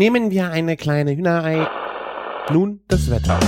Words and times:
Nehmen 0.00 0.30
wir 0.30 0.50
eine 0.50 0.78
kleine 0.78 1.14
Hühnerei. 1.14 1.68
Nun 2.50 2.80
das 2.88 3.10
Wetter. 3.10 3.38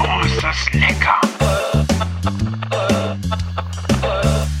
Oh, 0.00 0.24
ist 0.24 0.42
das 0.42 0.72
lecker! 0.72 1.20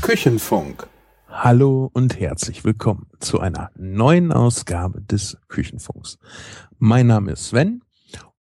Küchenfunk. 0.02 0.86
Hallo 1.30 1.88
und 1.94 2.20
herzlich 2.20 2.64
willkommen 2.64 3.06
zu 3.18 3.40
einer 3.40 3.70
neuen 3.78 4.30
Ausgabe 4.30 5.00
des 5.00 5.38
Küchenfunks. 5.48 6.18
Mein 6.76 7.06
Name 7.06 7.32
ist 7.32 7.46
Sven 7.46 7.80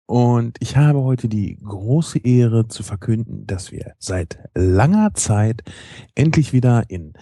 und 0.05 0.57
ich 0.59 0.75
habe 0.75 0.99
heute 0.99 1.29
die 1.29 1.57
große 1.63 2.19
Ehre 2.19 2.67
zu 2.67 2.83
verkünden, 2.83 3.47
dass 3.47 3.71
wir 3.71 3.93
seit 3.99 4.37
langer 4.53 5.13
Zeit 5.13 5.63
endlich 6.13 6.51
wieder 6.51 6.83
in 6.89 7.13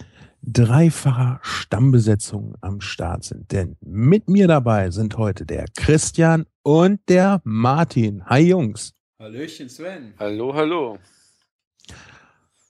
dreifacher 0.46 1.40
Stammbesetzung 1.42 2.54
am 2.60 2.80
Start 2.80 3.24
sind. 3.24 3.50
Denn 3.52 3.76
mit 3.80 4.28
mir 4.28 4.46
dabei 4.46 4.90
sind 4.90 5.18
heute 5.18 5.44
der 5.44 5.66
Christian 5.76 6.46
und 6.62 7.00
der 7.08 7.40
Martin. 7.44 8.24
Hi 8.26 8.48
Jungs. 8.48 8.94
Hallöchen 9.18 9.68
Sven. 9.68 10.14
Hallo, 10.18 10.54
hallo. 10.54 10.98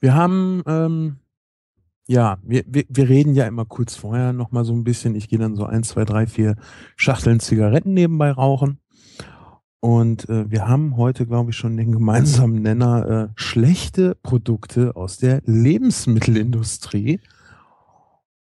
Wir 0.01 0.15
haben, 0.15 0.63
ähm, 0.67 1.17
ja, 2.07 2.39
wir, 2.43 2.65
wir, 2.67 2.85
wir 2.89 3.09
reden 3.09 3.35
ja 3.35 3.47
immer 3.47 3.65
kurz 3.65 3.95
vorher 3.97 4.33
noch 4.33 4.53
mal 4.53 4.65
so 4.65 4.73
ein 4.73 4.85
bisschen. 4.85 5.15
Ich 5.15 5.29
gehe 5.29 5.39
dann 5.39 5.57
so 5.57 5.65
eins, 5.65 5.89
zwei, 5.89 6.05
drei, 6.05 6.27
vier 6.27 6.57
Schachteln 6.97 7.41
Zigaretten 7.41 7.95
nebenbei 7.95 8.31
rauchen. 8.31 8.79
Und 9.81 10.29
äh, 10.29 10.51
wir 10.51 10.67
haben 10.67 10.97
heute, 10.97 11.27
glaube 11.27 11.51
ich, 11.51 11.57
schon 11.57 11.77
den 11.77 11.93
gemeinsamen 11.93 12.63
Nenner 12.63 13.09
äh, 13.09 13.29
schlechte 13.37 14.15
Produkte 14.23 14.97
aus 14.97 15.19
der 15.19 15.43
Lebensmittelindustrie. 15.45 17.21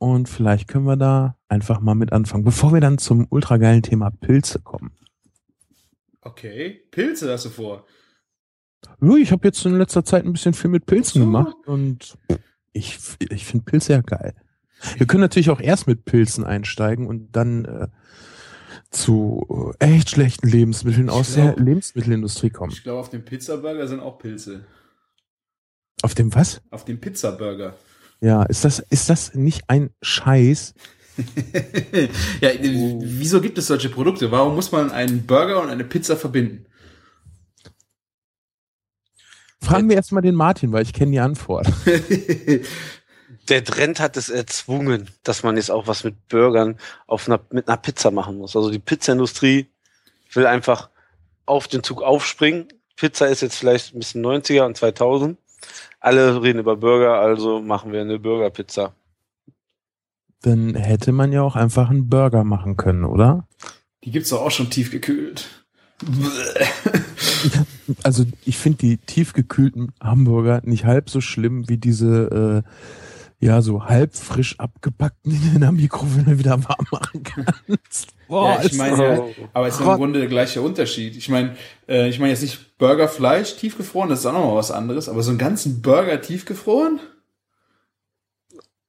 Und 0.02 0.28
vielleicht 0.28 0.66
können 0.66 0.84
wir 0.84 0.96
da 0.96 1.36
einfach 1.46 1.80
mal 1.80 1.94
mit 1.94 2.12
anfangen, 2.12 2.42
bevor 2.42 2.72
wir 2.72 2.80
dann 2.80 2.98
zum 2.98 3.28
ultrageilen 3.30 3.84
Thema 3.84 4.10
Pilze 4.10 4.58
kommen. 4.58 4.90
Okay, 6.22 6.82
Pilze 6.90 7.32
hast 7.32 7.44
du 7.44 7.50
vor. 7.50 7.86
Ja, 9.00 9.14
ich 9.14 9.30
habe 9.30 9.46
jetzt 9.46 9.64
in 9.64 9.78
letzter 9.78 10.04
Zeit 10.04 10.24
ein 10.24 10.32
bisschen 10.32 10.54
viel 10.54 10.70
mit 10.70 10.86
Pilzen 10.86 11.20
so. 11.20 11.24
gemacht 11.26 11.54
und 11.66 12.18
ich, 12.72 12.98
ich 13.30 13.46
finde 13.46 13.64
Pilze 13.64 13.92
ja 13.92 14.00
geil. 14.00 14.34
Wir 14.96 15.06
können 15.06 15.20
natürlich 15.20 15.50
auch 15.50 15.60
erst 15.60 15.86
mit 15.86 16.04
Pilzen 16.04 16.42
einsteigen 16.42 17.06
und 17.06 17.36
dann 17.36 17.64
äh, 17.64 17.86
zu 18.90 19.72
äh, 19.78 19.84
echt 19.94 20.10
schlechten 20.10 20.48
Lebensmitteln 20.48 21.06
Ich 21.06 21.12
aus 21.12 21.34
glaub- 21.34 21.54
der 21.54 21.64
Lebensmittelindustrie 21.64 22.50
kommen. 22.50 22.72
Ich 22.72 22.82
glaube, 22.82 22.98
auf 22.98 23.10
dem 23.10 23.24
Pizzaburger 23.24 23.86
sind 23.86 24.00
auch 24.00 24.18
Pilze. 24.18 24.64
Auf 26.02 26.16
dem 26.16 26.34
was? 26.34 26.60
Auf 26.70 26.84
dem 26.84 27.00
Pizzaburger. 27.00 27.76
Ja, 28.22 28.44
ist 28.44 28.64
das, 28.64 28.78
ist 28.78 29.10
das 29.10 29.34
nicht 29.34 29.64
ein 29.66 29.90
Scheiß? 30.00 30.74
ja, 32.40 32.50
wieso 32.60 33.40
gibt 33.40 33.58
es 33.58 33.66
solche 33.66 33.88
Produkte? 33.88 34.30
Warum 34.30 34.54
muss 34.54 34.70
man 34.70 34.92
einen 34.92 35.26
Burger 35.26 35.60
und 35.60 35.70
eine 35.70 35.82
Pizza 35.82 36.16
verbinden? 36.16 36.64
Fragen 39.60 39.88
wir 39.88 39.96
erstmal 39.96 40.22
den 40.22 40.36
Martin, 40.36 40.72
weil 40.72 40.84
ich 40.84 40.92
kenne 40.92 41.10
die 41.10 41.18
Antwort. 41.18 41.66
Der 43.48 43.64
Trend 43.64 43.98
hat 43.98 44.16
es 44.16 44.28
erzwungen, 44.28 45.10
dass 45.24 45.42
man 45.42 45.56
jetzt 45.56 45.72
auch 45.72 45.88
was 45.88 46.04
mit 46.04 46.28
Burgern 46.28 46.78
auf 47.08 47.28
einer, 47.28 47.40
mit 47.50 47.66
einer 47.66 47.76
Pizza 47.76 48.12
machen 48.12 48.38
muss. 48.38 48.54
Also 48.54 48.70
die 48.70 48.78
Pizzaindustrie 48.78 49.66
will 50.32 50.46
einfach 50.46 50.90
auf 51.44 51.66
den 51.66 51.82
Zug 51.82 52.02
aufspringen. 52.02 52.68
Pizza 52.94 53.26
ist 53.26 53.40
jetzt 53.40 53.56
vielleicht 53.56 53.94
ein 53.94 53.98
bisschen 53.98 54.24
90er 54.24 54.62
und 54.62 54.76
2000. 54.76 55.38
Alle 56.00 56.42
reden 56.42 56.58
über 56.58 56.76
Burger, 56.76 57.20
also 57.20 57.60
machen 57.60 57.92
wir 57.92 58.00
eine 58.00 58.18
Burgerpizza. 58.18 58.94
Dann 60.42 60.74
hätte 60.74 61.12
man 61.12 61.32
ja 61.32 61.42
auch 61.42 61.54
einfach 61.54 61.90
einen 61.90 62.08
Burger 62.08 62.42
machen 62.42 62.76
können, 62.76 63.04
oder? 63.04 63.46
Die 64.04 64.10
gibt's 64.10 64.30
doch 64.30 64.42
auch 64.42 64.50
schon 64.50 64.70
tiefgekühlt. 64.70 65.48
Also 68.02 68.24
ich 68.44 68.58
finde 68.58 68.78
die 68.78 68.96
tiefgekühlten 68.96 69.92
Hamburger 70.00 70.60
nicht 70.64 70.84
halb 70.84 71.10
so 71.10 71.20
schlimm 71.20 71.68
wie 71.68 71.76
diese, 71.76 72.64
äh, 72.64 72.68
ja, 73.42 73.60
so 73.60 73.84
halb 73.86 74.14
frisch 74.14 74.58
abgepackten, 74.60 75.32
in 75.54 75.60
der 75.60 75.72
Mikrowelle 75.72 76.38
wieder 76.38 76.62
warm 76.64 76.86
machen 76.92 77.22
kannst. 77.24 78.14
Boah, 78.28 78.58
ja, 78.60 78.64
ich 78.64 78.72
meine, 78.74 78.96
so- 78.96 79.02
ja, 79.02 79.26
aber 79.52 79.66
es 79.66 79.74
ist 79.74 79.80
im. 79.80 79.86
Grunde 79.96 80.20
der 80.20 80.28
gleiche 80.28 80.62
Unterschied. 80.62 81.16
Ich 81.16 81.28
meine, 81.28 81.56
äh, 81.88 82.08
ich 82.08 82.18
meine 82.20 82.30
jetzt 82.30 82.42
nicht 82.42 82.78
Burgerfleisch 82.78 83.56
tiefgefroren, 83.56 84.08
das 84.10 84.20
ist 84.20 84.26
auch 84.26 84.32
nochmal 84.32 84.54
was 84.56 84.70
anderes, 84.70 85.08
aber 85.08 85.22
so 85.22 85.30
einen 85.30 85.38
ganzen 85.38 85.82
Burger 85.82 86.20
tiefgefroren? 86.22 87.00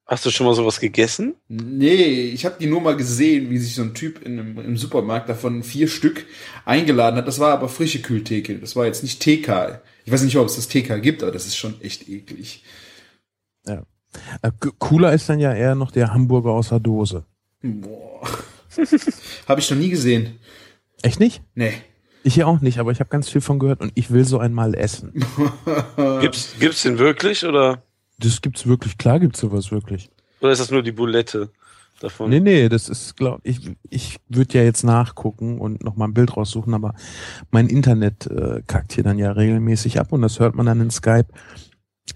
Hast 0.06 0.26
du 0.26 0.30
schon 0.30 0.46
mal 0.46 0.54
sowas 0.54 0.80
gegessen? 0.80 1.34
Nee, 1.48 1.94
ich 2.30 2.44
habe 2.44 2.56
die 2.60 2.66
nur 2.66 2.82
mal 2.82 2.94
gesehen, 2.96 3.48
wie 3.50 3.56
sich 3.58 3.74
so 3.74 3.82
ein 3.82 3.94
Typ 3.94 4.20
in 4.24 4.38
einem, 4.38 4.58
im 4.58 4.76
Supermarkt 4.76 5.30
davon 5.30 5.62
vier 5.62 5.88
Stück 5.88 6.26
eingeladen 6.66 7.16
hat. 7.16 7.26
Das 7.26 7.38
war 7.38 7.52
aber 7.54 7.70
frische 7.70 8.02
Kühltheke. 8.02 8.58
Das 8.58 8.76
war 8.76 8.84
jetzt 8.84 9.02
nicht 9.02 9.20
TK. 9.20 9.80
Ich 10.04 10.12
weiß 10.12 10.22
nicht, 10.22 10.36
ob 10.36 10.46
es 10.46 10.56
das 10.56 10.68
TK 10.68 11.00
gibt, 11.00 11.22
aber 11.22 11.32
das 11.32 11.46
ist 11.46 11.56
schon 11.56 11.80
echt 11.80 12.06
eklig. 12.08 12.62
Äh, 14.42 14.50
Cooler 14.78 15.12
ist 15.12 15.28
dann 15.28 15.40
ja 15.40 15.52
eher 15.52 15.74
noch 15.74 15.90
der 15.90 16.12
Hamburger 16.12 16.50
aus 16.50 16.68
der 16.70 16.80
Dose. 16.80 17.24
Boah. 17.62 18.28
habe 19.48 19.60
ich 19.60 19.70
noch 19.70 19.78
nie 19.78 19.90
gesehen. 19.90 20.38
Echt 21.02 21.20
nicht? 21.20 21.42
Nee. 21.54 21.72
Ich 22.22 22.36
ja 22.36 22.46
auch 22.46 22.60
nicht, 22.60 22.78
aber 22.78 22.90
ich 22.90 23.00
habe 23.00 23.10
ganz 23.10 23.28
viel 23.28 23.42
von 23.42 23.58
gehört 23.58 23.80
und 23.82 23.92
ich 23.94 24.10
will 24.10 24.24
so 24.24 24.38
einmal 24.38 24.74
essen. 24.74 25.12
Gibt's, 26.20 26.54
gibt's 26.58 26.82
den 26.82 26.98
wirklich 26.98 27.44
oder, 27.44 27.82
Das 28.18 28.40
gibt's 28.40 28.66
wirklich, 28.66 28.96
klar 28.96 29.20
gibt's 29.20 29.40
sowas 29.40 29.70
wirklich. 29.70 30.10
oder 30.40 30.52
ist 30.52 30.60
das 30.60 30.70
nur 30.70 30.82
die 30.82 30.92
Bulette 30.92 31.50
davon? 32.00 32.30
Nee, 32.30 32.40
nee, 32.40 32.68
das 32.70 32.88
ist, 32.88 33.16
glaub 33.16 33.40
ich, 33.42 33.76
ich 33.90 34.16
würde 34.30 34.56
ja 34.58 34.64
jetzt 34.64 34.84
nachgucken 34.84 35.58
und 35.60 35.84
noch 35.84 35.96
mal 35.96 36.06
ein 36.06 36.14
Bild 36.14 36.34
raussuchen, 36.34 36.72
aber 36.72 36.94
mein 37.50 37.66
Internet 37.66 38.26
äh, 38.26 38.62
kackt 38.66 38.94
hier 38.94 39.04
dann 39.04 39.18
ja 39.18 39.30
regelmäßig 39.32 40.00
ab 40.00 40.10
und 40.10 40.22
das 40.22 40.40
hört 40.40 40.54
man 40.54 40.64
dann 40.64 40.80
in 40.80 40.90
Skype. 40.90 41.26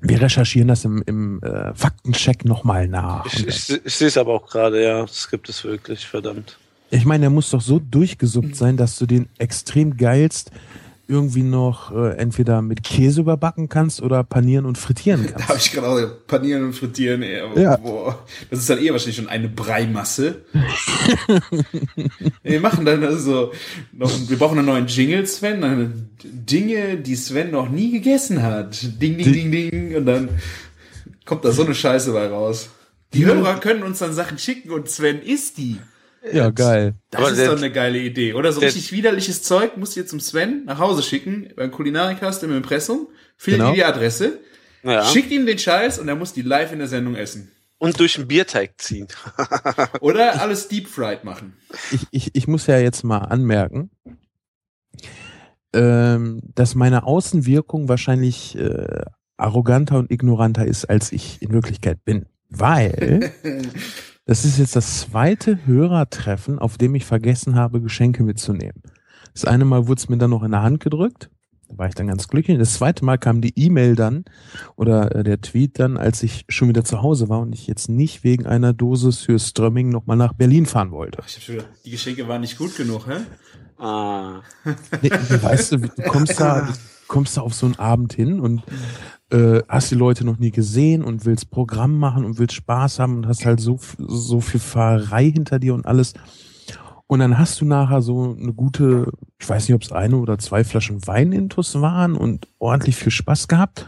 Wir 0.00 0.20
recherchieren 0.20 0.68
das 0.68 0.84
im, 0.84 1.02
im 1.06 1.42
äh, 1.42 1.74
Faktencheck 1.74 2.44
nochmal 2.44 2.88
nach. 2.88 3.26
Ich, 3.26 3.46
ich, 3.46 3.80
ich 3.84 3.94
sehe 3.94 4.08
es 4.08 4.16
aber 4.16 4.34
auch 4.34 4.46
gerade, 4.46 4.82
ja. 4.82 5.02
Das 5.02 5.30
gibt 5.30 5.48
es 5.48 5.64
wirklich, 5.64 6.06
verdammt. 6.06 6.58
Ich 6.90 7.04
meine, 7.04 7.22
der 7.22 7.30
muss 7.30 7.50
doch 7.50 7.60
so 7.60 7.78
durchgesuppt 7.78 8.56
sein, 8.56 8.76
dass 8.76 8.98
du 8.98 9.06
den 9.06 9.28
extrem 9.38 9.96
geilst 9.96 10.50
irgendwie 11.08 11.42
noch 11.42 11.90
äh, 11.90 12.16
entweder 12.18 12.60
mit 12.60 12.84
Käse 12.84 13.22
überbacken 13.22 13.70
kannst 13.70 14.02
oder 14.02 14.22
panieren 14.22 14.66
und 14.66 14.76
frittieren 14.76 15.22
Da 15.26 15.32
habe 15.32 15.44
kannst. 15.44 15.66
ich 15.66 15.72
gerade 15.72 15.86
auch 15.88 16.26
panieren 16.26 16.64
und 16.64 16.74
frittieren. 16.74 17.22
Ey. 17.22 17.42
Ja. 17.60 17.76
Boah. 17.76 18.24
Das 18.50 18.60
ist 18.60 18.68
dann 18.68 18.78
eh 18.78 18.92
wahrscheinlich 18.92 19.16
schon 19.16 19.28
eine 19.28 19.48
Breimasse. 19.48 20.42
wir 22.42 22.60
machen 22.60 22.84
dann 22.84 23.02
also 23.02 23.52
noch, 23.92 24.12
wir 24.28 24.38
brauchen 24.38 24.58
einen 24.58 24.66
neuen 24.66 24.86
Jingle, 24.86 25.26
Sven. 25.26 25.62
Dann 25.62 26.10
Dinge, 26.22 26.98
die 26.98 27.16
Sven 27.16 27.50
noch 27.50 27.70
nie 27.70 27.90
gegessen 27.90 28.42
hat. 28.42 28.78
Ding, 29.00 29.16
ding, 29.16 29.32
ding, 29.32 29.50
ding. 29.50 29.96
Und 29.96 30.06
dann 30.06 30.28
kommt 31.24 31.44
da 31.44 31.52
so 31.52 31.64
eine 31.64 31.74
Scheiße 31.74 32.12
bei 32.12 32.28
raus. 32.28 32.68
Die 33.14 33.24
Hörer 33.24 33.58
können 33.60 33.82
uns 33.82 34.00
dann 34.00 34.12
Sachen 34.12 34.36
schicken 34.38 34.70
und 34.70 34.90
Sven 34.90 35.22
isst 35.22 35.56
die. 35.56 35.78
Ja, 36.32 36.50
geil. 36.50 36.94
Das 37.10 37.20
Aber 37.20 37.30
ist 37.30 37.46
doch 37.46 37.56
eine 37.56 37.70
geile 37.72 37.98
Idee. 37.98 38.34
Oder 38.34 38.52
so 38.52 38.60
richtig 38.60 38.92
widerliches 38.92 39.42
Zeug 39.42 39.76
musst 39.76 39.96
du 39.96 40.00
jetzt 40.00 40.10
zum 40.10 40.20
Sven 40.20 40.64
nach 40.66 40.78
Hause 40.78 41.02
schicken, 41.02 41.50
beim 41.56 41.70
Kulinarikast 41.70 42.42
im 42.42 42.54
Impressum, 42.56 43.08
findet 43.36 43.60
Genau. 43.60 43.70
ihm 43.70 43.74
die 43.76 43.84
Adresse, 43.84 44.38
Ja. 44.82 45.04
schickt 45.04 45.30
ihm 45.30 45.46
den 45.46 45.58
Scheiß 45.58 45.98
und 45.98 46.08
er 46.08 46.16
muss 46.16 46.32
die 46.32 46.42
live 46.42 46.72
in 46.72 46.78
der 46.80 46.88
Sendung 46.88 47.14
essen. 47.14 47.50
Und 47.78 48.00
durch 48.00 48.14
den 48.14 48.26
Bierteig 48.26 48.72
ziehen. 48.78 49.06
Oder 50.00 50.42
alles 50.42 50.66
deep 50.68 50.88
fried 50.88 51.22
machen. 51.22 51.56
Ich, 51.92 52.06
ich, 52.10 52.30
ich 52.34 52.48
muss 52.48 52.66
ja 52.66 52.78
jetzt 52.78 53.04
mal 53.04 53.18
anmerken, 53.18 53.90
ähm, 55.72 56.40
dass 56.54 56.74
meine 56.74 57.04
Außenwirkung 57.04 57.88
wahrscheinlich 57.88 58.56
äh, 58.58 59.02
arroganter 59.36 59.98
und 59.98 60.10
ignoranter 60.10 60.66
ist, 60.66 60.86
als 60.86 61.12
ich 61.12 61.40
in 61.42 61.52
Wirklichkeit 61.52 62.04
bin. 62.04 62.26
Weil 62.50 63.32
das 64.28 64.44
ist 64.44 64.58
jetzt 64.58 64.76
das 64.76 65.00
zweite 65.00 65.64
Hörertreffen, 65.64 66.58
auf 66.58 66.76
dem 66.76 66.94
ich 66.94 67.06
vergessen 67.06 67.54
habe, 67.54 67.80
Geschenke 67.80 68.22
mitzunehmen. 68.22 68.82
Das 69.32 69.46
eine 69.46 69.64
Mal 69.64 69.88
wurde 69.88 70.00
es 70.00 70.10
mir 70.10 70.18
dann 70.18 70.28
noch 70.28 70.42
in 70.42 70.50
der 70.50 70.60
Hand 70.62 70.80
gedrückt. 70.80 71.30
Da 71.66 71.78
war 71.78 71.88
ich 71.88 71.94
dann 71.94 72.08
ganz 72.08 72.28
glücklich. 72.28 72.58
Das 72.58 72.74
zweite 72.74 73.06
Mal 73.06 73.16
kam 73.16 73.40
die 73.40 73.58
E-Mail 73.58 73.96
dann 73.96 74.26
oder 74.76 75.14
äh, 75.14 75.24
der 75.24 75.40
Tweet 75.40 75.78
dann, 75.78 75.96
als 75.96 76.22
ich 76.22 76.44
schon 76.50 76.68
wieder 76.68 76.84
zu 76.84 77.00
Hause 77.00 77.30
war 77.30 77.40
und 77.40 77.54
ich 77.54 77.66
jetzt 77.66 77.88
nicht 77.88 78.22
wegen 78.22 78.44
einer 78.44 78.74
Dosis 78.74 79.20
für 79.20 79.38
Strömming 79.38 79.88
nochmal 79.88 80.18
nach 80.18 80.34
Berlin 80.34 80.66
fahren 80.66 80.90
wollte. 80.90 81.22
Ich 81.26 81.36
hab 81.36 81.42
schon 81.42 81.54
gedacht, 81.56 81.70
die 81.86 81.90
Geschenke 81.90 82.28
waren 82.28 82.42
nicht 82.42 82.58
gut 82.58 82.76
genug, 82.76 83.06
hä? 83.06 83.82
Ah. 83.82 84.42
Nee, 85.00 85.10
weißt 85.10 85.72
du, 85.72 85.76
du 85.78 86.02
kommst 86.02 86.38
da, 86.38 86.60
du 86.66 86.72
kommst 87.06 87.38
da 87.38 87.40
auf 87.40 87.54
so 87.54 87.64
einen 87.64 87.76
Abend 87.76 88.12
hin 88.12 88.40
und 88.40 88.62
äh, 89.30 89.62
hast 89.68 89.90
die 89.90 89.94
Leute 89.94 90.24
noch 90.24 90.38
nie 90.38 90.50
gesehen 90.50 91.02
und 91.02 91.24
willst 91.24 91.50
Programm 91.50 91.98
machen 91.98 92.24
und 92.24 92.38
willst 92.38 92.54
Spaß 92.54 92.98
haben 92.98 93.16
und 93.16 93.26
hast 93.26 93.44
halt 93.44 93.60
so, 93.60 93.78
so 93.98 94.40
viel 94.40 94.60
Fahrerei 94.60 95.30
hinter 95.30 95.58
dir 95.58 95.74
und 95.74 95.86
alles. 95.86 96.14
Und 97.06 97.20
dann 97.20 97.38
hast 97.38 97.60
du 97.60 97.64
nachher 97.64 98.02
so 98.02 98.36
eine 98.38 98.52
gute, 98.52 99.10
ich 99.38 99.48
weiß 99.48 99.68
nicht, 99.68 99.74
ob 99.74 99.82
es 99.82 99.92
eine 99.92 100.18
oder 100.18 100.38
zwei 100.38 100.62
Flaschen 100.64 101.06
Wein 101.06 101.32
intus 101.32 101.80
waren 101.80 102.14
und 102.14 102.48
ordentlich 102.58 102.96
viel 102.96 103.12
Spaß 103.12 103.48
gehabt. 103.48 103.86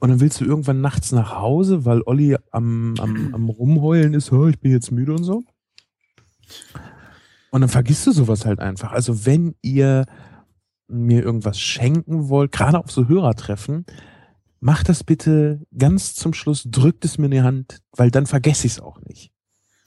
Und 0.00 0.10
dann 0.10 0.20
willst 0.20 0.40
du 0.40 0.44
irgendwann 0.44 0.80
nachts 0.80 1.12
nach 1.12 1.36
Hause, 1.36 1.84
weil 1.84 2.02
Olli 2.04 2.36
am, 2.50 2.94
am, 2.98 3.34
am 3.34 3.48
Rumheulen 3.48 4.14
ist, 4.14 4.32
"Oh, 4.32 4.48
ich 4.48 4.58
bin 4.58 4.72
jetzt 4.72 4.90
müde 4.90 5.12
und 5.14 5.24
so. 5.24 5.44
Und 7.50 7.60
dann 7.60 7.70
vergisst 7.70 8.06
du 8.06 8.12
sowas 8.12 8.44
halt 8.44 8.58
einfach. 8.58 8.92
Also 8.92 9.26
wenn 9.26 9.54
ihr 9.62 10.06
mir 10.88 11.22
irgendwas 11.22 11.58
schenken 11.60 12.28
wollt, 12.28 12.52
gerade 12.52 12.78
auf 12.78 12.90
so 12.90 13.08
Hörertreffen, 13.08 13.86
macht 14.64 14.88
das 14.88 15.04
bitte 15.04 15.60
ganz 15.76 16.14
zum 16.14 16.32
Schluss, 16.32 16.62
drückt 16.66 17.04
es 17.04 17.18
mir 17.18 17.26
in 17.26 17.30
die 17.32 17.42
Hand, 17.42 17.80
weil 17.92 18.10
dann 18.10 18.26
vergesse 18.26 18.66
ich 18.66 18.72
es 18.74 18.80
auch 18.80 18.98
nicht. 19.02 19.30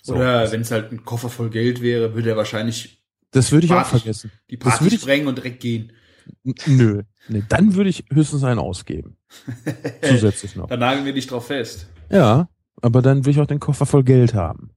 So. 0.03 0.15
Oder 0.15 0.51
wenn 0.51 0.61
es 0.61 0.69
halt 0.71 0.91
ein 0.91 1.03
Koffer 1.03 1.29
voll 1.29 1.49
Geld 1.49 1.81
wäre, 1.81 2.13
würde 2.13 2.29
er 2.29 2.37
wahrscheinlich 2.37 3.01
Das 3.31 3.51
würde 3.51 3.65
ich 3.65 3.71
auch 3.71 3.77
Party- 3.77 3.89
vergessen. 3.99 4.31
die 4.51 4.57
Das 4.59 4.69
Party 4.69 4.85
würde 4.85 4.95
ich- 4.95 5.01
sprengen 5.01 5.27
und 5.27 5.37
direkt 5.37 5.59
gehen. 5.61 5.91
Nö. 6.67 7.03
Nee, 7.29 7.43
dann 7.49 7.73
würde 7.75 7.89
ich 7.89 8.05
höchstens 8.11 8.43
einen 8.43 8.59
ausgeben. 8.59 9.17
Zusätzlich 10.01 10.55
noch. 10.55 10.67
Da 10.67 10.77
nageln 10.77 11.05
wir 11.05 11.13
dich 11.13 11.25
drauf 11.27 11.47
fest. 11.47 11.87
Ja, 12.11 12.47
aber 12.81 13.01
dann 13.01 13.25
will 13.25 13.31
ich 13.31 13.39
auch 13.39 13.47
den 13.47 13.59
Koffer 13.59 13.85
voll 13.85 14.03
Geld 14.03 14.33
haben. 14.33 14.71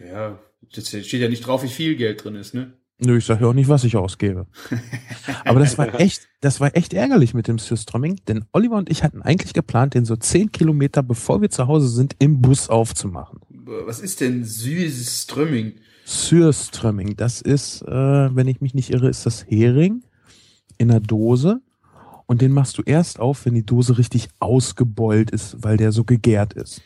Ja, 0.00 0.38
das 0.74 0.88
steht 0.88 1.12
ja 1.20 1.28
nicht 1.28 1.46
drauf, 1.46 1.62
wie 1.62 1.68
viel 1.68 1.96
Geld 1.96 2.24
drin 2.24 2.34
ist, 2.36 2.54
ne? 2.54 2.72
Nö, 2.98 3.18
ich 3.18 3.26
sage 3.26 3.42
ja 3.42 3.50
auch 3.50 3.54
nicht, 3.54 3.68
was 3.68 3.84
ich 3.84 3.96
ausgebe. 3.96 4.46
Aber 5.44 5.60
das 5.60 5.76
war 5.76 6.00
echt, 6.00 6.28
das 6.40 6.60
war 6.60 6.74
echt 6.74 6.94
ärgerlich 6.94 7.34
mit 7.34 7.46
dem 7.46 7.58
Surströmming, 7.58 8.20
denn 8.26 8.46
Oliver 8.52 8.76
und 8.76 8.88
ich 8.88 9.04
hatten 9.04 9.20
eigentlich 9.20 9.52
geplant, 9.52 9.94
den 9.94 10.06
so 10.06 10.16
zehn 10.16 10.50
Kilometer, 10.50 11.02
bevor 11.02 11.42
wir 11.42 11.50
zu 11.50 11.66
Hause 11.66 11.88
sind, 11.88 12.16
im 12.18 12.40
Bus 12.40 12.70
aufzumachen. 12.70 13.40
Was 13.50 14.00
ist 14.00 14.22
denn 14.22 14.44
süßes 14.44 15.24
Strömming? 15.24 15.74
Surströmming, 16.06 17.16
das 17.16 17.42
ist, 17.42 17.82
äh, 17.82 18.34
wenn 18.34 18.48
ich 18.48 18.60
mich 18.60 18.72
nicht 18.72 18.90
irre, 18.90 19.08
ist 19.08 19.26
das 19.26 19.44
Hering 19.46 20.02
in 20.78 20.90
einer 20.90 21.00
Dose. 21.00 21.60
Und 22.26 22.40
den 22.40 22.52
machst 22.52 22.78
du 22.78 22.82
erst 22.82 23.20
auf, 23.20 23.44
wenn 23.44 23.54
die 23.54 23.66
Dose 23.66 23.98
richtig 23.98 24.28
ausgebeult 24.40 25.30
ist, 25.30 25.62
weil 25.62 25.76
der 25.76 25.92
so 25.92 26.04
gegärt 26.04 26.54
ist. 26.54 26.80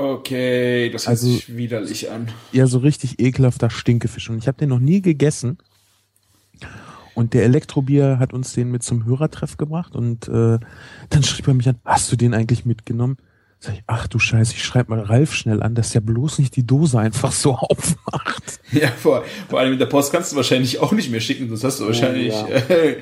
Okay, 0.00 0.88
das 0.90 1.02
hört 1.02 1.10
Also- 1.10 1.26
sich 1.30 1.56
widerlich 1.56 2.10
an. 2.10 2.28
Ja, 2.52 2.66
so 2.66 2.78
richtig 2.78 3.20
ekelhafter 3.20 3.68
Stinkefisch. 3.70 4.30
Und 4.30 4.38
ich 4.38 4.48
habe 4.48 4.58
den 4.58 4.70
noch 4.70 4.78
nie 4.80 5.02
gegessen. 5.02 5.58
Und 7.14 7.34
der 7.34 7.44
Elektrobier 7.44 8.18
hat 8.18 8.32
uns 8.32 8.54
den 8.54 8.70
mit 8.70 8.82
zum 8.82 9.04
Hörertreff 9.04 9.56
gebracht. 9.56 9.94
Und 9.94 10.28
äh, 10.28 10.58
dann 11.10 11.22
schrieb 11.22 11.48
er 11.48 11.54
mich 11.54 11.68
an, 11.68 11.76
hast 11.84 12.10
du 12.10 12.16
den 12.16 12.32
eigentlich 12.34 12.64
mitgenommen? 12.64 13.18
Sag 13.58 13.74
ich, 13.74 13.82
ach 13.86 14.06
du 14.06 14.18
Scheiße, 14.18 14.54
ich 14.54 14.64
schreib 14.64 14.88
mal 14.88 15.00
Ralf 15.00 15.34
schnell 15.34 15.62
an, 15.62 15.74
dass 15.74 15.90
der 15.90 16.00
bloß 16.00 16.38
nicht 16.38 16.56
die 16.56 16.66
Dose 16.66 16.98
einfach 16.98 17.30
so 17.32 17.54
aufmacht. 17.58 18.58
Ja, 18.72 18.88
vor, 18.88 19.22
vor 19.50 19.58
allem 19.60 19.72
mit 19.72 19.80
der 19.80 19.86
Post 19.86 20.12
kannst 20.12 20.32
du 20.32 20.36
wahrscheinlich 20.36 20.78
auch 20.78 20.92
nicht 20.92 21.10
mehr 21.10 21.20
schicken, 21.20 21.46
sonst 21.48 21.64
hast 21.64 21.80
du 21.80 21.86
wahrscheinlich 21.86 22.32
ja. 22.32 22.48
äh, 22.48 22.96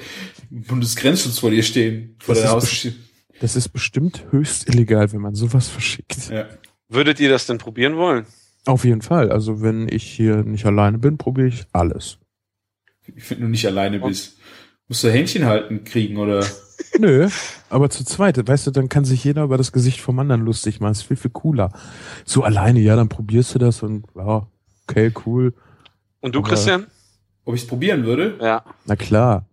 Bundesgrenzschutz 0.50 1.38
vor 1.38 1.50
dir 1.52 1.62
stehen. 1.62 2.16
Vor 2.18 2.34
Das 2.34 2.42
deiner 2.42 2.94
Das 3.40 3.54
ist 3.54 3.68
bestimmt 3.68 4.24
höchst 4.32 4.68
illegal, 4.68 5.12
wenn 5.12 5.20
man 5.20 5.36
sowas 5.36 5.68
verschickt. 5.68 6.28
ja. 6.30 6.46
Würdet 6.88 7.20
ihr 7.20 7.28
das 7.28 7.46
denn 7.46 7.58
probieren 7.58 7.96
wollen? 7.96 8.26
Auf 8.64 8.84
jeden 8.84 9.02
Fall. 9.02 9.30
Also 9.30 9.60
wenn 9.62 9.88
ich 9.88 10.04
hier 10.04 10.36
nicht 10.44 10.66
alleine 10.66 10.98
bin, 10.98 11.18
probiere 11.18 11.48
ich 11.48 11.66
alles. 11.72 12.18
Wenn 13.06 13.40
du 13.40 13.48
nicht 13.48 13.66
alleine 13.66 14.00
bist. 14.00 14.38
Musst 14.88 15.04
du 15.04 15.10
Händchen 15.10 15.44
halten 15.44 15.84
kriegen 15.84 16.16
oder? 16.16 16.44
Nö, 16.98 17.28
aber 17.68 17.90
zu 17.90 18.04
zweit, 18.04 18.46
weißt 18.46 18.68
du, 18.68 18.70
dann 18.70 18.88
kann 18.88 19.04
sich 19.04 19.22
jeder 19.24 19.44
über 19.44 19.58
das 19.58 19.72
Gesicht 19.72 20.00
vom 20.00 20.18
anderen 20.18 20.42
lustig 20.42 20.80
machen. 20.80 20.92
ist 20.92 21.02
viel, 21.02 21.16
viel 21.16 21.30
cooler. 21.30 21.72
So 22.24 22.42
alleine, 22.42 22.80
ja, 22.80 22.96
dann 22.96 23.08
probierst 23.08 23.54
du 23.54 23.58
das 23.58 23.82
und 23.82 24.06
ja, 24.14 24.46
okay, 24.86 25.12
cool. 25.26 25.54
Und 26.20 26.34
du, 26.34 26.38
Aber- 26.40 26.48
Christian? 26.48 26.86
Ob 27.44 27.54
ich 27.54 27.62
es 27.62 27.66
probieren 27.66 28.04
würde? 28.04 28.38
Ja. 28.42 28.62
Na 28.84 28.94
klar. 28.94 29.47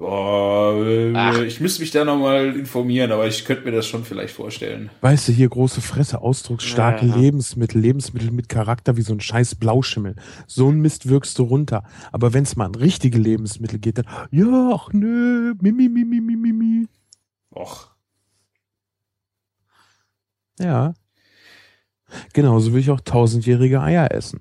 Boah, 0.00 0.82
äh, 0.82 1.12
Ach. 1.14 1.38
ich 1.42 1.60
müsste 1.60 1.82
mich 1.82 1.90
da 1.90 2.06
nochmal 2.06 2.56
informieren, 2.56 3.12
aber 3.12 3.26
ich 3.26 3.44
könnte 3.44 3.66
mir 3.66 3.72
das 3.72 3.86
schon 3.86 4.02
vielleicht 4.02 4.32
vorstellen. 4.32 4.88
Weißt 5.02 5.28
du, 5.28 5.32
hier 5.32 5.50
große 5.50 5.82
Fresse, 5.82 6.22
ausdrucksstarke 6.22 7.04
Ja, 7.04 7.14
ja. 7.14 7.20
Lebensmittel, 7.20 7.82
Lebensmittel 7.82 8.30
mit 8.30 8.48
Charakter 8.48 8.96
wie 8.96 9.02
so 9.02 9.12
ein 9.12 9.20
scheiß 9.20 9.56
Blauschimmel. 9.56 10.16
So 10.46 10.70
ein 10.70 10.80
Mist 10.80 11.10
wirkst 11.10 11.38
du 11.38 11.42
runter. 11.42 11.84
Aber 12.12 12.32
wenn 12.32 12.44
es 12.44 12.56
mal 12.56 12.64
an 12.64 12.76
richtige 12.76 13.18
Lebensmittel 13.18 13.78
geht, 13.78 13.98
dann, 13.98 14.06
ja, 14.30 14.70
ach 14.74 14.88
nö, 14.94 15.52
mimi, 15.60 15.90
mimi, 15.90 16.18
mimi, 16.18 16.50
mimi. 16.50 16.86
Och. 17.54 17.90
Ja. 20.58 20.94
Genauso 22.32 22.72
will 22.72 22.80
ich 22.80 22.90
auch 22.90 23.02
tausendjährige 23.02 23.82
Eier 23.82 24.10
essen. 24.12 24.40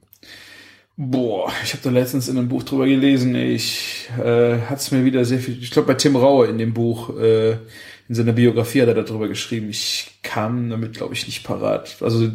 Boah, 1.02 1.50
ich 1.64 1.72
habe 1.72 1.82
da 1.82 1.92
letztens 1.92 2.28
in 2.28 2.38
einem 2.38 2.50
Buch 2.50 2.64
drüber 2.64 2.86
gelesen. 2.86 3.34
Ich 3.34 4.10
äh, 4.22 4.58
hat's 4.70 4.92
mir 4.92 5.06
wieder 5.06 5.24
sehr 5.24 5.40
viel. 5.40 5.58
Ich 5.64 5.72
glaube 5.72 5.88
bei 5.88 5.94
Tim 5.94 6.18
Raue 6.18 6.48
in 6.48 6.58
dem 6.58 6.74
Buch 6.74 7.18
äh, 7.18 7.52
in 7.52 8.16
seiner 8.16 8.34
Biografie 8.34 8.82
hat 8.82 8.90
er 8.90 8.96
darüber 8.96 9.30
geschrieben. 9.30 9.70
Ich 9.70 10.20
kam 10.24 10.70
damit, 10.70 10.98
glaube 10.98 11.14
ich, 11.14 11.26
nicht 11.26 11.46
parat. 11.46 11.96
Also 12.02 12.28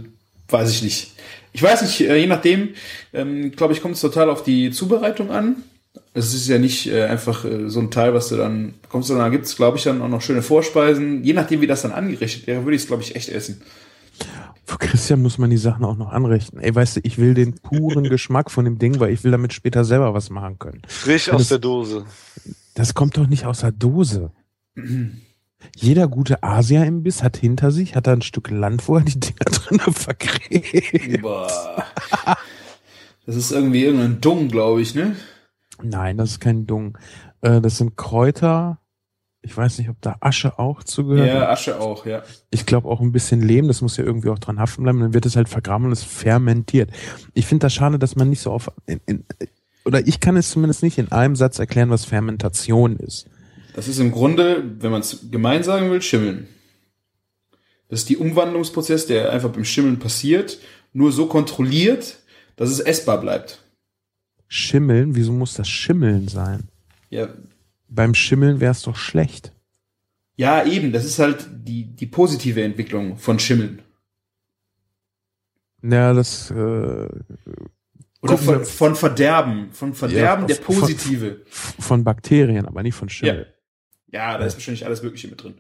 weiß 0.49 0.71
ich 0.71 0.83
nicht. 0.83 1.13
Ich 1.53 1.63
weiß 1.63 1.83
nicht. 1.83 2.09
Äh, 2.09 2.17
je 2.17 2.27
nachdem, 2.27 2.71
ähm, 3.13 3.53
glaube 3.53 3.75
ich, 3.75 3.83
kommt 3.83 3.97
es 3.97 4.01
total 4.01 4.31
auf 4.31 4.43
die 4.43 4.71
Zubereitung 4.71 5.31
an. 5.31 5.57
Es 6.15 6.33
ist 6.33 6.49
ja 6.49 6.57
nicht 6.57 6.87
äh, 6.87 7.03
einfach 7.03 7.45
äh, 7.45 7.69
so 7.69 7.81
ein 7.81 7.91
Teil, 7.91 8.15
was 8.15 8.31
du 8.31 8.37
dann 8.37 8.73
bekommst, 8.81 9.09
sondern 9.09 9.27
da 9.27 9.31
gibt's, 9.31 9.57
glaube 9.57 9.77
ich, 9.77 9.85
dann 9.85 10.01
auch 10.01 10.09
noch 10.09 10.23
schöne 10.23 10.41
Vorspeisen. 10.41 11.23
Je 11.23 11.35
nachdem, 11.35 11.61
wie 11.61 11.67
das 11.67 11.83
dann 11.83 11.93
angerichtet 11.93 12.47
wäre, 12.47 12.65
würde 12.65 12.77
ich 12.77 12.83
es, 12.83 12.89
glaube 12.89 13.03
ich, 13.03 13.15
echt 13.15 13.29
essen. 13.29 13.61
Für 14.75 14.79
Christian 14.89 15.23
muss 15.23 15.39
man 15.39 15.51
die 15.51 15.57
Sachen 15.57 15.85
auch 15.85 15.97
noch 15.97 16.11
anrichten. 16.11 16.59
Ey, 16.59 16.75
weißt 16.75 16.97
du, 16.97 17.01
ich 17.05 17.17
will 17.19 17.35
den 17.35 17.55
puren 17.55 18.03
Geschmack 18.11 18.51
von 18.51 18.65
dem 18.65 18.79
Ding, 18.79 18.99
weil 18.99 19.13
ich 19.13 19.23
will 19.23 19.31
damit 19.31 19.53
später 19.53 19.85
selber 19.85 20.15
was 20.15 20.31
machen 20.31 20.59
können. 20.59 20.83
Frisch 20.89 21.29
Ja, 21.29 21.35
aus 21.35 21.43
das- 21.43 21.49
der 21.51 21.59
Dose. 21.61 22.05
Das 22.75 22.95
kommt 22.95 23.17
doch 23.17 23.29
nicht 23.29 23.47
aus 23.47 23.61
der 23.61 23.71
Dose. 23.71 24.33
Jeder 25.77 26.09
gute 26.09 26.43
Asia-Imbiss 26.43 27.23
hat 27.23 27.37
hinter 27.37 27.71
sich, 27.71 27.95
hat 27.95 28.09
da 28.09 28.13
ein 28.13 28.23
Stück 28.23 28.51
Land, 28.51 28.89
wo 28.89 28.97
er 28.97 29.03
die 29.03 29.21
Dinger 29.21 29.37
drin 29.45 29.79
vergräbt. 29.79 31.23
Boah. 31.23 31.85
Das 33.27 33.37
ist 33.37 33.53
irgendwie 33.53 33.85
irgendein 33.85 34.21
Dung, 34.21 34.49
glaube 34.49 34.83
ich, 34.83 34.97
ne? 34.97 35.15
Nein, 35.83 36.17
das 36.17 36.31
ist 36.33 36.41
kein 36.41 36.67
Dung. 36.67 36.99
Äh, 37.43 37.61
das 37.61 37.79
sind 37.79 37.97
Kräuter. 37.97 38.81
Ich 39.45 39.55
weiß 39.55 39.77
nicht, 39.79 39.91
ob 39.91 40.01
da 40.01 40.17
Asche 40.21 40.59
auch 40.59 40.83
zugehört. 40.83 41.29
Ja, 41.29 41.51
Asche 41.51 41.79
auch, 41.79 42.07
ja. 42.07 42.23
Ich 42.51 42.65
glaube 42.65 42.89
auch 42.89 43.03
ein 43.03 43.13
bisschen 43.13 43.43
Lehm, 43.43 43.69
das 43.69 43.83
muss 43.83 43.99
ja 43.99 44.05
irgendwie 44.05 44.31
auch 44.31 44.39
dran 44.39 44.59
haften 44.59 44.85
bleiben. 44.85 45.01
Dann 45.01 45.13
wird 45.13 45.27
es 45.27 45.37
halt 45.37 45.51
vergraben 45.51 45.87
und 45.87 45.93
es 45.93 46.03
fermentiert. 46.03 46.91
Ich 47.35 47.45
finde 47.45 47.67
das 47.67 47.75
schade, 47.75 47.99
dass 47.99 48.17
man 48.17 48.31
nicht 48.31 48.41
so 48.41 48.51
auf, 48.51 48.71
in, 48.87 49.03
in, 49.05 49.25
oder 49.85 50.07
ich 50.07 50.21
kann 50.21 50.39
es 50.39 50.49
zumindest 50.49 50.83
nicht 50.83 50.97
in 50.97 51.13
einem 51.13 51.37
Satz 51.37 51.59
erklären, 51.59 51.91
was 51.91 52.07
Fermentation 52.07 52.97
ist. 52.97 53.27
Das 53.75 53.87
ist 53.87 53.99
im 53.99 54.13
Grunde, 54.13 54.65
wenn 54.79 54.91
man 54.91 55.03
es 55.03 55.27
gemein 55.31 55.63
sagen 55.63 55.91
will, 55.91 56.01
Schimmeln. 56.01 56.49
Das 57.91 58.01
ist 58.01 58.09
die 58.09 58.17
Umwandlungsprozess, 58.17 59.07
der 59.07 59.31
einfach 59.31 59.51
beim 59.51 59.67
Schimmeln 59.67 59.99
passiert, 59.99 60.59
nur 60.95 61.13
so 61.13 61.27
kontrolliert, 61.27 62.19
dass 62.57 62.71
es 62.71 62.81
essbar 62.81 63.21
bleibt. 63.21 63.59
Schimmeln, 64.49 65.17
wieso 65.17 65.33
muss 65.33 65.53
das 65.53 65.69
Schimmeln 65.69 66.29
sein? 66.29 66.69
Ja, 67.11 67.29
Beim 67.95 68.15
Schimmeln 68.15 68.61
wäre 68.61 68.73
es 68.73 68.83
doch 68.83 68.97
schlecht. 68.97 69.53
ja 70.37 70.65
eben, 70.67 70.93
das 70.93 71.05
ist 71.05 71.19
halt 71.19 71.47
die, 71.53 71.85
die 71.95 72.07
positive 72.07 72.63
Entwicklung 72.63 73.17
von 73.19 73.39
Schimmeln. 73.39 73.83
Ja, 75.83 76.13
das, 76.15 76.51
äh, 76.51 76.55
Oder 78.23 78.39
von, 78.39 78.65
von 78.65 78.97
Verderben. 78.97 79.69
Von 79.73 79.93
Verderben 79.95 80.43
Ja, 80.43 80.47
der 80.47 80.57
von- 80.57 80.77
positive. 80.77 81.43
f- 81.47 81.75
von 81.79 82.05
Bakterien, 82.05 82.67
aber 82.67 82.83
nicht 82.83 82.95
von 82.95 83.09
Ja. 83.09 83.13
Schimmel. 83.15 83.55
Ja, 84.13 84.39
da 84.39 84.45
ist 84.47 84.55
wahrscheinlich 84.55 84.87
alles 84.87 85.03
Mögliche 85.03 85.29
mit 85.29 85.43
drin. 85.43 85.55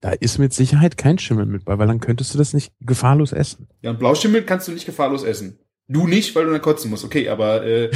Da 0.00 0.10
ist 0.10 0.38
mit 0.38 0.52
Sicherheit 0.52 0.96
kein 0.96 1.18
Schimmel 1.18 1.46
mit 1.46 1.64
bei, 1.64 1.78
weil 1.78 1.86
dann 1.88 2.00
könntest 2.00 2.34
du 2.34 2.38
das 2.38 2.52
nicht 2.54 2.72
gefahrlos 2.80 3.32
essen. 3.32 3.68
Ja, 3.82 3.90
und 3.90 3.98
Blauschimmel 3.98 4.42
kannst 4.44 4.68
du 4.68 4.72
nicht 4.72 4.86
gefahrlos 4.86 5.24
essen. 5.24 5.58
Du 5.88 6.06
nicht, 6.06 6.34
weil 6.36 6.44
du 6.44 6.52
dann 6.52 6.60
kotzen 6.60 6.90
musst. 6.90 7.04
Okay, 7.04 7.28
aber 7.30 7.64
äh, 7.64 7.90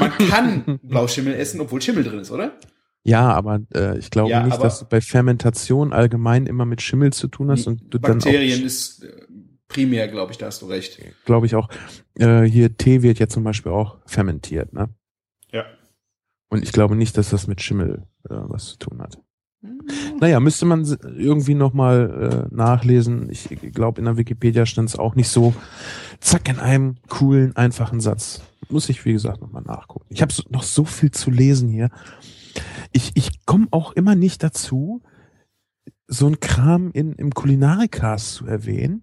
man 0.00 0.10
kann 0.30 0.80
Blauschimmel 0.82 1.34
essen, 1.34 1.60
obwohl 1.60 1.82
Schimmel 1.82 2.02
drin 2.02 2.20
ist, 2.20 2.30
oder? 2.30 2.58
Ja, 3.04 3.32
aber 3.32 3.60
äh, 3.74 3.98
ich 3.98 4.10
glaube 4.10 4.30
Ja, 4.30 4.42
nicht, 4.44 4.62
dass 4.62 4.80
du 4.80 4.86
bei 4.86 5.00
Fermentation 5.00 5.92
allgemein 5.92 6.46
immer 6.46 6.64
mit 6.64 6.80
Schimmel 6.80 7.12
zu 7.12 7.28
tun 7.28 7.50
hast 7.50 7.66
und 7.66 7.92
du 7.92 8.00
Bakterien 8.00 8.58
dann 8.58 8.66
ist 8.66 9.04
äh, 9.04 9.26
primär, 9.68 10.08
glaube 10.08 10.32
ich, 10.32 10.38
da 10.38 10.46
hast 10.46 10.62
du 10.62 10.66
recht. 10.66 10.98
auch, 11.00 11.24
glaube 11.26 11.46
ich 11.46 11.54
auch, 11.54 11.68
äh, 12.18 12.42
hier 12.42 12.76
Tee 12.76 13.02
wird 13.02 13.18
ja 13.18 13.28
zum 13.28 13.44
Beispiel 13.44 13.72
auch 13.72 13.98
fermentiert, 14.06 14.72
ne? 14.72 14.88
Ja. 15.52 15.66
Und 16.48 16.62
ich 16.62 16.72
glaube 16.72 16.96
nicht, 16.96 17.18
dass 17.18 17.30
das 17.30 17.46
mit 17.46 17.60
Schimmel 17.60 18.06
äh, 18.28 18.34
was 18.48 18.66
zu 18.66 18.78
tun 18.78 19.02
hat. 19.02 19.18
Naja, 20.20 20.40
müsste 20.40 20.66
man 20.66 20.84
irgendwie 21.16 21.54
nochmal 21.54 22.46
äh, 22.50 22.54
nachlesen. 22.54 23.30
Ich 23.30 23.48
glaube, 23.72 23.98
in 23.98 24.04
der 24.04 24.16
Wikipedia 24.16 24.66
stand 24.66 24.90
es 24.90 24.96
auch 24.96 25.14
nicht 25.14 25.28
so 25.28 25.54
zack 26.20 26.48
in 26.48 26.58
einem 26.58 26.96
coolen, 27.08 27.56
einfachen 27.56 28.00
Satz. 28.00 28.42
Muss 28.68 28.88
ich, 28.88 29.04
wie 29.04 29.12
gesagt, 29.12 29.40
nochmal 29.40 29.62
nachgucken. 29.62 30.06
Ich 30.10 30.22
habe 30.22 30.32
so, 30.32 30.42
noch 30.48 30.62
so 30.62 30.84
viel 30.84 31.10
zu 31.10 31.30
lesen 31.30 31.68
hier. 31.68 31.90
Ich, 32.92 33.12
ich 33.14 33.44
komme 33.46 33.68
auch 33.70 33.92
immer 33.92 34.14
nicht 34.14 34.42
dazu, 34.42 35.02
so 36.06 36.26
ein 36.26 36.40
Kram 36.40 36.90
in, 36.92 37.12
im 37.14 37.32
Kulinarikast 37.32 38.34
zu 38.34 38.46
erwähnen, 38.46 39.02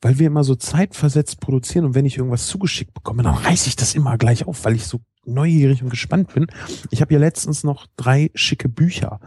weil 0.00 0.18
wir 0.18 0.26
immer 0.26 0.44
so 0.44 0.54
zeitversetzt 0.54 1.40
produzieren 1.40 1.84
und 1.84 1.94
wenn 1.94 2.06
ich 2.06 2.18
irgendwas 2.18 2.46
zugeschickt 2.46 2.94
bekomme, 2.94 3.22
dann 3.22 3.34
reiße 3.34 3.68
ich 3.68 3.76
das 3.76 3.94
immer 3.94 4.16
gleich 4.18 4.46
auf, 4.46 4.64
weil 4.64 4.76
ich 4.76 4.86
so 4.86 5.00
neugierig 5.24 5.82
und 5.82 5.90
gespannt 5.90 6.32
bin. 6.34 6.46
Ich 6.90 7.00
habe 7.00 7.12
ja 7.12 7.20
letztens 7.20 7.64
noch 7.64 7.86
drei 7.96 8.30
schicke 8.34 8.68
Bücher 8.68 9.20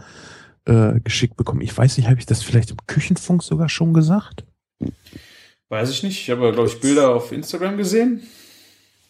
äh, 0.66 1.00
geschickt 1.02 1.36
bekommen. 1.36 1.62
Ich 1.62 1.78
weiß 1.78 1.98
nicht, 1.98 2.08
habe 2.08 2.20
ich 2.20 2.26
das 2.26 2.44
vielleicht 2.44 2.72
im 2.72 2.78
Küchenfunk 2.88 3.44
sogar 3.44 3.70
schon 3.70 3.94
gesagt? 3.94 4.46
Weiß 5.70 5.90
ich 5.90 6.04
nicht. 6.04 6.22
Ich 6.22 6.30
habe, 6.30 6.52
glaube 6.52 6.70
ich, 6.70 6.80
Bilder 6.80 7.14
auf 7.14 7.32
Instagram 7.32 7.78
gesehen. 7.78 8.22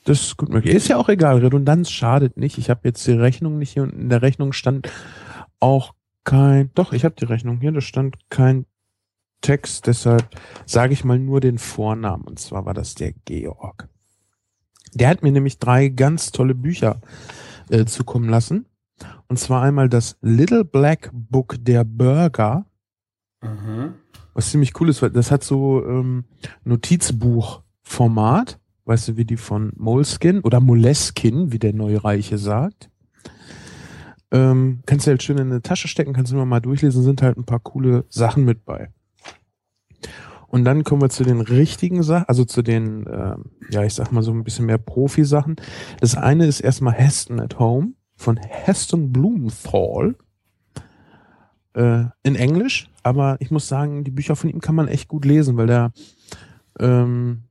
Das 0.10 0.24
ist 0.24 0.38
gut 0.38 0.50
möglich. 0.50 0.74
Ist 0.74 0.88
ja 0.88 0.98
auch 0.98 1.08
egal. 1.08 1.38
Redundanz 1.38 1.92
schadet 1.92 2.36
nicht. 2.36 2.58
Ich 2.58 2.72
habe 2.72 2.82
jetzt 2.86 3.06
die 3.06 3.12
Rechnung 3.12 3.60
nicht 3.60 3.74
hier 3.74 3.84
und 3.84 3.94
in 3.94 4.10
der 4.10 4.24
Rechnung 4.24 4.54
stand 4.54 4.90
auch 5.60 5.94
kein. 6.24 6.72
Doch, 6.74 6.94
ich 6.94 7.06
habe 7.06 7.14
die 7.14 7.26
Rechnung 7.26 7.60
hier. 7.60 7.72
Da 7.72 7.80
stand 7.80 8.18
kein 8.32 8.66
Text. 9.42 9.86
Deshalb 9.86 10.28
sage 10.66 10.94
ich 10.94 11.04
mal 11.04 11.20
nur 11.20 11.42
den 11.42 11.60
Vornamen. 11.60 12.24
Und 12.24 12.40
zwar 12.40 12.66
war 12.66 12.74
das 12.74 12.96
der 12.96 13.14
Georg. 13.26 13.88
Der 14.96 15.10
hat 15.10 15.22
mir 15.22 15.32
nämlich 15.32 15.60
drei 15.60 15.90
ganz 15.90 16.32
tolle 16.32 16.56
Bücher 16.56 17.02
äh, 17.70 17.86
zukommen 17.86 18.30
lassen. 18.30 18.66
Und 19.28 19.38
zwar 19.38 19.62
einmal 19.62 19.90
das 19.90 20.18
Little 20.22 20.66
Black 20.66 21.12
Book 21.14 21.58
der 21.60 21.84
Burger. 21.84 22.66
Aha. 23.42 23.94
Was 24.34 24.50
ziemlich 24.50 24.74
cool 24.82 24.90
ist, 24.90 25.04
weil 25.04 25.12
das 25.12 25.30
hat 25.30 25.44
so 25.44 25.86
ähm, 25.86 26.24
Notizbuch-Format. 26.64 28.60
Weißt 28.90 29.08
du, 29.08 29.18
wie 29.18 29.26
die 29.26 29.38
von 29.38 29.72
Moleskin 29.76 30.42
oder 30.42 30.60
Moleskin, 30.60 31.52
wie 31.52 31.60
der 31.60 31.74
Neureiche 31.74 32.40
sagt. 32.40 32.90
Ähm, 34.32 34.80
kannst 34.88 35.06
du 35.06 35.12
halt 35.12 35.22
schön 35.22 35.38
in 35.38 35.52
eine 35.52 35.62
Tasche 35.62 35.88
stecken, 35.88 36.12
kannst 36.12 36.32
du 36.32 36.36
immer 36.36 36.48
mal 36.48 36.60
durchlesen, 36.60 37.04
sind 37.04 37.22
halt 37.22 37.38
ein 37.38 37.46
paar 37.46 37.60
coole 37.60 38.06
Sachen 38.10 38.46
mit 38.46 38.66
bei. 38.66 38.90
Und 40.48 40.66
dann 40.66 40.84
kommen 40.84 41.04
wir 41.04 41.12
zu 41.12 41.24
den 41.24 41.40
richtigen 41.40 42.02
Sachen, 42.02 42.26
also 42.28 42.46
zu 42.46 42.64
den, 42.64 43.06
ähm, 43.08 43.52
ja, 43.70 43.84
ich 43.84 43.94
sag 43.94 44.12
mal 44.12 44.24
so 44.24 44.32
ein 44.32 44.44
bisschen 44.44 44.66
mehr 44.66 44.80
Profi-Sachen. 44.80 45.58
Das 46.00 46.16
eine 46.16 46.48
ist 46.48 46.60
erstmal 46.60 46.96
Heston 46.96 47.40
at 47.40 47.60
Home 47.60 47.94
von 48.16 48.38
Heston 48.38 49.14
Blumenthal 49.14 50.16
äh, 51.76 52.06
in 52.24 52.34
Englisch, 52.34 52.90
aber 53.04 53.38
ich 53.40 53.52
muss 53.52 53.68
sagen, 53.68 54.04
die 54.04 54.10
Bücher 54.10 54.36
von 54.36 54.50
ihm 54.50 54.62
kann 54.62 54.74
man 54.74 54.88
echt 54.88 55.08
gut 55.08 55.26
lesen, 55.26 55.58
weil 55.58 55.68
der 55.68 55.92
ähm, 56.80 57.44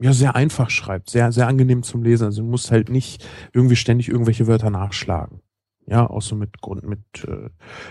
ja 0.00 0.12
sehr 0.12 0.34
einfach 0.34 0.70
schreibt, 0.70 1.10
sehr 1.10 1.30
sehr 1.32 1.46
angenehm 1.46 1.82
zum 1.82 2.02
Lesen. 2.02 2.24
Also 2.24 2.42
du 2.42 2.48
musst 2.48 2.70
halt 2.70 2.88
nicht 2.88 3.26
irgendwie 3.52 3.76
ständig 3.76 4.08
irgendwelche 4.08 4.46
Wörter 4.46 4.70
nachschlagen. 4.70 5.40
Ja, 5.86 6.08
auch 6.08 6.22
so 6.22 6.34
mit 6.34 6.62
Grund 6.62 6.82
mit 6.88 7.00
äh, 7.28 7.50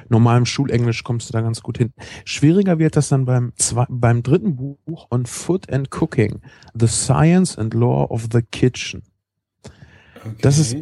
normalem 0.09 0.47
Schulenglisch 0.47 1.03
kommst 1.03 1.29
du 1.29 1.33
da 1.33 1.41
ganz 1.41 1.61
gut 1.61 1.77
hin. 1.77 1.93
Schwieriger 2.25 2.79
wird 2.79 2.95
das 2.95 3.09
dann 3.09 3.25
beim 3.25 3.53
zwei, 3.55 3.85
beim 3.87 4.23
dritten 4.23 4.55
Buch 4.55 5.05
On 5.11 5.27
Food 5.27 5.71
and 5.71 5.91
Cooking: 5.91 6.41
The 6.73 6.87
Science 6.87 7.55
and 7.57 7.75
Law 7.75 8.05
of 8.09 8.29
the 8.31 8.41
Kitchen. 8.41 9.03
Okay. 10.25 10.35
Das 10.41 10.57
ist- 10.57 10.75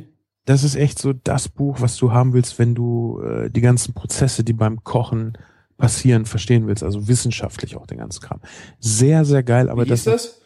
das 0.46 0.64
ist 0.64 0.76
echt 0.76 0.98
so 1.00 1.14
das 1.14 1.50
Buch, 1.50 1.82
was 1.82 1.98
du 1.98 2.12
haben 2.14 2.34
willst, 2.34 2.58
wenn 2.58 2.74
du 2.76 3.22
äh, 3.22 3.50
die 3.52 3.62
ganzen 3.62 3.94
Prozesse, 3.94 4.44
die 4.44 4.54
beim 4.54 4.84
Kochen 4.84 5.38
passieren, 5.78 6.26
verstehen 6.26 6.66
willst. 6.68 6.82
Also 6.84 7.08
wissenschaftlich 7.08 7.76
auch 7.76 7.86
den 7.86 8.00
ganzen 8.00 8.22
Kram. 8.22 8.40
Sehr, 8.80 9.24
sehr 9.26 9.44
geil, 9.44 9.70
aber 9.70 9.86
Wie 9.86 9.90
das, 9.90 10.04
das? 10.04 10.41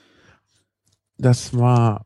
Das 1.18 1.58
war 1.58 2.06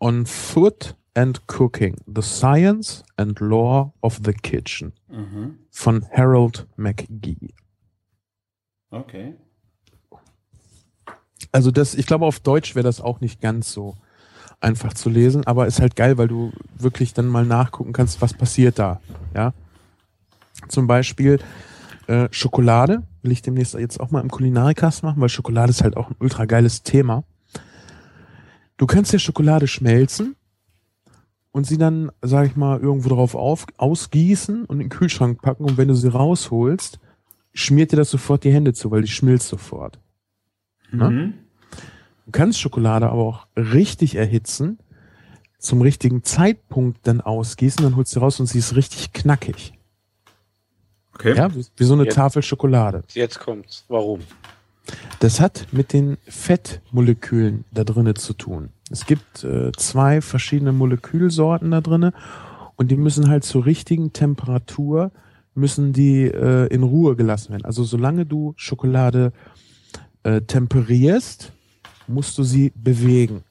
On 0.00 0.26
Food 0.26 0.96
and 1.14 1.46
Cooking, 1.46 1.96
The 2.06 2.22
Science 2.22 3.04
and 3.16 3.38
Law 3.40 3.92
of 4.00 4.20
the 4.24 4.32
Kitchen 4.32 4.92
Aha. 5.10 5.50
von 5.70 6.04
Harold 6.12 6.66
McGee. 6.76 7.54
Okay. 8.90 9.34
Also 11.52 11.70
das, 11.70 11.94
ich 11.94 12.06
glaube, 12.06 12.26
auf 12.26 12.40
Deutsch 12.40 12.74
wäre 12.74 12.84
das 12.84 13.00
auch 13.00 13.20
nicht 13.20 13.40
ganz 13.40 13.72
so 13.72 13.96
einfach 14.60 14.94
zu 14.94 15.10
lesen, 15.10 15.46
aber 15.46 15.66
ist 15.66 15.80
halt 15.80 15.94
geil, 15.94 16.18
weil 16.18 16.28
du 16.28 16.52
wirklich 16.76 17.12
dann 17.14 17.28
mal 17.28 17.44
nachgucken 17.44 17.92
kannst, 17.92 18.20
was 18.22 18.34
passiert 18.34 18.78
da. 18.78 19.00
Ja. 19.34 19.52
Zum 20.68 20.86
Beispiel 20.86 21.38
äh, 22.06 22.28
Schokolade 22.30 23.02
will 23.22 23.32
ich 23.32 23.42
demnächst 23.42 23.74
jetzt 23.74 24.00
auch 24.00 24.10
mal 24.10 24.20
im 24.20 24.30
Kulinarikast 24.30 25.02
machen, 25.02 25.20
weil 25.20 25.28
Schokolade 25.28 25.70
ist 25.70 25.82
halt 25.82 25.96
auch 25.96 26.10
ein 26.10 26.16
ultra 26.18 26.44
geiles 26.44 26.82
Thema. 26.82 27.24
Du 28.76 28.86
kannst 28.86 29.12
ja 29.12 29.18
Schokolade 29.18 29.66
schmelzen 29.68 30.36
und 31.52 31.64
sie 31.66 31.78
dann, 31.78 32.10
sag 32.22 32.46
ich 32.46 32.56
mal, 32.56 32.80
irgendwo 32.80 33.08
drauf 33.08 33.34
auf, 33.34 33.66
ausgießen 33.76 34.64
und 34.64 34.76
in 34.80 34.86
den 34.86 34.88
Kühlschrank 34.88 35.40
packen 35.40 35.64
und 35.64 35.76
wenn 35.76 35.88
du 35.88 35.94
sie 35.94 36.08
rausholst, 36.10 36.98
schmiert 37.52 37.92
dir 37.92 37.96
das 37.96 38.10
sofort 38.10 38.42
die 38.44 38.52
Hände 38.52 38.72
zu, 38.72 38.90
weil 38.90 39.02
die 39.02 39.08
schmilzt 39.08 39.48
sofort. 39.48 40.00
Ne? 40.90 41.10
Mhm. 41.10 41.34
Du 42.26 42.32
kannst 42.32 42.58
Schokolade 42.60 43.08
aber 43.08 43.22
auch 43.22 43.46
richtig 43.56 44.16
erhitzen, 44.16 44.78
zum 45.58 45.80
richtigen 45.80 46.24
Zeitpunkt 46.24 47.06
dann 47.06 47.20
ausgießen, 47.20 47.84
dann 47.84 47.96
holst 47.96 48.14
du 48.16 48.20
raus 48.20 48.40
und 48.40 48.46
sie 48.46 48.58
ist 48.58 48.74
richtig 48.76 49.12
knackig. 49.12 49.72
Okay. 51.14 51.36
Ja, 51.36 51.54
wie, 51.54 51.64
wie 51.76 51.84
so 51.84 51.94
eine 51.94 52.04
Jetzt- 52.04 52.14
Tafel 52.16 52.42
Schokolade. 52.42 53.04
Jetzt 53.12 53.38
kommt's. 53.38 53.84
Warum? 53.88 54.20
Das 55.20 55.40
hat 55.40 55.66
mit 55.72 55.92
den 55.92 56.18
Fettmolekülen 56.28 57.64
da 57.72 57.84
drinnen 57.84 58.16
zu 58.16 58.34
tun. 58.34 58.70
Es 58.90 59.06
gibt 59.06 59.44
äh, 59.44 59.72
zwei 59.76 60.20
verschiedene 60.20 60.72
Molekülsorten 60.72 61.70
da 61.70 61.80
drinnen 61.80 62.12
und 62.76 62.90
die 62.90 62.96
müssen 62.96 63.28
halt 63.28 63.44
zur 63.44 63.64
richtigen 63.64 64.12
Temperatur 64.12 65.10
müssen 65.54 65.92
die 65.92 66.24
äh, 66.24 66.66
in 66.66 66.82
Ruhe 66.82 67.16
gelassen 67.16 67.52
werden. 67.52 67.64
Also 67.64 67.84
solange 67.84 68.26
du 68.26 68.54
Schokolade 68.56 69.32
äh, 70.24 70.40
temperierst, 70.42 71.52
musst 72.06 72.36
du 72.36 72.42
sie 72.42 72.72
bewegen. 72.74 73.44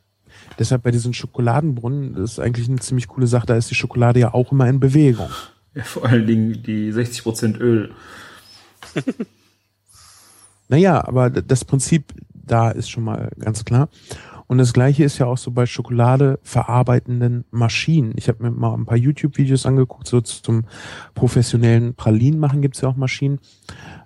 Deshalb 0.60 0.84
bei 0.84 0.92
diesen 0.92 1.14
Schokoladenbrunnen 1.14 2.16
das 2.16 2.34
ist 2.34 2.40
eigentlich 2.40 2.68
eine 2.68 2.80
ziemlich 2.80 3.08
coole 3.08 3.28
Sache. 3.28 3.48
Da 3.48 3.56
ist 3.56 3.72
die 3.72 3.76
Schokolade 3.76 4.20
ja 4.20 4.34
auch 4.34 4.52
immer 4.52 4.68
in 4.68 4.80
Bewegung. 4.80 5.30
Ja, 5.74 5.84
vor 5.84 6.06
allen 6.06 6.28
Dingen 6.28 6.62
die 6.62 6.92
60% 6.92 7.58
Öl. 7.58 7.92
Naja, 10.74 11.08
aber 11.08 11.30
das 11.30 11.66
Prinzip 11.66 12.16
da 12.34 12.72
ist 12.72 12.90
schon 12.90 13.04
mal 13.04 13.30
ganz 13.38 13.64
klar. 13.64 13.90
Und 14.48 14.58
das 14.58 14.74
gleiche 14.74 15.04
ist 15.04 15.20
ja 15.20 15.28
auch 15.28 15.38
so 15.38 15.52
bei 15.52 15.68
Schokolade 15.68 16.40
verarbeitenden 16.42 17.46
Maschinen. 17.52 18.14
Ich 18.16 18.28
habe 18.28 18.42
mir 18.42 18.50
mal 18.50 18.74
ein 18.74 18.88
paar 18.88 18.98
YouTube-Videos 18.98 19.68
angeguckt, 19.68 20.08
so 20.08 20.20
zum 20.20 20.64
professionellen 21.14 21.94
Pralinen 21.94 22.40
machen 22.40 22.64
gibt's 22.64 22.82
ja 22.82 22.90
auch 22.90 22.96
Maschinen. 22.96 23.38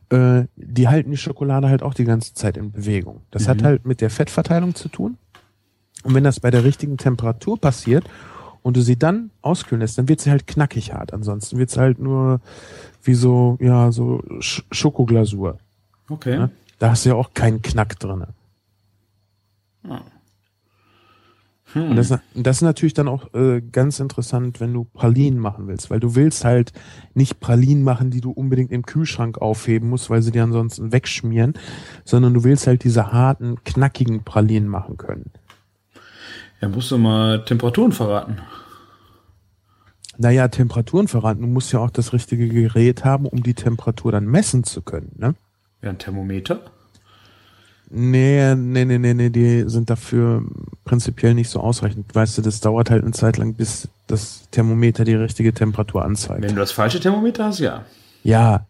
Äh, 0.10 0.44
die 0.58 0.90
halten 0.90 1.12
die 1.12 1.16
Schokolade 1.16 1.70
halt 1.70 1.84
auch 1.84 1.94
die 1.94 2.04
ganze 2.04 2.34
Zeit 2.34 2.58
in 2.58 2.74
Bewegung. 2.74 3.22
Das 3.32 3.48
hat 3.48 3.62
Mhm. 3.62 3.66
halt 3.66 3.86
mit 3.86 4.02
der 4.02 4.10
Fettverteilung 4.10 4.76
zu 4.76 4.90
tun. 4.90 5.18
Und 6.04 6.16
wenn 6.16 6.26
das 6.26 6.42
bei 6.42 6.52
der 6.52 6.66
richtigen 6.66 6.98
Temperatur 6.98 7.58
passiert 7.62 8.04
und 8.62 8.76
du 8.76 8.82
sie 8.82 9.00
dann 9.00 9.32
auskühlen 9.42 9.80
lässt, 9.80 9.98
dann 9.98 10.10
wird 10.10 10.20
sie 10.20 10.32
halt 10.32 10.48
knackig 10.48 10.92
hart. 10.94 11.14
Ansonsten 11.14 11.58
wird 11.60 11.70
sie 11.70 11.80
halt 11.80 11.98
nur 11.98 12.42
wie 13.04 13.14
so, 13.14 13.58
ja, 13.62 13.90
so 13.94 14.22
Sch 14.42 14.64
Schokoglasur. 14.70 15.60
Okay. 16.10 16.36
Ja. 16.36 16.50
Da 16.80 16.92
hast 16.92 17.06
du 17.06 17.10
ja 17.10 17.16
auch 17.16 17.34
keinen 17.34 17.62
Knack 17.62 18.00
drinne. 18.00 18.30
Hm. 21.74 21.92
Und 21.92 21.96
das, 21.98 22.14
das 22.34 22.58
ist 22.58 22.62
natürlich 22.62 22.94
dann 22.94 23.08
auch 23.08 23.34
äh, 23.34 23.62
ganz 23.62 24.00
interessant, 24.00 24.62
wenn 24.62 24.74
du 24.74 24.86
Pralinen 24.86 25.40
machen 25.40 25.68
willst, 25.68 25.90
weil 25.90 26.00
du 26.00 26.16
willst 26.16 26.46
halt 26.46 26.72
nicht 27.14 27.40
Pralinen 27.40 27.84
machen, 27.84 28.10
die 28.10 28.22
du 28.22 28.32
unbedingt 28.32 28.72
im 28.72 28.86
Kühlschrank 28.86 29.40
aufheben 29.40 29.90
musst, 29.90 30.10
weil 30.10 30.22
sie 30.22 30.32
dir 30.32 30.44
ansonsten 30.44 30.92
wegschmieren, 30.94 31.54
sondern 32.06 32.34
du 32.34 32.44
willst 32.44 32.68
halt 32.68 32.84
diese 32.84 33.12
harten, 33.12 33.64
knackigen 33.66 34.24
Pralinen 34.24 34.70
machen 34.70 34.98
können. 34.98 35.32
Ja, 36.62 36.70
musst 36.70 36.90
du 36.90 36.98
mal 36.98 37.44
Temperaturen 37.44 37.92
verraten. 37.92 38.38
Naja, 40.18 40.48
Temperaturen 40.48 41.08
verraten. 41.08 41.42
Du 41.42 41.48
musst 41.48 41.72
ja 41.74 41.80
auch 41.80 41.92
das 41.92 42.14
richtige 42.14 42.48
Gerät 42.48 43.06
haben, 43.06 43.28
um 43.28 43.44
die 43.44 43.54
Temperatur 43.54 44.12
dann 44.14 44.26
messen 44.26 44.64
zu 44.64 44.82
können. 44.82 45.12
Ne? 45.18 45.36
Ja, 45.82 45.90
ein 45.90 45.98
Thermometer. 45.98 46.60
Nee, 47.90 48.54
nee, 48.56 48.84
nee, 48.84 48.98
nee, 48.98 49.14
nee, 49.14 49.30
die 49.30 49.64
sind 49.70 49.90
dafür 49.90 50.44
prinzipiell 50.84 51.34
nicht 51.34 51.50
so 51.50 51.62
ausreichend. 51.62 52.14
Weißt 52.14 52.38
du, 52.38 52.42
das 52.42 52.60
dauert 52.60 52.90
halt 52.90 53.04
eine 53.04 53.14
Zeit 53.14 53.38
lang, 53.38 53.54
bis 53.54 53.88
das 54.08 54.50
Thermometer 54.52 55.06
die 55.06 55.16
richtige 55.16 55.54
Temperatur 55.54 56.04
anzeigt. 56.04 56.42
Wenn 56.42 56.56
du 56.56 56.60
das 56.62 56.74
falsche 56.74 57.00
Thermometer 57.00 57.46
hast, 57.46 57.60
ja. 57.60 57.86
Ja, 58.24 58.66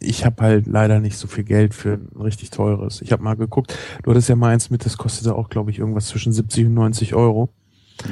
ich 0.00 0.24
habe 0.24 0.42
halt 0.42 0.66
leider 0.66 0.98
nicht 0.98 1.16
so 1.18 1.28
viel 1.28 1.44
Geld 1.44 1.72
für 1.72 1.92
ein 2.16 2.20
richtig 2.20 2.50
teures. 2.50 3.00
Ich 3.02 3.12
habe 3.12 3.22
mal 3.22 3.36
geguckt, 3.36 3.76
du 4.02 4.10
hattest 4.10 4.28
ja 4.28 4.34
mal 4.34 4.48
eins 4.52 4.70
mit, 4.70 4.84
das 4.84 4.96
kostete 4.96 5.36
auch, 5.36 5.48
glaube 5.48 5.70
ich, 5.70 5.78
irgendwas 5.78 6.08
zwischen 6.08 6.32
70 6.32 6.66
und 6.66 6.74
90 6.74 7.14
Euro. 7.14 7.48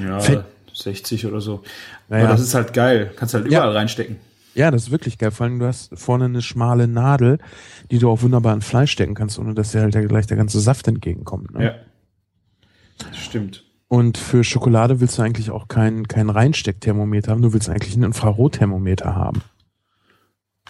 Ja, 0.00 0.20
Fett- 0.20 0.44
60 0.72 1.26
oder 1.26 1.40
so. 1.40 1.62
Naja. 2.08 2.24
Aber 2.26 2.32
das 2.34 2.42
ist 2.42 2.54
halt 2.54 2.72
geil. 2.72 3.10
Kannst 3.16 3.34
halt 3.34 3.46
überall 3.46 3.72
reinstecken. 3.76 4.16
Ja, 4.54 4.70
das 4.70 4.84
ist 4.84 4.90
wirklich 4.90 5.18
geil. 5.18 5.30
Vor 5.30 5.46
allem, 5.46 5.58
du 5.58 5.66
hast 5.66 5.96
vorne 5.98 6.24
eine 6.24 6.42
schmale 6.42 6.88
Nadel, 6.88 7.38
die 7.90 7.98
du 7.98 8.10
auch 8.10 8.22
wunderbar 8.22 8.54
in 8.54 8.62
Fleisch 8.62 8.90
stecken 8.90 9.14
kannst, 9.14 9.38
ohne 9.38 9.54
dass 9.54 9.72
dir 9.72 9.80
halt 9.80 9.92
gleich 10.08 10.26
der 10.26 10.36
ganze 10.36 10.60
Saft 10.60 10.88
entgegenkommt. 10.88 11.52
Ne? 11.52 11.64
Ja. 11.64 11.74
Das 12.98 13.16
stimmt. 13.16 13.64
Und 13.88 14.18
für 14.18 14.44
Schokolade 14.44 15.00
willst 15.00 15.18
du 15.18 15.22
eigentlich 15.22 15.50
auch 15.50 15.66
kein, 15.66 16.06
kein 16.06 16.30
Reinsteckthermometer 16.30 17.32
haben, 17.32 17.42
du 17.42 17.52
willst 17.52 17.68
eigentlich 17.68 17.96
ein 17.96 18.04
Infrarotthermometer 18.04 19.16
haben. 19.16 19.42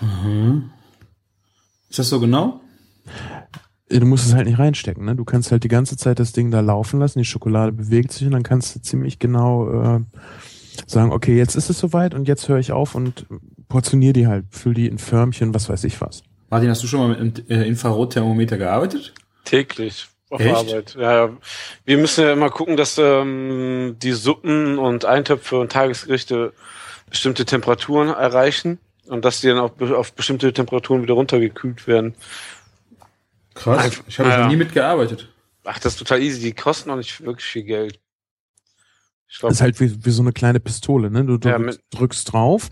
Mhm. 0.00 0.70
Ist 1.90 1.98
das 1.98 2.08
so 2.08 2.20
genau? 2.20 2.60
Du 3.90 4.06
musst 4.06 4.26
es 4.26 4.34
halt 4.34 4.46
nicht 4.46 4.58
reinstecken, 4.58 5.04
ne? 5.04 5.16
Du 5.16 5.24
kannst 5.24 5.50
halt 5.50 5.64
die 5.64 5.68
ganze 5.68 5.96
Zeit 5.96 6.18
das 6.20 6.32
Ding 6.32 6.50
da 6.50 6.60
laufen 6.60 7.00
lassen, 7.00 7.18
die 7.18 7.24
Schokolade 7.24 7.72
bewegt 7.72 8.12
sich 8.12 8.26
und 8.26 8.32
dann 8.32 8.44
kannst 8.44 8.74
du 8.74 8.80
ziemlich 8.80 9.18
genau 9.18 9.96
äh, 9.96 10.00
sagen, 10.86 11.12
okay, 11.12 11.36
jetzt 11.36 11.56
ist 11.56 11.68
es 11.70 11.78
soweit 11.78 12.14
und 12.14 12.28
jetzt 12.28 12.48
höre 12.48 12.58
ich 12.58 12.72
auf 12.72 12.94
und 12.94 13.26
portionier 13.70 14.12
die 14.12 14.26
halt, 14.26 14.44
füll 14.50 14.74
die 14.74 14.86
in 14.86 14.98
Förmchen, 14.98 15.54
was 15.54 15.70
weiß 15.70 15.84
ich 15.84 16.02
was. 16.02 16.22
Martin, 16.50 16.68
hast 16.68 16.82
du 16.82 16.86
schon 16.86 17.00
mal 17.00 17.08
mit 17.08 17.18
einem 17.50 17.62
äh, 17.62 17.66
Infrarotthermometer 17.66 18.58
gearbeitet? 18.58 19.14
Täglich. 19.44 20.08
Auf 20.28 20.40
Echt? 20.40 20.54
Arbeit. 20.54 20.94
Ja, 20.94 21.26
ja. 21.26 21.36
wir 21.86 21.98
müssen 21.98 22.24
ja 22.24 22.32
immer 22.32 22.50
gucken, 22.50 22.76
dass 22.76 22.98
ähm, 22.98 23.96
die 24.00 24.12
Suppen 24.12 24.78
und 24.78 25.04
Eintöpfe 25.04 25.58
und 25.58 25.72
Tagesgerichte 25.72 26.52
bestimmte 27.08 27.44
Temperaturen 27.44 28.08
erreichen 28.08 28.78
und 29.06 29.24
dass 29.24 29.40
die 29.40 29.48
dann 29.48 29.58
auch 29.58 29.72
auf 29.80 30.12
bestimmte 30.12 30.52
Temperaturen 30.52 31.02
wieder 31.02 31.14
runtergekühlt 31.14 31.86
werden. 31.86 32.14
Krass. 33.54 34.02
Ich 34.06 34.18
habe 34.18 34.28
ja, 34.28 34.36
noch 34.36 34.44
ja. 34.44 34.48
nie 34.48 34.56
mitgearbeitet. 34.56 35.28
Ach, 35.64 35.78
das 35.78 35.94
ist 35.94 35.98
total 35.98 36.22
easy. 36.22 36.40
Die 36.40 36.52
kosten 36.52 36.90
auch 36.90 36.96
nicht 36.96 37.24
wirklich 37.24 37.46
viel 37.46 37.64
Geld. 37.64 37.98
Ich 39.28 39.38
Das 39.38 39.54
ist 39.54 39.60
halt 39.60 39.80
wie, 39.80 40.04
wie 40.04 40.10
so 40.10 40.22
eine 40.22 40.32
kleine 40.32 40.60
Pistole, 40.60 41.10
ne? 41.10 41.24
Du 41.24 41.38
Ja, 41.48 41.58
drückst, 41.58 41.80
drückst 41.90 42.32
drauf 42.32 42.70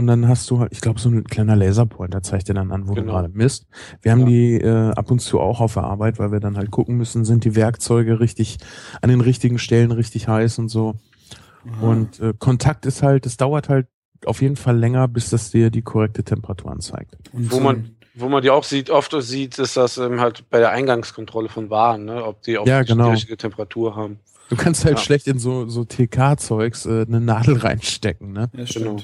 und 0.00 0.06
dann 0.08 0.26
hast 0.26 0.50
du 0.50 0.58
halt, 0.58 0.72
ich 0.72 0.80
glaube, 0.80 0.98
so 0.98 1.08
ein 1.08 1.22
kleiner 1.24 1.54
Laserpointer 1.54 2.22
zeigt 2.22 2.48
dir 2.48 2.54
dann 2.54 2.72
an, 2.72 2.88
wo 2.88 2.94
du 2.94 3.02
Genau. 3.02 3.12
gerade 3.12 3.28
misst. 3.28 3.66
Wir 4.02 4.10
haben 4.12 4.20
Ja. 4.22 4.26
die 4.26 4.54
äh, 4.56 4.90
ab 4.90 5.10
und 5.10 5.20
zu 5.20 5.38
auch 5.38 5.60
auf 5.60 5.74
der 5.74 5.84
Arbeit, 5.84 6.18
weil 6.18 6.32
wir 6.32 6.40
dann 6.40 6.56
halt 6.56 6.70
gucken 6.72 6.96
müssen, 6.96 7.24
sind 7.24 7.44
die 7.44 7.54
Werkzeuge 7.54 8.18
richtig 8.20 8.58
an 9.02 9.10
den 9.10 9.20
richtigen 9.20 9.58
Stellen 9.58 9.92
richtig 9.92 10.26
heiß 10.26 10.58
und 10.58 10.68
so. 10.68 10.96
Und 11.80 12.18
äh, 12.20 12.32
Kontakt 12.38 12.86
ist 12.86 13.02
halt, 13.02 13.26
es 13.26 13.36
dauert 13.36 13.68
halt 13.68 13.86
auf 14.26 14.42
jeden 14.42 14.56
Fall 14.56 14.76
länger, 14.78 15.08
bis 15.08 15.30
das 15.30 15.50
dir 15.50 15.70
die 15.70 15.82
korrekte 15.82 16.24
Temperatur 16.24 16.70
anzeigt. 16.72 17.16
Und 17.32 17.50
wo 17.52 17.56
so 17.56 17.60
man- 17.62 17.90
wo 18.14 18.28
man 18.28 18.42
die 18.42 18.50
auch 18.50 18.64
sieht, 18.64 18.90
oft 18.90 19.14
sieht, 19.22 19.58
ist 19.58 19.76
das 19.76 19.96
ähm, 19.96 20.20
halt 20.20 20.50
bei 20.50 20.58
der 20.58 20.70
Eingangskontrolle 20.72 21.48
von 21.48 21.70
Waren, 21.70 22.06
ne? 22.06 22.24
ob 22.24 22.42
die 22.42 22.58
auch 22.58 22.66
Ja, 22.66 22.82
genau. 22.82 23.04
die 23.06 23.10
richtige 23.12 23.36
Temperatur 23.36 23.94
haben. 23.94 24.18
Du 24.48 24.56
kannst 24.56 24.84
halt 24.84 24.98
Ja. 24.98 25.04
schlecht 25.04 25.28
in 25.28 25.38
so, 25.38 25.68
so 25.68 25.84
TK-Zeugs 25.84 26.84
äh, 26.86 27.06
eine 27.06 27.20
Nadel 27.20 27.56
reinstecken, 27.58 28.32
ne? 28.32 28.50
Ja, 28.52 28.64
Genau. 28.64 28.96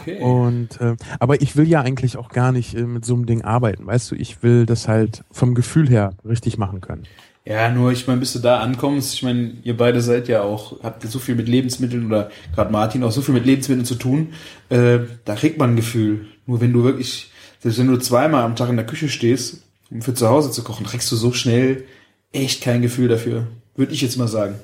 Okay. 0.00 0.18
Und 0.20 0.80
äh, 0.80 0.96
aber 1.18 1.40
ich 1.40 1.56
will 1.56 1.68
ja 1.68 1.80
eigentlich 1.80 2.16
auch 2.16 2.28
gar 2.28 2.52
nicht 2.52 2.74
äh, 2.74 2.82
mit 2.82 3.04
so 3.04 3.14
einem 3.14 3.26
Ding 3.26 3.42
arbeiten, 3.42 3.86
weißt 3.86 4.10
du, 4.10 4.14
ich 4.14 4.42
will 4.42 4.66
das 4.66 4.88
halt 4.88 5.24
vom 5.30 5.54
Gefühl 5.54 5.88
her 5.88 6.14
richtig 6.24 6.58
machen 6.58 6.80
können. 6.80 7.04
Ja, 7.44 7.70
nur 7.70 7.92
ich 7.92 8.08
meine, 8.08 8.18
bis 8.18 8.32
du 8.32 8.40
da 8.40 8.58
ankommst, 8.58 9.14
ich 9.14 9.22
meine, 9.22 9.52
ihr 9.62 9.76
beide 9.76 10.00
seid 10.00 10.26
ja 10.26 10.42
auch, 10.42 10.82
habt 10.82 11.04
ihr 11.04 11.10
so 11.10 11.20
viel 11.20 11.36
mit 11.36 11.48
Lebensmitteln 11.48 12.06
oder 12.06 12.28
gerade 12.52 12.72
Martin 12.72 13.04
auch 13.04 13.12
so 13.12 13.22
viel 13.22 13.34
mit 13.34 13.46
Lebensmitteln 13.46 13.86
zu 13.86 13.94
tun, 13.94 14.32
äh, 14.68 14.98
da 15.24 15.36
kriegt 15.36 15.56
man 15.56 15.70
ein 15.70 15.76
Gefühl. 15.76 16.26
Nur 16.46 16.60
wenn 16.60 16.72
du 16.72 16.82
wirklich, 16.82 17.30
selbst 17.60 17.78
wenn 17.78 17.86
du 17.86 17.98
zweimal 17.98 18.42
am 18.42 18.56
Tag 18.56 18.68
in 18.68 18.76
der 18.76 18.86
Küche 18.86 19.08
stehst, 19.08 19.62
um 19.92 20.02
für 20.02 20.12
zu 20.12 20.28
Hause 20.28 20.50
zu 20.50 20.64
kochen, 20.64 20.86
kriegst 20.86 21.10
du 21.12 21.16
so 21.16 21.32
schnell 21.32 21.84
echt 22.32 22.62
kein 22.62 22.82
Gefühl 22.82 23.06
dafür. 23.06 23.46
Würde 23.76 23.92
ich 23.92 24.00
jetzt 24.00 24.16
mal 24.16 24.26
sagen. 24.26 24.56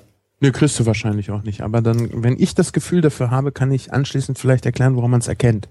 Nö, 0.43 0.51
kriegst 0.51 0.77
du 0.81 0.87
wahrscheinlich 0.87 1.31
auch 1.31 1.45
nicht. 1.45 1.61
Aber 1.61 1.81
dann, 1.81 2.25
wenn 2.25 2.37
ich 2.37 2.57
das 2.57 2.73
Gefühl 2.73 3.01
dafür 3.01 3.31
habe, 3.31 3.53
kann 3.53 3.71
ich 3.71 3.93
anschließend 3.93 4.37
vielleicht 4.37 4.67
erklären, 4.67 4.97
woran 4.97 5.13
man 5.13 5.21
es 5.21 5.29
erkennt. 5.29 5.69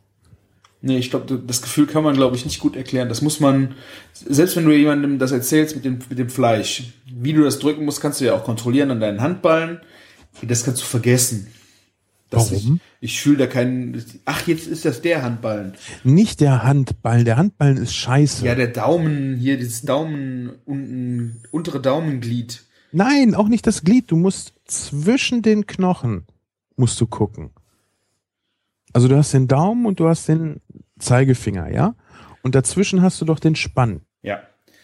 Nee, 0.82 0.98
ich 0.98 1.10
glaube, 1.10 1.42
das 1.46 1.62
Gefühl 1.62 1.88
kann 1.88 2.06
man, 2.06 2.16
glaube 2.16 2.38
ich, 2.38 2.46
nicht 2.46 2.62
gut 2.62 2.78
erklären. 2.78 3.10
Das 3.10 3.22
muss 3.22 3.42
man, 3.42 3.76
selbst 4.14 4.56
wenn 4.56 4.64
du 4.64 4.72
jemandem 4.72 5.20
das 5.20 5.34
erzählst 5.34 5.76
mit 5.76 5.84
dem, 5.84 6.00
mit 6.08 6.18
dem 6.18 6.30
Fleisch, 6.30 6.94
wie 7.06 7.34
du 7.34 7.44
das 7.44 7.60
drücken 7.60 7.84
musst, 7.84 8.00
kannst 8.00 8.22
du 8.22 8.26
ja 8.26 8.34
auch 8.34 8.46
kontrollieren 8.46 8.92
an 8.92 9.02
deinen 9.02 9.20
Handballen. 9.20 9.82
Das 10.42 10.64
kannst 10.64 10.82
du 10.82 10.86
vergessen. 10.86 11.48
Das 12.30 12.50
Warum? 12.50 12.80
Ich, 13.02 13.12
ich 13.12 13.22
fühle 13.22 13.40
da 13.40 13.48
keinen, 13.48 14.02
ach, 14.24 14.48
jetzt 14.48 14.68
ist 14.68 14.86
das 14.86 15.02
der 15.02 15.22
Handballen. 15.22 15.74
Nicht 16.06 16.40
der 16.40 16.64
Handballen. 16.64 17.26
Der 17.26 17.36
Handballen 17.36 17.76
ist 17.76 17.94
scheiße. 17.94 18.46
Ja, 18.46 18.56
der 18.56 18.68
Daumen, 18.68 19.36
hier, 19.36 19.58
dieses 19.58 19.82
Daumen, 19.82 20.54
unten, 20.64 21.44
untere 21.52 21.82
Daumenglied. 21.82 22.64
Nein, 22.92 23.36
auch 23.36 23.48
nicht 23.48 23.66
das 23.68 23.84
Glied. 23.84 24.12
Du 24.12 24.16
musst 24.16 24.54
zwischen 24.66 25.42
den 25.42 25.66
Knochen 25.68 26.26
musst 26.76 27.00
du 27.00 27.08
gucken. 27.08 27.52
Also 28.94 29.08
du 29.08 29.16
hast 29.18 29.34
den 29.34 29.48
Daumen 29.48 29.86
und 29.86 30.00
du 30.00 30.08
hast 30.10 30.28
den 30.28 30.62
Zeigefinger, 31.00 31.72
ja? 31.72 31.96
Und 32.44 32.56
dazwischen 32.56 33.02
hast 33.02 33.22
du 33.22 33.26
doch 33.26 33.40
den 33.40 33.56
Spann. 33.56 34.02
Ja. 34.22 34.42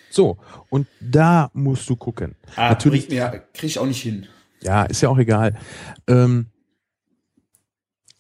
So, 0.10 0.38
und 0.70 0.88
da 1.02 1.50
musst 1.54 1.90
du 1.90 1.96
gucken. 1.96 2.36
Ah, 2.56 2.70
Natürlich- 2.70 3.10
krieg 3.10 3.44
ich 3.64 3.80
auch 3.80 3.86
nicht 3.86 4.02
hin. 4.02 4.28
Ja, 4.62 4.84
ist 4.84 5.02
ja 5.02 5.10
auch 5.10 5.18
egal. 5.18 5.56
Ähm, 6.08 6.48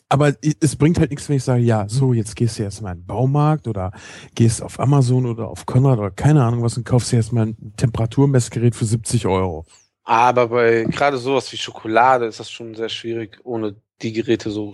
aber 0.09 0.33
es 0.61 0.75
bringt 0.75 0.99
halt 0.99 1.09
nichts, 1.11 1.27
wenn 1.29 1.35
ich 1.37 1.43
sage, 1.43 1.61
ja, 1.63 1.87
so, 1.89 2.13
jetzt 2.13 2.35
gehst 2.35 2.57
du 2.59 2.63
erstmal 2.63 2.93
in 2.93 3.01
den 3.01 3.05
Baumarkt 3.07 3.67
oder 3.67 3.91
gehst 4.35 4.61
auf 4.63 4.79
Amazon 4.79 5.25
oder 5.25 5.49
auf 5.49 5.65
Konrad 5.65 5.99
oder 5.99 6.11
keine 6.11 6.43
Ahnung 6.43 6.63
was 6.63 6.77
und 6.77 6.85
kaufst 6.85 7.11
dir 7.11 7.17
erstmal 7.17 7.47
ein 7.47 7.73
Temperaturmessgerät 7.77 8.75
für 8.75 8.85
70 8.85 9.27
Euro. 9.27 9.65
Aber 10.03 10.47
bei 10.47 10.85
gerade 10.85 11.17
sowas 11.17 11.51
wie 11.51 11.57
Schokolade 11.57 12.25
ist 12.25 12.39
das 12.39 12.49
schon 12.49 12.73
sehr 12.75 12.87
schwierig, 12.89 13.39
ohne 13.43 13.75
die 14.01 14.13
Geräte 14.13 14.49
so 14.51 14.71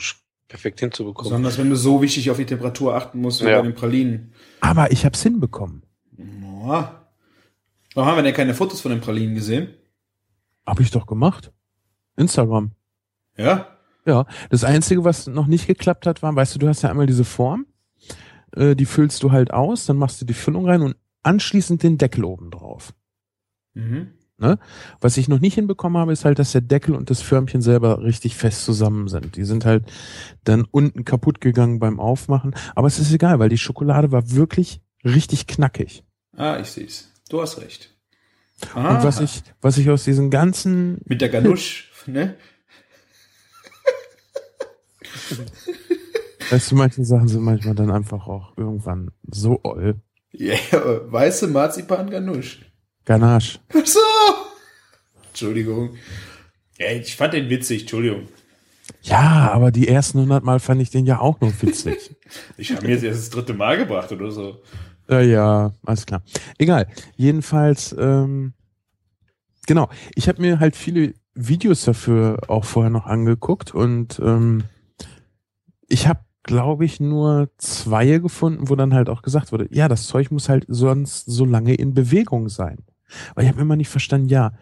perfekt 0.48 0.80
hinzubekommen. 0.82 1.30
Besonders 1.32 1.58
wenn 1.58 1.70
du 1.72 1.76
so 1.76 2.02
wichtig 2.04 2.30
auf 2.30 2.38
die 2.38 2.46
Temperatur 2.46 2.94
achten 2.96 3.20
musst 3.20 3.42
wie 3.44 3.50
Ja. 3.50 3.58
bei 3.60 3.64
den 3.68 3.74
Pralinen. 3.74 4.34
Aber 4.62 4.92
ich 4.92 5.04
hab's 5.06 5.24
hinbekommen. 5.24 5.82
Boah. 6.12 7.08
Warum 7.96 8.10
haben 8.10 8.18
wir 8.18 8.24
denn 8.24 8.34
keine 8.36 8.54
Fotos 8.54 8.82
von 8.82 8.92
den 8.92 9.02
Pralinen 9.02 9.34
gesehen? 9.34 9.74
Hab 10.66 10.80
ich 10.80 10.92
doch 10.92 11.08
gemacht. 11.08 11.52
Instagram. 12.18 12.72
Ja? 13.36 13.73
Ja, 14.06 14.26
das 14.50 14.64
Einzige, 14.64 15.04
was 15.04 15.28
noch 15.28 15.48
nicht 15.48 15.68
geklappt 15.68 16.06
hat, 16.06 16.22
war, 16.22 16.36
weißt 16.36 16.56
du, 16.56 16.60
du 16.60 16.68
hast 16.68 16.82
ja 16.82 16.90
einmal 16.90 17.06
diese 17.08 17.24
Form, 17.24 17.66
äh, 18.56 18.76
die 18.76 18.86
füllst 18.86 19.24
du 19.24 19.32
halt 19.32 19.52
aus, 19.52 19.86
dann 19.86 19.98
machst 19.98 20.22
du 20.22 20.26
die 20.26 20.34
Füllung 20.34 20.68
rein 20.68 20.82
und 20.82 20.96
anschließend 21.22 21.84
den 21.84 21.98
Deckel 21.98 22.26
oben 22.26 22.52
drauf. 22.52 22.94
Mhm. 23.74 24.10
Was 25.00 25.16
ich 25.16 25.30
noch 25.30 25.40
nicht 25.40 25.54
hinbekommen 25.54 25.98
habe, 25.98 26.12
ist 26.12 26.26
halt, 26.26 26.38
dass 26.38 26.52
der 26.52 26.60
Deckel 26.60 26.96
und 26.96 27.10
das 27.10 27.22
Förmchen 27.22 27.62
selber 27.62 28.04
richtig 28.04 28.36
fest 28.36 28.66
zusammen 28.66 29.08
sind. 29.08 29.38
Die 29.38 29.46
sind 29.46 29.64
halt 29.64 29.86
dann 30.44 30.66
unten 30.70 31.06
kaputt 31.06 31.40
gegangen 31.40 31.80
beim 31.80 31.98
Aufmachen. 31.98 32.54
Aber 32.76 32.88
es 32.88 33.00
ist 33.00 33.14
egal, 33.14 33.40
weil 33.40 33.48
die 33.48 33.58
Schokolade 33.58 34.12
war 34.12 34.32
wirklich 34.32 34.82
richtig 35.06 35.48
knackig. 35.48 36.04
Ah, 36.36 36.58
ich 36.60 36.72
seh's. 36.72 37.14
Du 37.30 37.42
hast 37.42 37.62
recht. 37.62 37.96
Und 38.76 38.84
was 38.84 39.22
ich, 39.22 39.44
was 39.62 39.78
ich 39.78 39.90
aus 39.90 40.04
diesen 40.04 40.30
ganzen, 40.30 41.00
Mit 41.06 41.22
der 41.22 41.30
Ganusch, 41.30 41.92
ne? 42.06 42.36
Weißt 46.50 46.72
du, 46.72 46.76
manche 46.76 47.04
Sachen 47.06 47.28
sind 47.28 47.42
manchmal 47.42 47.76
dann 47.76 47.92
einfach 47.92 48.28
auch 48.28 48.58
irgendwann 48.58 49.12
so 49.30 49.60
oll. 49.64 49.96
Ja, 50.32 50.58
weiße 51.06 51.48
Marzipan 51.48 52.10
Ganusch. 52.10 52.66
Ganache. 53.06 53.60
Ach 53.70 53.86
so! 53.86 54.00
Entschuldigung. 55.30 55.96
Ja, 56.78 56.92
ich 56.92 57.16
fand 57.16 57.34
den 57.34 57.50
witzig, 57.50 57.82
Entschuldigung. 57.82 58.28
Ja, 59.02 59.52
aber 59.52 59.72
die 59.72 59.88
ersten 59.88 60.20
100 60.20 60.44
Mal 60.44 60.60
fand 60.60 60.82
ich 60.82 60.90
den 60.90 61.06
ja 61.06 61.20
auch 61.20 61.40
noch 61.42 61.54
witzig. 61.62 62.16
Ich 62.58 62.72
habe 62.72 62.88
mir 62.88 62.94
jetzt 62.94 63.04
erst 63.04 63.20
das 63.20 63.30
dritte 63.30 63.54
Mal 63.54 63.78
gebracht 63.78 64.12
oder 64.12 64.32
so. 64.32 64.64
Ja, 65.08 65.22
ja, 65.22 65.74
alles 65.86 66.08
klar. 66.08 66.24
Egal. 66.58 66.88
Jedenfalls, 67.16 67.96
ähm, 68.00 68.54
genau. 69.68 69.90
Ich 70.16 70.28
habe 70.28 70.42
mir 70.42 70.60
halt 70.60 70.76
viele 70.76 71.14
Videos 71.36 71.84
dafür 71.86 72.40
auch 72.48 72.66
vorher 72.66 72.90
noch 72.90 73.06
angeguckt 73.06 73.76
und 73.76 74.20
ähm, 74.24 74.64
ich 75.88 76.08
habe, 76.08 76.22
glaube 76.44 76.86
ich, 76.86 77.00
nur 77.00 77.50
zwei 77.58 78.18
gefunden, 78.18 78.70
wo 78.70 78.76
dann 78.76 78.94
halt 78.94 79.10
auch 79.10 79.22
gesagt 79.22 79.52
wurde, 79.52 79.68
ja, 79.72 79.88
das 79.88 80.08
Zeug 80.08 80.32
muss 80.32 80.50
halt 80.50 80.66
sonst 80.68 81.26
so 81.26 81.46
lange 81.46 81.76
in 81.76 81.94
Bewegung 81.94 82.50
sein. 82.50 82.80
Weil 83.36 83.46
ich 83.46 83.52
habe 83.52 83.62
immer 83.62 83.76
nicht 83.76 83.90
verstanden, 83.90 84.30
ja, 84.30 84.54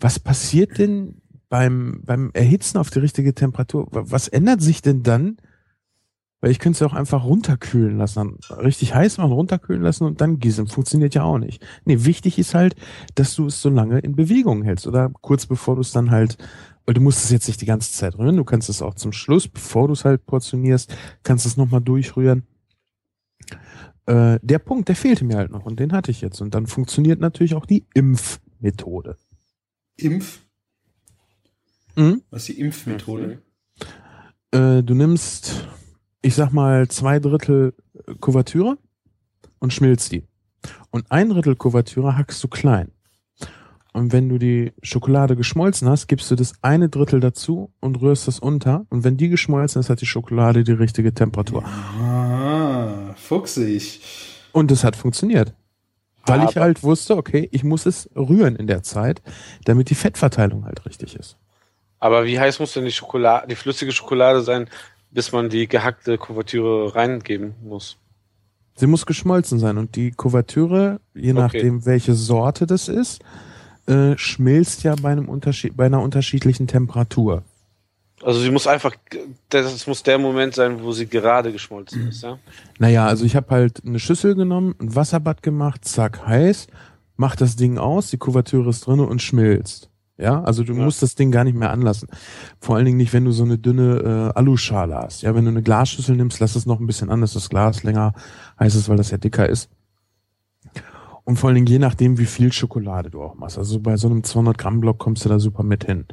was 0.00 0.18
passiert 0.18 0.78
denn 0.78 1.20
beim, 1.48 2.02
beim 2.04 2.30
Erhitzen 2.34 2.78
auf 2.78 2.90
die 2.90 3.00
richtige 3.00 3.34
Temperatur? 3.34 3.88
Wa- 3.90 4.04
Was 4.06 4.28
ändert 4.28 4.62
sich 4.62 4.82
denn 4.82 5.02
dann, 5.02 5.36
weil 6.40 6.52
ich 6.52 6.60
könnte 6.60 6.76
es 6.76 6.80
ja 6.80 6.86
auch 6.86 6.92
einfach 6.94 7.24
runterkühlen 7.24 7.98
lassen. 7.98 8.38
Richtig 8.50 8.94
heiß 8.94 9.18
machen, 9.18 9.32
runterkühlen 9.32 9.82
lassen 9.82 10.04
und 10.04 10.20
dann 10.20 10.38
gießen. 10.38 10.68
Funktioniert 10.68 11.14
ja 11.14 11.24
auch 11.24 11.38
nicht. 11.38 11.66
Nee, 11.84 12.04
wichtig 12.04 12.38
ist 12.38 12.54
halt, 12.54 12.76
dass 13.16 13.34
du 13.34 13.46
es 13.46 13.60
so 13.60 13.70
lange 13.70 13.98
in 13.98 14.14
Bewegung 14.14 14.62
hältst. 14.62 14.86
Oder 14.86 15.10
kurz 15.20 15.46
bevor 15.46 15.74
du 15.74 15.80
es 15.80 15.90
dann 15.90 16.12
halt, 16.12 16.38
weil 16.88 16.94
du 16.94 17.02
musst 17.02 17.22
es 17.22 17.28
jetzt 17.28 17.46
nicht 17.48 17.60
die 17.60 17.66
ganze 17.66 17.92
Zeit 17.92 18.16
rühren. 18.16 18.38
Du 18.38 18.44
kannst 18.44 18.70
es 18.70 18.80
auch 18.80 18.94
zum 18.94 19.12
Schluss, 19.12 19.46
bevor 19.46 19.88
du 19.88 19.92
es 19.92 20.06
halt 20.06 20.24
portionierst, 20.24 20.96
kannst 21.22 21.44
es 21.44 21.58
nochmal 21.58 21.82
durchrühren. 21.82 22.46
Äh, 24.06 24.38
der 24.40 24.58
Punkt, 24.58 24.88
der 24.88 24.96
fehlte 24.96 25.26
mir 25.26 25.36
halt 25.36 25.50
noch 25.50 25.66
und 25.66 25.78
den 25.78 25.92
hatte 25.92 26.10
ich 26.10 26.22
jetzt. 26.22 26.40
Und 26.40 26.54
dann 26.54 26.66
funktioniert 26.66 27.20
natürlich 27.20 27.54
auch 27.54 27.66
die 27.66 27.84
Impfmethode. 27.92 29.18
Impf? 29.98 30.40
Mhm. 31.94 32.22
Was 32.30 32.48
ist 32.48 32.56
die 32.56 32.60
Impfmethode? 32.62 33.42
Äh, 34.52 34.82
du 34.82 34.94
nimmst, 34.94 35.68
ich 36.22 36.34
sag 36.34 36.52
mal, 36.52 36.88
zwei 36.88 37.18
Drittel 37.18 37.74
Kuvertüre 38.18 38.78
und 39.58 39.74
schmilzt 39.74 40.10
die. 40.12 40.24
Und 40.88 41.12
ein 41.12 41.28
Drittel 41.28 41.54
Kuvertüre 41.54 42.16
hackst 42.16 42.42
du 42.42 42.48
klein. 42.48 42.92
Und 43.98 44.12
wenn 44.12 44.28
du 44.28 44.38
die 44.38 44.72
Schokolade 44.80 45.34
geschmolzen 45.34 45.88
hast, 45.88 46.06
gibst 46.06 46.30
du 46.30 46.36
das 46.36 46.52
eine 46.62 46.88
Drittel 46.88 47.18
dazu 47.18 47.72
und 47.80 48.00
rührst 48.00 48.28
das 48.28 48.38
unter. 48.38 48.86
Und 48.90 49.02
wenn 49.02 49.16
die 49.16 49.28
geschmolzen 49.28 49.80
ist, 49.80 49.90
hat 49.90 50.00
die 50.00 50.06
Schokolade 50.06 50.62
die 50.62 50.70
richtige 50.70 51.12
Temperatur. 51.12 51.64
Ah, 51.64 53.12
fuchsig. 53.16 54.00
Und 54.52 54.70
es 54.70 54.84
hat 54.84 54.94
funktioniert. 54.94 55.52
Weil 56.26 56.44
ich 56.48 56.56
halt 56.56 56.84
wusste, 56.84 57.16
okay, 57.16 57.48
ich 57.50 57.64
muss 57.64 57.86
es 57.86 58.08
rühren 58.14 58.54
in 58.54 58.68
der 58.68 58.84
Zeit, 58.84 59.20
damit 59.64 59.90
die 59.90 59.96
Fettverteilung 59.96 60.64
halt 60.64 60.86
richtig 60.86 61.16
ist. 61.16 61.36
Aber 61.98 62.24
wie 62.24 62.38
heiß 62.38 62.60
muss 62.60 62.74
denn 62.74 62.84
die 62.84 62.92
Schokolade, 62.92 63.48
die 63.48 63.56
flüssige 63.56 63.90
Schokolade 63.90 64.42
sein, 64.42 64.68
bis 65.10 65.32
man 65.32 65.48
die 65.48 65.66
gehackte 65.66 66.18
Kuvertüre 66.18 66.94
reingeben 66.94 67.54
muss? 67.64 67.96
Sie 68.76 68.86
muss 68.86 69.06
geschmolzen 69.06 69.58
sein 69.58 69.76
und 69.76 69.96
die 69.96 70.12
Kuvertüre, 70.12 71.00
je 71.14 71.32
Okay. 71.32 71.40
nachdem 71.40 71.84
welche 71.84 72.14
Sorte 72.14 72.64
das 72.66 72.86
ist, 72.86 73.24
äh, 73.88 74.16
schmilzt 74.16 74.82
ja 74.84 74.94
bei 75.00 75.10
einem 75.10 75.28
Unterschied, 75.28 75.76
bei 75.76 75.86
einer 75.86 76.02
unterschiedlichen 76.02 76.66
Temperatur. 76.66 77.42
Also 78.22 78.40
sie 78.40 78.50
muss 78.50 78.66
einfach, 78.66 78.94
das 79.48 79.86
muss 79.86 80.02
der 80.02 80.18
Moment 80.18 80.54
sein, 80.54 80.82
wo 80.82 80.90
sie 80.92 81.06
gerade 81.06 81.52
geschmolzen 81.52 82.08
ist, 82.08 82.22
ja? 82.22 82.38
Naja, 82.78 83.06
also 83.06 83.24
ich 83.24 83.36
habe 83.36 83.50
halt 83.50 83.82
eine 83.86 84.00
Schüssel 84.00 84.34
genommen, 84.34 84.74
ein 84.80 84.94
Wasserbad 84.96 85.42
gemacht, 85.42 85.84
zack, 85.84 86.26
heiß, 86.26 86.66
mach 87.16 87.36
das 87.36 87.54
Ding 87.54 87.78
aus, 87.78 88.10
die 88.10 88.18
Kuvertüre 88.18 88.70
ist 88.70 88.86
drinne 88.86 89.06
und 89.06 89.22
schmilzt. 89.22 89.88
Ja, 90.20 90.42
also 90.42 90.64
du 90.64 90.72
Ja. 90.74 90.82
musst 90.82 91.00
das 91.00 91.14
Ding 91.14 91.30
gar 91.30 91.44
nicht 91.44 91.56
mehr 91.56 91.70
anlassen. 91.70 92.08
Vor 92.58 92.74
allen 92.74 92.86
Dingen 92.86 92.96
nicht, 92.96 93.12
wenn 93.12 93.24
du 93.24 93.30
so 93.30 93.44
eine 93.44 93.56
dünne 93.56 94.32
äh, 94.34 94.36
Aluschale 94.36 94.96
hast. 94.96 95.22
Ja, 95.22 95.36
wenn 95.36 95.44
du 95.44 95.52
eine 95.52 95.62
Glasschüssel 95.62 96.16
nimmst, 96.16 96.40
lass 96.40 96.56
es 96.56 96.66
noch 96.66 96.80
ein 96.80 96.88
bisschen 96.88 97.08
an, 97.10 97.20
dass 97.20 97.34
das 97.34 97.48
Glas 97.48 97.84
länger 97.84 98.14
heiß 98.58 98.74
ist, 98.74 98.88
weil 98.88 98.96
das 98.96 99.12
ja 99.12 99.18
dicker 99.18 99.48
ist. 99.48 99.70
Und 101.28 101.36
vor 101.36 101.48
allen 101.48 101.56
Dingen 101.56 101.66
je 101.66 101.78
nachdem, 101.78 102.16
wie 102.16 102.24
viel 102.24 102.54
Schokolade 102.54 103.10
du 103.10 103.22
auch 103.22 103.34
machst. 103.34 103.58
Also 103.58 103.80
bei 103.80 103.98
so 103.98 104.08
einem 104.08 104.24
200 104.24 104.56
Gramm 104.56 104.80
Block 104.80 104.98
kommst 104.98 105.26
du 105.26 105.28
da 105.28 105.38
super 105.38 105.62
mit 105.62 105.84
hin. 105.84 106.06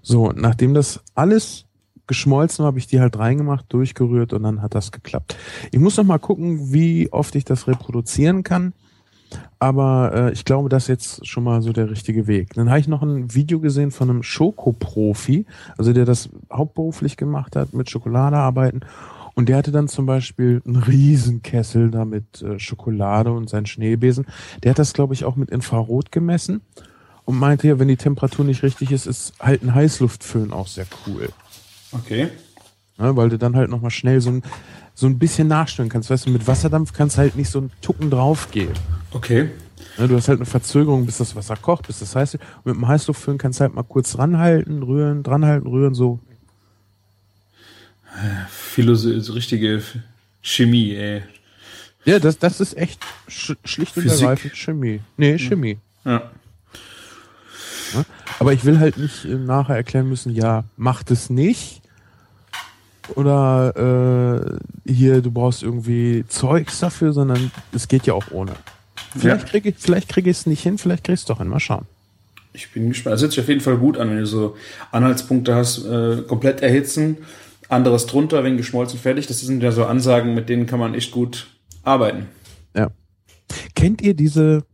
So, 0.00 0.32
nachdem 0.34 0.72
das 0.72 1.02
alles 1.14 1.66
geschmolzen 2.06 2.62
war, 2.62 2.68
habe 2.68 2.78
ich 2.78 2.86
die 2.86 2.98
halt 2.98 3.18
reingemacht, 3.18 3.66
durchgerührt 3.68 4.32
und 4.32 4.44
dann 4.44 4.62
hat 4.62 4.74
das 4.74 4.90
geklappt. 4.90 5.36
Ich 5.72 5.78
muss 5.78 5.98
noch 5.98 6.04
mal 6.04 6.16
gucken, 6.16 6.72
wie 6.72 7.12
oft 7.12 7.34
ich 7.34 7.44
das 7.44 7.68
reproduzieren 7.68 8.44
kann. 8.44 8.72
Aber 9.58 10.12
äh, 10.14 10.32
ich 10.32 10.46
glaube, 10.46 10.70
das 10.70 10.84
ist 10.84 10.88
jetzt 10.88 11.26
schon 11.26 11.44
mal 11.44 11.60
so 11.60 11.74
der 11.74 11.90
richtige 11.90 12.26
Weg. 12.26 12.54
Dann 12.54 12.70
habe 12.70 12.80
ich 12.80 12.88
noch 12.88 13.02
ein 13.02 13.34
Video 13.34 13.60
gesehen 13.60 13.90
von 13.90 14.08
einem 14.08 14.22
Schokoprofi, 14.22 15.44
also 15.76 15.92
der 15.92 16.06
das 16.06 16.30
hauptberuflich 16.50 17.18
gemacht 17.18 17.56
hat, 17.56 17.74
mit 17.74 17.90
Schokolade 17.90 18.38
arbeiten. 18.38 18.80
Und 19.34 19.48
der 19.48 19.56
hatte 19.56 19.72
dann 19.72 19.88
zum 19.88 20.06
Beispiel 20.06 20.62
einen 20.66 20.76
Riesenkessel 20.76 21.90
da 21.90 22.04
mit 22.04 22.42
äh, 22.42 22.58
Schokolade 22.58 23.32
und 23.32 23.48
seinen 23.48 23.66
Schneebesen. 23.66 24.26
Der 24.62 24.70
hat 24.70 24.78
das, 24.78 24.92
glaube 24.92 25.14
ich, 25.14 25.24
auch 25.24 25.36
mit 25.36 25.50
Infrarot 25.50 26.12
gemessen 26.12 26.60
und 27.24 27.38
meinte 27.38 27.68
ja, 27.68 27.78
wenn 27.78 27.88
die 27.88 27.96
Temperatur 27.96 28.44
nicht 28.44 28.62
richtig 28.62 28.92
ist, 28.92 29.06
ist 29.06 29.32
halt 29.40 29.62
ein 29.62 29.74
Heißluftföhn 29.74 30.52
auch 30.52 30.66
sehr 30.66 30.86
cool. 31.06 31.28
Okay. 31.92 32.28
Ne, 32.98 33.16
weil 33.16 33.30
du 33.30 33.38
dann 33.38 33.56
halt 33.56 33.70
nochmal 33.70 33.90
schnell 33.90 34.20
so 34.20 34.30
ein, 34.30 34.42
so 34.94 35.06
ein 35.06 35.18
bisschen 35.18 35.48
nachstellen 35.48 35.88
kannst. 35.88 36.10
Weißt 36.10 36.26
du, 36.26 36.30
mit 36.30 36.46
Wasserdampf 36.46 36.92
kannst 36.92 37.16
du 37.16 37.20
halt 37.20 37.36
nicht 37.36 37.50
so 37.50 37.60
einen 37.60 37.72
Tucken 37.80 38.10
draufgeben. 38.10 38.74
Okay. 39.12 39.48
Ne, 39.98 40.08
du 40.08 40.16
hast 40.16 40.28
halt 40.28 40.38
eine 40.38 40.46
Verzögerung, 40.46 41.06
bis 41.06 41.18
das 41.18 41.36
Wasser 41.36 41.56
kocht, 41.56 41.86
bis 41.86 42.00
das 42.00 42.14
heiß 42.16 42.34
ist. 42.34 42.40
Und 42.64 42.66
mit 42.66 42.74
dem 42.76 42.88
Heißluftföhn 42.88 43.38
kannst 43.38 43.60
du 43.60 43.62
halt 43.62 43.74
mal 43.74 43.82
kurz 43.82 44.12
dranhalten, 44.12 44.82
rühren, 44.82 45.22
dranhalten, 45.22 45.68
rühren, 45.68 45.94
so. 45.94 46.20
Philosoph 48.48 49.22
so 49.22 49.32
richtige 49.32 49.82
Chemie, 50.42 50.94
ey. 50.94 51.22
Ja, 52.04 52.18
das, 52.18 52.38
das 52.38 52.60
ist 52.60 52.76
echt 52.76 53.00
sch 53.28 53.52
schlicht 53.64 53.96
und 53.96 54.02
Physik. 54.02 54.20
ergreifend 54.22 54.56
Chemie. 54.56 55.00
Nee, 55.16 55.38
Chemie. 55.38 55.78
Ja. 56.04 56.30
Aber 58.38 58.52
ich 58.52 58.64
will 58.64 58.78
halt 58.80 58.96
nicht 58.96 59.24
äh, 59.24 59.34
nachher 59.34 59.76
erklären 59.76 60.08
müssen, 60.08 60.34
ja, 60.34 60.64
macht 60.76 61.10
es 61.10 61.30
nicht. 61.30 61.80
Oder 63.14 64.58
äh, 64.86 64.90
hier, 64.92 65.20
du 65.20 65.30
brauchst 65.30 65.62
irgendwie 65.62 66.24
Zeugs 66.28 66.80
dafür, 66.80 67.12
sondern 67.12 67.50
es 67.72 67.88
geht 67.88 68.06
ja 68.06 68.14
auch 68.14 68.30
ohne. 68.30 68.52
Vielleicht 69.16 69.42
Ja. 69.44 69.48
kriege 69.48 69.68
ich 69.70 69.74
vielleicht 69.78 70.08
krieg 70.08 70.26
ich 70.26 70.38
es 70.38 70.46
nicht 70.46 70.62
hin, 70.62 70.78
vielleicht 70.78 71.04
krieg 71.04 71.14
ich 71.14 71.20
es 71.20 71.26
doch 71.26 71.38
hin. 71.38 71.48
Mal 71.48 71.60
schauen. 71.60 71.84
Ich 72.54 72.70
bin 72.72 72.88
gespannt. 72.88 73.14
Das 73.14 73.22
hört 73.22 73.32
sich 73.32 73.40
auf 73.40 73.48
jeden 73.48 73.60
Fall 73.60 73.76
gut 73.76 73.98
an, 73.98 74.10
wenn 74.10 74.18
du 74.18 74.26
so 74.26 74.56
Anhaltspunkte 74.90 75.54
hast, 75.54 75.84
äh, 75.84 76.22
komplett 76.26 76.60
erhitzen, 76.62 77.18
anderes 77.72 78.06
drunter, 78.06 78.44
wenn 78.44 78.56
geschmolzen 78.56 78.98
fertig. 78.98 79.26
Das 79.26 79.40
sind 79.40 79.62
ja 79.62 79.72
so 79.72 79.84
Ansagen, 79.84 80.34
mit 80.34 80.48
denen 80.48 80.66
kann 80.66 80.78
man 80.78 80.94
echt 80.94 81.10
gut 81.10 81.58
arbeiten. 81.82 82.26
Ja. 82.76 82.90
Kennt 83.74 84.02
ihr 84.02 84.14
diese, 84.14 84.64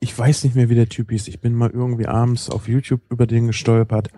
ich 0.00 0.18
weiß 0.18 0.44
nicht 0.44 0.56
mehr, 0.56 0.68
wie 0.68 0.74
der 0.74 0.88
Typ 0.88 1.10
hieß, 1.10 1.28
ich 1.28 1.40
bin 1.40 1.54
mal 1.54 1.70
irgendwie 1.70 2.06
abends 2.06 2.50
auf 2.50 2.68
YouTube 2.68 3.02
über 3.10 3.26
den 3.26 3.46
gestolpert. 3.46 4.08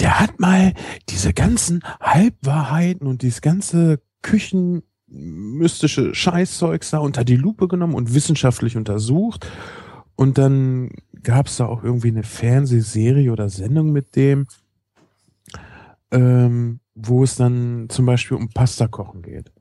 Der 0.00 0.20
hat 0.20 0.38
mal 0.38 0.74
diese 1.08 1.32
ganzen 1.32 1.82
Halbwahrheiten 2.00 3.06
und 3.06 3.22
dieses 3.22 3.40
ganze 3.40 4.00
küchenmystische 4.22 6.14
Scheißzeugs 6.14 6.90
da 6.90 6.98
unter 6.98 7.24
die 7.24 7.36
Lupe 7.36 7.66
genommen 7.66 7.94
und 7.94 8.14
wissenschaftlich 8.14 8.76
untersucht. 8.76 9.46
Und 10.16 10.38
dann 10.38 10.90
gab 11.22 11.46
es 11.46 11.56
da 11.56 11.66
auch 11.66 11.82
irgendwie 11.82 12.08
eine 12.08 12.22
Fernsehserie 12.22 13.32
oder 13.32 13.48
Sendung 13.48 13.92
mit 13.92 14.16
dem, 14.16 14.46
ähm, 16.10 16.80
wo 16.96 17.22
es 17.22 17.36
dann 17.36 17.86
zum 17.90 18.06
Beispiel 18.06 18.36
um 18.36 18.48
Pasta 18.48 18.88
kochen 18.88 19.22
geht. 19.22 19.52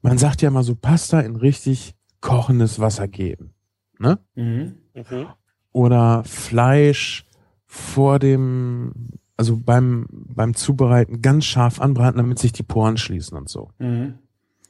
Man 0.00 0.16
sagt 0.16 0.40
ja 0.42 0.50
mal 0.50 0.62
so 0.62 0.74
Pasta 0.74 1.20
in 1.20 1.36
richtig 1.36 1.94
kochendes 2.20 2.78
Wasser 2.78 3.08
geben. 3.08 3.52
Ne? 3.98 4.18
Mhm. 4.34 4.76
Mhm. 4.94 5.26
Oder 5.72 6.22
Fleisch 6.24 7.26
vor 7.66 8.18
dem, 8.18 8.92
also 9.36 9.56
beim, 9.56 10.06
beim 10.10 10.54
Zubereiten 10.54 11.20
ganz 11.20 11.44
scharf 11.44 11.80
anbraten, 11.80 12.18
damit 12.18 12.38
sich 12.38 12.52
die 12.52 12.62
Poren 12.62 12.96
schließen 12.96 13.36
und 13.36 13.48
so. 13.48 13.70
Mhm. 13.78 14.18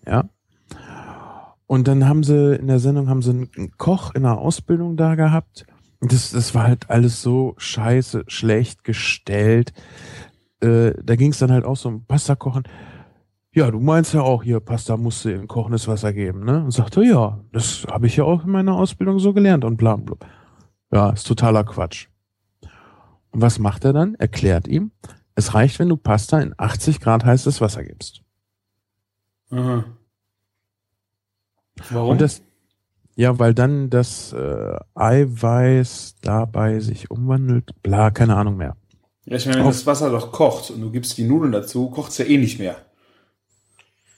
Ja. 0.06 0.28
Und 1.66 1.88
dann 1.88 2.06
haben 2.06 2.22
sie 2.24 2.56
in 2.56 2.66
der 2.66 2.78
Sendung 2.78 3.08
haben 3.08 3.22
sie 3.22 3.30
einen 3.30 3.72
Koch 3.78 4.14
in 4.14 4.22
der 4.22 4.38
Ausbildung 4.38 4.96
da 4.96 5.14
gehabt. 5.14 5.66
Das, 6.00 6.32
das 6.32 6.54
war 6.54 6.64
halt 6.64 6.90
alles 6.90 7.22
so 7.22 7.54
scheiße, 7.58 8.24
schlecht 8.26 8.82
gestellt. 8.82 9.72
Äh, 10.62 10.94
da 11.02 11.16
ging 11.16 11.32
es 11.32 11.38
dann 11.38 11.52
halt 11.52 11.64
auch 11.64 11.76
so 11.76 11.88
um 11.88 12.04
Pasta 12.06 12.34
kochen. 12.34 12.62
Ja, 13.54 13.70
du 13.70 13.80
meinst 13.80 14.14
ja 14.14 14.22
auch 14.22 14.42
hier, 14.42 14.60
Pasta 14.60 14.96
musst 14.96 15.24
du 15.24 15.34
in 15.34 15.46
kochendes 15.46 15.86
Wasser 15.86 16.12
geben, 16.12 16.44
ne? 16.44 16.64
Und 16.64 16.70
sagte, 16.70 17.04
ja, 17.04 17.40
das 17.52 17.84
habe 17.90 18.06
ich 18.06 18.16
ja 18.16 18.24
auch 18.24 18.44
in 18.44 18.50
meiner 18.50 18.74
Ausbildung 18.74 19.18
so 19.18 19.34
gelernt 19.34 19.64
und 19.64 19.76
bla 19.76 19.96
bla. 19.96 20.16
Ja, 20.90 21.10
ist 21.10 21.26
totaler 21.26 21.64
Quatsch. 21.64 22.08
Und 23.30 23.42
was 23.42 23.58
macht 23.58 23.84
er 23.84 23.92
dann? 23.92 24.14
Erklärt 24.14 24.68
ihm, 24.68 24.92
es 25.34 25.54
reicht, 25.54 25.78
wenn 25.78 25.88
du 25.88 25.96
Pasta 25.96 26.40
in 26.40 26.54
80 26.56 27.00
Grad 27.00 27.24
heißes 27.24 27.60
Wasser 27.60 27.84
gibst. 27.84 28.22
Aha. 29.50 29.84
Warum? 31.90 32.10
Und 32.10 32.20
das, 32.20 32.42
ja, 33.16 33.38
weil 33.38 33.54
dann 33.54 33.90
das 33.90 34.32
äh, 34.32 34.78
Eiweiß 34.94 36.16
dabei 36.22 36.80
sich 36.80 37.10
umwandelt, 37.10 37.70
bla, 37.82 38.10
keine 38.10 38.36
Ahnung 38.36 38.56
mehr. 38.56 38.76
Ja, 39.24 39.36
ich 39.36 39.46
meine, 39.46 39.58
wenn 39.58 39.66
auf- 39.66 39.74
das 39.74 39.86
Wasser 39.86 40.10
doch 40.10 40.32
kocht 40.32 40.70
und 40.70 40.80
du 40.80 40.90
gibst 40.90 41.16
die 41.18 41.24
Nudeln 41.24 41.52
dazu, 41.52 41.90
kocht's 41.90 42.18
ja 42.18 42.24
eh 42.24 42.38
nicht 42.38 42.58
mehr. 42.58 42.76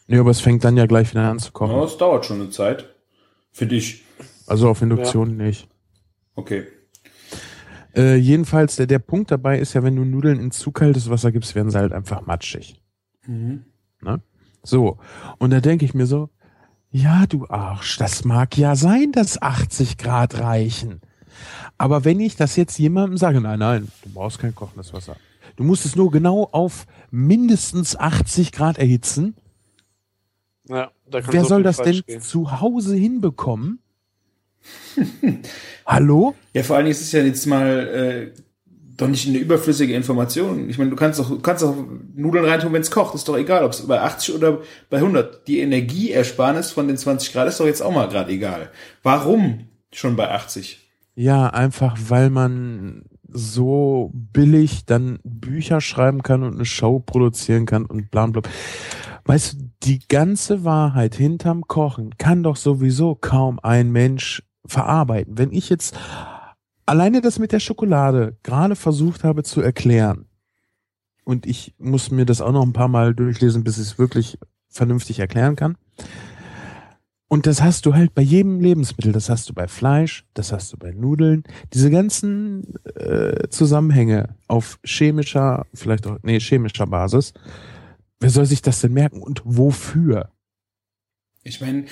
Nee, 0.07 0.19
aber 0.19 0.31
es 0.31 0.41
fängt 0.41 0.65
dann 0.65 0.77
ja 0.77 0.87
gleich 0.87 1.11
wieder 1.13 1.29
an 1.31 1.39
zu 1.39 1.47
Ja, 1.47 1.53
kochen. 1.53 1.81
das 1.81 1.97
dauert 1.97 2.25
schon 2.27 2.41
eine 2.41 2.51
Zeit. 2.51 2.95
Finde 3.53 3.77
ich. 3.77 4.03
Also 4.47 4.69
auf 4.69 4.83
Induktion 4.83 5.37
nicht. 5.37 5.69
Okay. 6.35 6.65
Äh, 7.97 8.17
jedenfalls, 8.17 8.77
der, 8.77 8.87
der 8.87 8.99
Punkt 8.99 9.31
dabei 9.31 9.59
ist 9.59 9.73
ja, 9.75 9.83
wenn 9.83 9.95
du 9.97 10.05
Nudeln 10.05 10.41
in 10.41 10.51
zu 10.51 10.73
kaltes 10.73 11.09
Wasser 11.09 11.31
gibst, 11.33 11.55
werden 11.55 11.71
sie 11.71 11.79
halt 11.79 11.93
einfach 11.93 12.27
matschig. 12.27 12.83
Mhm. 13.27 13.65
So. 14.63 14.99
Und 15.39 15.51
da 15.51 15.61
denke 15.61 15.85
ich 15.85 15.95
mir 15.95 16.07
so, 16.07 16.31
ja, 16.91 17.27
du 17.29 17.47
Arsch, 17.49 17.97
das 17.99 18.25
mag 18.25 18.57
ja 18.59 18.77
sein, 18.77 19.13
dass 19.13 19.41
80 19.41 19.97
Grad 19.99 20.39
reichen. 20.41 21.01
Aber 21.79 22.05
wenn 22.05 22.21
ich 22.21 22.37
das 22.37 22.57
jetzt 22.57 22.79
jemandem 22.79 23.19
sage, 23.19 23.41
nein, 23.41 23.59
nein, 23.59 23.89
du 24.03 24.11
brauchst 24.11 24.39
kein 24.39 24.55
kochendes 24.55 24.93
Wasser. 24.93 25.17
Du 25.57 25.65
musst 25.65 25.85
es 25.85 25.97
nur 25.97 26.11
genau 26.11 26.49
auf 26.53 26.87
mindestens 27.11 27.97
80 27.97 28.53
Grad 28.53 28.79
erhitzen. 28.79 29.37
Ja, 30.69 30.91
da 31.09 31.21
kann 31.21 31.33
Wer 31.33 31.43
so 31.43 31.49
soll 31.49 31.63
das 31.63 31.77
denn 31.77 32.03
gehen. 32.07 32.21
zu 32.21 32.61
Hause 32.61 32.97
hinbekommen? 32.97 33.81
Hallo? 35.87 36.35
Ja, 36.55 36.63
vor 36.63 36.77
allen 36.77 36.87
Dingen 36.87 36.97
ist 36.97 37.03
es 37.03 37.13
ja 37.13 37.21
jetzt 37.21 37.47
mal 37.47 38.33
äh, 38.35 38.41
doch 38.97 39.09
nicht 39.09 39.29
eine 39.29 39.39
überflüssige 39.39 39.95
Information. 39.95 40.71
Ich 40.71 40.79
meine, 40.79 40.91
du 40.91 40.97
kannst 40.97 41.19
doch, 41.19 41.29
du 41.29 41.41
kannst 41.41 41.63
doch 41.63 41.77
Nudeln 42.15 42.45
reintun, 42.45 42.73
wenn 42.73 42.81
es 42.81 42.91
kocht. 42.91 43.15
Ist 43.15 43.29
doch 43.29 43.37
egal, 43.37 43.65
ob 43.65 43.73
es 43.73 43.87
bei 43.87 44.01
80 44.01 44.35
oder 44.35 44.61
bei 44.89 44.99
100. 44.99 45.47
Die 45.47 45.61
Energieersparnis 45.61 46.71
von 46.71 46.89
den 46.89 46.97
20 46.97 47.33
Grad 47.33 47.49
ist 47.49 47.61
doch 47.61 47.67
jetzt 47.67 47.83
auch 47.83 47.93
mal 47.93 48.09
gerade 48.09 48.33
egal. 48.33 48.71
Warum 49.03 49.69
schon 49.93 50.17
bei 50.17 50.31
80? 50.31 50.84
Ja, 51.15 51.49
einfach 51.49 51.97
weil 52.09 52.31
man 52.31 53.05
so 53.29 54.11
billig 54.15 54.85
dann 54.87 55.19
Bücher 55.25 55.81
schreiben 55.81 56.23
kann 56.23 56.43
und 56.43 56.55
eine 56.55 56.65
Show 56.65 57.01
produzieren 57.01 57.67
kann 57.67 57.85
und 57.87 58.11
bla 58.11 58.27
bla. 58.27 58.43
Weißt 59.25 59.55
du, 59.55 59.71
die 59.83 60.07
ganze 60.07 60.65
Wahrheit 60.65 61.15
hinterm 61.15 61.67
Kochen 61.67 62.17
kann 62.19 62.43
doch 62.43 62.57
sowieso 62.57 63.15
kaum 63.15 63.59
ein 63.63 63.91
Mensch 63.91 64.43
verarbeiten. 64.67 65.39
Wenn 65.39 65.53
ich 65.53 65.71
jetzt 65.71 65.97
alleine 66.87 67.21
das 67.21 67.39
mit 67.39 67.53
der 67.53 67.61
Schokolade 67.61 68.37
gerade 68.43 68.77
versucht 68.77 69.25
habe 69.25 69.43
zu 69.43 69.61
erklären 69.61 70.27
und 71.25 71.47
ich 71.47 71.75
muss 71.79 72.11
mir 72.11 72.27
das 72.27 72.41
auch 72.41 72.53
noch 72.53 72.63
ein 72.63 72.73
paar 72.73 72.89
Mal 72.89 73.15
durchlesen, 73.15 73.65
bis 73.65 73.79
ich 73.79 73.85
es 73.85 73.99
wirklich 73.99 74.39
vernünftig 74.69 75.21
erklären 75.21 75.57
kann. 75.57 75.77
Und 77.35 77.49
das 77.49 77.61
hast 77.61 77.85
du 77.85 77.95
halt 77.95 78.15
bei 78.15 78.23
jedem 78.23 78.61
Lebensmittel. 78.61 79.11
Das 79.11 79.29
hast 79.29 79.49
du 79.49 79.55
bei 79.55 79.67
Fleisch, 79.67 80.25
das 80.35 80.53
hast 80.53 80.73
du 80.73 80.77
bei 80.77 80.93
Nudeln. 80.93 81.43
Diese 81.73 81.91
ganzen 81.91 82.77
äh, 82.95 83.49
Zusammenhänge 83.49 84.37
auf 84.47 84.79
chemischer, 84.85 85.67
vielleicht 85.75 86.07
auch, 86.07 86.17
nee, 86.23 86.39
chemischer 86.39 86.87
Basis. 86.87 87.33
Wer 88.21 88.31
soll 88.31 88.47
sich 88.47 88.63
das 88.63 88.83
denn 88.83 88.93
merken 88.93 89.21
und 89.21 89.43
wofür? 89.45 90.31
Ich 91.43 91.61
meine, 91.61 91.87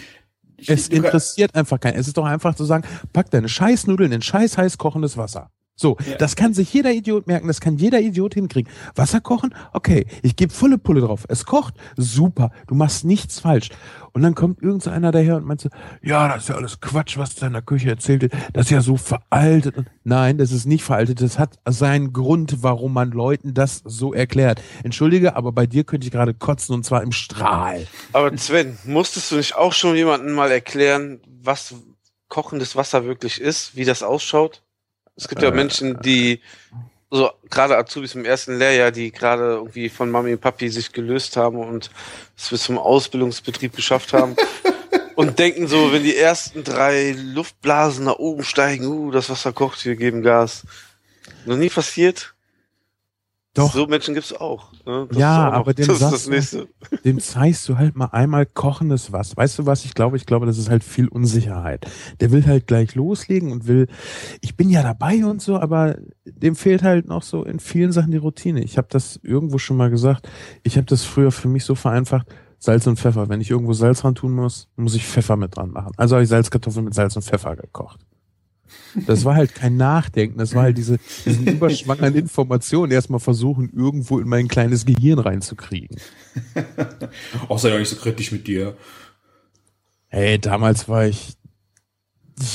Es 0.69 0.87
interessiert 0.87 1.57
einfach 1.57 1.81
keinen. 1.81 1.97
Es 1.97 2.07
ist 2.07 2.19
doch 2.19 2.25
einfach 2.25 2.55
zu 2.55 2.65
sagen, 2.65 2.87
pack 3.13 3.29
deine 3.33 3.49
Scheißnudeln 3.49 4.13
in 4.13 4.23
scheiß 4.23 4.57
heiß 4.57 4.79
kochendes 4.79 5.17
Wasser. 5.17 5.51
So, 5.75 5.97
Ja. 6.07 6.17
das 6.17 6.37
kann 6.37 6.53
sich 6.53 6.73
jeder 6.73 6.93
Idiot 6.93 7.27
merken, 7.27 7.49
das 7.49 7.61
kann 7.61 7.77
jeder 7.77 8.01
Idiot 8.01 8.35
hinkriegen. 8.35 8.71
Wasser 8.95 9.21
kochen, 9.21 9.55
okay, 9.73 10.07
ich 10.23 10.37
gebe 10.37 10.53
volle 10.53 10.77
Pulle 10.79 11.01
drauf. 11.01 11.25
Es 11.29 11.47
kocht, 11.47 11.75
super, 11.97 12.51
du 12.67 12.75
machst 12.75 13.05
nichts 13.05 13.41
falsch. 13.41 13.71
Und 14.13 14.21
dann 14.23 14.35
kommt 14.35 14.63
irgend 14.63 14.83
so 14.83 14.91
einer 14.91 15.11
daher 15.11 15.37
und 15.37 15.47
meint 15.47 15.63
so, 15.63 15.71
ja, 16.03 16.29
das 16.29 16.43
ist 16.43 16.49
ja 16.51 16.57
alles 16.57 16.81
Quatsch, 16.81 17.17
was 17.17 17.35
da 17.35 17.47
in 17.47 17.55
der 17.55 17.63
Küche 17.63 17.89
erzählt 17.89 18.21
wird. 18.21 18.35
Das 18.53 18.67
ist 18.67 18.71
ja 18.71 18.83
so 18.83 18.99
veraltet. 18.99 19.75
Nein, 20.05 20.37
das 20.37 20.53
ist 20.53 20.67
nicht 20.67 20.85
veraltet. 20.85 21.23
Das 21.23 21.39
hat 21.39 21.59
seinen 21.67 22.13
Grund, 22.13 22.63
warum 22.63 22.93
man 22.93 23.11
Leuten 23.11 23.55
das 23.55 23.81
so 23.87 24.13
erklärt. 24.13 24.61
Entschuldige, 24.85 25.35
aber 25.35 25.53
bei 25.53 25.67
dir 25.67 25.85
könnte 25.85 26.07
ich 26.07 26.11
gerade 26.13 26.35
kotzen 26.35 26.75
und 26.75 26.85
zwar 26.85 27.03
im 27.03 27.13
Strahl. 27.13 27.87
Aber 28.13 28.37
Sven, 28.37 28.77
musstest 28.85 29.31
du 29.33 29.37
nicht 29.37 29.57
auch 29.57 29.73
schon 29.73 29.97
jemandem 29.97 30.35
mal 30.35 30.51
erklären, 30.51 31.21
was 31.43 31.75
kochendes 32.29 32.77
Wasser 32.77 33.05
wirklich 33.07 33.41
ist, 33.41 33.75
wie 33.77 33.87
das 33.87 34.03
ausschaut? 34.03 34.63
Es 35.17 35.29
gibt 35.29 35.43
ja 35.43 35.49
Äh. 35.49 35.53
Menschen, 35.53 36.01
die 36.03 36.41
so 37.11 37.31
gerade 37.51 37.77
Azubis 37.77 38.15
im 38.15 38.25
ersten 38.25 38.59
Lehrjahr, 38.59 38.91
die 38.91 39.13
gerade 39.13 39.43
irgendwie 39.43 39.91
von 39.91 40.11
Mami 40.11 40.33
und 40.33 40.41
Papi 40.41 40.71
sich 40.71 40.93
gelöst 40.93 41.37
haben 41.37 41.59
und 41.59 41.91
es 42.37 42.49
bis 42.49 42.63
zum 42.63 42.79
Ausbildungsbetrieb 42.79 43.77
geschafft 43.77 44.15
haben 44.15 44.35
und 45.15 45.39
denken 45.39 45.69
so, 45.69 45.93
wenn 45.93 46.05
die 46.05 46.17
ersten 46.17 46.65
drei 46.65 47.13
Luftblasen 47.13 48.07
nach 48.07 48.17
oben 48.17 48.45
steigen, 48.45 48.87
uh, 48.87 49.11
das 49.11 49.29
Wasser 49.29 49.53
kocht, 49.53 49.85
wir 49.85 49.97
geben 49.97 50.23
Gas. 50.23 50.63
Noch 51.45 51.57
nie 51.57 51.69
passiert? 51.69 52.35
Doch. 53.55 53.75
So 53.75 53.87
Menschen 53.87 54.15
gibt's 54.15 54.33
auch. 54.33 54.73
Ne? 54.87 55.07
Ja, 55.13 55.51
auch 55.51 55.53
aber 55.53 55.75
dem 55.75 55.87
das 55.89 55.99
sagst 55.99 56.15
das 56.15 56.25
du- 56.25 56.31
nächste. 56.31 56.69
dem 57.05 57.21
zeigst 57.21 57.69
du 57.69 57.77
halt 57.77 57.95
mal 57.97 58.07
einmal 58.07 58.47
kochendes 58.47 59.13
Wasser. 59.13 59.37
Weißt 59.37 59.59
du 59.59 59.67
was? 59.67 59.85
Ich 59.85 59.93
glaube, 59.93 60.17
ich 60.17 60.25
glaube, 60.25 60.47
das 60.47 60.57
ist 60.57 60.71
halt 60.71 60.83
viel 60.83 61.07
Unsicherheit. 61.09 61.87
Der 62.21 62.31
will 62.31 62.47
halt 62.47 62.67
gleich 62.67 62.95
loslegen 62.95 63.53
und 63.53 63.67
will, 63.67 63.89
ich 64.41 64.57
bin 64.57 64.71
ja 64.71 64.83
dabei 64.83 65.25
und 65.27 65.43
so, 65.43 65.59
aber 65.61 65.97
dem 66.25 66.57
fehlt 66.57 66.83
halt 66.83 67.07
noch 67.09 67.23
so 67.23 67.45
in 67.45 67.61
vielen 67.61 67.93
Sachen 67.93 68.11
die 68.11 68.17
Routine. 68.17 68.63
Ich 68.65 68.79
habe 68.79 68.89
das 68.91 69.21
irgendwo 69.23 69.59
schon 69.59 69.77
mal 69.77 69.91
gesagt. 69.91 70.29
Ich 70.63 70.77
habe 70.79 70.87
das 70.87 71.05
früher 71.05 71.31
für 71.31 71.49
mich 71.49 71.65
so 71.65 71.75
vereinfacht. 71.75 72.29
Salz 72.59 72.87
und 72.87 72.99
Pfeffer. 72.99 73.29
Wenn 73.29 73.41
ich 73.41 73.51
irgendwo 73.51 73.73
Salz 73.75 74.05
ran 74.05 74.15
tun 74.15 74.33
muss, 74.33 74.69
muss 74.77 74.95
ich 74.95 75.05
Pfeffer 75.07 75.37
mit 75.37 75.57
dran 75.57 75.73
machen. 75.73 75.93
Also 75.97 76.15
habe 76.15 76.23
ich 76.23 76.29
Salzkartoffeln 76.31 76.85
mit 76.85 76.95
Salz 76.95 77.17
und 77.17 77.23
Pfeffer 77.23 77.57
gekocht. 77.57 77.99
Das 79.07 79.25
war 79.25 79.35
halt 79.35 79.55
kein 79.55 79.77
Nachdenken, 79.77 80.39
das 80.39 80.55
war 80.55 80.65
halt 80.65 80.77
diese, 80.77 80.99
diesen 81.25 81.47
überschwangeren 81.47 82.15
Informationen 82.15 82.93
erstmal 82.93 83.21
versuchen, 83.21 83.71
irgendwo 83.75 84.19
in 84.19 84.29
mein 84.29 84.49
kleines 84.49 84.85
Gehirn 84.85 85.19
reinzukriegen. 85.19 85.97
Auch 87.49 87.59
sei 87.59 87.71
doch 87.71 87.79
nicht 87.79 87.89
so 87.89 87.97
kritisch 87.97 88.33
mit 88.33 88.47
dir. 88.47 88.77
Hey, 90.09 90.39
damals 90.39 90.89
war 90.89 91.07
ich 91.07 91.37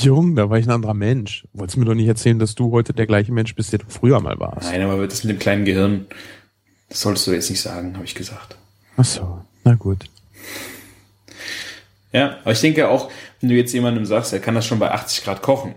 jung, 0.00 0.36
da 0.36 0.48
war 0.48 0.58
ich 0.58 0.66
ein 0.66 0.72
anderer 0.72 0.94
Mensch. 0.94 1.46
Wolltest 1.52 1.76
mir 1.76 1.84
doch 1.84 1.94
nicht 1.94 2.06
erzählen, 2.06 2.38
dass 2.38 2.54
du 2.54 2.70
heute 2.70 2.92
der 2.92 3.06
gleiche 3.06 3.32
Mensch 3.32 3.54
bist, 3.54 3.72
der 3.72 3.80
du 3.80 3.86
früher 3.88 4.20
mal 4.20 4.38
warst. 4.38 4.70
Nein, 4.70 4.82
aber 4.82 5.06
das 5.06 5.24
mit 5.24 5.36
dem 5.36 5.40
kleinen 5.40 5.64
Gehirn, 5.64 6.06
das 6.88 7.00
solltest 7.00 7.26
du 7.26 7.32
jetzt 7.32 7.50
nicht 7.50 7.60
sagen, 7.60 7.94
habe 7.94 8.04
ich 8.04 8.14
gesagt. 8.14 8.56
Ach 8.96 9.04
so, 9.04 9.44
na 9.64 9.74
gut. 9.74 10.04
Ja, 12.12 12.38
aber 12.42 12.52
ich 12.52 12.60
denke 12.60 12.88
auch, 12.88 13.10
wenn 13.40 13.50
du 13.50 13.56
jetzt 13.56 13.72
jemandem 13.72 14.06
sagst, 14.06 14.32
er 14.32 14.40
kann 14.40 14.54
das 14.54 14.66
schon 14.66 14.78
bei 14.78 14.90
80 14.90 15.24
Grad 15.24 15.42
kochen, 15.42 15.74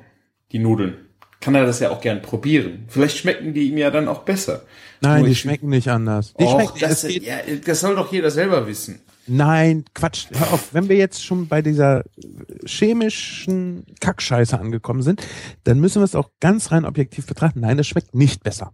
die 0.52 0.60
Nudeln, 0.60 0.96
kann 1.40 1.56
er 1.56 1.66
das 1.66 1.80
ja 1.80 1.90
auch 1.90 2.02
gern 2.02 2.22
probieren. 2.22 2.86
Vielleicht 2.88 3.18
schmecken 3.18 3.54
die 3.54 3.70
ihm 3.70 3.78
ja 3.78 3.90
dann 3.92 4.08
auch 4.08 4.24
besser. 4.24 4.62
Nein, 5.02 5.20
Nur 5.20 5.26
die 5.28 5.32
ich- 5.34 5.40
schmecken 5.40 5.70
nicht 5.70 5.88
anders. 5.90 6.34
Die 6.40 6.44
Och, 6.44 6.52
schmecken, 6.54 6.80
das, 6.80 7.04
ja, 7.04 7.38
das 7.66 7.80
soll 7.80 7.96
doch 7.96 8.12
jeder 8.12 8.30
selber 8.30 8.68
wissen. 8.68 9.00
nein, 9.28 9.86
Quatsch. 9.96 10.28
Hör 10.32 10.54
auf, 10.54 10.74
wenn 10.74 10.90
wir 10.90 10.98
jetzt 10.98 11.24
schon 11.26 11.48
bei 11.48 11.62
dieser 11.62 12.04
chemischen 12.66 13.86
Kackscheiße 14.00 14.60
angekommen 14.60 15.02
sind, 15.02 15.26
dann 15.64 15.80
müssen 15.80 16.02
wir 16.02 16.06
es 16.06 16.16
auch 16.16 16.30
ganz 16.40 16.72
rein 16.72 16.86
objektiv 16.86 17.26
betrachten. 17.28 17.62
Nein, 17.62 17.78
das 17.78 17.88
schmeckt 17.88 18.14
nicht 18.16 18.44
besser. 18.44 18.74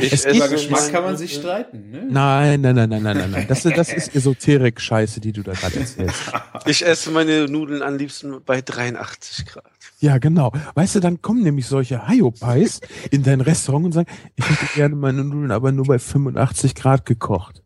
Ich 0.00 0.12
Es 0.12 0.24
Über 0.24 0.48
Geschmack 0.48 0.90
kann 0.90 1.04
man 1.04 1.16
sich 1.16 1.34
streiten, 1.34 1.90
ne? 1.90 2.06
Nein, 2.10 2.60
nein, 2.60 2.74
nein, 2.74 2.88
nein, 2.88 3.02
nein, 3.02 3.16
nein, 3.16 3.30
nein. 3.30 3.46
Das, 3.48 3.62
das 3.62 3.92
ist 3.92 4.14
Esoterik-Scheiße, 4.14 5.20
die 5.20 5.32
du 5.32 5.42
da 5.42 5.52
gerade 5.52 5.80
erzählst. 5.80 6.32
Ich 6.66 6.84
esse 6.84 7.10
meine 7.10 7.46
Nudeln 7.46 7.82
am 7.82 7.96
liebsten 7.96 8.42
bei 8.44 8.60
83 8.60 9.46
Grad. 9.46 9.64
Ja, 10.00 10.18
genau. 10.18 10.52
Weißt 10.74 10.96
du, 10.96 11.00
dann 11.00 11.22
kommen 11.22 11.42
nämlich 11.42 11.66
solche 11.66 12.08
Hyopies 12.08 12.80
in 13.10 13.22
dein 13.22 13.40
Restaurant 13.40 13.86
und 13.86 13.92
sagen, 13.92 14.08
ich 14.34 14.48
hätte 14.48 14.66
gerne 14.74 14.96
meine 14.96 15.24
Nudeln 15.24 15.50
aber 15.50 15.72
nur 15.72 15.86
bei 15.86 15.98
85 15.98 16.74
Grad 16.74 17.06
gekocht. 17.06 17.62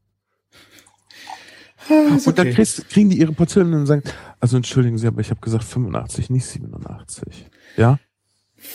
Und 1.89 2.39
dann 2.39 2.51
kriegst, 2.53 2.89
kriegen 2.89 3.11
die 3.11 3.19
ihre 3.19 3.33
Portionen 3.33 3.75
und 3.75 3.87
sagen, 3.87 4.03
also 4.39 4.57
entschuldigen 4.57 4.97
Sie, 4.97 5.07
aber 5.07 5.21
ich 5.21 5.31
habe 5.31 5.41
gesagt 5.41 5.65
85, 5.65 6.31
nicht 6.31 6.47
87. 6.47 7.47
Ja? 7.77 7.99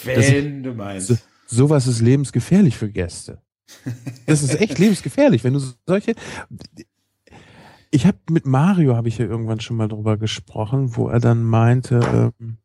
Wenn 0.04 0.64
du 0.64 0.74
meinst. 0.74 1.26
So, 1.46 1.58
sowas 1.58 1.88
ist 1.88 2.02
lebensgefährlich 2.02 2.78
für 2.78 2.90
Gäste. 2.90 3.42
Das 4.26 4.44
ist 4.44 4.60
echt 4.60 4.78
lebensgefährlich, 4.80 5.44
wenn 5.44 5.54
du 5.54 5.62
solche. 5.88 6.16
Ich 7.92 8.06
habe 8.06 8.18
mit 8.30 8.46
Mario 8.46 8.96
habe 8.96 9.08
ich 9.08 9.18
ja 9.18 9.26
irgendwann 9.26 9.60
schon 9.60 9.78
mal 9.78 9.88
drüber 9.88 10.18
gesprochen, 10.18 10.96
wo 10.96 11.08
er 11.10 11.20
dann 11.20 11.44
meinte, 11.44 12.32
ähm, 12.40 12.58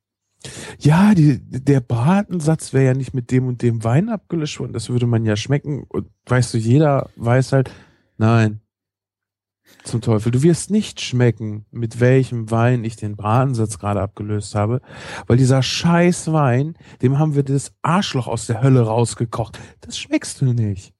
ja, 0.78 1.14
die, 1.14 1.38
der 1.38 1.80
Bratensatz 1.80 2.72
wäre 2.72 2.86
ja 2.86 2.94
nicht 2.94 3.14
mit 3.14 3.30
dem 3.30 3.46
und 3.46 3.62
dem 3.62 3.84
Wein 3.84 4.08
abgelöscht 4.08 4.58
worden, 4.60 4.72
das 4.72 4.88
würde 4.88 5.06
man 5.06 5.24
ja 5.24 5.36
schmecken. 5.36 5.84
Und 5.88 6.08
weißt 6.26 6.54
du, 6.54 6.58
jeder 6.58 7.10
weiß 7.16 7.52
halt, 7.52 7.70
nein, 8.16 8.59
zum 9.84 10.00
Teufel, 10.00 10.30
du 10.30 10.42
wirst 10.42 10.70
nicht 10.70 11.00
schmecken, 11.00 11.64
mit 11.70 12.00
welchem 12.00 12.50
Wein 12.50 12.84
ich 12.84 12.96
den 12.96 13.16
Bratensatz 13.16 13.78
gerade 13.78 14.00
abgelöst 14.00 14.54
habe, 14.54 14.80
weil 15.26 15.36
dieser 15.36 15.62
scheiß 15.62 16.32
Wein, 16.32 16.76
dem 17.02 17.18
haben 17.18 17.34
wir 17.34 17.42
das 17.42 17.72
Arschloch 17.82 18.26
aus 18.26 18.46
der 18.46 18.62
Hölle 18.62 18.82
rausgekocht. 18.82 19.58
Das 19.80 19.98
schmeckst 19.98 20.40
du 20.40 20.46
nicht. 20.46 20.94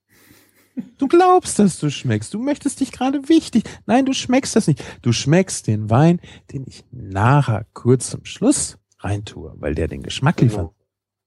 Du 0.97 1.07
glaubst, 1.07 1.59
dass 1.59 1.79
du 1.79 1.89
schmeckst. 1.89 2.33
Du 2.33 2.39
möchtest 2.39 2.79
dich 2.79 2.91
gerade 2.91 3.27
wichtig. 3.29 3.63
Nein, 3.85 4.05
du 4.05 4.13
schmeckst 4.13 4.55
das 4.55 4.67
nicht. 4.67 4.83
Du 5.01 5.11
schmeckst 5.11 5.67
den 5.67 5.89
Wein, 5.89 6.19
den 6.51 6.65
ich 6.65 6.85
nachher 6.91 7.65
kurz 7.73 8.09
zum 8.09 8.25
Schluss 8.25 8.77
reintue, 8.99 9.53
weil 9.57 9.75
der 9.75 9.87
den 9.87 10.03
Geschmack 10.03 10.41
liefert. 10.41 10.71
Genau. 10.71 10.75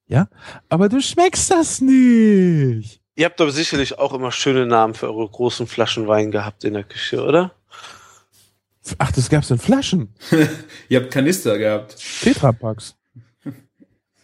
Ja? 0.07 0.29
Aber 0.69 0.89
du 0.89 1.01
schmeckst 1.01 1.51
das 1.51 1.81
nicht. 1.81 3.01
Ihr 3.15 3.25
habt 3.25 3.39
aber 3.39 3.51
sicherlich 3.51 3.97
auch 3.97 4.13
immer 4.13 4.31
schöne 4.31 4.65
Namen 4.65 4.93
für 4.93 5.07
eure 5.07 5.29
großen 5.29 5.67
Flaschen 5.67 6.07
Wein 6.07 6.31
gehabt 6.31 6.63
in 6.65 6.73
der 6.73 6.83
Küche, 6.83 7.23
oder? 7.23 7.53
Ach, 8.97 9.11
das 9.11 9.29
gab's 9.29 9.49
in 9.49 9.57
Flaschen. 9.57 10.13
Ihr 10.89 10.99
habt 11.01 11.11
Kanister 11.11 11.57
gehabt. 11.57 11.95
Tetrapacks. 12.21 12.95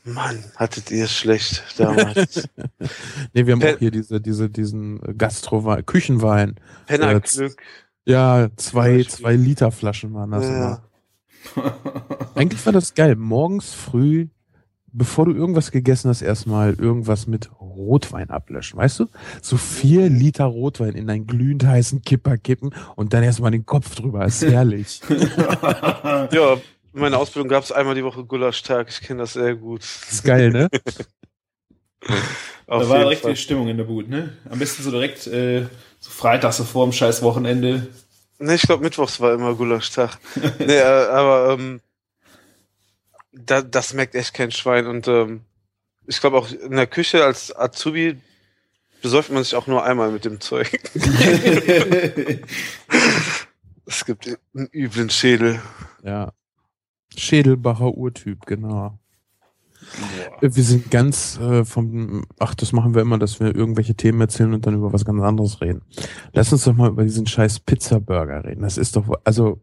Mann, 0.03 0.43
hattet 0.55 0.89
ihr 0.89 1.05
es 1.05 1.15
schlecht 1.15 1.63
damals. 1.77 2.47
Nee, 3.33 3.45
wir 3.45 3.53
haben 3.53 3.59
Pe- 3.59 3.75
auch 3.75 3.79
hier 3.79 3.91
diese, 3.91 4.19
diese, 4.19 4.49
diesen 4.49 4.99
Gastrowein, 5.17 5.85
Küchenwein. 5.85 6.55
Penner 6.87 7.11
Jetzt- 7.13 7.37
Glück. 7.37 7.61
Ja, 8.05 8.49
zwei, 8.55 9.03
zwei 9.03 9.35
Liter 9.35 9.71
Flaschen 9.71 10.13
waren 10.15 10.31
das 10.31 10.43
Ja. 10.45 10.81
immer. 11.55 12.31
Eigentlich 12.33 12.65
war 12.65 12.73
das 12.73 12.95
geil. 12.95 13.15
Morgens 13.15 13.73
früh, 13.75 14.27
bevor 14.93 15.25
du 15.25 15.33
irgendwas 15.33 15.71
gegessen 15.71 16.09
hast, 16.09 16.21
erstmal 16.21 16.73
irgendwas 16.73 17.27
mit 17.27 17.49
Rotwein 17.59 18.29
ablöschen. 18.29 18.77
Weißt 18.77 18.99
du? 18.99 19.07
So 19.41 19.57
vier 19.57 20.09
Liter 20.09 20.45
Rotwein 20.45 20.93
in 20.93 21.09
einen 21.09 21.27
glühend 21.27 21.65
heißen 21.65 22.01
Kipper 22.01 22.37
kippen 22.37 22.73
und 22.95 23.13
dann 23.13 23.23
erstmal 23.23 23.51
den 23.51 23.65
Kopf 23.65 23.95
drüber. 23.95 24.25
Ist 24.25 24.43
herrlich. 24.43 25.01
Ja, 26.31 26.57
in 26.93 26.99
meiner 26.99 27.19
Ausbildung 27.19 27.47
gab 27.49 27.63
es 27.63 27.71
einmal 27.71 27.95
die 27.95 28.03
Woche 28.03 28.23
Gulaschtag. 28.25 28.89
Ich 28.89 29.01
kenne 29.01 29.21
das 29.21 29.33
sehr 29.33 29.55
gut. 29.55 29.81
ist 29.81 30.23
geil, 30.23 30.51
ne? 30.51 30.69
Auf 32.67 32.83
da 32.83 32.89
war 32.89 32.99
direkt 32.99 33.21
Fall. 33.21 33.31
die 33.31 33.37
Stimmung 33.37 33.67
in 33.67 33.77
der 33.77 33.85
Boot, 33.85 34.09
ne? 34.09 34.33
Am 34.49 34.59
besten 34.59 34.83
so 34.83 34.91
direkt 34.91 35.25
äh, 35.27 35.67
so 35.99 36.09
Freitag, 36.09 36.53
so 36.53 36.63
vor 36.63 36.85
dem 36.85 36.91
scheiß 36.91 37.21
Wochenende. 37.21 37.87
Ne, 38.39 38.55
ich 38.55 38.63
glaube, 38.63 38.83
Mittwochs 38.83 39.19
war 39.21 39.33
immer 39.33 39.53
Gulaschtag. 39.53 40.17
nee, 40.59 40.73
äh, 40.73 40.81
aber 40.81 41.53
ähm, 41.53 41.79
da, 43.31 43.61
das 43.61 43.93
merkt 43.93 44.15
echt 44.15 44.33
kein 44.33 44.51
Schwein. 44.51 44.87
Und 44.87 45.07
ähm, 45.07 45.41
ich 46.07 46.19
glaube 46.19 46.37
auch 46.37 46.51
in 46.51 46.75
der 46.75 46.87
Küche 46.87 47.23
als 47.23 47.55
Azubi 47.55 48.17
besäuft 49.01 49.31
man 49.31 49.43
sich 49.43 49.55
auch 49.55 49.67
nur 49.67 49.83
einmal 49.83 50.11
mit 50.11 50.25
dem 50.25 50.39
Zeug. 50.39 50.79
Es 53.91 54.05
gibt 54.05 54.37
einen 54.55 54.69
üblen 54.71 55.09
Schädel. 55.09 55.59
Ja. 56.01 56.31
Schädelbacher 57.17 57.93
Urtyp, 57.93 58.45
genau. 58.45 58.97
Wir 60.39 60.63
sind 60.63 60.89
ganz 60.91 61.37
äh, 61.39 61.65
vom, 61.65 62.25
ach, 62.39 62.55
das 62.55 62.71
machen 62.71 62.95
wir 62.95 63.01
immer, 63.01 63.17
dass 63.17 63.41
wir 63.41 63.53
irgendwelche 63.53 63.95
Themen 63.95 64.21
erzählen 64.21 64.53
und 64.53 64.65
dann 64.65 64.75
über 64.75 64.93
was 64.93 65.03
ganz 65.03 65.21
anderes 65.21 65.59
reden. 65.59 65.81
Lass 66.31 66.53
uns 66.53 66.63
doch 66.63 66.73
mal 66.73 66.89
über 66.89 67.03
diesen 67.03 67.27
scheiß 67.27 67.59
Pizza-Burger 67.61 68.45
reden. 68.45 68.61
Das 68.61 68.77
ist 68.77 68.95
doch, 68.95 69.09
also, 69.25 69.59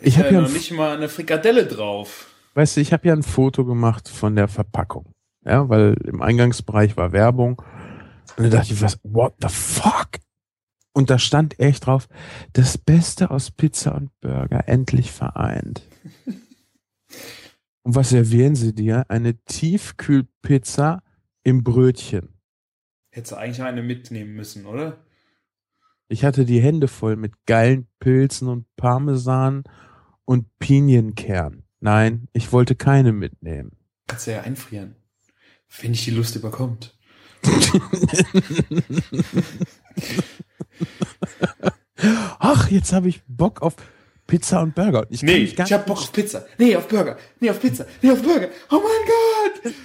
Ich 0.00 0.16
ist 0.16 0.18
hab 0.18 0.30
ja 0.30 0.40
noch 0.40 0.52
nicht 0.52 0.70
mal 0.72 0.96
eine 0.96 1.08
Frikadelle 1.08 1.66
drauf. 1.66 2.28
weißt 2.54 2.76
du, 2.76 2.80
ich 2.80 2.92
habe 2.92 3.08
ja 3.08 3.14
ein 3.14 3.22
Foto 3.22 3.64
gemacht 3.64 4.08
von 4.08 4.36
der 4.36 4.48
Verpackung. 4.48 5.12
Ja, 5.44 5.68
weil 5.68 5.96
im 6.04 6.22
Eingangsbereich 6.22 6.96
war 6.96 7.12
Werbung. 7.12 7.62
Und 8.36 8.44
dann 8.44 8.50
dachte 8.50 8.72
ich, 8.72 8.82
was, 8.82 9.00
what 9.02 9.34
the 9.40 9.48
fuck? 9.48 10.08
Und 10.92 11.10
da 11.10 11.18
stand 11.18 11.58
echt 11.58 11.86
drauf, 11.86 12.08
das 12.52 12.76
Beste 12.76 13.30
aus 13.30 13.50
Pizza 13.50 13.94
und 13.94 14.10
Burger 14.20 14.68
endlich 14.68 15.12
vereint. 15.12 15.82
Und 17.82 17.94
was 17.94 18.10
servieren 18.10 18.54
sie 18.54 18.74
dir? 18.74 19.06
Eine 19.08 19.34
Tiefkühlpizza 19.44 21.02
im 21.42 21.64
Brötchen. 21.64 22.34
Hättest 23.12 23.32
du 23.32 23.36
eigentlich 23.36 23.62
eine 23.62 23.82
mitnehmen 23.82 24.34
müssen, 24.34 24.66
oder? 24.66 24.98
Ich 26.12 26.24
hatte 26.24 26.44
die 26.44 26.60
Hände 26.60 26.88
voll 26.88 27.14
mit 27.14 27.46
geilen 27.46 27.86
Pilzen 28.00 28.48
und 28.48 28.66
Parmesan 28.76 29.62
und 30.24 30.46
Pinienkern. 30.58 31.62
Nein, 31.78 32.26
ich 32.32 32.50
wollte 32.52 32.74
keine 32.74 33.12
mitnehmen. 33.12 33.70
Kannst 34.08 34.26
du 34.26 34.32
ja 34.32 34.40
einfrieren. 34.40 34.96
Wenn 35.80 35.92
dich 35.92 36.04
die 36.04 36.10
Lust 36.10 36.34
überkommt. 36.34 36.98
Ach, 42.40 42.68
jetzt 42.70 42.92
habe 42.92 43.08
ich 43.08 43.22
Bock 43.28 43.62
auf 43.62 43.76
Pizza 44.26 44.62
und 44.62 44.74
Burger. 44.74 45.06
Ich 45.10 45.22
Nee, 45.22 45.36
ich 45.36 45.56
hab 45.60 45.86
Bock 45.86 45.98
auf 45.98 46.10
Pizza. 46.10 46.44
Nee, 46.58 46.74
auf 46.74 46.88
Burger. 46.88 47.18
Nee, 47.38 47.50
auf 47.50 47.60
Pizza. 47.60 47.86
Nee, 48.02 48.10
auf 48.10 48.20
Burger. 48.20 48.48
Oh 48.72 48.80
mein 48.82 49.06
Gott! 49.06 49.16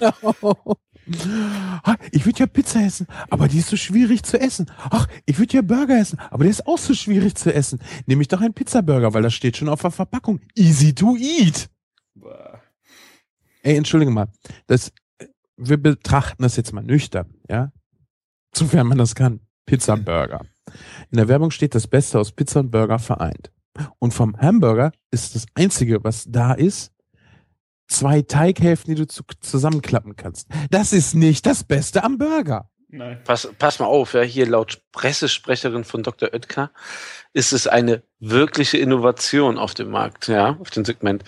Ah, 0.00 0.12
Ich 2.10 2.26
würde 2.26 2.40
ja 2.40 2.46
Pizza 2.46 2.80
essen, 2.80 3.06
aber 3.30 3.46
die 3.46 3.58
ist 3.58 3.68
so 3.68 3.76
schwierig 3.76 4.24
zu 4.24 4.40
essen. 4.40 4.66
Ach, 4.90 5.06
ich 5.24 5.38
würde 5.38 5.54
ja 5.54 5.62
Burger 5.62 5.98
essen, 5.98 6.18
aber 6.30 6.44
der 6.44 6.50
ist 6.50 6.66
auch 6.66 6.78
so 6.78 6.94
schwierig 6.94 7.36
zu 7.36 7.54
essen. 7.54 7.78
Nehme 8.06 8.22
ich 8.22 8.28
doch 8.28 8.40
einen 8.40 8.54
Pizzaburger, 8.54 9.14
weil 9.14 9.22
das 9.22 9.34
steht 9.34 9.56
schon 9.56 9.68
auf 9.68 9.82
der 9.82 9.92
Verpackung. 9.92 10.40
Easy 10.56 10.94
to 10.94 11.16
eat. 11.16 11.70
Ey, 13.62 13.76
entschuldige 13.76 14.10
mal. 14.10 14.28
Das, 14.66 14.92
wir 15.56 15.76
betrachten 15.76 16.42
das 16.42 16.56
jetzt 16.56 16.72
mal 16.72 16.82
nüchtern, 16.82 17.34
ja? 17.48 17.72
Sofern 18.54 18.86
man 18.86 18.98
das 18.98 19.14
kann. 19.14 19.40
Pizza 19.64 19.96
Burger. 19.96 20.46
In 21.10 21.18
der 21.18 21.28
Werbung 21.28 21.50
steht 21.50 21.74
das 21.74 21.86
Beste 21.86 22.18
aus 22.18 22.32
Pizza 22.32 22.60
und 22.60 22.70
Burger 22.70 22.98
vereint. 22.98 23.52
Und 23.98 24.14
vom 24.14 24.36
Hamburger 24.38 24.92
ist 25.10 25.34
das 25.34 25.46
einzige, 25.54 26.02
was 26.02 26.24
da 26.28 26.52
ist, 26.52 26.92
zwei 27.88 28.22
Teighälften, 28.22 28.94
die 28.94 29.00
du 29.02 29.06
zu, 29.06 29.22
zusammenklappen 29.40 30.16
kannst. 30.16 30.48
Das 30.70 30.92
ist 30.92 31.14
nicht 31.14 31.46
das 31.46 31.64
Beste 31.64 32.02
am 32.04 32.18
Burger. 32.18 32.70
Nein. 32.88 33.20
Pass, 33.24 33.48
pass 33.58 33.78
mal 33.78 33.86
auf, 33.86 34.14
ja, 34.14 34.22
hier 34.22 34.46
laut 34.46 34.80
Pressesprecherin 34.92 35.84
von 35.84 36.02
Dr. 36.02 36.32
Oetker 36.32 36.70
ist 37.32 37.52
es 37.52 37.66
eine 37.66 38.02
wirkliche 38.20 38.78
Innovation 38.78 39.58
auf 39.58 39.74
dem 39.74 39.90
Markt, 39.90 40.28
ja, 40.28 40.56
auf 40.60 40.70
dem 40.70 40.84
Segment. 40.84 41.24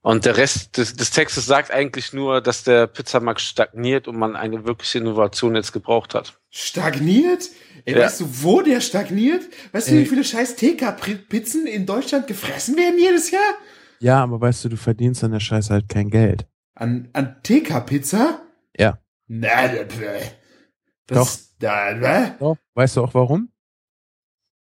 Und 0.00 0.24
der 0.24 0.36
Rest 0.36 0.76
des, 0.76 0.94
des 0.94 1.10
Textes 1.10 1.46
sagt 1.46 1.70
eigentlich 1.70 2.12
nur, 2.12 2.40
dass 2.40 2.64
der 2.64 2.86
Pizzamarkt 2.86 3.40
stagniert 3.40 4.08
und 4.08 4.16
man 4.16 4.36
eine 4.36 4.64
wirkliche 4.64 4.98
Innovation 4.98 5.54
jetzt 5.54 5.72
gebraucht 5.72 6.14
hat. 6.14 6.38
Stagniert? 6.50 7.48
Ey, 7.84 7.94
Ja. 7.94 8.04
weißt 8.04 8.20
du, 8.20 8.26
wo 8.42 8.60
der 8.62 8.80
stagniert? 8.80 9.42
Weißt 9.72 9.88
du, 9.88 9.92
wie 9.94 10.06
viele 10.06 10.24
scheiß 10.24 10.56
TK-Pizzen 10.56 11.66
in 11.66 11.84
Deutschland 11.86 12.26
gefressen 12.26 12.76
werden 12.76 12.98
jedes 12.98 13.30
Jahr? 13.30 13.40
Ja, 14.00 14.22
aber 14.22 14.40
weißt 14.40 14.64
du, 14.64 14.68
du 14.70 14.76
verdienst 14.76 15.24
an 15.24 15.32
der 15.32 15.40
Scheiße 15.40 15.72
halt 15.72 15.88
kein 15.88 16.10
Geld. 16.10 16.46
An, 16.74 17.08
an 17.12 17.36
TK-Pizza? 17.42 18.42
Ja. 18.78 18.98
Na, 19.26 19.68
da, 19.68 19.84
das, 21.06 21.56
Da, 21.58 21.94
da, 21.94 22.36
So, 22.38 22.56
weißt 22.74 22.96
du 22.96 23.02
auch 23.04 23.14
warum? 23.14 23.50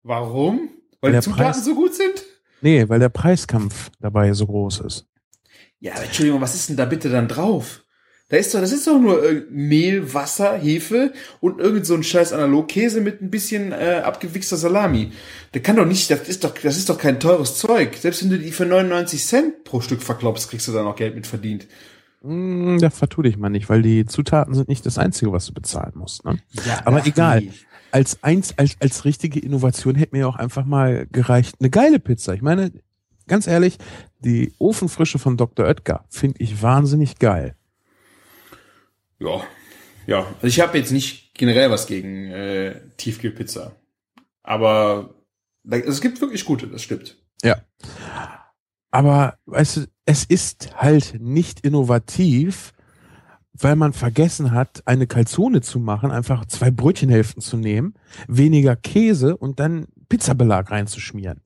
warum? 0.03 0.69
Weil 1.01 1.13
Weil 1.13 1.19
die 1.19 1.23
Zutaten 1.25 1.43
Preis- 1.53 1.65
so 1.65 1.75
gut 1.75 1.93
sind? 1.95 2.23
Nee, 2.61 2.87
weil 2.87 2.99
der 2.99 3.09
Preiskampf 3.09 3.89
dabei 3.99 4.31
so 4.33 4.45
groß 4.47 4.81
ist. 4.81 5.07
Ja, 5.79 5.93
Entschuldigung, 5.95 6.39
was 6.41 6.55
ist 6.55 6.69
denn 6.69 6.77
da 6.77 6.85
bitte 6.85 7.09
dann 7.09 7.27
drauf? 7.27 7.82
Da 8.33 8.39
ist 8.39 8.51
doch, 8.55 8.61
das 8.61 8.71
ist 8.71 8.87
doch 8.87 8.99
nur 8.99 9.23
äh, 9.23 9.43
Mehl, 9.51 10.11
Wasser, 10.15 10.57
Hefe 10.57 11.13
und 11.39 11.59
irgend 11.59 11.85
so 11.85 11.93
ein 11.93 12.01
scheiß 12.01 12.33
Analogkäse 12.33 12.99
mit 12.99 13.21
ein 13.21 13.29
bisschen 13.29 13.71
äh, 13.73 14.01
abgewichster 14.03 14.57
Salami. 14.57 15.11
Der 15.53 15.61
kann 15.61 15.75
doch 15.75 15.85
nicht, 15.85 16.09
das 16.09 16.27
ist 16.27 16.43
doch, 16.43 16.55
das 16.55 16.75
ist 16.75 16.89
doch 16.89 16.97
kein 16.97 17.19
teures 17.19 17.59
Zeug. 17.59 17.95
Selbst 17.95 18.23
wenn 18.23 18.31
du 18.31 18.39
die 18.39 18.49
für 18.49 18.65
99 18.65 19.23
Cent 19.23 19.63
pro 19.65 19.81
Stück 19.81 20.01
verklopst, 20.01 20.49
kriegst 20.49 20.67
du 20.67 20.71
da 20.71 20.81
noch 20.81 20.95
Geld 20.95 21.13
mit 21.13 21.27
verdient. 21.27 21.67
Mm, 22.23 22.79
da 22.79 22.89
vertu 22.89 23.21
dich 23.21 23.37
mal 23.37 23.49
nicht, 23.49 23.69
weil 23.69 23.83
die 23.83 24.07
Zutaten 24.07 24.55
sind 24.55 24.67
nicht 24.67 24.83
das 24.87 24.97
Einzige, 24.97 25.31
was 25.31 25.45
du 25.45 25.53
bezahlen 25.53 25.93
musst. 25.93 26.25
Ne? 26.25 26.39
Ja, 26.65 26.81
Aber 26.85 27.05
egal. 27.05 27.41
nee. 27.41 27.51
Als 27.91 28.23
eins, 28.23 28.57
als, 28.57 28.77
als 28.79 29.05
richtige 29.05 29.41
Innovation 29.41 29.93
hätte 29.93 30.15
mir 30.15 30.21
ja 30.21 30.27
auch 30.27 30.37
einfach 30.37 30.65
mal 30.65 31.05
gereicht 31.11 31.57
eine 31.59 31.69
geile 31.69 31.99
Pizza. 31.99 32.33
Ich 32.33 32.41
meine, 32.41 32.71
ganz 33.27 33.45
ehrlich, 33.45 33.77
die 34.21 34.53
Ofenfrische 34.57 35.19
von 35.19 35.37
Dr. 35.37 35.67
Oetker 35.67 36.05
finde 36.09 36.41
ich 36.41 36.63
wahnsinnig 36.63 37.19
geil. 37.19 37.53
Ja, 39.23 39.43
ja. 40.05 40.27
Also 40.35 40.47
ich 40.47 40.59
habe 40.59 40.77
jetzt 40.77 40.91
nicht 40.91 41.33
generell 41.33 41.71
was 41.71 41.87
gegen 41.87 42.29
äh, 42.31 42.79
Tiefkühlpizza. 42.97 43.75
Aber 44.43 45.15
es 45.69 46.01
gibt 46.01 46.19
wirklich 46.19 46.43
gute, 46.45 46.67
das 46.67 46.83
stimmt. 46.83 47.17
Aber 48.91 49.37
weißt 49.45 49.77
du, 49.77 49.81
es 50.05 50.25
ist 50.25 50.75
halt 50.75 51.15
nicht 51.19 51.61
innovativ, 51.61 52.73
weil 53.53 53.75
man 53.75 53.93
vergessen 53.93 54.51
hat, 54.51 54.83
eine 54.85 55.07
Calzone 55.07 55.61
zu 55.61 55.79
machen, 55.79 56.11
einfach 56.11 56.45
zwei 56.45 56.69
Brötchenhälften 56.69 57.41
zu 57.41 57.57
nehmen, 57.57 57.93
weniger 58.27 58.75
Käse 58.75 59.37
und 59.37 59.59
dann 59.59 59.87
Pizzabelag 60.09 60.69
reinzuschmieren. 60.69 61.41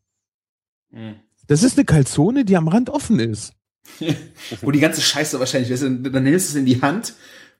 Das 1.47 1.63
ist 1.63 1.77
eine 1.77 1.85
Calzone, 1.85 2.43
die 2.43 2.57
am 2.57 2.67
Rand 2.67 2.89
offen 2.89 3.19
ist. 3.19 3.53
Wo 4.61 4.71
die 4.71 4.79
ganze 4.79 5.01
Scheiße 5.01 5.39
wahrscheinlich 5.39 5.71
ist. 5.71 5.83
Dann 5.83 6.01
nimmst 6.01 6.49
du 6.49 6.51
es 6.51 6.55
in 6.55 6.65
die 6.65 6.81
Hand, 6.81 7.13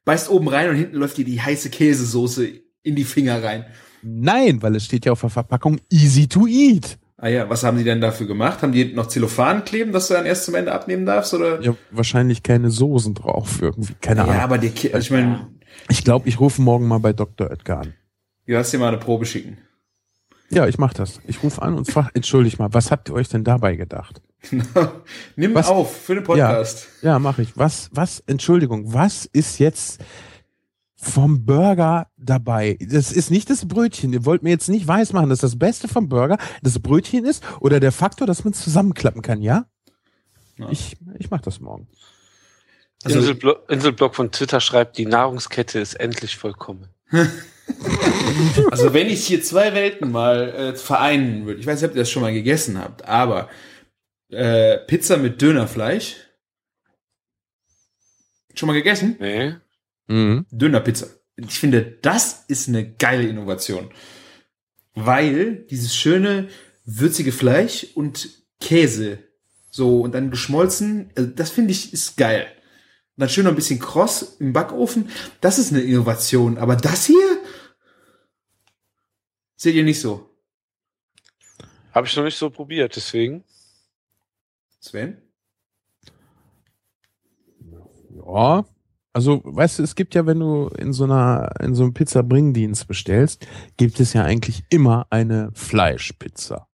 beißt 0.07 0.29
oben 0.31 0.47
rein 0.47 0.69
und 0.69 0.75
hinten 0.77 0.95
läuft 0.95 1.17
dir 1.17 1.25
die 1.25 1.39
heiße 1.41 1.69
Käsesoße 1.69 2.47
in 2.81 2.95
die 2.95 3.03
Finger 3.03 3.43
rein. 3.43 3.65
Nein, 4.01 4.61
weil 4.61 4.75
es 4.75 4.85
steht 4.85 5.05
ja 5.05 5.11
auf 5.11 5.21
der 5.21 5.29
Verpackung 5.29 5.79
easy 5.91 6.27
to 6.27 6.47
eat. 6.47 6.97
Ah 7.17 7.27
ja, 7.27 7.49
was 7.49 7.63
haben 7.63 7.77
die 7.77 7.83
denn 7.83 7.99
dafür 7.99 8.25
gemacht? 8.27 8.61
Haben 8.61 8.71
die 8.71 8.93
noch 8.93 9.07
Zellophan 9.07 9.65
kleben, 9.65 9.91
dass 9.91 10.07
du 10.07 10.13
dann 10.13 10.25
erst 10.25 10.45
zum 10.45 10.55
Ende 10.55 10.71
abnehmen 10.71 11.05
darfst? 11.05 11.33
Oder? 11.33 11.61
Ja, 11.61 11.75
wahrscheinlich 11.91 12.41
keine 12.43 12.69
Soßen 12.69 13.15
drauf 13.15 13.61
irgendwie. 13.61 13.95
Keine 14.01 14.21
Ja, 14.21 14.27
Ahnung. 14.27 14.39
aber 14.41 14.57
die, 14.59 14.69
also 14.93 14.99
ich 15.05 15.11
meine, 15.11 15.47
Ich 15.89 16.03
glaube, 16.03 16.29
ich 16.29 16.39
rufe 16.39 16.61
morgen 16.61 16.87
mal 16.87 16.99
bei 16.99 17.13
Dr. 17.13 17.49
Oetker 17.49 17.79
an. 17.79 17.93
du 18.45 18.55
hast 18.55 18.71
dir 18.71 18.77
mal 18.77 18.87
eine 18.89 18.97
Probe 18.97 19.25
schicken. 19.25 19.57
Ja, 20.49 20.67
ich 20.67 20.77
mach 20.77 20.93
das. 20.93 21.19
Ich 21.27 21.43
rufe 21.43 21.61
an 21.61 21.73
und 21.73 21.91
frage, 21.91 22.11
entschuldigt 22.13 22.59
mal, 22.59 22.73
was 22.73 22.91
habt 22.91 23.09
ihr 23.09 23.15
euch 23.15 23.27
denn 23.27 23.43
dabei 23.43 23.75
gedacht? 23.75 24.21
Nimm 25.35 25.55
Was? 25.55 25.67
auf 25.67 25.95
für 25.95 26.15
den 26.15 26.23
Podcast. 26.23 26.87
Ja, 27.01 27.19
mache 27.19 27.41
ich. 27.41 27.57
Was, 27.57 27.89
was, 27.91 28.23
Entschuldigung, 28.27 28.93
was 28.93 29.25
ist 29.25 29.59
jetzt 29.59 29.99
vom 30.95 31.45
Burger 31.45 32.07
dabei? 32.17 32.77
Das 32.79 33.11
ist 33.11 33.29
nicht 33.31 33.49
das 33.49 33.67
Brötchen. 33.67 34.13
Ihr 34.13 34.25
wollt 34.25 34.43
mir 34.43 34.49
jetzt 34.49 34.69
nicht 34.69 34.87
weismachen, 34.87 35.29
dass 35.29 35.39
das 35.39 35.57
Beste 35.57 35.87
vom 35.87 36.09
Burger 36.09 36.37
das 36.61 36.79
Brötchen 36.79 37.25
ist 37.25 37.43
oder 37.59 37.79
der 37.79 37.91
Faktor, 37.91 38.27
dass 38.27 38.43
man 38.43 38.53
es 38.53 38.61
zusammenklappen 38.61 39.21
kann, 39.21 39.41
ja? 39.41 39.65
Ja. 40.57 40.69
Ich, 40.69 40.97
ich 41.19 41.29
mach 41.29 41.41
das 41.41 41.59
morgen. 41.59 41.87
Also- 43.03 43.19
Inselblo 43.19 43.55
Inselblock 43.69 44.15
von 44.15 44.31
Twitter 44.31 44.59
schreibt, 44.59 44.97
die 44.97 45.05
Nahrungskette 45.05 45.79
ist 45.79 45.95
endlich 45.95 46.37
vollkommen. 46.37 46.87
Also 48.71 48.93
wenn 48.93 49.07
ich 49.07 49.27
hier 49.27 49.43
zwei 49.43 49.73
Welten 49.73 50.09
mal 50.09 50.49
äh, 50.49 50.75
vereinen 50.75 51.45
würde, 51.45 51.59
ich 51.59 51.67
weiß 51.67 51.81
nicht, 51.81 51.89
ob 51.91 51.95
ihr 51.97 52.01
das 52.03 52.09
schon 52.09 52.21
mal 52.21 52.31
gegessen 52.31 52.79
habt, 52.79 53.05
aber 53.05 53.49
äh, 54.29 54.77
Pizza 54.79 55.17
mit 55.17 55.41
Dönerfleisch. 55.41 56.15
Schon 58.53 58.67
mal 58.67 58.73
gegessen? 58.73 59.15
Nee. 59.19 59.55
Mhm. 60.07 60.45
Dönerpizza. 60.51 61.07
Ich 61.35 61.59
finde, 61.59 61.83
das 62.01 62.45
ist 62.47 62.67
eine 62.67 62.91
geile 62.93 63.27
Innovation. 63.27 63.91
Weil 64.95 65.65
dieses 65.69 65.95
schöne, 65.95 66.49
würzige 66.85 67.31
Fleisch 67.31 67.87
und 67.93 68.29
Käse, 68.59 69.19
so, 69.69 70.01
und 70.01 70.13
dann 70.13 70.31
geschmolzen, 70.31 71.11
also 71.15 71.29
das 71.29 71.51
finde 71.51 71.71
ich, 71.71 71.93
ist 71.93 72.17
geil. 72.17 72.47
Und 73.15 73.21
dann 73.21 73.29
schön 73.29 73.43
noch 73.43 73.51
ein 73.51 73.55
bisschen 73.55 73.79
kross 73.79 74.37
im 74.39 74.53
Backofen, 74.53 75.11
das 75.41 75.59
ist 75.59 75.71
eine 75.71 75.81
Innovation. 75.81 76.57
Aber 76.57 76.75
das 76.75 77.05
hier? 77.05 77.41
Seht 79.55 79.75
ihr 79.75 79.83
nicht 79.83 80.01
so? 80.01 80.29
Habe 81.91 82.07
ich 82.07 82.15
noch 82.15 82.23
nicht 82.23 82.37
so 82.37 82.49
probiert, 82.49 82.95
deswegen. 82.95 83.43
Sven? 84.87 85.17
Ja. 88.25 88.65
Also, 89.13 89.41
weißt 89.43 89.79
du, 89.79 89.83
es 89.83 89.95
gibt 89.95 90.13
ja, 90.13 90.27
wenn 90.27 90.39
du 90.39 90.67
in 90.77 90.93
so 90.93 91.05
einer, 91.05 91.49
in 91.59 91.73
so 91.73 91.83
einem 91.83 91.93
Pizza-Bringdienst 91.93 92.87
bestellst, 92.87 93.47
gibt 93.75 93.99
es 93.99 94.13
ja 94.13 94.23
eigentlich 94.23 94.63
immer 94.69 95.07
eine 95.09 95.49
Fleischpizza. 95.53 96.67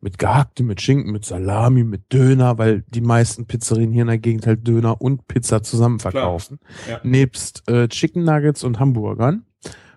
Mit 0.00 0.18
gehacktem, 0.18 0.66
mit 0.66 0.80
Schinken, 0.80 1.12
mit 1.12 1.26
Salami, 1.26 1.84
mit 1.84 2.10
Döner, 2.12 2.56
weil 2.56 2.82
die 2.88 3.02
meisten 3.02 3.46
Pizzerien 3.46 3.92
hier 3.92 4.02
in 4.02 4.08
der 4.08 4.18
Gegend 4.18 4.46
halt 4.46 4.66
Döner 4.66 5.00
und 5.02 5.28
Pizza 5.28 5.62
zusammen 5.62 5.98
verkaufen. 5.98 6.60
Ja. 6.88 7.00
Nebst 7.02 7.68
äh, 7.68 7.88
Chicken 7.88 8.24
Nuggets 8.24 8.64
und 8.64 8.80
Hamburgern, 8.80 9.44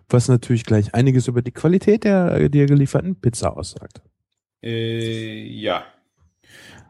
was 0.10 0.28
natürlich 0.28 0.66
gleich 0.66 0.94
einiges 0.94 1.30
über 1.30 1.42
die 1.42 1.52
Qualität 1.52 2.04
der 2.04 2.50
dir 2.50 2.66
gelieferten 2.66 3.16
Pizza 3.22 3.56
aussagt. 3.56 4.02
Äh, 4.62 5.44
ja. 5.46 5.86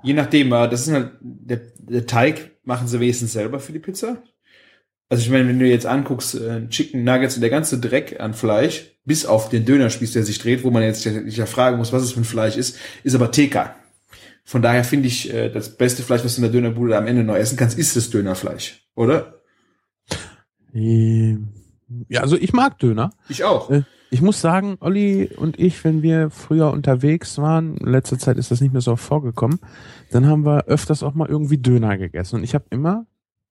Je 0.08 0.14
nachdem, 0.14 0.49
das 0.49 0.88
ist 0.88 0.93
halt, 0.93 1.12
der, 1.20 1.60
der 1.78 2.05
Teig 2.05 2.51
machen 2.64 2.88
sie 2.88 2.99
wenigstens 3.01 3.34
selber 3.34 3.60
für 3.60 3.74
die 3.74 3.80
Pizza. 3.80 4.24
Also 5.10 5.24
ich 5.24 5.30
meine, 5.30 5.47
wenn 5.49 5.60
du 5.60 5.66
jetzt 5.66 5.86
anguckst, 5.86 6.36
äh, 6.36 6.68
Chicken 6.70 7.03
Nuggets 7.03 7.36
und 7.36 7.41
der 7.41 7.49
ganze 7.49 7.80
Dreck 7.80 8.20
an 8.20 8.34
Fleisch, 8.34 8.97
bis 9.03 9.26
auf 9.26 9.49
den 9.49 9.66
Dönerspieß, 9.66 10.14
der 10.14 10.24
sich 10.24 10.39
dreht, 10.39 10.64
wo 10.64 10.70
man 10.70 10.84
jetzt 10.84 11.05
nicht 11.05 11.38
ja 11.38 11.45
fragen 11.45 11.78
muss, 11.78 11.91
was 11.91 12.03
es 12.03 12.14
für 12.14 12.22
ein 12.22 12.26
Fleisch 12.26 12.55
ist, 12.55 12.78
ist 13.03 13.16
aber 13.16 13.32
TK. 13.32 13.76
Von 14.45 14.62
daher 14.62 14.86
finde 14.86 15.08
ich, 15.08 15.34
äh, 15.34 15.49
das 15.49 15.76
beste 15.76 16.03
Fleisch, 16.03 16.24
was 16.24 16.36
du 16.36 16.41
in 16.41 16.43
der 16.43 16.51
Dönerbude 16.51 16.97
am 16.97 17.08
Ende 17.08 17.24
noch 17.24 17.36
essen 17.36 17.58
kannst, 17.58 17.78
ist 17.78 17.97
das 17.97 18.10
Dönerfleisch, 18.10 18.88
oder? 18.95 19.41
Ähm, 20.74 21.49
Ja, 22.08 22.22
also 22.22 22.38
ich 22.38 22.53
mag 22.53 22.80
Döner. 22.80 23.12
Ich 23.28 23.43
auch. 23.43 23.70
Äh, 23.72 23.84
Ich 24.10 24.22
muss 24.22 24.39
sagen, 24.39 24.78
Olli 24.80 25.30
und 25.36 25.60
ich, 25.60 25.84
wenn 25.84 26.01
wir 26.01 26.30
früher 26.30 26.72
unterwegs 26.72 27.38
waren, 27.39 27.78
in 27.78 27.88
letzter 27.88 28.18
Zeit 28.18 28.38
ist 28.38 28.51
das 28.51 28.62
nicht 28.62 28.72
mehr 28.72 28.82
so 28.82 28.93
oft 28.93 29.03
vorgekommen, 29.03 29.60
dann 30.12 30.26
haben 30.28 30.45
wir 30.45 30.66
öfters 30.68 31.03
auch 31.03 31.14
mal 31.14 31.28
irgendwie 31.28 31.58
Döner 31.58 31.97
gegessen. 31.97 32.38
Und 32.38 32.43
ich 32.43 32.55
habe 32.55 32.66
immer 32.70 33.05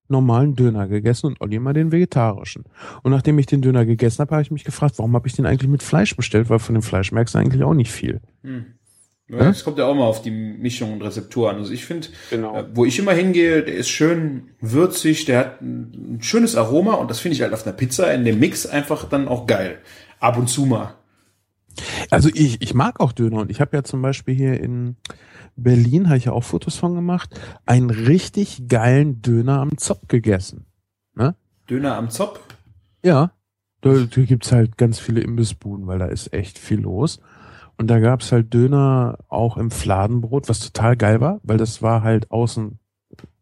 normalen 0.09 0.55
Döner 0.55 0.89
gegessen 0.89 1.27
und 1.27 1.41
Olli 1.41 1.57
immer 1.57 1.73
den 1.73 1.93
vegetarischen. 1.93 2.65
Und 3.03 3.11
nachdem 3.11 3.39
ich 3.39 3.47
den 3.47 3.61
Döner 3.61 3.85
gegessen 3.85 4.21
habe, 4.21 4.33
habe 4.37 4.43
ich 4.43 4.51
mich 4.51 4.65
gefragt, 4.65 4.99
warum 4.99 5.15
habe 5.15 5.27
ich 5.29 5.35
den 5.35 5.47
eigentlich 5.47 5.71
mit 5.71 5.83
Fleisch 5.83 6.17
bestellt, 6.17 6.49
weil 6.49 6.59
von 6.59 6.75
dem 6.75 6.83
Fleisch 6.83 7.13
merkst 7.13 7.35
du 7.35 7.39
eigentlich 7.39 7.63
auch 7.65 7.75
nicht 7.75 7.91
viel. 7.91 8.21
Hm. 8.43 8.67
Ja, 9.29 9.49
Es 9.49 9.65
kommt 9.65 9.77
ja 9.79 9.87
auch 9.87 9.95
mal 9.95 10.05
auf 10.05 10.23
die 10.23 10.31
Mischung 10.31 10.93
und 10.93 11.03
Rezeptur 11.03 11.51
an. 11.51 11.57
Also 11.57 11.73
ich 11.73 11.85
finde, 11.85 12.07
Genau. 12.31 12.57
äh, 12.57 12.65
wo 12.73 12.85
ich 12.85 12.97
immer 13.01 13.13
hingehe, 13.13 13.65
der 13.65 13.75
ist 13.75 13.89
schön 13.89 14.51
würzig, 14.61 15.25
der 15.25 15.39
hat 15.41 15.61
ein, 15.61 16.19
ein 16.19 16.23
schönes 16.23 16.55
Aroma 16.55 16.95
und 16.95 17.11
das 17.11 17.19
finde 17.19 17.35
ich 17.35 17.43
halt 17.43 17.53
auf 17.53 17.67
einer 17.67 17.75
Pizza 17.77 18.15
in 18.15 18.25
dem 18.25 18.39
Mix 18.39 18.67
einfach 18.67 19.09
dann 19.09 19.27
auch 19.27 19.49
geil. 19.49 19.79
Ab 20.21 20.37
und 20.39 20.49
zu 20.49 20.67
mal. 20.67 20.95
Also 22.11 22.31
ich, 22.33 22.63
ich 22.63 22.75
mag 22.75 23.01
auch 23.01 23.13
Döner 23.13 23.41
und 23.41 23.51
ich 23.51 23.61
habe 23.61 23.77
ja 23.77 23.85
zum 23.85 24.01
Beispiel 24.01 24.35
hier 24.35 24.61
in 24.61 24.97
Berlin, 25.57 26.09
habe 26.09 26.19
ich 26.19 26.27
ja 26.27 26.33
auch 26.33 26.45
Fotos 26.45 26.77
von 26.77 26.95
gemacht, 26.95 27.39
einen 27.67 27.91
richtig 27.91 28.69
geilen 28.69 29.21
Döner 29.21 29.61
am 29.61 29.77
Zopf 29.77 30.09
gegessen. 30.09 30.67
Döner 31.69 31.97
am 31.97 32.11
Zopf. 32.11 32.41
Ja, 33.05 33.33
da, 33.81 33.93
da 33.93 34.23
gibt's 34.23 34.53
halt 34.53 34.79
ganz 34.79 34.99
viele 34.99 35.21
Imbissbuden, 35.21 35.87
weil 35.87 35.99
da 35.99 36.07
ist 36.07 36.33
echt 36.33 36.59
viel 36.59 36.81
los. 36.81 37.21
Und 37.79 37.89
da 37.89 37.99
gab's 37.99 38.33
halt 38.33 38.55
Döner 38.55 39.19
auch 39.29 39.57
im 39.57 39.71
Fladenbrot, 39.71 40.49
was 40.49 40.61
total 40.61 40.97
geil 40.97 41.21
war, 41.21 41.41
weil 41.43 41.59
das 41.59 41.83
war 41.83 42.03
halt 42.03 42.31
außen 42.31 42.79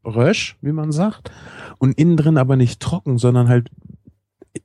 rösch, 0.04 0.56
wie 0.60 0.72
man 0.72 0.92
sagt, 0.92 1.30
und 1.78 1.98
innen 1.98 2.16
drin 2.16 2.36
aber 2.36 2.56
nicht 2.56 2.80
trocken, 2.80 3.16
sondern 3.16 3.48
halt, 3.48 3.70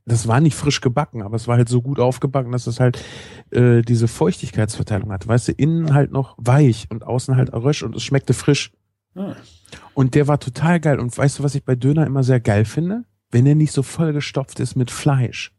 das 0.06 0.28
war 0.28 0.40
nicht 0.40 0.56
frisch 0.56 0.82
gebacken, 0.82 1.22
aber 1.22 1.36
es 1.36 1.48
war 1.48 1.58
halt 1.58 1.70
so 1.70 1.82
gut 1.82 2.00
aufgebacken, 2.00 2.52
dass 2.52 2.68
es 2.68 2.80
halt 2.80 3.04
äh, 3.52 3.82
diese 3.82 4.08
Feuchtigkeitsverteilung 4.08 5.12
hat. 5.12 5.28
Weißt 5.28 5.48
du, 5.48 5.52
innen 5.54 5.94
halt 5.94 6.12
noch 6.12 6.36
weich 6.38 6.88
und 6.90 7.04
außen 7.04 7.36
halt 7.36 7.54
rösch 7.54 7.84
und 7.84 7.96
es 7.96 8.04
schmeckte 8.04 8.34
frisch. 8.34 8.72
Ah. 9.16 9.36
Und 9.94 10.16
der 10.16 10.28
war 10.28 10.40
total 10.40 10.80
geil. 10.80 11.00
Und 11.00 11.16
weißt 11.18 11.40
du, 11.40 11.44
was 11.44 11.56
ich 11.56 11.66
bei 11.66 11.76
Döner 11.76 12.06
immer 12.06 12.24
sehr 12.24 12.40
geil 12.40 12.66
finde? 12.66 13.06
Wenn 13.32 13.46
er 13.46 13.56
nicht 13.56 13.72
so 13.72 13.84
vollgestopft 13.84 14.60
ist 14.60 14.76
mit 14.76 14.92
Fleisch. 14.92 15.54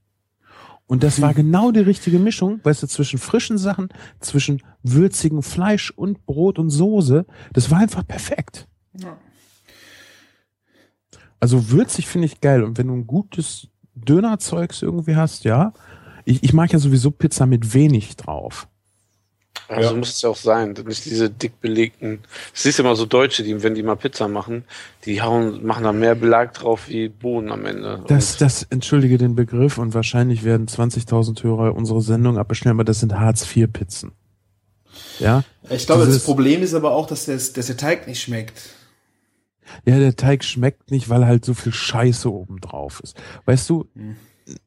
Und 0.87 1.05
das 1.05 1.21
war 1.21 1.35
genau 1.35 1.71
die 1.71 1.81
richtige 1.81 2.19
Mischung, 2.19 2.59
weißt 2.65 2.83
du, 2.83 2.89
zwischen 2.89 3.21
frischen 3.21 3.59
Sachen, 3.59 3.91
zwischen 4.19 4.61
würzigem 4.83 5.41
Fleisch 5.41 5.93
und 5.93 6.27
Brot 6.27 6.59
und 6.59 6.71
Soße. 6.71 7.27
Das 7.53 7.71
war 7.71 7.79
einfach 7.79 8.05
perfekt. 8.05 8.67
Ja. 8.99 9.17
Also 11.39 11.71
würzig 11.71 12.09
finde 12.09 12.27
ich 12.27 12.41
geil. 12.41 12.65
Und 12.65 12.77
wenn 12.77 12.89
du 12.89 12.95
ein 12.95 13.07
gutes 13.07 13.69
Dönerzeugs 14.01 14.83
irgendwie 14.83 15.17
hast, 15.17 15.45
ja. 15.45 15.73
Ich, 16.25 16.43
ich 16.43 16.53
mag 16.53 16.73
ja 16.73 16.79
sowieso 16.79 17.11
Pizza 17.11 17.47
mit 17.47 17.75
wenig 17.75 18.17
drauf. 18.17 18.67
Also 19.69 19.91
Ja. 19.91 19.97
muss 19.97 20.11
es 20.11 20.23
ja 20.23 20.29
auch 20.31 20.37
sein. 20.37 20.75
Nicht 20.87 21.05
diese 21.05 21.31
dick 21.31 21.61
belegten. 21.61 22.21
Es 22.55 22.67
ist 22.67 22.81
immer 22.81 22.97
so 22.97 23.07
Deutsche, 23.07 23.43
die, 23.45 23.63
wenn 23.63 23.75
die 23.75 23.83
mal 23.85 23.95
Pizza 23.97 24.27
machen, 24.27 24.65
die 25.05 25.23
hauen, 25.23 25.65
machen 25.65 25.85
da 25.85 25.93
mehr 25.93 26.15
Belag 26.17 26.55
drauf 26.55 26.89
wie 26.89 27.09
Bohnen 27.09 27.53
am 27.53 27.65
Ende. 27.67 28.03
Das, 28.09 28.33
Und 28.33 28.41
das, 28.41 28.63
entschuldige 28.65 29.17
den 29.17 29.35
Begriff 29.37 29.79
und 29.79 29.95
wahrscheinlich 29.95 30.43
werden 30.45 30.67
20.000 30.67 31.43
Hörer 31.45 31.75
unsere 31.77 32.03
Sendung 32.03 32.37
abbestellen, 32.39 32.77
aber 32.77 32.85
das 32.85 33.01
sind 33.01 33.15
Hartz-IV-Pizzen. 33.19 34.13
Ja? 35.21 35.45
Ich 35.69 35.87
glaube, 35.87 36.03
Dieses- 36.05 36.19
das 36.19 36.25
Problem 36.25 36.63
ist 36.63 36.75
aber 36.75 36.91
auch, 36.93 37.07
dass 37.07 37.27
der, 37.27 37.37
dass 37.37 37.67
der 37.67 37.77
Teig 37.77 38.07
nicht 38.09 38.21
schmeckt. 38.21 38.61
Ja, 39.87 39.99
der 39.99 40.17
Teig 40.17 40.45
schmeckt 40.45 40.91
nicht, 40.91 41.09
weil 41.09 41.27
halt 41.27 41.45
so 41.45 41.55
viel 41.55 41.73
Scheiße 41.73 42.33
oben 42.33 42.61
drauf 42.61 43.01
ist. 43.03 43.21
Weißt 43.45 43.69
du, 43.71 43.89
Hm. 43.95 44.17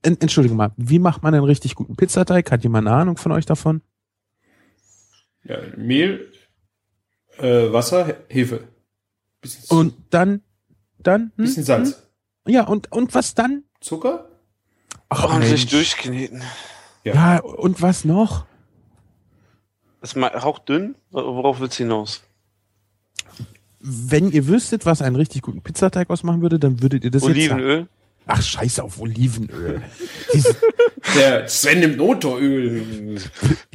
en, 0.01 0.21
entschuldige 0.21 0.55
mal, 0.55 0.71
wie 0.77 0.99
macht 0.99 1.23
man 1.23 1.33
einen 1.33 1.43
richtig 1.45 1.75
guten 1.75 1.95
Pizzateig? 1.95 2.51
Hat 2.51 2.63
jemand 2.63 2.87
eine 2.87 2.95
Ahnung 2.95 3.17
von 3.17 3.31
euch 3.31 3.45
davon? 3.45 3.81
Ja, 5.43 5.57
Mehl, 5.75 6.31
äh, 7.37 7.71
Wasser, 7.73 8.15
Hefe. 8.29 8.67
Bisschen, 9.41 9.77
Und 9.77 9.93
dann, 10.09 10.41
dann, 10.99 11.31
hm? 11.35 11.45
bisschen 11.45 11.63
Salz. 11.65 12.03
Hm? 12.45 12.53
Ja, 12.53 12.63
und, 12.65 12.91
und 12.91 13.13
was 13.13 13.35
dann? 13.35 13.63
Zucker? 13.81 14.29
Ach, 15.09 15.25
ordentlich 15.25 15.67
durchkneten. 15.67 16.41
Ja, 17.03 17.39
und 17.39 17.81
was 17.81 18.05
noch? 18.05 18.45
Das 19.99 20.11
ist 20.11 20.15
mal 20.15 20.31
hauchdünn. 20.41 20.95
Worauf 21.11 21.59
willst 21.59 21.77
du 21.79 21.83
hinaus? 21.83 22.23
Wenn 23.85 24.31
ihr 24.31 24.47
wüsstet, 24.47 24.85
was 24.85 25.01
einen 25.01 25.17
richtig 25.17 25.41
guten 25.41 25.61
Pizzateig 25.61 26.09
ausmachen 26.09 26.41
würde, 26.41 26.57
dann 26.57 26.81
würdet 26.81 27.03
ihr 27.03 27.11
das 27.11 27.23
jetzt. 27.23 27.31
Olivenöl? 27.31 27.87
Ach, 28.25 28.41
scheiße 28.41 28.81
auf 28.81 28.99
Olivenöl. 29.01 29.81
Der 31.15 31.47
Sven 31.49 31.81
nimmt 31.81 31.97
Motoröl. 31.97 33.17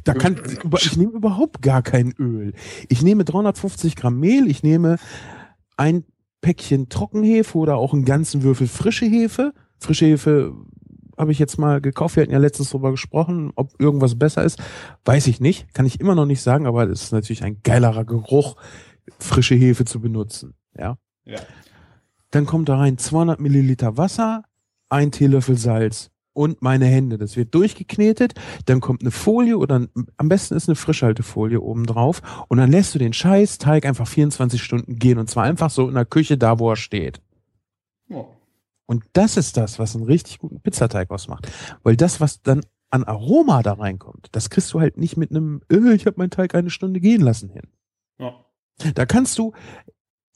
da 0.04 0.14
kann, 0.14 0.40
ich 0.80 0.96
nehme 0.96 1.12
überhaupt 1.12 1.60
gar 1.60 1.82
kein 1.82 2.14
Öl. 2.18 2.54
Ich 2.88 3.02
nehme 3.02 3.26
350 3.26 3.94
Gramm 3.96 4.18
Mehl, 4.18 4.50
ich 4.50 4.62
nehme 4.62 4.96
ein 5.76 6.04
Päckchen 6.40 6.88
Trockenhefe 6.88 7.58
oder 7.58 7.76
auch 7.76 7.92
einen 7.92 8.06
ganzen 8.06 8.42
Würfel 8.42 8.68
frische 8.68 9.04
Hefe. 9.04 9.52
Frische 9.78 10.06
Hefe 10.06 10.54
habe 11.18 11.32
ich 11.32 11.38
jetzt 11.38 11.58
mal 11.58 11.80
gekauft. 11.80 12.16
Wir 12.16 12.22
hatten 12.22 12.32
ja 12.32 12.38
letztens 12.38 12.70
drüber 12.70 12.90
gesprochen, 12.92 13.52
ob 13.56 13.72
irgendwas 13.78 14.18
besser 14.18 14.44
ist. 14.44 14.58
Weiß 15.04 15.26
ich 15.26 15.40
nicht. 15.40 15.74
Kann 15.74 15.84
ich 15.84 16.00
immer 16.00 16.14
noch 16.14 16.26
nicht 16.26 16.40
sagen, 16.40 16.66
aber 16.66 16.84
es 16.84 17.02
ist 17.02 17.12
natürlich 17.12 17.42
ein 17.44 17.60
geilerer 17.62 18.04
Geruch, 18.04 18.56
frische 19.18 19.54
Hefe 19.54 19.84
zu 19.84 20.00
benutzen. 20.00 20.54
Ja. 20.76 20.98
Ja. 21.24 21.40
Dann 22.30 22.46
kommt 22.46 22.68
da 22.68 22.78
rein 22.78 22.98
200 22.98 23.40
Milliliter 23.40 23.96
Wasser, 23.96 24.42
ein 24.88 25.12
Teelöffel 25.12 25.56
Salz 25.56 26.10
und 26.38 26.62
meine 26.62 26.86
Hände. 26.86 27.18
Das 27.18 27.36
wird 27.36 27.54
durchgeknetet. 27.54 28.34
Dann 28.66 28.80
kommt 28.80 29.02
eine 29.02 29.10
Folie 29.10 29.58
oder 29.58 29.80
ein, 29.80 29.88
am 30.16 30.28
besten 30.28 30.54
ist 30.54 30.68
eine 30.68 30.76
Frischhaltefolie 30.76 31.60
oben 31.60 31.84
drauf. 31.84 32.22
Und 32.48 32.58
dann 32.58 32.70
lässt 32.70 32.94
du 32.94 32.98
den 32.98 33.12
Scheiß 33.12 33.58
Teig 33.58 33.84
einfach 33.84 34.06
24 34.06 34.62
Stunden 34.62 34.96
gehen. 34.96 35.18
Und 35.18 35.28
zwar 35.28 35.44
einfach 35.44 35.70
so 35.70 35.88
in 35.88 35.94
der 35.94 36.04
Küche 36.04 36.38
da, 36.38 36.58
wo 36.58 36.70
er 36.70 36.76
steht. 36.76 37.20
Oh. 38.10 38.26
Und 38.86 39.04
das 39.14 39.36
ist 39.36 39.56
das, 39.56 39.78
was 39.78 39.96
einen 39.96 40.04
richtig 40.04 40.38
guten 40.38 40.60
Pizzateig 40.60 41.10
ausmacht. 41.10 41.50
Weil 41.82 41.96
das, 41.96 42.20
was 42.20 42.40
dann 42.42 42.62
an 42.90 43.04
Aroma 43.04 43.62
da 43.62 43.74
reinkommt, 43.74 44.28
das 44.32 44.48
kriegst 44.48 44.72
du 44.72 44.80
halt 44.80 44.96
nicht 44.96 45.16
mit 45.16 45.30
einem, 45.30 45.60
äh, 45.70 45.92
ich 45.92 46.06
habe 46.06 46.16
meinen 46.18 46.30
Teig 46.30 46.54
eine 46.54 46.70
Stunde 46.70 47.00
gehen 47.00 47.20
lassen 47.20 47.50
hin. 47.50 47.64
Ja. 48.18 48.34
Da 48.94 49.06
kannst 49.06 49.38
du, 49.38 49.52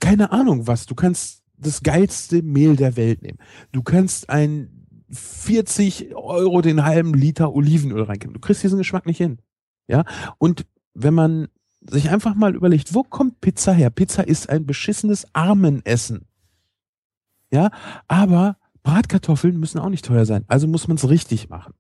keine 0.00 0.32
Ahnung 0.32 0.66
was, 0.66 0.86
du 0.86 0.94
kannst 0.94 1.42
das 1.56 1.82
geilste 1.82 2.42
Mehl 2.42 2.76
der 2.76 2.96
Welt 2.96 3.22
nehmen. 3.22 3.38
Du 3.70 3.82
kannst 3.82 4.28
ein 4.28 4.86
40 5.10 6.14
Euro 6.14 6.60
den 6.60 6.84
halben 6.84 7.14
Liter 7.14 7.54
Olivenöl 7.54 8.02
reingeben. 8.02 8.34
Du 8.34 8.40
kriegst 8.40 8.62
diesen 8.62 8.78
Geschmack 8.78 9.06
nicht 9.06 9.18
hin. 9.18 9.38
Ja. 9.86 10.04
Und 10.38 10.66
wenn 10.94 11.14
man 11.14 11.48
sich 11.80 12.10
einfach 12.10 12.34
mal 12.34 12.54
überlegt, 12.54 12.94
wo 12.94 13.02
kommt 13.02 13.40
Pizza 13.40 13.72
her? 13.72 13.90
Pizza 13.90 14.26
ist 14.26 14.48
ein 14.48 14.66
beschissenes 14.66 15.26
Armenessen. 15.34 16.26
Ja. 17.52 17.70
Aber 18.08 18.56
Bratkartoffeln 18.82 19.58
müssen 19.58 19.78
auch 19.78 19.90
nicht 19.90 20.04
teuer 20.04 20.24
sein. 20.24 20.44
Also 20.48 20.66
muss 20.66 20.88
man 20.88 20.96
es 20.96 21.08
richtig 21.08 21.48
machen. 21.48 21.74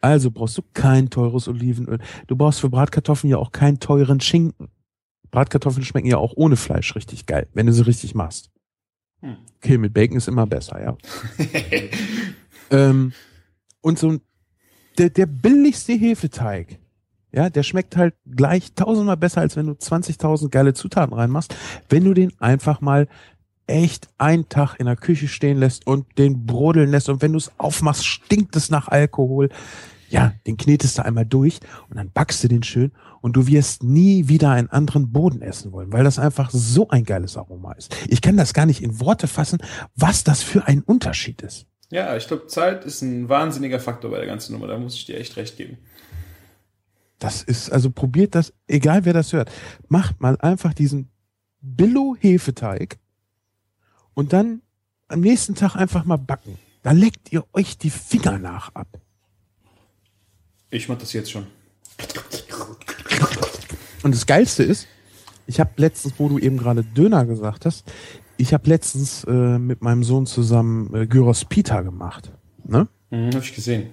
Also 0.00 0.30
brauchst 0.30 0.58
du 0.58 0.62
kein 0.74 1.08
teures 1.08 1.48
Olivenöl. 1.48 1.98
Du 2.26 2.36
brauchst 2.36 2.60
für 2.60 2.68
Bratkartoffeln 2.68 3.30
ja 3.30 3.38
auch 3.38 3.52
keinen 3.52 3.78
teuren 3.80 4.20
Schinken. 4.20 4.68
Bratkartoffeln 5.32 5.84
schmecken 5.84 6.08
ja 6.08 6.18
auch 6.18 6.34
ohne 6.36 6.56
Fleisch 6.56 6.94
richtig 6.94 7.26
geil, 7.26 7.48
wenn 7.54 7.66
du 7.66 7.72
sie 7.72 7.84
richtig 7.84 8.14
machst. 8.14 8.52
Hm. 9.20 9.38
Okay, 9.56 9.78
mit 9.78 9.92
Bacon 9.92 10.16
ist 10.16 10.28
immer 10.28 10.46
besser, 10.46 10.80
ja. 10.80 10.96
ähm, 12.70 13.12
und 13.80 13.98
so 13.98 14.18
der, 14.98 15.10
der 15.10 15.26
billigste 15.26 15.94
Hefeteig, 15.94 16.78
ja, 17.32 17.48
der 17.48 17.62
schmeckt 17.62 17.96
halt 17.96 18.14
gleich 18.26 18.74
tausendmal 18.74 19.16
besser, 19.16 19.40
als 19.40 19.56
wenn 19.56 19.66
du 19.66 19.72
20.000 19.72 20.50
geile 20.50 20.74
Zutaten 20.74 21.14
reinmachst, 21.14 21.56
wenn 21.88 22.04
du 22.04 22.12
den 22.12 22.38
einfach 22.38 22.80
mal 22.80 23.08
echt 23.66 24.08
einen 24.18 24.48
Tag 24.50 24.76
in 24.78 24.86
der 24.86 24.96
Küche 24.96 25.28
stehen 25.28 25.58
lässt 25.58 25.86
und 25.86 26.18
den 26.18 26.44
brodeln 26.44 26.90
lässt 26.90 27.08
und 27.08 27.22
wenn 27.22 27.32
du 27.32 27.38
es 27.38 27.52
aufmachst, 27.58 28.04
stinkt 28.04 28.54
es 28.56 28.68
nach 28.68 28.88
Alkohol. 28.88 29.48
Ja, 30.12 30.34
den 30.46 30.58
knetest 30.58 30.98
du 30.98 31.04
einmal 31.06 31.24
durch 31.24 31.58
und 31.88 31.96
dann 31.96 32.10
backst 32.10 32.44
du 32.44 32.48
den 32.48 32.62
schön 32.62 32.92
und 33.22 33.34
du 33.34 33.46
wirst 33.46 33.82
nie 33.82 34.28
wieder 34.28 34.50
einen 34.50 34.68
anderen 34.68 35.10
Boden 35.10 35.40
essen 35.40 35.72
wollen, 35.72 35.90
weil 35.90 36.04
das 36.04 36.18
einfach 36.18 36.50
so 36.50 36.90
ein 36.90 37.04
geiles 37.04 37.38
Aroma 37.38 37.72
ist. 37.72 37.96
Ich 38.08 38.20
kann 38.20 38.36
das 38.36 38.52
gar 38.52 38.66
nicht 38.66 38.82
in 38.82 39.00
Worte 39.00 39.26
fassen, 39.26 39.62
was 39.96 40.22
das 40.22 40.42
für 40.42 40.66
ein 40.66 40.82
Unterschied 40.82 41.40
ist. 41.40 41.66
Ja, 41.88 42.14
ich 42.14 42.26
glaube, 42.26 42.46
Zeit 42.46 42.84
ist 42.84 43.00
ein 43.00 43.30
wahnsinniger 43.30 43.80
Faktor 43.80 44.10
bei 44.10 44.18
der 44.18 44.26
ganzen 44.26 44.52
Nummer. 44.52 44.66
Da 44.66 44.76
muss 44.76 44.96
ich 44.96 45.06
dir 45.06 45.18
echt 45.18 45.38
recht 45.38 45.56
geben. 45.56 45.78
Das 47.18 47.42
ist, 47.42 47.72
also 47.72 47.90
probiert 47.90 48.34
das, 48.34 48.52
egal 48.66 49.06
wer 49.06 49.14
das 49.14 49.32
hört, 49.32 49.50
macht 49.88 50.20
mal 50.20 50.36
einfach 50.40 50.74
diesen 50.74 51.08
Billo-Hefeteig 51.62 52.98
und 54.12 54.34
dann 54.34 54.60
am 55.08 55.20
nächsten 55.20 55.54
Tag 55.54 55.74
einfach 55.74 56.04
mal 56.04 56.18
backen. 56.18 56.58
Da 56.82 56.90
leckt 56.90 57.32
ihr 57.32 57.46
euch 57.54 57.78
die 57.78 57.90
Finger 57.90 58.38
nach 58.38 58.74
ab. 58.74 59.01
Ich 60.72 60.88
mach 60.88 60.96
das 60.96 61.12
jetzt 61.12 61.30
schon. 61.30 61.46
Und 64.02 64.14
das 64.14 64.24
Geilste 64.24 64.62
ist, 64.62 64.88
ich 65.46 65.60
habe 65.60 65.70
letztens, 65.76 66.14
wo 66.16 66.30
du 66.30 66.38
eben 66.38 66.56
gerade 66.56 66.82
Döner 66.82 67.26
gesagt 67.26 67.66
hast, 67.66 67.84
ich 68.38 68.54
habe 68.54 68.68
letztens 68.70 69.22
äh, 69.24 69.58
mit 69.58 69.82
meinem 69.82 70.02
Sohn 70.02 70.24
zusammen 70.24 70.92
äh, 70.94 71.06
Gyros 71.06 71.44
Pita 71.44 71.82
gemacht. 71.82 72.32
Ne? 72.64 72.88
Mhm, 73.10 73.34
hab 73.34 73.42
ich 73.42 73.54
gesehen. 73.54 73.90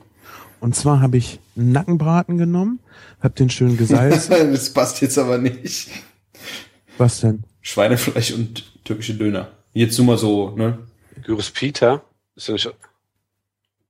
Und 0.62 0.74
zwar 0.74 1.02
habe 1.02 1.18
ich 1.18 1.42
einen 1.58 1.74
Nackenbraten 1.74 2.38
genommen, 2.38 2.80
habe 3.22 3.36
den 3.36 3.50
schön 3.50 3.76
gesalzen. 3.76 4.32
das 4.52 4.72
passt 4.72 5.02
jetzt 5.02 5.18
aber 5.18 5.38
nicht. 5.38 5.90
Was 6.98 7.20
denn? 7.20 7.44
Schweinefleisch 7.60 8.32
und 8.32 8.84
türkische 8.86 9.16
Döner. 9.16 9.52
Jetzt 9.74 9.98
nur 9.98 10.08
mal 10.08 10.18
so, 10.18 10.52
ne? 10.52 10.80
Gyros 11.24 11.52
Peter. 11.52 12.04
Ist 12.38 12.48
ja 12.48 12.54
nicht, 12.54 12.74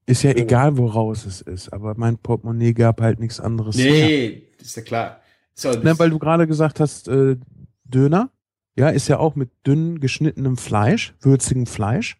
Ist 0.10 0.24
ja 0.24 0.32
egal, 0.32 0.78
woraus 0.78 1.26
es 1.26 1.42
ist, 1.42 1.72
aber 1.72 1.94
mein 1.96 2.18
Portemonnaie 2.18 2.74
gab 2.74 3.00
halt 3.00 3.20
nichts 3.20 3.40
anderes. 3.40 3.76
Nee, 3.76 4.48
ist 4.60 4.76
ja 4.76 4.82
klar. 4.82 5.22
So, 5.54 5.72
Ne, 5.72 6.00
weil 6.00 6.10
du 6.10 6.18
gerade 6.18 6.48
gesagt 6.48 6.80
hast, 6.80 7.08
äh, 7.08 7.38
Döner, 7.84 8.32
ja, 8.76 8.90
ist 8.90 9.08
ja 9.08 9.20
auch 9.20 9.36
mit 9.36 9.52
dünn 9.68 10.00
geschnittenem 10.00 10.58
Fleisch, 10.58 11.14
würzigem 11.22 11.68
Fleisch. 11.68 12.20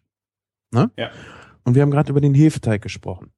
Ne? 0.72 0.90
Ja. 0.96 1.10
Und 1.64 1.74
wir 1.74 1.82
haben 1.82 1.90
gerade 1.90 2.10
über 2.10 2.20
den 2.20 2.34
Hefeteig 2.34 2.80
gesprochen. 2.82 3.32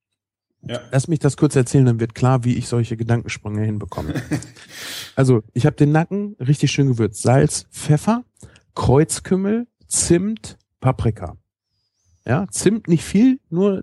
Ja. 0.63 0.81
Lass 0.91 1.09
mich 1.09 1.19
das 1.19 1.37
kurz 1.37 1.57
erzählen, 1.57 1.87
dann 1.87 2.01
wird 2.01 2.15
klar, 2.15 2.45
wie 2.45 2.55
ich 2.55 2.69
solche 2.69 2.97
Gedankensprünge 2.97 3.63
hinbekomme. 3.63 4.15
also, 5.17 5.43
ich 5.55 5.67
habe 5.67 5.77
den 5.77 5.93
Nacken 5.93 6.37
richtig 6.41 6.73
schön 6.73 6.89
gewürzt. 6.89 7.23
Salz, 7.23 7.67
Pfeffer, 7.71 8.25
Kreuzkümmel, 8.75 9.67
Zimt, 9.89 10.59
Paprika. 10.81 11.37
Ja, 12.25 12.47
Zimt 12.51 12.87
nicht 12.87 13.03
viel, 13.05 13.41
nur, 13.51 13.83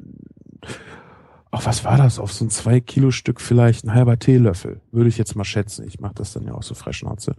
ach, 1.52 1.66
was 1.66 1.84
war 1.84 1.98
das? 1.98 2.20
Auf 2.20 2.34
so 2.34 2.46
ein 2.46 2.50
zwei 2.50 2.80
Kilo 2.80 3.12
Stück 3.12 3.42
vielleicht 3.42 3.86
ein 3.86 3.94
halber 3.94 4.20
Teelöffel. 4.20 4.82
Würde 4.92 5.10
ich 5.10 5.18
jetzt 5.18 5.36
mal 5.36 5.44
schätzen. 5.44 5.88
Ich 5.88 6.00
mache 6.00 6.16
das 6.16 6.34
dann 6.34 6.46
ja 6.46 6.54
auch 6.54 6.64
so 6.64 6.76
Freischnauze. 6.76 7.36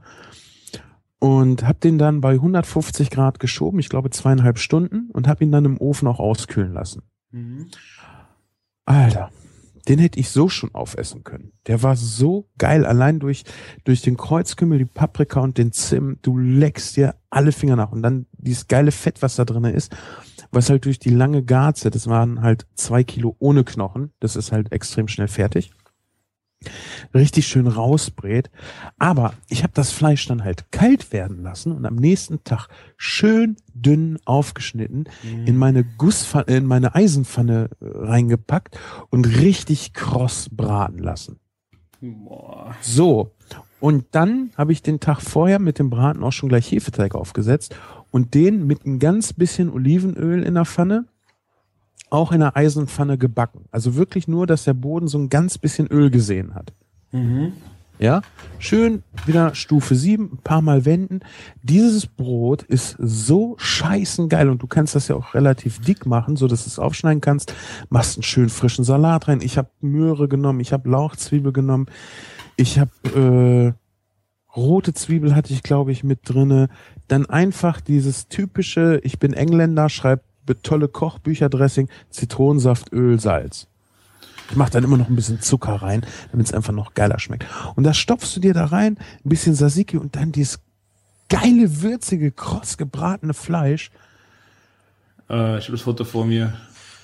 Und 1.19 1.67
habe 1.67 1.79
den 1.79 1.99
dann 1.99 2.21
bei 2.21 2.33
150 2.33 3.11
Grad 3.11 3.41
geschoben, 3.41 3.79
ich 3.79 3.91
glaube 3.91 4.09
zweieinhalb 4.11 4.59
Stunden, 4.59 5.11
und 5.13 5.29
habe 5.29 5.45
ihn 5.45 5.53
dann 5.53 5.67
im 5.67 5.79
Ofen 5.79 6.09
auch 6.09 6.19
auskühlen 6.19 6.73
lassen. 6.73 7.03
Mhm. 7.31 7.67
Alter, 8.87 9.31
den 9.89 9.99
hätte 9.99 10.19
ich 10.19 10.31
so 10.31 10.49
schon 10.49 10.75
aufessen 10.75 11.25
können. 11.25 11.53
Der 11.67 11.83
war 11.83 11.97
so 11.97 12.49
geil, 12.59 12.87
allein 12.87 13.19
durch, 13.19 13.45
durch 13.85 14.03
den 14.03 14.17
Kreuzkümmel, 14.17 14.79
die 14.79 14.85
Paprika 14.85 15.41
und 15.41 15.59
den 15.59 15.73
Zimt. 15.73 16.25
Du 16.27 16.39
leckst 16.39 16.97
dir 16.97 17.17
alle 17.29 17.53
Finger 17.53 17.77
nach. 17.77 17.93
Und 17.93 18.03
dann 18.03 18.27
dieses 18.33 18.69
geile 18.69 18.93
Fett, 18.93 19.23
was 19.23 19.37
da 19.37 19.45
drin 19.45 19.65
ist, 19.65 19.95
was 20.51 20.71
halt 20.71 20.85
durch 20.85 20.99
die 20.99 21.11
lange 21.11 21.43
Garze, 21.43 21.91
das 21.91 22.07
waren 22.07 22.43
halt 22.43 22.67
zwei 22.75 23.05
Kilo 23.05 23.37
ohne 23.39 23.65
Knochen, 23.65 24.13
das 24.21 24.37
ist 24.37 24.53
halt 24.53 24.73
extrem 24.73 25.09
schnell 25.09 25.29
fertig. 25.29 25.71
Richtig 27.15 27.47
schön 27.47 27.67
rausbrät. 27.67 28.51
Aber 28.99 29.33
ich 29.49 29.63
habe 29.63 29.73
das 29.75 29.91
Fleisch 29.93 30.27
dann 30.27 30.45
halt 30.45 30.71
kalt 30.71 31.13
werden 31.13 31.43
lassen 31.43 31.73
und 31.73 31.87
am 31.87 31.95
nächsten 31.97 32.45
Tag 32.45 32.69
schön 32.99 33.57
dünn 33.73 34.19
aufgeschnitten 34.27 35.05
in 35.47 35.57
meine 35.57 35.85
Gusspfanne, 35.85 36.45
in 36.47 36.67
meine 36.67 36.95
Eisenpfanne 36.95 37.71
äh, 37.81 37.85
reingepackt 37.85 38.79
und 39.09 39.27
richtig 39.27 39.95
kross 39.95 40.49
braten 40.51 40.99
lassen. 40.99 41.41
Boah. 42.01 42.75
So. 42.83 43.33
Und 43.81 44.05
dann 44.11 44.51
habe 44.57 44.73
ich 44.73 44.83
den 44.83 45.01
Tag 45.01 45.23
vorher 45.23 45.59
mit 45.59 45.79
dem 45.79 45.89
Braten 45.89 46.23
auch 46.23 46.33
schon 46.33 46.51
gleich 46.51 46.71
Hefeteig 46.71 47.15
aufgesetzt 47.15 47.75
und 48.11 48.35
den 48.35 48.67
mit 48.67 48.85
ein 48.85 48.99
ganz 48.99 49.33
bisschen 49.33 49.71
Olivenöl 49.71 50.43
in 50.43 50.55
der 50.55 50.65
Pfanne 50.65 51.07
auch 52.11 52.33
in 52.33 52.41
der 52.41 52.57
Eisenpfanne 52.57 53.19
gebacken. 53.19 53.67
Also 53.71 53.95
wirklich 53.95 54.29
nur, 54.29 54.47
dass 54.47 54.65
der 54.65 54.75
Boden 54.75 55.09
so 55.09 55.19
ein 55.19 55.29
ganz 55.29 55.59
bisschen 55.59 55.87
Öl 55.87 56.11
gesehen 56.11 56.55
hat. 56.55 56.73
Mhm. 57.13 57.53
Ja, 58.01 58.23
schön 58.59 59.03
wieder 59.27 59.55
Stufe 59.55 59.95
7, 59.95 60.31
ein 60.33 60.39
paar 60.39 60.63
Mal 60.63 60.87
wenden. 60.87 61.21
Dieses 61.63 62.07
Brot 62.07 62.63
ist 62.63 62.97
so 62.99 63.57
scheißen 63.59 64.31
geil 64.31 64.49
und 64.49 64.63
du 64.63 64.67
kannst 64.67 64.95
das 64.95 65.09
ja 65.09 65.17
auch 65.17 65.35
relativ 65.35 65.83
dick 65.83 66.07
machen, 66.07 66.37
so 66.37 66.49
dass 66.49 66.65
du 66.65 66.69
es 66.69 66.79
aufschneiden 66.79 67.21
kannst. 67.21 67.55
Machst 67.91 68.17
einen 68.17 68.23
schönen 68.23 68.49
frischen 68.49 68.85
Salat 68.85 69.29
rein. 69.29 69.43
Ich 69.43 69.59
habe 69.59 69.69
Möhre 69.83 70.29
genommen, 70.29 70.61
ich 70.61 70.73
habe 70.73 70.89
Lauchzwiebel 70.89 71.53
genommen, 71.53 71.87
ich 72.57 72.79
habe 72.79 73.75
äh, 73.77 74.57
rote 74.57 74.95
Zwiebel 74.95 75.35
hatte 75.35 75.53
ich 75.53 75.63
glaube 75.63 75.93
ich 75.93 76.03
mit 76.03 76.21
drinne. 76.25 76.71
Dann 77.11 77.27
einfach 77.27 77.81
dieses 77.81 78.29
typische, 78.29 79.01
ich 79.03 79.19
bin 79.19 79.33
Engländer, 79.33 79.89
schreib 79.89 80.23
tolle 80.63 80.87
Kochbücherdressing, 80.87 81.89
Zitronensaft, 82.11 82.93
Öl, 82.93 83.19
Salz. 83.19 83.67
Ich 84.51 84.57
mache 84.57 84.71
dann 84.71 84.85
immer 84.85 84.97
noch 84.97 85.09
ein 85.09 85.17
bisschen 85.17 85.41
Zucker 85.41 85.75
rein, 85.75 86.07
damit 86.31 86.47
es 86.47 86.55
einfach 86.55 86.73
noch 86.73 86.95
geiler 86.95 87.19
schmeckt. 87.19 87.47
Und 87.75 87.83
das 87.83 87.97
stopfst 87.97 88.37
du 88.37 88.41
dir 88.41 88.55
da 88.55 88.67
rein, 88.67 88.97
ein 89.25 89.29
bisschen 89.29 89.55
Tzatziki 89.55 89.97
und 89.97 90.15
dann 90.15 90.31
dieses 90.31 90.61
geile, 91.29 91.83
würzige, 91.83 92.31
kross 92.31 92.77
gebratene 92.77 93.35
Fleisch. 93.35 93.91
Äh, 95.29 95.59
ich 95.59 95.65
habe 95.65 95.73
das 95.73 95.83
Foto 95.83 96.05
vor 96.05 96.25
mir. 96.25 96.53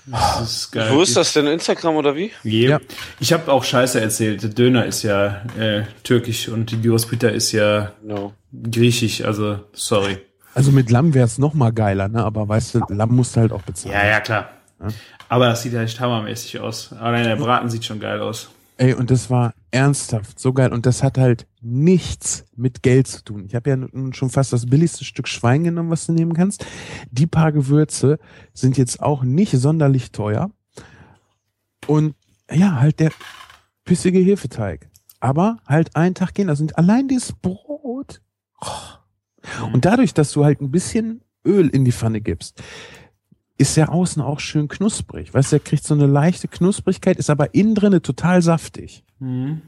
Das 0.07 0.51
ist 0.53 0.71
geil. 0.73 0.91
Wo 0.93 1.03
ist 1.03 1.17
das 1.17 1.33
denn? 1.33 1.47
Instagram 1.47 1.97
oder 1.97 2.15
wie? 2.15 2.31
Ja. 2.45 2.71
Ja. 2.71 2.81
Ich 3.19 3.33
habe 3.33 3.51
auch 3.53 3.65
Scheiße 3.65 4.01
erzählt. 4.01 4.43
Der 4.43 4.51
Döner 4.51 4.87
ist 4.87 5.03
ja 5.03 5.43
äh, 5.59 5.83
türkisch 6.05 6.49
und 6.49 6.71
die 6.71 6.81
Gyros 6.81 7.07
Pita 7.07 7.29
ist 7.29 7.53
ja 7.53 7.93
No. 8.03 8.33
griechisch. 8.71 9.23
Also 9.25 9.59
sorry. 9.73 10.19
Also 10.55 10.71
mit 10.73 10.91
Lamm 10.91 11.13
wäre 11.13 11.27
es 11.27 11.39
noch 11.39 11.55
mal 11.55 11.73
geiler, 11.73 12.09
ne? 12.09 12.25
Aber 12.25 12.49
weißt 12.49 12.77
du, 12.77 12.81
Lamm 12.89 13.15
musst 13.17 13.37
du 13.37 13.41
halt 13.41 13.53
auch 13.53 13.63
bezahlen. 13.63 13.95
Ja, 13.95 14.07
ja, 14.07 14.21
klar. 14.21 14.49
Aber 15.29 15.47
das 15.49 15.63
sieht 15.63 15.73
ja 15.73 15.83
echt 15.83 15.99
hammermäßig 16.01 16.61
aus. 16.61 16.93
Allein 16.93 17.25
der 17.25 17.37
Braten 17.37 17.69
sieht 17.69 17.85
schon 17.85 17.99
geil 18.01 18.21
aus. 18.21 18.49
Ey, 18.79 18.93
und 18.93 19.11
das 19.11 19.31
war 19.31 19.55
ernsthaft 19.71 20.39
so 20.39 20.53
geil. 20.53 20.73
Und 20.73 20.85
das 20.85 21.03
hat 21.03 21.17
halt 21.17 21.47
nichts 21.63 22.45
mit 22.55 22.83
Geld 22.83 23.07
zu 23.07 23.25
tun. 23.25 23.45
Ich 23.47 23.55
habe 23.55 23.71
ja 23.71 23.77
nun 23.77 24.13
schon 24.13 24.29
fast 24.29 24.53
das 24.53 24.67
billigste 24.67 25.05
Stück 25.05 25.29
Schwein 25.29 25.65
genommen, 25.65 25.91
was 25.91 26.07
du 26.07 26.13
nehmen 26.13 26.35
kannst. 26.35 26.67
Die 27.11 27.27
paar 27.27 27.53
Gewürze 27.53 28.19
sind 28.53 28.77
jetzt 28.77 29.03
auch 29.03 29.23
nicht 29.23 29.53
sonderlich 29.53 30.13
teuer. 30.13 30.51
Und 31.87 32.15
ja, 32.51 32.79
halt 32.79 33.01
der 33.01 33.13
pissige 33.85 34.19
Hefeteig. 34.19 34.91
Aber 35.21 35.57
halt 35.67 35.97
einen 35.97 36.15
Tag 36.15 36.35
gehen. 36.35 36.51
Also 36.51 36.67
allein 36.75 37.09
dieses 37.09 37.33
Brot. 37.33 38.21
Oh. 38.61 39.69
Und 39.73 39.87
dadurch, 39.87 40.13
dass 40.13 40.33
du 40.33 40.45
halt 40.45 40.61
ein 40.61 40.71
bisschen 40.71 41.23
Öl 41.47 41.69
in 41.69 41.85
die 41.85 41.93
Pfanne 41.93 42.21
gibst, 42.21 42.63
ist 43.59 43.77
der 43.77 43.93
außen 43.93 44.23
auch 44.23 44.41
schön 44.41 44.69
knusprig. 44.69 45.33
Weißt 45.33 45.53
du, 45.53 45.57
der 45.57 45.65
kriegt 45.65 45.85
so 45.85 45.95
eine 45.95 46.07
leichte 46.07 46.49
Knusprigkeit, 46.49 47.17
ist 47.17 47.31
aber 47.31 47.55
innen 47.55 47.75
drinne 47.75 48.03
total 48.03 48.43
saftig. 48.43 49.05
Mhm. 49.19 49.63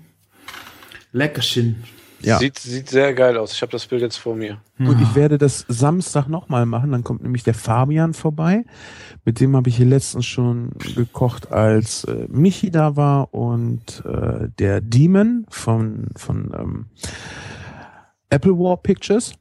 Leckerchen. 1.13 1.85
Ja. 2.21 2.39
Sieht, 2.39 2.59
sieht 2.59 2.91
sehr 2.91 3.15
geil 3.15 3.37
aus. 3.37 3.53
Ich 3.53 3.63
habe 3.63 3.71
das 3.71 3.87
Bild 3.87 4.03
jetzt 4.03 4.17
vor 4.17 4.35
mir. 4.35 4.61
Und 4.79 5.01
ich 5.01 5.15
werde 5.15 5.39
das 5.39 5.65
Samstag 5.69 6.27
nochmal 6.27 6.67
machen. 6.67 6.91
Dann 6.91 7.05
kommt 7.05 7.23
nämlich 7.23 7.45
der 7.45 7.55
Fabian 7.55 8.13
vorbei. 8.13 8.65
Mit 9.25 9.39
dem 9.41 9.55
habe 9.55 9.69
ich 9.69 9.77
hier 9.77 9.87
letztens 9.87 10.27
schon 10.27 10.71
gekocht, 10.97 11.53
als 11.53 12.05
äh, 12.05 12.27
Michi 12.29 12.71
da 12.71 12.97
war 12.97 13.33
und 13.33 14.03
äh, 14.05 14.49
der 14.59 14.81
Demon 14.81 15.47
von, 15.49 16.09
von 16.17 16.53
ähm, 16.59 16.87
Apple 18.31 18.59
War 18.59 18.77
Pictures. 18.79 19.35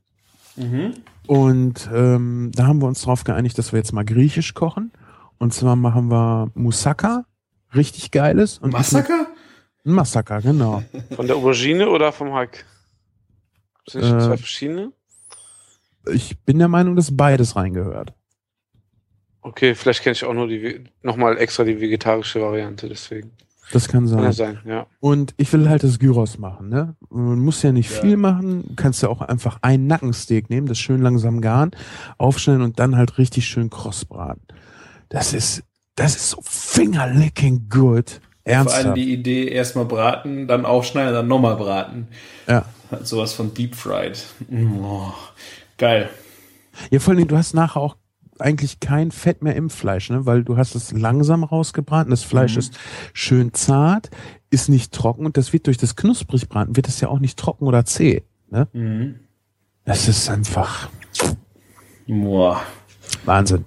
Mhm. 0.57 0.93
Und 1.27 1.89
ähm, 1.93 2.51
da 2.55 2.67
haben 2.67 2.81
wir 2.81 2.87
uns 2.87 3.01
darauf 3.01 3.23
geeinigt, 3.23 3.57
dass 3.57 3.71
wir 3.73 3.77
jetzt 3.77 3.93
mal 3.93 4.05
griechisch 4.05 4.53
kochen. 4.53 4.91
Und 5.37 5.53
zwar 5.53 5.75
machen 5.75 6.09
wir 6.09 6.51
Moussaka, 6.55 7.25
richtig 7.75 8.11
geiles. 8.11 8.57
Und 8.57 8.73
Massaker? 8.73 9.27
Ein 9.85 9.91
Massaker, 9.91 10.41
genau. 10.41 10.83
Von 11.15 11.27
der 11.27 11.35
Aubergine 11.35 11.89
oder 11.89 12.11
vom 12.11 12.33
Hack? 12.33 12.65
Sind 13.87 14.03
das 14.03 14.11
Äh, 14.11 14.27
zwei 14.27 14.37
verschiedene? 14.37 14.91
Ich 16.11 16.37
bin 16.39 16.59
der 16.59 16.67
Meinung, 16.67 16.95
dass 16.95 17.15
beides 17.15 17.55
reingehört. 17.55 18.13
Okay, 19.41 19.75
vielleicht 19.75 20.03
kenne 20.03 20.13
ich 20.13 20.25
auch 20.25 20.33
nur 20.33 20.47
die 20.47 20.83
nochmal 21.03 21.37
extra 21.37 21.63
die 21.63 21.79
vegetarische 21.79 22.41
Variante, 22.41 22.89
deswegen. 22.89 23.31
Das 23.73 23.87
kann 23.89 24.05
Kann 24.09 24.23
ja 24.23 24.31
sein. 24.31 24.55
sein, 24.55 24.59
ja. 24.65 24.85
Und 24.99 25.33
ich 25.37 25.51
will 25.51 25.67
halt 25.67 25.83
das 25.83 25.99
Gyros 25.99 26.37
machen, 26.37 26.69
ne? 26.69 26.95
Man 27.09 27.39
muss 27.39 27.61
ja 27.63 27.71
nicht 27.71 27.91
Ja. 27.93 28.01
viel 28.01 28.15
machen. 28.17 28.63
Du 28.67 28.75
kannst 28.75 29.03
ja 29.03 29.09
auch 29.09 29.21
einfach 29.21 29.59
ein 29.61 29.87
Nackensteak 29.87 30.49
nehmen, 30.49 30.67
das 30.67 30.77
schön 30.77 31.01
langsam 31.01 31.41
garen, 31.41 31.71
aufschneiden 32.17 32.61
und 32.61 32.79
dann 32.79 32.95
halt 32.95 33.17
richtig 33.17 33.45
schön 33.47 33.69
kross 33.69 34.05
braten. 34.05 34.41
Das 35.09 35.33
ist, 35.33 35.63
das 35.95 36.15
ist 36.15 36.29
so 36.31 36.39
fingerlicking 36.43 37.67
good. 37.69 38.09
Vor 38.45 38.55
allem 38.55 38.67
Ernsthaft. 38.67 38.97
die 38.97 39.11
Idee, 39.13 39.47
erstmal 39.49 39.83
braten, 39.85 40.47
dann 40.47 40.65
aufschneiden, 40.65 41.13
dann 41.13 41.27
nochmal 41.27 41.57
braten. 41.57 42.07
Ja. 42.47 42.63
Hat 42.89 43.05
sowas 43.05 43.33
von 43.33 43.53
Deep 43.53 43.75
Fried. 43.75 44.23
Oh, 44.81 45.11
geil. 45.77 46.09
Ja, 46.89 46.99
vor 46.99 47.13
allem, 47.13 47.27
du 47.27 47.35
hast 47.35 47.53
nachher 47.53 47.81
auch 47.81 47.97
eigentlich 48.39 48.79
kein 48.79 49.11
Fett 49.11 49.41
mehr 49.41 49.55
im 49.55 49.69
Fleisch, 49.69 50.09
ne? 50.09 50.25
weil 50.25 50.43
du 50.43 50.57
hast 50.57 50.75
es 50.75 50.91
langsam 50.91 51.43
rausgebraten. 51.43 52.09
Das 52.11 52.23
Fleisch 52.23 52.53
Mhm. 52.53 52.59
ist 52.59 52.77
schön 53.13 53.53
zart, 53.53 54.09
ist 54.49 54.69
nicht 54.69 54.93
trocken 54.93 55.25
und 55.25 55.37
das 55.37 55.53
wird 55.53 55.67
durch 55.67 55.77
das 55.77 55.95
knusprig 55.95 56.47
braten, 56.49 56.75
wird 56.75 56.87
es 56.87 56.99
ja 57.01 57.07
auch 57.09 57.19
nicht 57.19 57.37
trocken 57.37 57.65
oder 57.65 57.85
zäh. 57.85 58.23
Ne? 58.49 58.67
Mhm. 58.73 59.19
Das 59.85 60.07
ist 60.07 60.29
einfach 60.29 60.89
Boah. 62.07 62.61
Wahnsinn. 63.25 63.65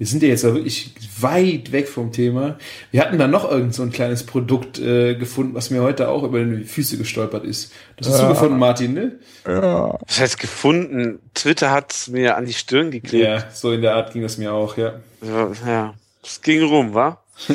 Wir 0.00 0.06
sind 0.06 0.22
ja 0.22 0.30
jetzt 0.30 0.46
auch 0.46 0.54
wirklich 0.54 0.94
weit 1.20 1.72
weg 1.72 1.86
vom 1.86 2.10
Thema. 2.10 2.56
Wir 2.90 3.02
hatten 3.02 3.18
da 3.18 3.28
noch 3.28 3.50
irgend 3.50 3.74
so 3.74 3.82
ein 3.82 3.92
kleines 3.92 4.24
Produkt 4.24 4.78
äh, 4.78 5.14
gefunden, 5.14 5.54
was 5.54 5.68
mir 5.68 5.82
heute 5.82 6.08
auch 6.08 6.22
über 6.22 6.42
die 6.42 6.64
Füße 6.64 6.96
gestolpert 6.96 7.44
ist. 7.44 7.70
Das 7.98 8.08
hast 8.08 8.22
du 8.22 8.28
gefunden, 8.28 8.58
Martin, 8.58 8.94
ne? 8.94 9.18
Ja. 9.46 9.98
Das 10.06 10.20
heißt 10.20 10.38
gefunden. 10.38 11.18
Twitter 11.34 11.70
hat's 11.70 12.08
mir 12.08 12.38
an 12.38 12.46
die 12.46 12.54
Stirn 12.54 12.90
geklebt. 12.90 13.26
Ja, 13.26 13.50
so 13.52 13.72
in 13.72 13.82
der 13.82 13.94
Art 13.94 14.14
ging 14.14 14.22
das 14.22 14.38
mir 14.38 14.54
auch, 14.54 14.78
ja. 14.78 15.00
Ja, 15.20 15.50
ja. 15.66 15.94
Es 16.24 16.40
ging 16.40 16.62
rum, 16.62 16.94
wa? 16.94 17.22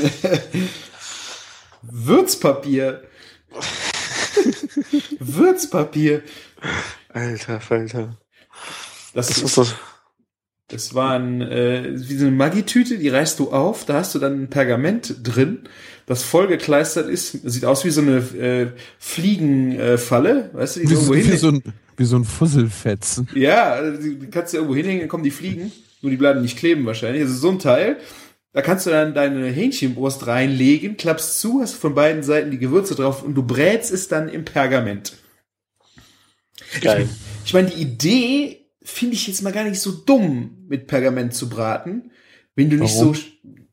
Würzpapier. 1.81 3.01
Würzpapier. 5.19 6.21
Alter, 7.11 7.59
Alter. 7.69 8.17
Das, 9.15 9.29
Das 9.29 9.37
ist, 9.39 9.57
ist 9.57 9.75
das. 10.68 10.93
war 10.93 11.20
ein, 11.20 11.41
äh, 11.41 11.91
wie 11.95 12.18
so 12.18 12.26
eine 12.26 12.36
Maggi-Tüte, 12.36 12.97
die 12.97 13.09
reißt 13.09 13.39
du 13.39 13.51
auf, 13.51 13.86
da 13.86 13.95
hast 13.95 14.16
du 14.16 14.20
dann 14.20 14.43
ein 14.43 14.49
Pergament 14.49 15.16
drin, 15.24 15.59
das 16.05 16.24
vollgekleistert 16.24 17.09
ist, 17.09 17.32
sieht 17.43 17.66
aus 17.66 17.86
wie 17.86 17.89
so 17.89 18.01
eine 18.01 18.18
äh, 18.18 18.68
Fliegenfalle, 18.99 20.49
weißt 20.53 20.78
du, 20.78 20.80
die 20.82 20.89
Wie, 20.89 20.95
so, 20.95 21.16
wie, 21.16 21.38
so 21.38 21.47
ein, 21.49 21.63
wie 21.97 22.05
so 22.05 22.16
ein 22.18 22.26
Fusselfetzen. 22.26 23.28
Ja, 23.34 23.74
also 23.74 24.01
die 24.01 24.16
die 24.16 24.28
kannst 24.28 24.53
du 24.53 24.57
irgendwo 24.57 24.76
hinhängen, 24.76 25.01
dann 25.01 25.09
kommen 25.09 25.24
die 25.24 25.32
Fliegen, 25.32 25.72
nur 26.01 26.11
die 26.11 26.18
bleiben 26.18 26.41
nicht 26.41 26.57
kleben 26.57 26.86
wahrscheinlich. 26.86 27.24
Also 27.24 27.36
so 27.36 27.49
ein 27.49 27.59
Teil, 27.59 27.97
da 28.53 28.61
kannst 28.61 28.86
du 28.86 28.89
dann 28.89 29.13
deine 29.13 29.47
Hähnchenbrust 29.47 30.28
reinlegen, 30.28 30.95
klappst 30.95 31.41
zu, 31.41 31.61
hast 31.61 31.74
von 31.74 31.93
beiden 31.93 32.24
Seiten 32.24 32.51
die 32.51 32.59
Gewürze 32.59 32.95
drauf 32.95 33.24
und 33.24 33.36
du 33.36 33.43
brätst 33.43 33.91
es 33.91 34.07
dann 34.07 34.30
im 34.30 34.45
Pergament. 34.45 35.13
Geil. 36.82 37.09
Ich 37.45 37.53
meine, 37.53 37.70
die 37.70 37.82
Idee 37.82 38.64
finde 38.86 39.15
ich 39.15 39.27
jetzt 39.27 39.41
mal 39.41 39.51
gar 39.51 39.63
nicht 39.65 39.81
so 39.81 39.91
dumm, 39.91 40.51
mit 40.69 40.88
Pergament 40.88 41.33
zu 41.33 41.49
braten, 41.49 42.11
wenn 42.55 42.69
du 42.69 42.77
nicht 42.77 42.95
Warum? 42.97 43.15
so, 43.15 43.21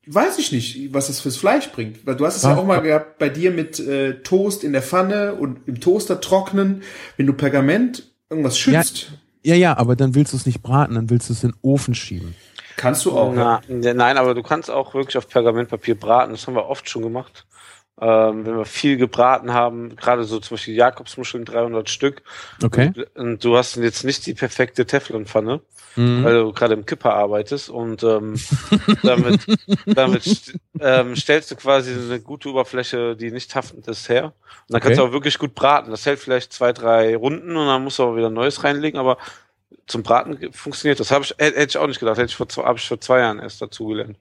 weiß 0.06 0.38
ich 0.38 0.50
nicht, 0.52 0.92
was 0.92 1.06
das 1.06 1.20
fürs 1.20 1.36
Fleisch 1.36 1.70
bringt. 1.70 2.04
Weil 2.06 2.16
du 2.16 2.26
hast 2.26 2.36
es 2.36 2.42
ja 2.42 2.54
Ah, 2.54 2.56
auch 2.56 2.66
mal 2.66 2.80
gehabt 2.82 3.18
bei 3.18 3.28
dir 3.28 3.50
mit 3.52 3.78
äh, 3.78 4.22
Toast 4.22 4.64
in 4.64 4.72
der 4.72 4.82
Pfanne 4.82 5.34
und 5.34 5.68
im 5.68 5.80
Toaster 5.80 6.20
trocknen, 6.20 6.82
wenn 7.16 7.26
du 7.26 7.32
Pergament 7.34 8.10
irgendwas 8.28 8.58
schützt. 8.58 9.12
Ja, 9.44 9.54
ja, 9.54 9.76
aber 9.76 9.94
dann 9.96 10.14
willst 10.14 10.32
du 10.32 10.36
es 10.36 10.46
nicht 10.46 10.62
braten, 10.62 10.94
dann 10.94 11.10
willst 11.10 11.28
du 11.28 11.32
es 11.34 11.44
in 11.44 11.50
den 11.50 11.58
Ofen 11.62 11.94
schieben. 11.94 12.34
Kannst 12.76 13.04
du 13.04 13.12
auch. 13.12 13.34
ja. 13.36 13.60
Na, 13.68 13.76
ja, 13.80 13.92
nein, 13.94 14.16
aber 14.16 14.34
du 14.34 14.42
kannst 14.42 14.70
auch 14.70 14.94
wirklich 14.94 15.16
auf 15.18 15.28
Pergamentpapier 15.28 15.94
braten. 15.94 16.32
Das 16.32 16.46
haben 16.46 16.54
wir 16.54 16.66
oft 16.68 16.88
schon 16.88 17.02
gemacht. 17.02 17.46
Ähm, 18.01 18.47
wenn 18.47 18.57
wir 18.57 18.64
viel 18.64 18.97
gebraten 18.97 19.53
haben, 19.53 19.95
gerade 19.97 20.24
so 20.24 20.40
zum 20.40 20.57
Beispiel 20.57 20.74
Jakobsmuscheln, 20.74 21.45
300 21.45 21.88
Stück. 21.90 22.22
Okay. 22.62 22.93
Und 23.14 23.45
du 23.45 23.57
hast 23.57 23.76
jetzt 23.76 24.05
nicht 24.05 24.24
die 24.26 24.34
perfekte 24.34 24.86
Teflonpfanne, 24.86 25.61
Mhm. 25.95 26.24
weil 26.24 26.34
du 26.40 26.53
gerade 26.55 26.72
im 26.72 26.86
Kipper 26.86 27.12
arbeitest 27.12 27.68
und 27.68 28.03
ähm, 28.03 28.36
damit, 29.03 29.47
damit 29.84 30.22
st 30.22 30.55
ähm, 30.80 31.14
stellst 31.16 31.51
du 31.51 31.57
quasi 31.57 31.93
eine 31.93 32.18
gute 32.18 32.49
Oberfläche, 32.49 33.14
die 33.14 33.30
nicht 33.30 33.55
haftend 33.55 33.86
ist, 33.88 34.09
her. 34.09 34.24
Und 34.24 34.32
dann 34.70 34.80
kannst 34.80 34.99
du 34.99 35.03
Okay. 35.03 35.11
auch 35.11 35.12
wirklich 35.12 35.38
gut 35.38 35.55
braten. 35.55 35.90
Das 35.90 36.07
hält 36.07 36.18
vielleicht 36.18 36.55
zwei, 36.55 36.72
drei 36.72 37.14
Runden 37.14 37.55
und 37.55 37.66
dann 37.66 37.84
musst 37.84 37.99
du 37.99 38.05
aber 38.05 38.16
wieder 38.16 38.30
Neues 38.30 38.64
reinlegen, 38.64 38.99
aber 38.99 39.18
zum 39.86 40.03
Braten 40.03 40.51
funktioniert 40.55 40.99
das. 40.99 41.11
Hab 41.11 41.24
ich, 41.24 41.34
hätte 41.36 41.61
ich 41.62 41.76
auch 41.76 41.86
nicht 41.86 42.01
gedacht. 42.01 42.16
Hätte 42.16 42.30
ich 42.30 42.36
vor 42.36 42.49
zwei, 42.49 42.64
habe 42.64 42.78
ich 42.78 42.88
vor 42.88 43.01
zwei 43.01 43.18
Jahren 43.18 43.38
erst 43.38 43.61
dazugelernt. 43.61 44.16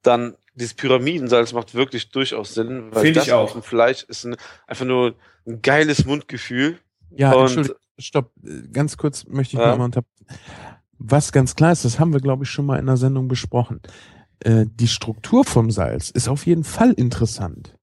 Dann 0.01 0.35
dieses 0.53 0.73
Pyramidensalz 0.73 1.51
macht 1.51 1.73
wirklich 1.75 2.11
durchaus 2.11 2.53
Sinn, 2.53 2.87
weil 2.91 3.01
Finde 3.03 3.19
das 3.19 3.27
ich 3.27 3.33
auch. 3.33 3.43
auf 3.43 3.51
dem 3.53 3.63
Fleisch 3.63 4.03
ist 4.03 4.23
ein, 4.23 4.37
einfach 4.67 4.85
nur 4.85 5.15
ein 5.45 5.61
geiles 5.61 6.05
Mundgefühl. 6.05 6.79
Ja, 7.11 7.33
Und- 7.33 7.41
Entschuldigung, 7.47 7.77
stopp, 7.99 8.31
ganz 8.71 8.95
kurz 8.97 9.25
möchte 9.27 9.57
ich 9.57 9.61
Ja. 9.61 9.71
noch 9.71 9.77
mal 9.79 9.85
unter. 9.85 10.03
Was 10.97 11.31
ganz 11.31 11.55
klar 11.55 11.71
ist, 11.71 11.85
das 11.85 11.99
haben 11.99 12.13
wir, 12.13 12.21
glaube 12.21 12.43
ich, 12.43 12.49
schon 12.49 12.65
mal 12.65 12.79
in 12.79 12.85
der 12.85 12.97
Sendung 12.97 13.27
besprochen. 13.27 13.81
Äh, 14.39 14.65
die 14.67 14.87
Struktur 14.87 15.43
vom 15.43 15.71
Salz 15.71 16.09
ist 16.09 16.27
auf 16.27 16.45
jeden 16.45 16.63
Fall 16.63 16.91
interessant. 16.91 17.75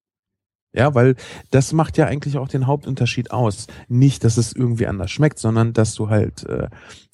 Ja, 0.75 0.95
weil 0.95 1.17
das 1.51 1.73
macht 1.75 1.99
ja 1.99 2.07
eigentlich 2.07 2.39
auch 2.39 2.49
den 2.49 2.67
Hauptunterschied 2.67 3.31
aus. 3.31 3.67
Nicht, 3.89 4.25
dass 4.25 4.39
es 4.39 4.55
irgendwie 4.55 4.87
anders 4.87 5.11
schmeckt, 5.11 5.39
sondern 5.39 5.75
dass 5.75 5.95
du 5.95 6.09
halt 6.09 6.45
äh, 6.45 6.69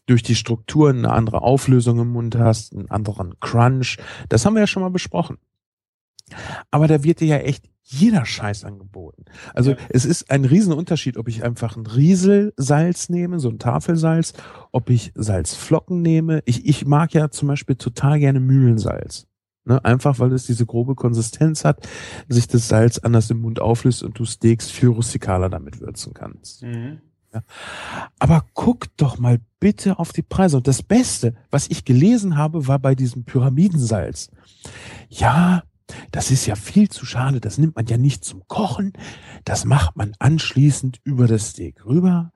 durch 0.07 0.23
die 0.23 0.37
Struktur 0.37 0.91
eine 0.91 1.11
andere 1.11 1.43
Auflösung 1.43 1.99
im 1.99 2.09
Mund 2.09 2.37
hast, 2.37 2.73
einen 2.73 2.91
anderen 2.91 3.39
Crunch. 3.41 3.99
Das 4.29 4.47
haben 4.47 4.55
wir 4.55 4.61
ja 4.61 4.67
schon 4.67 4.83
mal 4.83 4.91
besprochen. 4.91 5.39
Aber 6.71 6.87
da 6.89 7.03
wird 7.05 7.21
dir 7.21 7.27
ja 7.27 7.37
echt 7.39 7.69
jeder 7.83 8.27
Scheiß 8.27 8.65
angeboten. 8.65 9.25
Also 9.55 9.71
Ja. 9.71 9.77
es 9.89 10.05
ist 10.05 10.31
ein 10.31 10.45
Riesenunterschied, 10.45 11.17
ob 11.17 11.27
ich 11.29 11.43
einfach 11.43 11.77
ein 11.77 11.87
Rieselsalz 11.87 13.09
nehme, 13.09 13.41
so 13.41 13.49
ein 13.49 13.59
Tafelsalz, 13.59 14.35
ob 14.73 14.91
ich 14.91 15.13
Salzflocken 15.15 16.03
nehme. 16.03 16.43
Ich, 16.45 16.67
ich 16.67 16.85
mag 16.85 17.15
ja 17.15 17.31
zum 17.31 17.49
Beispiel 17.49 17.77
total 17.77 18.19
gerne 18.19 18.41
Mühlensalz. 18.41 19.27
Ne? 19.65 19.83
Einfach 19.85 20.19
weil 20.19 20.33
es 20.33 20.45
diese 20.45 20.67
grobe 20.67 20.95
Konsistenz 20.97 21.65
hat, 21.65 21.89
sich 22.29 22.47
das 22.47 22.69
Salz 22.69 22.99
anders 22.99 23.31
im 23.31 23.41
Mund 23.41 23.61
auflöst 23.61 24.03
und 24.03 24.19
du 24.19 24.25
Steaks 24.27 24.71
viel 24.71 24.89
rustikaler 24.91 25.49
damit 25.49 25.81
würzen 25.81 26.13
kannst. 26.13 26.63
Mhm. 26.63 27.01
Aber 28.19 28.45
guck 28.55 28.97
doch 28.97 29.19
mal 29.19 29.39
bitte 29.61 29.99
auf 29.99 30.13
die 30.13 30.23
Preise. 30.23 30.57
Und 30.57 30.67
das 30.67 30.83
Beste, 30.83 31.35
was 31.51 31.69
ich 31.69 31.85
gelesen 31.85 32.37
habe, 32.37 32.67
war 32.67 32.79
bei 32.79 32.95
diesem 32.95 33.25
Pyramidensalz. 33.25 34.31
Ja, 35.11 35.63
das 36.11 36.31
ist 36.31 36.47
ja 36.47 36.55
viel 36.55 36.89
zu 36.89 37.07
schade. 37.07 37.41
Das 37.41 37.59
nimmt 37.59 37.77
man 37.77 37.87
ja 37.87 37.97
nicht 37.97 38.25
zum 38.25 38.47
Kochen. 38.47 38.93
Das 39.45 39.65
macht 39.65 39.97
man 39.97 40.15
anschließend 40.19 41.01
über 41.05 41.27
das 41.27 41.51
Steak 41.51 41.85
rüber. 41.85 42.33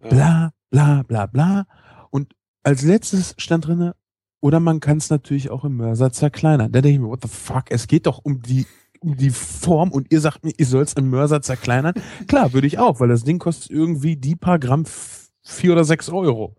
Bla, 0.00 0.52
bla, 0.70 1.02
bla, 1.02 1.26
bla. 1.26 1.66
Und 2.10 2.34
als 2.62 2.82
letztes 2.82 3.34
stand 3.38 3.66
drinne, 3.66 3.94
oder 4.40 4.60
man 4.60 4.80
kann 4.80 4.98
es 4.98 5.10
natürlich 5.10 5.50
auch 5.50 5.64
im 5.64 5.76
Mörser 5.76 6.12
zerkleinern. 6.12 6.70
Da 6.70 6.80
denke 6.80 6.94
ich 6.96 7.00
mir, 7.00 7.08
what 7.08 7.22
the 7.22 7.28
fuck? 7.28 7.64
Es 7.70 7.86
geht 7.86 8.06
doch 8.06 8.20
um 8.22 8.42
die 8.42 8.66
um 9.00 9.16
die 9.16 9.30
Form 9.30 9.92
und 9.92 10.10
ihr 10.10 10.20
sagt 10.20 10.44
mir, 10.44 10.52
ihr 10.56 10.66
sollt 10.66 10.88
es 10.88 10.94
im 10.94 11.10
Mörser 11.10 11.42
zerkleinern. 11.42 11.94
Klar, 12.26 12.52
würde 12.52 12.66
ich 12.66 12.78
auch, 12.78 12.98
weil 12.98 13.08
das 13.08 13.24
Ding 13.24 13.38
kostet 13.38 13.70
irgendwie 13.70 14.16
die 14.16 14.36
paar 14.36 14.58
Gramm 14.58 14.84
vier 15.42 15.72
oder 15.72 15.84
sechs 15.84 16.08
Euro. 16.08 16.56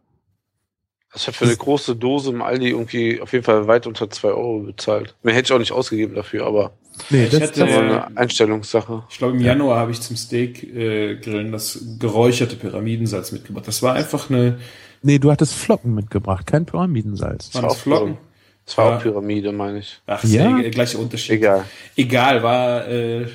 Ich 1.17 1.27
habe 1.27 1.35
für 1.37 1.45
eine 1.45 1.55
große 1.57 1.95
Dose 1.95 2.29
im 2.31 2.41
Aldi 2.41 2.69
irgendwie 2.69 3.19
auf 3.21 3.33
jeden 3.33 3.43
Fall 3.43 3.67
weit 3.67 3.87
unter 3.87 4.09
2 4.09 4.27
Euro 4.29 4.59
bezahlt. 4.59 5.15
Mehr 5.23 5.33
hätte 5.33 5.47
ich 5.47 5.53
auch 5.53 5.59
nicht 5.59 5.71
ausgegeben 5.71 6.15
dafür, 6.15 6.45
aber 6.45 6.71
Nee, 7.11 7.25
Ich 7.25 7.29
das, 7.31 7.41
hätte- 7.41 7.61
Äh, 7.67 7.73
eine 7.77 8.17
Einstellungssache. 8.17 9.03
Ich 9.11 9.19
glaube, 9.19 9.35
im 9.37 9.41
Januar 9.43 9.79
habe 9.79 9.91
ich 9.91 10.01
zum 10.01 10.15
Steak 10.15 10.63
äh, 10.63 11.15
grillen 11.17 11.51
das 11.51 11.79
geräucherte 11.99 12.55
Pyramidensalz 12.55 13.31
mitgebracht. 13.31 13.67
Das 13.67 13.83
war 13.83 13.93
einfach 13.93 14.29
eine, 14.31 14.57
Nee, 15.03 15.19
du 15.19 15.29
hattest 15.31 15.53
Flocken 15.53 15.93
mitgebracht, 15.93 16.47
kein 16.47 16.65
Pyramidensalz. 16.65 17.53
Waren 17.53 17.63
das 17.65 17.73
auch 17.73 17.77
Flocken? 17.77 18.17
Das 18.65 18.77
war 18.79 18.97
auch 18.97 19.01
Pyramide, 19.01 19.51
meine 19.51 19.79
ich. 19.79 19.99
Ach, 20.07 20.23
Ja? 20.23 20.49
ja. 20.49 20.61
der 20.61 20.71
gleiche 20.71 20.97
Unterschied. 20.97 21.35
Egal. 21.35 21.65
Egal, 21.95 22.41
war, 22.43 22.87
äh, 22.87 23.27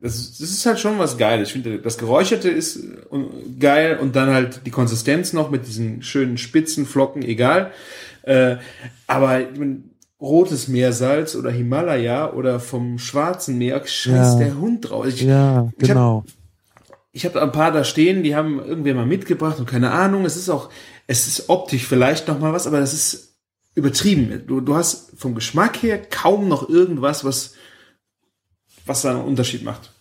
das, 0.00 0.38
das 0.38 0.50
ist 0.50 0.66
halt 0.66 0.78
schon 0.78 0.98
was 0.98 1.16
Geiles. 1.18 1.48
Ich 1.48 1.52
finde, 1.52 1.78
das 1.78 1.98
Geräucherte 1.98 2.48
ist 2.50 2.76
äh, 2.76 2.88
geil 3.58 3.98
und 4.00 4.14
dann 4.16 4.30
halt 4.30 4.60
die 4.66 4.70
Konsistenz 4.70 5.32
noch 5.32 5.50
mit 5.50 5.66
diesen 5.66 6.02
schönen 6.02 6.38
spitzen 6.38 6.86
Flocken, 6.86 7.22
egal. 7.22 7.72
Äh, 8.22 8.56
aber 9.06 9.40
rotes 10.20 10.68
Meersalz 10.68 11.34
oder 11.36 11.50
Himalaya 11.50 12.32
oder 12.32 12.58
vom 12.60 12.98
Schwarzen 12.98 13.58
Meer, 13.58 13.84
scheiß 13.86 14.34
Ja. 14.34 14.38
der 14.38 14.58
Hund 14.58 14.88
drauf. 14.90 15.06
Ich, 15.06 15.22
Ja, 15.22 15.56
hab- 15.66 15.78
genau. 15.78 16.24
ich 17.12 17.24
habe 17.24 17.40
ein 17.42 17.52
paar 17.52 17.70
da 17.72 17.84
stehen, 17.84 18.22
die 18.22 18.34
haben 18.34 18.58
irgendwer 18.58 18.94
mal 18.94 19.06
mitgebracht 19.06 19.58
und 19.58 19.66
keine 19.66 19.90
Ahnung. 19.92 20.24
Es 20.24 20.36
ist 20.36 20.48
auch, 20.48 20.70
es 21.06 21.26
ist 21.26 21.48
optisch 21.48 21.86
vielleicht 21.86 22.28
noch 22.28 22.38
mal 22.38 22.52
was, 22.52 22.66
aber 22.66 22.80
das 22.80 22.92
ist 22.94 23.34
übertrieben. 23.74 24.42
Du, 24.46 24.60
du 24.60 24.74
hast 24.74 25.12
vom 25.18 25.34
Geschmack 25.34 25.82
her 25.82 26.00
kaum 26.10 26.48
noch 26.48 26.68
irgendwas, 26.68 27.24
was, 27.24 27.52
was 28.86 29.02
da 29.02 29.10
einen 29.10 29.24
Unterschied 29.24 29.62
macht. 29.64 29.92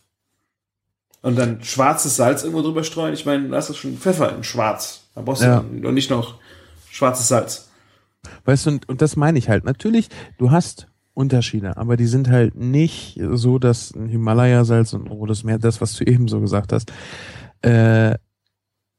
Und 1.21 1.37
dann 1.37 1.63
schwarzes 1.63 2.15
Salz 2.15 2.43
irgendwo 2.43 2.61
drüber 2.61 2.83
streuen. 2.83 3.13
Ich 3.13 3.25
meine, 3.25 3.49
da 3.49 3.57
hast 3.57 3.69
du 3.69 3.73
schon 3.73 3.97
Pfeffer 3.97 4.35
in 4.35 4.43
schwarz. 4.43 5.01
Da 5.15 5.21
brauchst 5.21 5.41
du 5.41 5.47
Ja. 5.47 5.65
doch 5.81 5.91
nicht 5.91 6.11
noch 6.11 6.35
schwarzes 6.89 7.27
Salz. 7.27 7.69
Weißt 8.45 8.65
du, 8.65 8.69
und, 8.71 8.89
und 8.89 9.01
das 9.01 9.15
meine 9.15 9.39
ich 9.39 9.49
halt. 9.49 9.63
Natürlich, 9.65 10.09
du 10.37 10.51
hast 10.51 10.87
Unterschiede, 11.15 11.77
aber 11.77 11.97
die 11.97 12.05
sind 12.07 12.29
halt 12.29 12.55
nicht 12.55 13.19
so, 13.33 13.57
dass 13.57 13.91
ein 13.95 14.07
Himalaya-Salz 14.07 14.93
und 14.93 15.05
ein 15.05 15.11
rotes 15.11 15.43
Meer, 15.43 15.57
das, 15.57 15.81
was 15.81 15.93
du 15.93 16.03
eben 16.07 16.27
so 16.27 16.39
gesagt 16.41 16.71
hast, 16.71 16.91
äh, 17.61 18.15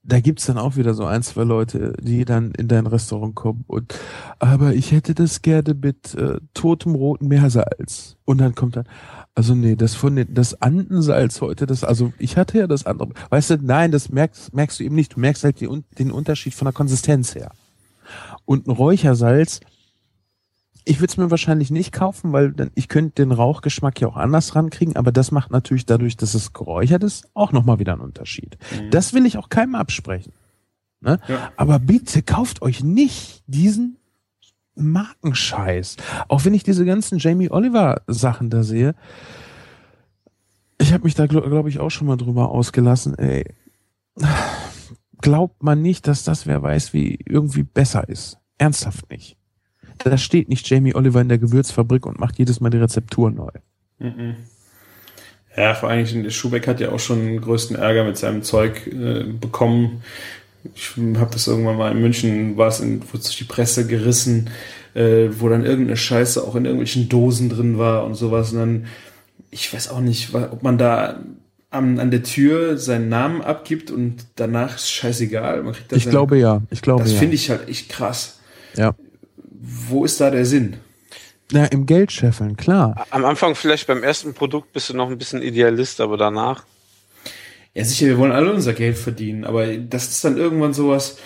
da 0.06 0.20
gibt's 0.20 0.46
dann 0.46 0.56
auch 0.56 0.76
wieder 0.76 0.94
so 0.94 1.04
ein, 1.04 1.22
zwei 1.22 1.42
Leute, 1.42 1.92
die 2.00 2.24
dann 2.24 2.52
in 2.52 2.68
dein 2.68 2.86
Restaurant 2.86 3.34
kommen 3.34 3.64
und 3.66 3.98
aber 4.38 4.74
ich 4.74 4.92
hätte 4.92 5.14
das 5.14 5.42
gerne 5.42 5.74
mit 5.74 6.14
äh, 6.14 6.38
totem 6.54 6.94
roten 6.94 7.28
Meersalz. 7.28 8.16
Und 8.24 8.38
dann 8.38 8.54
kommt 8.54 8.76
dann, 8.76 8.86
also 9.34 9.54
nee, 9.54 9.76
das 9.76 9.94
von 9.94 10.16
den, 10.16 10.34
das 10.34 10.60
Andensalz 10.62 11.40
heute, 11.40 11.66
das, 11.66 11.84
also 11.84 12.12
ich 12.18 12.36
hatte 12.36 12.58
ja 12.58 12.66
das 12.66 12.86
andere. 12.86 13.10
Weißt 13.30 13.50
du, 13.50 13.58
nein, 13.60 13.90
das 13.90 14.08
merkst, 14.10 14.54
merkst 14.54 14.80
du 14.80 14.84
eben 14.84 14.94
nicht. 14.94 15.14
Du 15.14 15.20
merkst 15.20 15.44
halt 15.44 15.60
die, 15.60 15.68
den 15.98 16.10
Unterschied 16.10 16.54
von 16.54 16.66
der 16.66 16.72
Konsistenz 16.72 17.34
her. 17.34 17.52
Und 18.44 18.66
ein 18.66 18.70
Räuchersalz, 18.70 19.60
ich 20.88 21.00
würde 21.00 21.10
es 21.10 21.16
mir 21.16 21.30
wahrscheinlich 21.32 21.70
nicht 21.70 21.92
kaufen, 21.92 22.32
weil 22.32 22.52
dann, 22.52 22.70
ich 22.76 22.88
könnte 22.88 23.24
den 23.24 23.32
Rauchgeschmack 23.32 24.00
ja 24.00 24.06
auch 24.06 24.16
anders 24.16 24.54
rankriegen, 24.54 24.94
aber 24.94 25.10
das 25.10 25.32
macht 25.32 25.50
natürlich 25.50 25.84
dadurch, 25.84 26.16
dass 26.16 26.34
es 26.34 26.52
geräuchert 26.52 27.02
ist, 27.02 27.28
auch 27.34 27.50
nochmal 27.50 27.80
wieder 27.80 27.92
einen 27.92 28.02
Unterschied. 28.02 28.56
Das 28.92 29.12
will 29.12 29.26
ich 29.26 29.36
auch 29.36 29.48
keinem 29.48 29.74
absprechen. 29.74 30.32
Ne? 31.00 31.18
Ja. 31.26 31.52
Aber 31.56 31.80
bitte 31.80 32.22
kauft 32.22 32.62
euch 32.62 32.84
nicht 32.84 33.42
diesen 33.48 33.98
Markenscheiß. 34.76 35.96
Auch 36.28 36.44
wenn 36.44 36.54
ich 36.54 36.62
diese 36.62 36.84
ganzen 36.84 37.18
Jamie 37.18 37.50
Oliver 37.50 38.02
Sachen 38.06 38.48
da 38.48 38.62
sehe. 38.62 38.94
Ich 40.78 40.92
habe 40.92 41.04
mich 41.04 41.14
da, 41.14 41.26
glaube 41.26 41.50
glaub 41.50 41.66
ich, 41.66 41.80
auch 41.80 41.90
schon 41.90 42.06
mal 42.06 42.16
drüber 42.16 42.50
ausgelassen. 42.50 43.18
Ey. 43.18 43.44
Glaubt 45.20 45.64
man 45.64 45.82
nicht, 45.82 46.06
dass 46.06 46.22
das, 46.22 46.46
wer 46.46 46.62
weiß, 46.62 46.92
wie 46.92 47.18
irgendwie 47.26 47.64
besser 47.64 48.08
ist. 48.08 48.38
Ernsthaft 48.58 49.10
nicht. 49.10 49.36
Da 50.04 50.18
steht 50.18 50.48
nicht 50.48 50.68
Jamie 50.68 50.94
Oliver 50.94 51.20
in 51.20 51.28
der 51.28 51.38
Gewürzfabrik 51.38 52.06
und 52.06 52.18
macht 52.20 52.38
jedes 52.38 52.60
Mal 52.60 52.70
die 52.70 52.78
Rezeptur 52.78 53.30
neu. 53.30 53.50
Ja, 55.56 55.74
vor 55.74 55.88
allem, 55.88 56.30
Schubeck 56.30 56.66
hat 56.66 56.80
ja 56.80 56.90
auch 56.92 57.00
schon 57.00 57.24
den 57.24 57.40
größten 57.40 57.76
Ärger 57.76 58.04
mit 58.04 58.18
seinem 58.18 58.42
Zeug 58.42 58.86
äh, 58.86 59.24
bekommen. 59.24 60.02
Ich 60.74 60.90
habe 61.18 61.30
das 61.32 61.46
irgendwann 61.46 61.78
mal 61.78 61.92
in 61.92 62.00
München, 62.00 62.56
war 62.56 62.68
es 62.68 62.80
in, 62.80 63.00
wurde 63.02 63.22
durch 63.22 63.38
die 63.38 63.44
Presse 63.44 63.86
gerissen, 63.86 64.50
äh, 64.94 65.28
wo 65.38 65.48
dann 65.48 65.64
irgendeine 65.64 65.96
Scheiße 65.96 66.42
auch 66.42 66.56
in 66.56 66.64
irgendwelchen 66.64 67.08
Dosen 67.08 67.48
drin 67.48 67.78
war 67.78 68.04
und 68.04 68.16
sowas. 68.16 68.52
Und 68.52 68.58
dann, 68.58 68.86
ich 69.50 69.72
weiß 69.72 69.88
auch 69.88 70.00
nicht, 70.00 70.34
ob 70.34 70.62
man 70.62 70.76
da 70.76 71.20
an, 71.70 71.98
an 72.00 72.10
der 72.10 72.22
Tür 72.22 72.76
seinen 72.78 73.08
Namen 73.08 73.40
abgibt 73.42 73.90
und 73.90 74.26
danach 74.36 74.76
ist 74.76 74.90
scheißegal. 74.90 75.62
Man 75.62 75.72
kriegt 75.72 75.90
da 75.92 75.96
Ich 75.96 76.04
seine- 76.04 76.12
glaube 76.12 76.38
ja. 76.38 76.62
Ich 76.70 76.82
glaube 76.82 77.02
das 77.04 77.12
ja. 77.12 77.18
finde 77.18 77.34
ich 77.34 77.48
halt 77.48 77.68
echt 77.68 77.88
krass. 77.88 78.40
ja. 78.76 78.94
Wo 79.60 80.04
ist 80.04 80.20
da 80.20 80.30
der 80.30 80.46
Sinn? 80.46 80.76
Na, 81.52 81.66
im 81.66 81.86
Geld 81.86 82.10
scheffeln, 82.10 82.56
klar. 82.56 83.06
Am 83.10 83.24
Anfang 83.24 83.54
vielleicht 83.54 83.86
beim 83.86 84.02
ersten 84.02 84.34
Produkt 84.34 84.72
bist 84.72 84.90
du 84.90 84.94
noch 84.94 85.10
ein 85.10 85.18
bisschen 85.18 85.42
Idealist, 85.42 86.00
aber 86.00 86.16
danach. 86.16 86.64
Ja, 87.74 87.84
sicher, 87.84 88.06
wir 88.06 88.18
wollen 88.18 88.32
alle 88.32 88.52
unser 88.52 88.72
Geld 88.72 88.96
verdienen, 88.96 89.44
aber 89.44 89.76
das 89.76 90.08
ist 90.08 90.24
dann 90.24 90.38
irgendwann 90.38 90.72
sowas, 90.72 91.18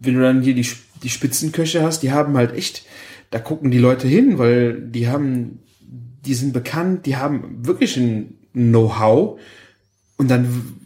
wenn 0.00 0.14
du 0.14 0.20
dann 0.20 0.42
hier 0.42 0.54
die, 0.54 0.66
die 1.02 1.08
Spitzenköche 1.08 1.82
hast, 1.82 2.00
die 2.02 2.12
haben 2.12 2.36
halt 2.36 2.54
echt, 2.54 2.86
da 3.30 3.38
gucken 3.38 3.70
die 3.70 3.78
Leute 3.78 4.06
hin, 4.06 4.38
weil 4.38 4.80
die 4.80 5.08
haben, 5.08 5.58
die 5.80 6.34
sind 6.34 6.52
bekannt, 6.52 7.06
die 7.06 7.16
haben 7.16 7.66
wirklich 7.66 7.96
ein 7.96 8.38
Know-how 8.52 9.40
und 10.16 10.30
dann 10.30 10.76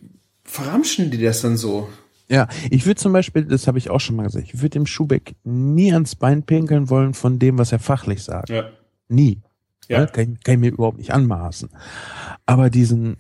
verramschen 0.45 1.11
die 1.11 1.23
das 1.23 1.43
dann 1.43 1.57
so. 1.57 1.89
Ja, 2.29 2.49
ich 2.71 2.87
würde 2.87 2.97
zum 3.01 3.13
Beispiel, 3.13 3.45
das 3.45 3.67
habe 3.69 3.79
ich 3.79 3.89
auch 3.91 4.01
schon 4.01 4.17
mal 4.17 4.25
gesagt, 4.25 4.45
ich 4.47 4.57
würde 4.57 4.71
dem 4.71 4.87
Schubeck 4.87 5.37
nie 5.45 5.93
ans 5.93 6.17
Bein 6.17 6.43
pinkeln 6.43 6.91
wollen 6.91 7.15
von 7.15 7.39
dem, 7.39 7.59
was 7.59 7.71
er 7.73 7.79
fachlich 7.79 8.23
sagt. 8.25 8.49
Ja. 8.49 8.65
Nie. 9.09 9.43
Ja. 9.89 10.01
Ja. 10.01 10.07
Kann, 10.07 10.33
ich- 10.35 10.43
kann 10.43 10.55
ich 10.55 10.61
mir 10.61 10.73
überhaupt 10.73 10.99
nicht 10.99 11.13
anmaßen. 11.13 11.69
Aber 12.45 12.71
diesen 12.71 13.19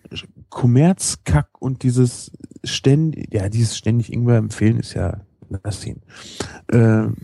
Kommerzkack 0.51 1.49
und 1.61 1.85
dieses 1.85 2.33
ständig, 2.65 3.33
ja, 3.33 3.49
dieses 3.49 3.77
ständig 3.77 4.13
Ingwer 4.13 4.37
empfehlen 4.39 4.81
ist 4.81 4.95
ja, 4.95 5.21
lass 5.63 5.87
ihn. 5.87 6.03
Ähm, 6.73 7.15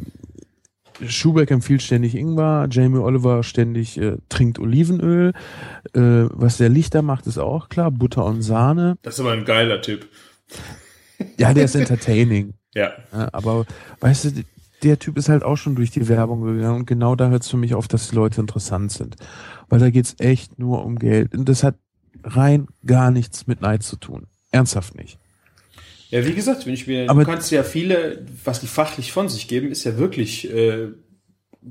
Schubeck 1.05 1.51
empfiehlt 1.51 1.83
ständig 1.83 2.15
Ingwer, 2.15 2.69
Jamie 2.71 2.99
Oliver 3.01 3.43
ständig 3.43 3.99
äh, 3.99 4.19
trinkt 4.29 4.61
Olivenöl. 4.61 5.33
Äh, 5.95 6.01
was 6.01 6.59
der 6.59 6.69
Lichter 6.69 7.03
macht, 7.03 7.27
ist 7.27 7.39
auch 7.39 7.69
klar. 7.69 7.91
Butter 7.91 8.25
und 8.25 8.43
Sahne. 8.43 8.99
Das 9.03 9.15
ist 9.15 9.21
aber 9.21 9.33
ein 9.33 9.45
geiler 9.45 9.81
Tipp. 9.83 10.07
Ja, 11.39 11.53
der 11.55 11.65
ist 11.65 11.75
entertaining. 11.75 12.55
Ja. 12.75 12.93
Ja, 13.13 13.29
aber 13.33 13.67
weißt 14.01 14.25
du, 14.25 14.31
der 14.83 14.99
Typ 14.99 15.19
ist 15.19 15.29
halt 15.29 15.43
auch 15.43 15.57
schon 15.57 15.75
durch 15.77 15.91
die 15.91 16.09
Werbung 16.09 16.41
gegangen 16.43 16.77
und 16.81 16.87
genau 16.87 17.15
da 17.15 17.29
hört 17.29 17.43
es 17.43 17.51
für 17.51 17.59
mich 17.59 17.75
auf, 17.75 17.87
dass 17.87 18.09
die 18.09 18.15
Leute 18.17 18.41
interessant 18.41 18.91
sind. 18.93 19.17
Weil 19.69 19.79
da 19.79 19.91
geht's 19.91 20.17
echt 20.19 20.59
nur 20.59 20.83
um 20.83 20.99
Geld. 20.99 21.35
Und 21.35 21.51
das 21.51 21.63
hat 21.65 21.75
rein 22.25 22.69
gar 22.87 23.11
nichts 23.11 23.47
mit 23.47 23.61
Neid 23.61 23.83
zu 23.83 23.97
tun. 23.97 24.27
Ernsthaft 24.53 24.95
nicht. 24.97 25.19
Ja, 26.09 26.25
wie 26.27 26.33
gesagt, 26.33 26.65
wenn 26.65 26.73
ich 26.73 26.87
mir, 26.87 27.11
Aber- 27.11 27.25
du 27.25 27.31
kannst 27.31 27.51
ja 27.51 27.63
viele, 27.63 28.25
was 28.43 28.61
die 28.61 28.67
fachlich 28.67 29.13
von 29.13 29.29
sich 29.29 29.49
geben, 29.49 29.71
ist 29.71 29.85
ja 29.85 29.99
wirklich 29.99 30.51
äh, 30.51 30.89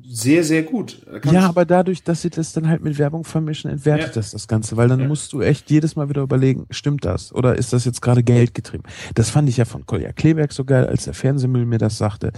sehr, 0.04 0.44
sehr 0.46 0.64
gut. 0.64 1.06
Ja, 1.30 1.50
aber 1.50 1.66
dadurch, 1.66 2.04
dass 2.04 2.22
sie 2.22 2.30
das 2.30 2.54
dann 2.54 2.68
halt 2.70 2.82
mit 2.82 2.98
Werbung 2.98 3.26
vermischen, 3.26 3.70
entwertet 3.70 4.08
Ja. 4.08 4.14
das 4.14 4.32
das 4.32 4.48
Ganze. 4.48 4.78
Weil 4.78 4.88
dann 4.88 5.02
Ja. 5.02 5.08
musst 5.08 5.34
du 5.34 5.42
echt 5.42 5.70
jedes 5.70 5.98
Mal 5.98 6.08
wieder 6.08 6.22
überlegen, 6.22 6.66
stimmt 6.70 7.04
das? 7.04 7.34
Oder 7.34 7.56
ist 7.58 7.74
das 7.74 7.84
jetzt 7.84 8.02
gerade 8.02 8.24
Geld 8.24 8.54
getrieben? 8.54 8.84
Das 9.16 9.30
fand 9.30 9.50
ich 9.50 9.58
ja 9.58 9.66
von 9.66 9.86
Kolja 9.86 10.14
Kleberg 10.14 10.54
so 10.54 10.64
geil, 10.64 10.88
als 10.88 11.04
der 11.04 11.14
Fernsehmüll 11.14 11.66
mir 11.66 11.78
das 11.78 11.98
sagte. 11.98 12.32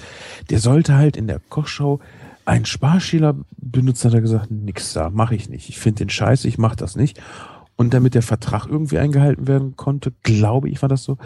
Der 0.50 0.60
sollte 0.60 0.96
halt 0.96 1.16
in 1.16 1.28
der 1.28 1.40
Kochshow 1.50 2.00
einen 2.46 2.66
Sparschäler 2.66 3.36
benutzen, 3.58 4.08
hat 4.10 4.16
er 4.16 4.22
gesagt, 4.22 4.50
nix 4.50 4.94
da, 4.94 5.12
mache 5.12 5.36
ich 5.36 5.48
nicht. 5.48 5.70
Ich 5.70 5.78
finde 5.78 6.00
den 6.00 6.10
scheiße, 6.10 6.48
ich 6.48 6.58
mache 6.58 6.76
das 6.76 6.96
nicht. 6.96 7.22
Und 7.76 7.94
damit 7.94 8.16
der 8.16 8.24
Vertrag 8.24 8.66
irgendwie 8.68 8.98
eingehalten 8.98 9.48
werden 9.48 9.76
konnte, 9.76 10.12
glaube 10.24 10.70
ich, 10.70 10.82
war 10.82 10.90
das 10.90 11.04
so, 11.04 11.18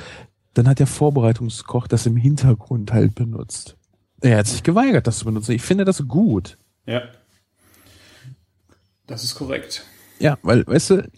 dann 0.53 0.67
hat 0.67 0.79
der 0.79 0.87
Vorbereitungskoch 0.87 1.87
das 1.87 2.05
im 2.05 2.17
Hintergrund 2.17 2.91
halt 2.91 3.15
benutzt. 3.15 3.76
Er 4.21 4.39
hat 4.39 4.47
sich 4.47 4.63
geweigert, 4.63 5.07
das 5.07 5.19
zu 5.19 5.25
benutzen. 5.25 5.51
Ich 5.51 5.61
finde 5.61 5.85
das 5.85 6.07
gut. 6.07 6.57
ja. 6.85 7.01
Das 9.05 9.23
ist 9.23 9.35
korrekt. 9.35 9.85
Ja, 10.19 10.37
weil, 10.41 10.67
weißt 10.67 10.89
du, 10.89 11.09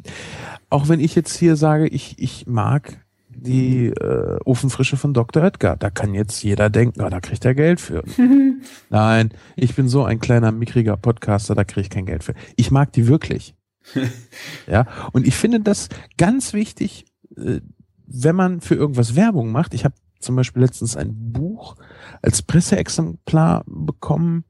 auch 0.69 0.87
wenn 0.89 0.99
ich 0.99 1.15
jetzt 1.15 1.35
hier 1.35 1.55
sage, 1.55 1.87
ich, 1.87 2.19
ich 2.19 2.45
mag 2.45 3.03
die 3.29 3.87
äh, 3.87 4.37
Ofenfrische 4.45 4.97
von 4.97 5.13
Dr. 5.13 5.43
Oetker, 5.43 5.75
da 5.77 5.89
kann 5.89 6.13
jetzt 6.13 6.43
jeder 6.43 6.69
denken, 6.69 7.01
ah, 7.01 7.09
da 7.09 7.19
kriegt 7.19 7.45
er 7.45 7.55
Geld 7.55 7.79
für. 7.79 8.03
Nein, 8.89 9.31
ich 9.55 9.75
bin 9.75 9.87
so 9.87 10.03
ein 10.03 10.19
kleiner, 10.19 10.51
mickriger 10.51 10.97
Podcaster, 10.97 11.55
da 11.55 11.63
kriege 11.63 11.81
ich 11.81 11.89
kein 11.89 12.05
Geld 12.05 12.23
für. 12.23 12.35
Ich 12.57 12.69
mag 12.71 12.91
die 12.93 13.07
wirklich. 13.07 13.55
ja, 14.67 14.85
und 15.13 15.25
ich 15.25 15.35
finde 15.35 15.61
das 15.61 15.89
ganz 16.17 16.53
wichtig, 16.53 17.05
äh, 17.37 17.61
wenn 18.05 18.35
man 18.35 18.61
für 18.61 18.75
irgendwas 18.75 19.15
Werbung 19.15 19.51
macht. 19.51 19.73
Ich 19.73 19.85
habe 19.85 19.95
zum 20.19 20.35
Beispiel 20.35 20.61
letztens 20.61 20.97
ein 20.97 21.31
Buch 21.31 21.75
als 22.21 22.41
Presseexemplar 22.41 23.63
bekommen, 23.65 24.43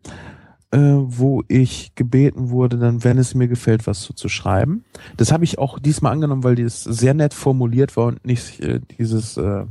äh, 0.71 0.77
wo 0.77 1.43
ich 1.47 1.95
gebeten 1.95 2.49
wurde, 2.49 2.77
dann, 2.77 3.03
wenn 3.03 3.17
es 3.17 3.33
mir 3.33 3.47
gefällt, 3.47 3.87
was 3.87 4.01
zu, 4.01 4.13
zu 4.13 4.29
schreiben. 4.29 4.85
Das 5.17 5.31
habe 5.31 5.43
ich 5.43 5.57
auch 5.57 5.79
diesmal 5.79 6.13
angenommen, 6.13 6.43
weil 6.43 6.55
das 6.55 6.83
sehr 6.83 7.13
nett 7.13 7.33
formuliert 7.33 7.97
war 7.97 8.07
und 8.07 8.25
nicht 8.25 8.59
äh, 8.59 8.79
dieses 8.97 9.37
äh, 9.37 9.65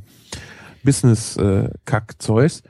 Business-Kack-Zeugs. 0.82 2.62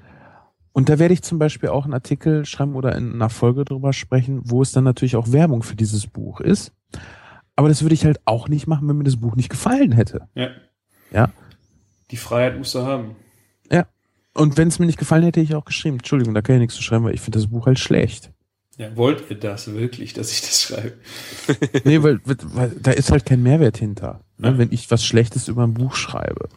Und 0.73 0.89
da 0.89 0.99
werde 0.99 1.15
ich 1.15 1.23
zum 1.23 1.39
Beispiel 1.39 1.71
auch 1.71 1.85
einen 1.85 1.95
Artikel 1.95 2.45
schreiben 2.45 2.77
oder 2.77 2.95
in 2.95 3.15
einer 3.15 3.31
Folge 3.31 3.65
drüber 3.65 3.93
sprechen, 3.93 4.43
wo 4.45 4.63
es 4.63 4.73
dann 4.73 4.85
natürlich 4.85 5.17
auch 5.17 5.33
Werbung 5.33 5.63
für 5.63 5.75
dieses 5.75 6.07
Buch 6.07 6.41
ist. 6.41 6.73
Aber 7.57 7.69
das 7.69 7.83
würde 7.83 7.95
ich 7.95 8.05
halt 8.05 8.21
auch 8.27 8.49
nicht 8.49 8.69
machen, 8.69 8.89
wenn 8.89 8.99
mir 8.99 9.05
das 9.05 9.17
Buch 9.17 9.35
nicht 9.35 9.49
gefallen 9.49 9.91
hätte. 9.91 10.29
Ja. 10.35 10.51
Ja. 11.11 11.31
Die 12.11 12.17
Freiheit 12.17 12.57
musst 12.57 12.75
du 12.75 12.83
haben. 12.83 13.17
Und 14.39 14.57
wenn 14.57 14.69
es 14.69 14.79
mir 14.79 14.87
nicht 14.87 14.99
gefallen 14.99 15.25
hätte, 15.25 15.41
hätte 15.41 15.51
ich 15.51 15.57
auch 15.57 15.65
geschrieben. 15.65 15.97
Entschuldigung, 15.97 16.33
da 16.33 16.43
kann 16.43 16.57
ich 16.57 16.61
nichts 16.61 16.77
zu 16.77 16.83
schreiben, 16.83 17.05
weil 17.05 17.15
ich 17.15 17.21
finde 17.21 17.39
das 17.39 17.49
Buch 17.49 17.67
halt 17.67 17.79
schlecht. 17.79 18.31
Ja, 18.77 18.97
wollt 18.97 19.25
ihr 19.31 19.37
das 19.37 19.75
wirklich, 19.75 20.13
dass 20.13 20.31
ich 20.31 20.41
das 20.43 20.63
schreibe? 20.63 20.93
nee, 21.85 22.01
weil, 22.01 22.21
weil 22.25 22.71
da 22.81 22.93
ist 22.93 23.11
halt 23.11 23.27
kein 23.27 23.43
Mehrwert 23.43 23.79
hinter, 23.79 24.21
ne, 24.37 24.57
wenn 24.57 24.71
ich 24.71 24.89
was 24.93 25.05
Schlechtes 25.05 25.49
über 25.49 25.65
ein 25.65 25.75
Buch 25.75 25.97
schreibe. 25.97 26.49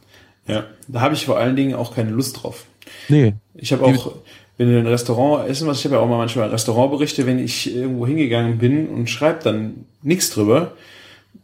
Ja, 0.47 0.65
da 0.87 1.01
habe 1.01 1.15
ich 1.15 1.25
vor 1.25 1.37
allen 1.37 1.55
Dingen 1.55 1.73
auch 1.73 1.95
keine 1.95 2.11
Lust 2.11 2.43
drauf. 2.43 2.65
Nee. 3.09 3.33
Ich 3.55 3.73
habe 3.73 3.83
auch, 3.83 4.13
wenn 4.57 4.67
du 4.67 4.73
in 4.77 4.85
ein 4.85 4.91
Restaurant 4.91 5.49
essen 5.49 5.67
was, 5.67 5.79
ich 5.79 5.85
habe 5.85 5.95
ja 5.95 6.01
auch 6.01 6.07
mal 6.07 6.17
manchmal 6.17 6.49
Restaurantberichte, 6.49 7.25
wenn 7.25 7.39
ich 7.39 7.75
irgendwo 7.75 8.05
hingegangen 8.05 8.59
bin 8.59 8.89
und 8.89 9.09
schreibe 9.09 9.39
dann 9.43 9.85
nichts 10.03 10.29
drüber, 10.29 10.73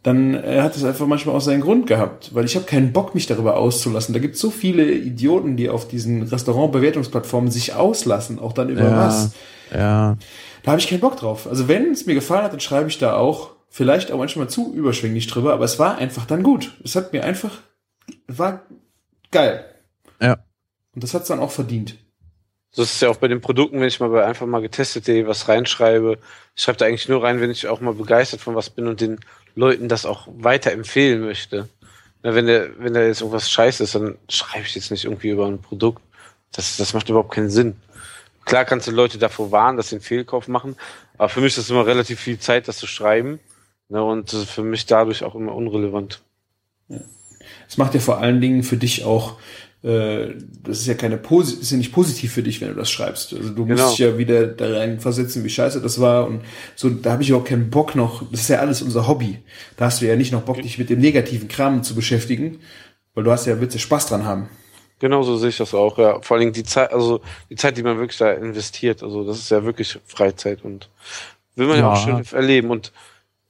dann 0.02 0.34
äh, 0.34 0.60
hat 0.62 0.76
es 0.76 0.84
einfach 0.84 1.06
manchmal 1.06 1.34
auch 1.36 1.40
seinen 1.40 1.60
Grund 1.60 1.86
gehabt, 1.86 2.34
weil 2.34 2.44
ich 2.44 2.54
habe 2.56 2.66
keinen 2.66 2.92
Bock, 2.92 3.14
mich 3.14 3.26
darüber 3.26 3.56
auszulassen. 3.56 4.12
Da 4.12 4.20
gibt 4.20 4.36
es 4.36 4.40
so 4.40 4.50
viele 4.50 4.90
Idioten, 4.90 5.56
die 5.56 5.68
auf 5.68 5.88
diesen 5.88 6.22
Restaurantbewertungsplattformen 6.22 7.50
sich 7.50 7.74
auslassen, 7.74 8.38
auch 8.38 8.52
dann 8.52 8.68
über 8.68 8.82
Ja. 8.84 8.96
was. 8.96 9.32
Ja. 9.72 10.16
Da 10.62 10.70
habe 10.72 10.80
ich 10.80 10.88
keinen 10.88 11.00
Bock 11.00 11.16
drauf. 11.16 11.46
Also 11.48 11.68
wenn 11.68 11.90
es 11.92 12.06
mir 12.06 12.14
gefallen 12.14 12.44
hat, 12.44 12.52
dann 12.52 12.60
schreibe 12.60 12.88
ich 12.88 12.98
da 12.98 13.16
auch, 13.16 13.50
vielleicht 13.68 14.12
auch 14.12 14.18
manchmal 14.18 14.48
zu 14.48 14.72
überschwänglich 14.74 15.26
drüber, 15.26 15.52
aber 15.52 15.64
es 15.64 15.78
war 15.78 15.98
einfach 15.98 16.26
dann 16.26 16.42
gut. 16.42 16.72
Es 16.84 16.96
hat 16.96 17.12
mir 17.12 17.24
einfach, 17.24 17.58
war 18.26 18.62
geil. 19.30 19.64
Ja. 20.20 20.38
Und 20.94 21.04
das 21.04 21.14
hat's 21.14 21.28
dann 21.28 21.40
auch 21.40 21.50
verdient. 21.50 21.96
So 22.70 22.82
ist 22.82 22.94
es 22.94 23.00
ja 23.00 23.08
auch 23.08 23.16
bei 23.16 23.28
den 23.28 23.40
Produkten, 23.40 23.80
wenn 23.80 23.88
ich 23.88 23.98
mal 23.98 24.10
bei 24.10 24.24
einfach 24.24 24.46
mal 24.46 24.60
getestet.de 24.60 25.26
was 25.26 25.48
reinschreibe. 25.48 26.18
Ich 26.54 26.62
schreibe 26.62 26.78
da 26.78 26.84
eigentlich 26.86 27.08
nur 27.08 27.22
rein, 27.22 27.40
wenn 27.40 27.50
ich 27.50 27.66
auch 27.66 27.80
mal 27.80 27.94
begeistert 27.94 28.40
von 28.40 28.54
was 28.54 28.70
bin 28.70 28.86
und 28.86 29.00
den 29.00 29.18
Leuten 29.58 29.88
das 29.88 30.06
auch 30.06 30.28
weiterempfehlen 30.30 31.20
möchte. 31.20 31.68
Na, 32.22 32.34
wenn 32.34 32.46
der, 32.46 32.78
wenn 32.78 32.94
da 32.94 33.02
jetzt 33.02 33.20
irgendwas 33.20 33.50
scheiße 33.50 33.82
ist, 33.82 33.94
dann 33.94 34.16
schreibe 34.28 34.66
ich 34.66 34.74
jetzt 34.74 34.90
nicht 34.90 35.04
irgendwie 35.04 35.30
über 35.30 35.46
ein 35.46 35.60
Produkt. 35.60 36.02
Das, 36.52 36.76
das 36.76 36.94
macht 36.94 37.08
überhaupt 37.08 37.34
keinen 37.34 37.50
Sinn. 37.50 37.76
Klar 38.44 38.64
kannst 38.64 38.86
du 38.86 38.92
Leute 38.92 39.18
davor 39.18 39.50
warnen, 39.50 39.76
dass 39.76 39.90
sie 39.90 39.96
einen 39.96 40.02
Fehlkauf 40.02 40.48
machen, 40.48 40.76
aber 41.18 41.28
für 41.28 41.40
mich 41.40 41.52
ist 41.52 41.64
es 41.64 41.70
immer 41.70 41.86
relativ 41.86 42.20
viel 42.20 42.38
Zeit, 42.38 42.66
das 42.66 42.78
zu 42.78 42.86
schreiben. 42.86 43.40
Ne, 43.90 44.02
und 44.02 44.32
das 44.32 44.44
für 44.44 44.62
mich 44.62 44.86
dadurch 44.86 45.24
auch 45.24 45.34
immer 45.34 45.54
unrelevant. 45.54 46.22
Es 47.68 47.78
macht 47.78 47.94
ja 47.94 48.00
vor 48.00 48.18
allen 48.18 48.40
Dingen 48.40 48.62
für 48.62 48.76
dich 48.76 49.04
auch, 49.04 49.38
das 49.80 50.80
ist 50.80 50.86
ja 50.86 50.94
keine 50.94 51.18
Posi 51.18 51.60
ist 51.60 51.70
ja 51.70 51.76
nicht 51.76 51.92
positiv 51.92 52.32
für 52.32 52.42
dich, 52.42 52.60
wenn 52.60 52.68
du 52.68 52.74
das 52.74 52.90
schreibst. 52.90 53.32
Also 53.32 53.50
du 53.50 53.64
Genau. 53.64 53.82
musst 53.84 53.92
dich 53.92 54.06
ja 54.06 54.18
wieder 54.18 54.46
da 54.48 54.76
rein 54.76 54.98
versetzen, 54.98 55.44
wie 55.44 55.50
scheiße 55.50 55.80
das 55.80 56.00
war 56.00 56.26
und 56.26 56.40
so, 56.74 56.90
da 56.90 57.12
habe 57.12 57.22
ich 57.22 57.32
auch 57.32 57.44
keinen 57.44 57.70
Bock 57.70 57.94
noch, 57.94 58.28
das 58.30 58.40
ist 58.40 58.48
ja 58.48 58.58
alles 58.58 58.82
unser 58.82 59.06
Hobby. 59.06 59.38
Da 59.76 59.84
hast 59.86 60.00
du 60.02 60.06
ja 60.06 60.16
nicht 60.16 60.32
noch 60.32 60.42
Bock, 60.42 60.60
dich 60.60 60.78
mit 60.78 60.90
dem 60.90 60.98
negativen 60.98 61.46
Kram 61.46 61.84
zu 61.84 61.94
beschäftigen, 61.94 62.58
weil 63.14 63.22
du 63.22 63.30
hast 63.30 63.46
ja, 63.46 63.60
willst 63.60 63.74
ja 63.76 63.80
Spaß 63.80 64.06
dran 64.06 64.24
haben. 64.24 64.48
Genau 65.00 65.22
so 65.22 65.36
sehe 65.36 65.50
ich 65.50 65.56
das 65.58 65.72
auch, 65.74 65.96
ja. 65.98 66.20
Vor 66.22 66.34
allen 66.36 66.40
Dingen 66.40 66.52
die 66.54 66.64
Zeit, 66.64 66.92
also 66.92 67.20
die 67.48 67.54
Zeit, 67.54 67.76
die 67.76 67.84
man 67.84 67.98
wirklich 67.98 68.18
da 68.18 68.32
investiert, 68.32 69.04
also 69.04 69.22
das 69.24 69.38
ist 69.38 69.50
ja 69.52 69.62
wirklich 69.64 69.96
Freizeit 70.06 70.64
und 70.64 70.88
will 71.54 71.68
man 71.68 71.76
ja, 71.76 71.82
Ja. 71.82 71.92
auch 71.92 72.04
schön 72.04 72.20
erleben 72.36 72.70
und 72.70 72.92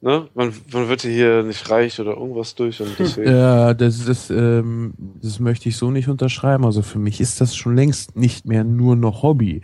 ne, 0.01 0.28
man, 0.34 0.53
man 0.72 0.88
wird 0.88 1.03
hier 1.03 1.42
nicht 1.42 1.68
reich 1.70 2.01
oder 2.01 2.12
irgendwas 2.16 2.55
durch 2.55 2.80
und 2.80 2.90
deswegen. 2.99 3.30
Ja, 3.30 3.74
das, 3.74 4.05
das, 4.05 4.30
ähm, 4.30 4.94
das 5.22 5.40
möchte 5.40 5.68
ich 5.68 5.76
so 5.76 5.90
nicht 5.90 6.09
unterschreiben. 6.09 6.64
Also 6.64 6.82
für 6.82 6.99
mich 6.99 7.20
ist 7.20 7.40
das 7.40 7.57
schon 7.57 7.76
längst 7.76 8.16
nicht 8.16 8.46
mehr 8.46 8.64
nur 8.64 8.96
noch 8.96 9.22
Hobby. 9.22 9.62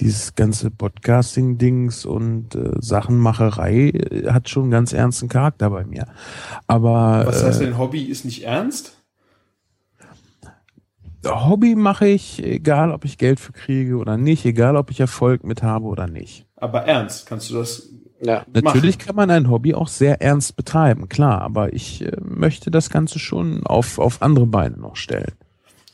Dieses 0.00 0.34
ganze 0.34 0.70
Podcasting-Dings 0.70 2.06
und 2.06 2.54
äh, 2.54 2.72
Sachenmacherei 2.78 3.90
äh, 3.90 4.30
hat 4.30 4.48
schon 4.48 4.64
einen 4.64 4.72
ganz 4.72 4.92
ernsten 4.92 5.28
Charakter 5.28 5.70
bei 5.70 5.84
mir. 5.84 6.06
Aber 6.66 7.24
Was 7.26 7.42
heißt 7.42 7.60
äh, 7.60 7.64
denn, 7.66 7.78
Hobby 7.78 8.04
ist 8.04 8.24
nicht 8.24 8.44
ernst? 8.44 8.92
Hobby 11.24 11.74
mache 11.74 12.06
ich, 12.06 12.44
egal 12.44 12.92
ob 12.92 13.04
ich 13.04 13.18
Geld 13.18 13.40
für 13.40 13.52
kriege 13.52 13.96
oder 13.96 14.16
nicht, 14.16 14.44
egal 14.44 14.76
ob 14.76 14.92
ich 14.92 15.00
Erfolg 15.00 15.42
mit 15.42 15.62
habe 15.62 15.86
oder 15.86 16.06
nicht. 16.06 16.46
Aber 16.54 16.82
ernst, 16.82 17.26
kannst 17.26 17.50
du 17.50 17.54
das 17.54 17.90
Ja. 18.22 18.46
Natürlich 18.52 18.98
kann 18.98 19.14
man 19.16 19.30
ein 19.30 19.50
Hobby 19.50 19.74
auch 19.74 19.88
sehr 19.88 20.22
ernst 20.22 20.56
betreiben, 20.56 21.08
klar, 21.08 21.42
aber 21.42 21.72
ich 21.74 22.02
äh, 22.02 22.12
möchte 22.22 22.70
das 22.70 22.88
Ganze 22.90 23.18
schon 23.18 23.66
auf, 23.66 23.98
auf 23.98 24.22
andere 24.22 24.46
Beine 24.46 24.78
noch 24.78 24.96
stellen. 24.96 25.32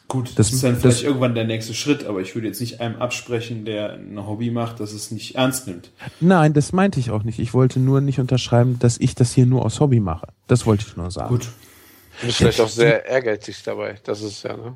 Gut, 0.08 0.28
das, 0.28 0.34
Das- 0.36 0.52
ist 0.52 0.62
dann 0.62 0.72
das- 0.74 0.82
vielleicht 0.82 1.04
irgendwann 1.04 1.34
der 1.34 1.44
nächste 1.44 1.74
Schritt, 1.74 2.04
aber 2.04 2.20
ich 2.20 2.34
würde 2.34 2.46
jetzt 2.46 2.60
nicht 2.60 2.80
einem 2.80 2.96
absprechen, 2.96 3.64
der 3.64 3.94
ein 3.94 4.24
Hobby 4.26 4.50
macht, 4.50 4.78
dass 4.78 4.92
es 4.92 5.10
nicht 5.10 5.34
ernst 5.36 5.66
nimmt. 5.66 5.90
Nein, 6.20 6.52
das 6.52 6.72
meinte 6.72 7.00
ich 7.00 7.10
auch 7.10 7.22
nicht. 7.24 7.38
Ich 7.38 7.54
wollte 7.54 7.80
nur 7.80 8.00
nicht 8.00 8.20
unterschreiben, 8.20 8.78
dass 8.78 8.98
ich 8.98 9.14
das 9.14 9.32
hier 9.32 9.46
nur 9.46 9.64
aus 9.64 9.80
Hobby 9.80 10.00
mache. 10.00 10.28
Das 10.46 10.64
wollte 10.66 10.84
ich 10.86 10.96
nur 10.96 11.10
sagen. 11.10 11.28
Gut. 11.30 11.48
Du 12.20 12.26
bist 12.26 12.38
vielleicht 12.38 12.60
auch 12.60 12.68
sehr 12.68 13.06
ehrgeizig 13.06 13.62
dabei. 13.64 13.96
Das 14.04 14.20
ist 14.22 14.42
ja, 14.44 14.56
ne? 14.56 14.74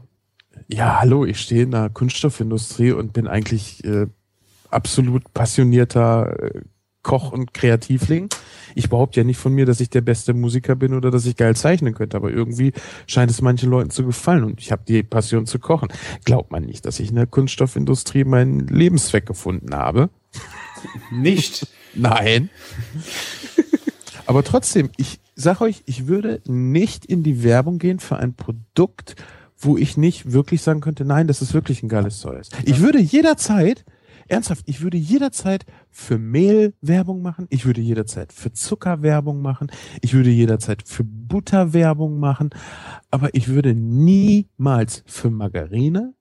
Ja, 0.68 1.00
hallo, 1.00 1.26
ich 1.26 1.38
stehe 1.38 1.64
in 1.64 1.70
der 1.70 1.90
Kunststoffindustrie 1.90 2.92
und 2.92 3.12
bin 3.12 3.28
eigentlich 3.28 3.84
äh, 3.84 4.06
absolut 4.70 5.32
passionierter 5.34 6.54
äh, 6.54 6.60
Koch 7.06 7.30
und 7.30 7.54
Kreativling. 7.54 8.28
Ich 8.74 8.90
behaupte 8.90 9.20
ja 9.20 9.24
nicht 9.24 9.38
von 9.38 9.52
mir, 9.52 9.64
dass 9.64 9.78
ich 9.78 9.90
der 9.90 10.00
beste 10.00 10.34
Musiker 10.34 10.74
bin 10.74 10.92
oder 10.92 11.12
dass 11.12 11.24
ich 11.24 11.36
geil 11.36 11.54
zeichnen 11.54 11.94
könnte, 11.94 12.16
aber 12.16 12.32
irgendwie 12.32 12.72
scheint 13.06 13.30
es 13.30 13.40
manchen 13.40 13.70
Leuten 13.70 13.90
zu 13.90 14.04
gefallen 14.04 14.42
und 14.42 14.60
ich 14.60 14.72
habe 14.72 14.82
die 14.88 15.04
Passion 15.04 15.46
zu 15.46 15.60
kochen. 15.60 15.88
Glaubt 16.24 16.50
man 16.50 16.64
nicht, 16.64 16.84
dass 16.84 16.98
ich 16.98 17.10
in 17.10 17.14
der 17.14 17.28
Kunststoffindustrie 17.28 18.24
meinen 18.24 18.66
Lebenszweck 18.66 19.24
gefunden 19.24 19.72
habe? 19.72 20.10
Nicht. 21.12 21.68
Nein. 21.94 22.50
Aber 24.26 24.42
trotzdem, 24.42 24.90
ich 24.96 25.20
sag 25.36 25.60
euch, 25.60 25.84
ich 25.86 26.08
würde 26.08 26.42
nicht 26.44 27.06
in 27.06 27.22
die 27.22 27.44
Werbung 27.44 27.78
gehen 27.78 28.00
für 28.00 28.16
ein 28.16 28.34
Produkt, 28.34 29.14
wo 29.56 29.76
ich 29.76 29.96
nicht 29.96 30.32
wirklich 30.32 30.60
sagen 30.60 30.80
könnte, 30.80 31.04
nein, 31.04 31.28
das 31.28 31.40
ist 31.40 31.54
wirklich 31.54 31.84
ein 31.84 31.88
geiles 31.88 32.18
Zeug. 32.18 32.42
Ich 32.64 32.80
würde 32.80 32.98
jederzeit, 32.98 33.84
ernsthaft, 34.28 34.64
ich 34.66 34.80
würde 34.80 34.96
jederzeit 34.96 35.66
für 35.90 36.18
Mehl 36.18 36.74
Werbung 36.80 37.22
machen, 37.22 37.46
ich 37.50 37.64
würde 37.66 37.80
jederzeit 37.80 38.32
für 38.32 38.52
Zucker 38.52 39.02
Werbung 39.02 39.42
machen, 39.42 39.70
ich 40.02 40.14
würde 40.14 40.30
jederzeit 40.30 40.82
für 40.86 41.04
Butter 41.04 41.72
Werbung 41.72 42.18
machen, 42.18 42.50
aber 43.10 43.34
ich 43.34 43.48
würde 43.48 43.74
niemals 43.74 45.02
für 45.06 45.30
Margarine, 45.30 46.14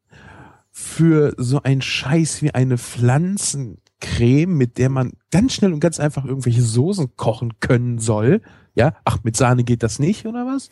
für 0.72 1.34
so 1.38 1.62
ein 1.64 1.82
Scheiß 1.82 2.42
wie 2.42 2.54
eine 2.54 2.78
Pflanzencreme, 2.78 4.58
mit 4.58 4.78
der 4.78 4.90
man 4.90 5.14
ganz 5.32 5.54
schnell 5.54 5.72
und 5.72 5.80
ganz 5.80 6.02
einfach 6.02 6.26
irgendwelche 6.26 6.62
Soßen 6.62 7.16
kochen 7.16 7.54
können 7.62 7.98
soll. 7.98 8.42
Ja, 8.76 8.94
ach, 9.06 9.20
mit 9.24 9.38
Sahne 9.38 9.64
geht 9.64 9.84
das 9.84 10.00
nicht, 10.00 10.26
oder 10.26 10.46
was? 10.46 10.68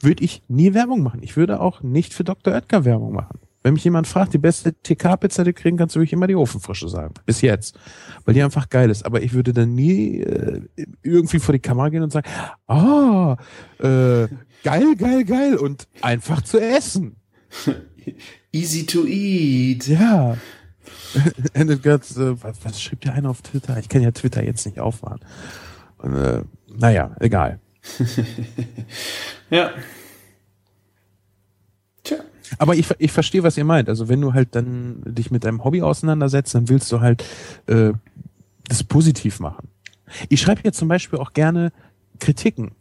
Würde 0.00 0.24
ich 0.24 0.42
nie 0.48 0.72
Werbung 0.72 1.02
machen. 1.02 1.22
Ich 1.22 1.36
würde 1.36 1.60
auch 1.60 1.82
nicht 1.82 2.14
für 2.14 2.24
Dr. 2.24 2.54
Oetker 2.54 2.86
Werbung 2.86 3.12
machen. 3.12 3.38
Wenn 3.64 3.72
mich 3.72 3.84
jemand 3.84 4.06
fragt, 4.06 4.34
die 4.34 4.38
beste 4.38 4.74
TK-Pizza, 4.74 5.42
die 5.42 5.54
du 5.54 5.58
kriegen 5.58 5.78
kannst, 5.78 5.96
würde 5.96 6.04
ich 6.04 6.12
immer 6.12 6.26
die 6.26 6.34
Ofenfrische 6.34 6.86
sagen. 6.90 7.14
Bis 7.24 7.40
jetzt. 7.40 7.78
Weil 8.26 8.34
die 8.34 8.42
einfach 8.42 8.68
geil 8.68 8.90
ist. 8.90 9.06
Aber 9.06 9.22
ich 9.22 9.32
würde 9.32 9.54
dann 9.54 9.74
nie 9.74 10.20
äh, 10.20 10.60
irgendwie 11.02 11.38
vor 11.38 11.54
die 11.54 11.60
Kamera 11.60 11.88
gehen 11.88 12.02
und 12.02 12.12
sagen, 12.12 12.28
ah, 12.66 13.38
äh, 13.78 14.28
geil, 14.62 14.96
geil, 14.98 15.24
geil 15.24 15.56
und 15.56 15.88
einfach 16.02 16.42
zu 16.42 16.60
essen. 16.60 17.16
Easy 18.52 18.84
to 18.84 19.06
eat. 19.06 19.86
Ja. 19.86 20.36
It 21.54 21.82
got, 21.82 22.02
äh, 22.18 22.42
was, 22.42 22.58
was 22.62 22.82
schrieb 22.82 23.00
der 23.00 23.14
einer 23.14 23.30
auf 23.30 23.40
Twitter? 23.40 23.78
Ich 23.78 23.88
kann 23.88 24.02
ja 24.02 24.10
Twitter 24.10 24.44
jetzt 24.44 24.66
nicht 24.66 24.78
auffahren. 24.78 25.20
Und, 25.96 26.14
äh, 26.16 26.42
naja, 26.68 27.16
egal. 27.18 27.60
Ja. 29.50 29.70
Aber 32.58 32.74
ich, 32.74 32.88
ich 32.98 33.12
verstehe, 33.12 33.42
was 33.42 33.56
ihr 33.56 33.64
meint. 33.64 33.88
Also 33.88 34.08
wenn 34.08 34.20
du 34.20 34.32
halt 34.32 34.54
dann 34.54 35.02
dich 35.04 35.30
mit 35.30 35.44
deinem 35.44 35.64
Hobby 35.64 35.82
auseinandersetzt, 35.82 36.54
dann 36.54 36.68
willst 36.68 36.90
du 36.92 37.00
halt 37.00 37.24
äh, 37.66 37.92
das 38.68 38.84
positiv 38.84 39.40
machen. 39.40 39.68
Ich 40.28 40.40
schreibe 40.40 40.60
jetzt 40.64 40.78
zum 40.78 40.88
Beispiel 40.88 41.18
auch 41.18 41.32
gerne 41.32 41.72
Kritiken 42.20 42.72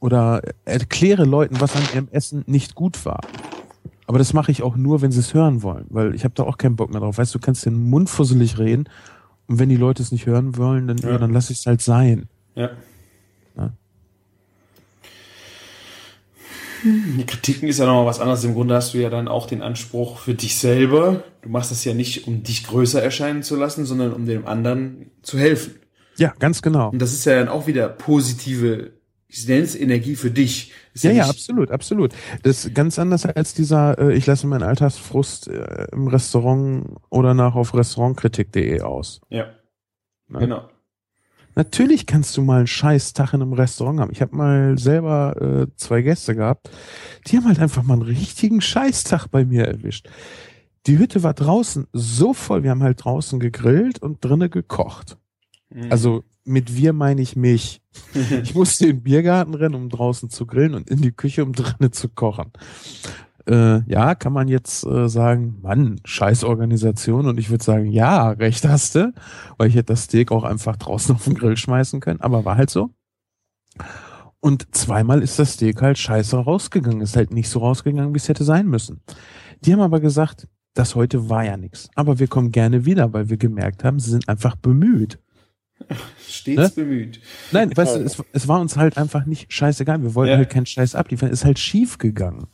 oder 0.00 0.42
erkläre 0.64 1.24
Leuten, 1.24 1.60
was 1.60 1.74
an 1.74 1.82
ihrem 1.92 2.08
Essen 2.10 2.44
nicht 2.46 2.74
gut 2.74 3.04
war. 3.04 3.20
Aber 4.06 4.18
das 4.18 4.32
mache 4.32 4.50
ich 4.50 4.62
auch 4.62 4.76
nur, 4.76 5.02
wenn 5.02 5.12
sie 5.12 5.20
es 5.20 5.34
hören 5.34 5.62
wollen, 5.62 5.84
weil 5.90 6.14
ich 6.14 6.24
habe 6.24 6.34
da 6.34 6.44
auch 6.44 6.56
keinen 6.56 6.76
Bock 6.76 6.90
mehr 6.90 7.00
drauf. 7.00 7.18
Weißt 7.18 7.34
du, 7.34 7.38
du 7.38 7.44
kannst 7.44 7.66
den 7.66 7.90
Mund 7.90 8.08
fusselig 8.08 8.58
reden 8.58 8.88
und 9.48 9.58
wenn 9.58 9.68
die 9.68 9.76
Leute 9.76 10.02
es 10.02 10.12
nicht 10.12 10.26
hören 10.26 10.56
wollen, 10.56 10.88
dann, 10.88 10.98
ja. 10.98 11.10
Ja. 11.10 11.18
dann 11.18 11.32
lass 11.32 11.50
ich 11.50 11.58
es 11.58 11.66
halt 11.66 11.82
sein. 11.82 12.28
Ja. 12.54 12.70
Die 16.84 17.26
Kritiken 17.26 17.68
ist 17.68 17.78
ja 17.78 17.86
nochmal 17.86 18.06
was 18.06 18.20
anderes. 18.20 18.44
Im 18.44 18.54
Grunde 18.54 18.74
hast 18.74 18.94
du 18.94 18.98
ja 18.98 19.10
dann 19.10 19.28
auch 19.28 19.46
den 19.46 19.62
Anspruch 19.62 20.18
für 20.18 20.34
dich 20.34 20.58
selber. 20.58 21.22
Du 21.42 21.48
machst 21.48 21.70
das 21.70 21.84
ja 21.84 21.94
nicht, 21.94 22.26
um 22.26 22.42
dich 22.42 22.66
größer 22.66 23.02
erscheinen 23.02 23.42
zu 23.42 23.56
lassen, 23.56 23.84
sondern 23.84 24.12
um 24.12 24.26
dem 24.26 24.46
anderen 24.46 25.10
zu 25.22 25.38
helfen. 25.38 25.74
Ja, 26.16 26.34
ganz 26.38 26.62
genau. 26.62 26.90
Und 26.90 27.00
das 27.00 27.12
ist 27.12 27.24
ja 27.24 27.38
dann 27.38 27.48
auch 27.48 27.66
wieder 27.66 27.88
positive, 27.88 28.92
ich 29.28 29.46
nenne 29.46 29.62
es 29.62 29.74
Energie 29.76 30.16
für 30.16 30.30
dich. 30.30 30.72
Ist 30.94 31.04
Ja, 31.04 31.10
ja, 31.10 31.22
nicht- 31.22 31.30
absolut, 31.30 31.70
absolut. 31.70 32.12
Das 32.42 32.64
ist 32.64 32.74
ganz 32.74 32.98
anders 32.98 33.24
als 33.26 33.54
dieser, 33.54 33.98
äh, 33.98 34.14
ich 34.16 34.26
lasse 34.26 34.46
meinen 34.46 34.62
Alltagsfrust 34.62 35.48
äh, 35.48 35.86
im 35.92 36.06
Restaurant 36.08 36.86
oder 37.10 37.34
nach 37.34 37.54
auf 37.54 37.74
restaurantkritik.de 37.74 38.80
aus. 38.82 39.20
Ja, 39.28 39.46
Ne? 40.30 40.40
genau. 40.40 40.68
Natürlich 41.58 42.06
kannst 42.06 42.36
du 42.36 42.42
mal 42.42 42.58
einen 42.58 42.66
scheiß 42.68 43.14
Tag 43.14 43.34
in 43.34 43.42
einem 43.42 43.52
Restaurant 43.52 43.98
haben. 43.98 44.12
Ich 44.12 44.22
habe 44.22 44.36
mal 44.36 44.78
selber 44.78 45.34
äh, 45.40 45.66
zwei 45.74 46.02
Gäste 46.02 46.36
gehabt, 46.36 46.70
die 47.26 47.36
haben 47.36 47.46
halt 47.46 47.58
einfach 47.58 47.82
mal 47.82 47.94
einen 47.94 48.02
richtigen 48.02 48.60
Scheißtag 48.60 49.26
bei 49.26 49.44
mir 49.44 49.66
erwischt. 49.66 50.08
die 50.86 50.98
Hütte 50.98 51.24
war 51.24 51.34
draußen 51.34 51.88
so 51.92 52.32
voll, 52.32 52.62
wir 52.62 52.70
haben 52.70 52.84
halt 52.84 53.02
draußen 53.02 53.40
gegrillt 53.40 54.00
und 54.00 54.24
drinnen 54.24 54.50
gekocht. 54.50 55.18
Mhm. 55.70 55.90
Also 55.90 56.22
mit 56.44 56.76
wir 56.76 56.92
meine 56.92 57.22
ich 57.22 57.34
mich. 57.34 57.80
Ich 58.44 58.54
musste 58.54 58.86
in 58.86 58.98
den 58.98 59.02
Biergarten 59.02 59.54
rennen, 59.54 59.74
um 59.74 59.88
draußen 59.88 60.30
zu 60.30 60.46
grillen 60.46 60.74
und 60.74 60.88
in 60.88 61.02
die 61.02 61.10
Küche, 61.10 61.42
um 61.42 61.52
drinnen 61.52 61.90
zu 61.92 62.08
kochen. 62.08 62.52
Äh, 63.48 63.80
ja, 63.90 64.14
kann 64.14 64.32
man 64.32 64.46
jetzt 64.48 64.84
äh, 64.86 65.08
sagen, 65.08 65.58
Mann, 65.62 66.00
scheiß 66.04 66.44
Organisation. 66.44 67.26
Und 67.26 67.38
ich 67.38 67.48
würde 67.50 67.64
sagen, 67.64 67.86
ja, 67.90 68.30
recht 68.30 68.66
hast 68.68 68.94
du, 68.94 69.12
weil 69.56 69.68
ich 69.68 69.74
hätte 69.74 69.92
das 69.94 70.04
Steak 70.04 70.30
auch 70.32 70.44
einfach 70.44 70.76
draußen 70.76 71.14
auf 71.16 71.24
den 71.24 71.34
Grill 71.34 71.56
schmeißen 71.56 72.00
können, 72.00 72.20
aber 72.20 72.44
war 72.44 72.56
halt 72.56 72.70
so. 72.70 72.90
Und 74.40 74.74
zweimal 74.74 75.22
ist 75.22 75.38
das 75.38 75.54
Steak 75.54 75.82
halt 75.82 75.98
scheiße 75.98 76.36
rausgegangen. 76.36 77.00
Ist 77.00 77.16
halt 77.16 77.32
nicht 77.32 77.48
so 77.48 77.58
rausgegangen, 77.60 78.14
wie 78.14 78.18
es 78.18 78.28
hätte 78.28 78.44
sein 78.44 78.66
müssen. 78.68 79.00
Die 79.64 79.72
haben 79.72 79.80
aber 79.80 80.00
gesagt, 80.00 80.46
das 80.74 80.94
heute 80.94 81.28
war 81.28 81.44
ja 81.44 81.56
nichts. 81.56 81.88
Aber 81.96 82.18
wir 82.20 82.28
kommen 82.28 82.52
gerne 82.52 82.84
wieder, 82.84 83.12
weil 83.12 83.28
wir 83.30 83.36
gemerkt 83.36 83.82
haben, 83.82 83.98
sie 83.98 84.10
sind 84.10 84.28
einfach 84.28 84.54
bemüht. 84.54 85.18
Stets 86.28 86.76
Ne? 86.76 86.84
bemüht. 86.84 87.20
Nein, 87.52 87.76
weißt 87.76 87.96
du, 87.96 88.00
es, 88.00 88.22
es 88.32 88.46
war 88.48 88.60
uns 88.60 88.76
halt 88.76 88.96
einfach 88.98 89.26
nicht 89.26 89.52
scheißegal. 89.52 90.02
Wir 90.02 90.14
wollten 90.14 90.32
Ja. 90.32 90.36
halt 90.36 90.50
keinen 90.50 90.66
Scheiß 90.66 90.94
abliefern. 90.94 91.30
Ist 91.30 91.44
halt 91.44 91.58
schief 91.58 91.98
gegangen. 91.98 92.46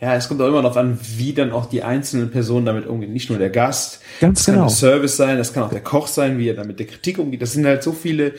Ja, 0.00 0.14
es 0.14 0.28
kommt 0.28 0.40
auch 0.40 0.48
immer 0.48 0.62
darauf 0.62 0.78
an, 0.78 0.98
wie 1.16 1.34
dann 1.34 1.52
auch 1.52 1.66
die 1.66 1.82
einzelnen 1.82 2.30
Personen 2.30 2.64
damit 2.64 2.86
umgehen. 2.86 3.12
Nicht 3.12 3.28
nur 3.28 3.38
der 3.38 3.50
Gast, 3.50 4.00
Ganz 4.20 4.38
das 4.38 4.46
kann 4.46 4.54
genau. 4.54 4.66
der 4.66 4.74
Service 4.74 5.16
sein, 5.16 5.36
das 5.36 5.52
kann 5.52 5.62
auch 5.62 5.70
der 5.70 5.82
Koch 5.82 6.06
sein, 6.06 6.38
wie 6.38 6.48
er 6.48 6.54
dann 6.54 6.66
mit 6.66 6.78
der 6.78 6.86
Kritik 6.86 7.18
umgeht. 7.18 7.42
Das 7.42 7.52
sind 7.52 7.66
halt 7.66 7.82
so 7.82 7.92
viele 7.92 8.34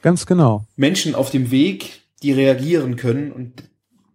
Ganz 0.00 0.24
genau. 0.24 0.66
Menschen 0.76 1.14
auf 1.14 1.30
dem 1.30 1.50
Weg, 1.50 2.02
die 2.22 2.32
reagieren 2.32 2.96
können 2.96 3.32
und 3.32 3.64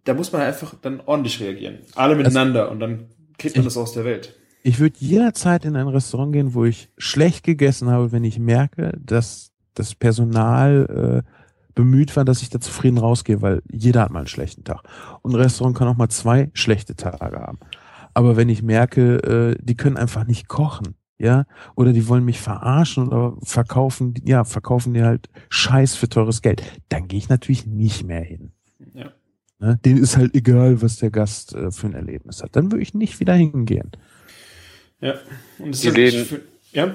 da 0.04 0.14
muss 0.14 0.32
man 0.32 0.42
einfach 0.42 0.74
dann 0.80 1.00
ordentlich 1.04 1.40
reagieren. 1.40 1.78
Alle 1.94 2.16
miteinander 2.16 2.70
und 2.70 2.80
dann 2.80 3.06
kriegt 3.38 3.56
man 3.56 3.64
das 3.64 3.76
aus 3.76 3.92
der 3.92 4.04
Welt. 4.04 4.34
Ich 4.62 4.78
würde 4.78 4.96
jederzeit 4.98 5.64
in 5.64 5.76
ein 5.76 5.88
Restaurant 5.88 6.32
gehen, 6.32 6.54
wo 6.54 6.64
ich 6.64 6.88
schlecht 6.98 7.44
gegessen 7.44 7.88
habe, 7.88 8.12
wenn 8.12 8.24
ich 8.24 8.38
merke, 8.38 8.92
dass 8.98 9.52
das 9.74 9.94
Personal 9.94 11.24
äh, 11.24 11.39
bemüht 11.74 12.14
war, 12.16 12.24
dass 12.24 12.42
ich 12.42 12.50
da 12.50 12.60
zufrieden 12.60 12.98
rausgehe, 12.98 13.42
weil 13.42 13.62
jeder 13.70 14.02
hat 14.02 14.10
mal 14.10 14.20
einen 14.20 14.28
schlechten 14.28 14.64
Tag. 14.64 14.82
Und 15.22 15.32
ein 15.32 15.40
Restaurant 15.40 15.76
kann 15.76 15.88
auch 15.88 15.96
mal 15.96 16.08
zwei 16.08 16.50
schlechte 16.54 16.94
Tage 16.96 17.38
haben. 17.38 17.58
Aber 18.14 18.36
wenn 18.36 18.48
ich 18.48 18.62
merke, 18.62 19.16
äh, 19.58 19.62
die 19.62 19.76
können 19.76 19.96
einfach 19.96 20.26
nicht 20.26 20.48
kochen, 20.48 20.94
ja, 21.18 21.44
oder 21.76 21.92
die 21.92 22.08
wollen 22.08 22.24
mich 22.24 22.40
verarschen 22.40 23.08
oder 23.08 23.36
verkaufen, 23.42 24.14
ja, 24.24 24.44
verkaufen 24.44 24.94
die 24.94 25.02
halt 25.02 25.28
Scheiß 25.50 25.94
für 25.94 26.08
teures 26.08 26.40
Geld, 26.42 26.62
dann 26.88 27.08
gehe 27.08 27.18
ich 27.18 27.28
natürlich 27.28 27.66
nicht 27.66 28.04
mehr 28.04 28.22
hin. 28.22 28.52
Ja. 28.94 29.12
Ne? 29.58 29.78
Denen 29.84 29.98
ist 30.02 30.16
halt 30.16 30.34
egal, 30.34 30.80
was 30.80 30.96
der 30.96 31.10
Gast 31.10 31.54
äh, 31.54 31.70
für 31.70 31.86
ein 31.88 31.94
Erlebnis 31.94 32.42
hat. 32.42 32.56
Dann 32.56 32.72
würde 32.72 32.82
ich 32.82 32.94
nicht 32.94 33.20
wieder 33.20 33.34
hingehen. 33.34 33.90
Ja. 35.00 35.14
Und 35.58 35.70
es 35.74 35.80
Die 35.82 35.88
ist 35.88 35.96
Läden- 35.96 36.24
find- 36.24 36.42
ja. 36.72 36.94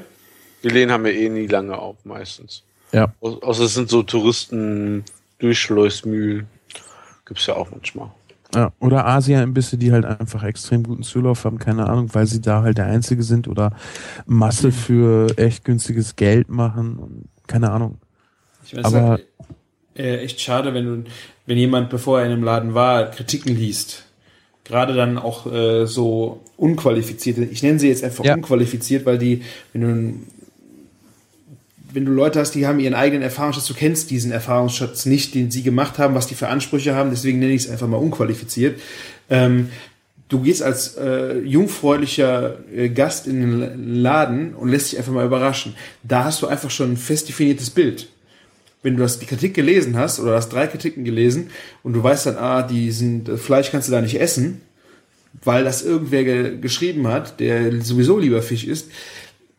Die 0.63 0.69
Läden 0.69 0.91
haben 0.91 1.05
ja 1.05 1.11
eh 1.11 1.30
nie 1.30 1.45
lange 1.45 1.78
auf, 1.78 2.03
meistens. 2.05 2.63
Ja. 2.96 3.14
Au- 3.22 3.39
Außer 3.41 3.64
es 3.64 3.74
sind 3.74 3.89
so 3.89 4.04
Touristen, 4.04 5.04
Durchschleusmühlen. 5.39 6.48
Gibt's 7.26 7.46
ja 7.48 7.56
auch 7.56 7.70
manchmal. 7.72 8.10
Ja, 8.54 8.72
oder 8.80 9.06
Asia-Imbisse, 9.06 9.78
die 9.78 9.91
halt 9.91 10.06
einfach 10.06 10.43
extrem 10.43 10.84
guten 10.84 11.04
Zulauf 11.04 11.43
haben, 11.43 11.58
keine 11.60 11.88
Ahnung, 11.88 12.10
weil 12.14 12.26
sie 12.26 12.39
da 12.41 12.62
halt 12.62 12.78
der 12.78 12.86
Einzige 12.86 13.24
sind 13.24 13.48
oder 13.48 13.72
Masse 14.28 14.72
für 14.72 15.28
echt 15.38 15.66
günstiges 15.66 16.16
Geld 16.16 16.50
machen 16.50 16.98
und 16.98 17.26
keine 17.48 17.72
Ahnung. 17.72 17.98
Ich 18.66 18.74
meine, 18.74 18.88
es 18.88 18.93
Aber- 18.93 19.20
ist 19.20 19.26
äh, 20.00 20.18
echt 20.20 20.39
schade, 20.39 20.74
wenn 20.74 20.86
du, 20.86 21.10
wenn 21.48 21.58
jemand, 21.58 21.89
bevor 21.89 22.20
er 22.20 22.26
in 22.28 22.32
einem 22.32 22.43
Laden 22.43 22.74
war, 22.74 23.12
Kritiken 23.12 23.56
liest. 23.56 24.04
Gerade 24.64 24.93
dann 24.93 25.18
auch 25.18 25.52
äh, 25.52 25.86
so 25.86 26.41
unqualifizierte, 26.58 27.43
ich 27.43 27.62
nenne 27.62 27.78
sie 27.80 27.88
jetzt 27.89 28.04
einfach 28.04 28.24
Ja. 28.26 28.36
unqualifiziert, 28.36 29.06
weil 29.06 29.18
die, 29.18 29.41
wenn 29.74 29.82
du 29.82 30.20
wenn 31.96 32.06
du 32.06 32.12
Leute 32.12 32.41
hast, 32.41 32.52
die 32.52 32.68
haben 32.68 32.80
ihren 32.80 32.93
eigenen 32.93 33.24
Erfahrungsschatz, 33.24 33.68
du 33.68 33.74
kennst 33.74 34.12
diesen 34.12 34.32
Erfahrungsschatz 34.32 35.06
nicht, 35.06 35.34
den 35.34 35.50
sie 35.50 35.64
gemacht 35.64 35.98
haben, 35.98 36.14
was 36.14 36.28
die 36.28 36.36
für 36.36 36.50
Ansprüche 36.50 36.93
haben, 36.93 37.10
deswegen 37.10 37.39
nenne 37.39 37.54
ich 37.54 37.64
es 37.64 37.70
einfach 37.70 37.88
mal 37.88 37.98
unqualifiziert. 37.98 38.82
Ähm, 39.30 39.70
du 40.28 40.41
gehst 40.41 40.62
als 40.62 40.98
äh, 40.98 41.39
jungfräulicher 41.39 42.58
äh, 42.76 42.89
Gast 42.89 43.28
in 43.28 43.39
den 43.39 44.02
Laden 44.02 44.56
und 44.56 44.68
lässt 44.70 44.91
dich 44.91 45.00
einfach 45.00 45.14
mal 45.14 45.26
überraschen. 45.26 45.74
Da 46.04 46.26
hast 46.26 46.41
du 46.41 46.48
einfach 46.48 46.70
schon 46.70 46.91
ein 46.91 46.98
fest 46.98 47.30
definiertes 47.30 47.70
Bild. 47.70 48.10
Wenn 48.84 48.98
du 48.98 49.02
das, 49.02 49.18
die 49.20 49.26
Kritik 49.26 49.54
gelesen 49.54 49.98
hast 49.98 50.20
oder 50.20 50.36
hast 50.36 50.50
drei 50.50 50.68
Kritiken 50.68 51.06
gelesen 51.06 51.50
und 51.82 51.93
du 51.93 52.04
weißt 52.04 52.26
dann, 52.26 52.36
ah, 52.36 52.62
die 52.62 52.91
sind, 52.91 53.30
äh, 53.30 53.38
Fleisch 53.38 53.72
kannst 53.72 53.88
du 53.88 53.93
da 53.93 54.02
nicht 54.02 54.20
essen, 54.20 54.60
weil 55.43 55.64
das 55.64 55.82
irgendwer 55.82 56.24
ge 56.26 56.58
geschrieben 56.60 57.08
hat, 57.08 57.39
der 57.39 57.82
sowieso 57.82 58.20
lieber 58.20 58.41
Fisch 58.41 58.66
isst, 58.66 58.89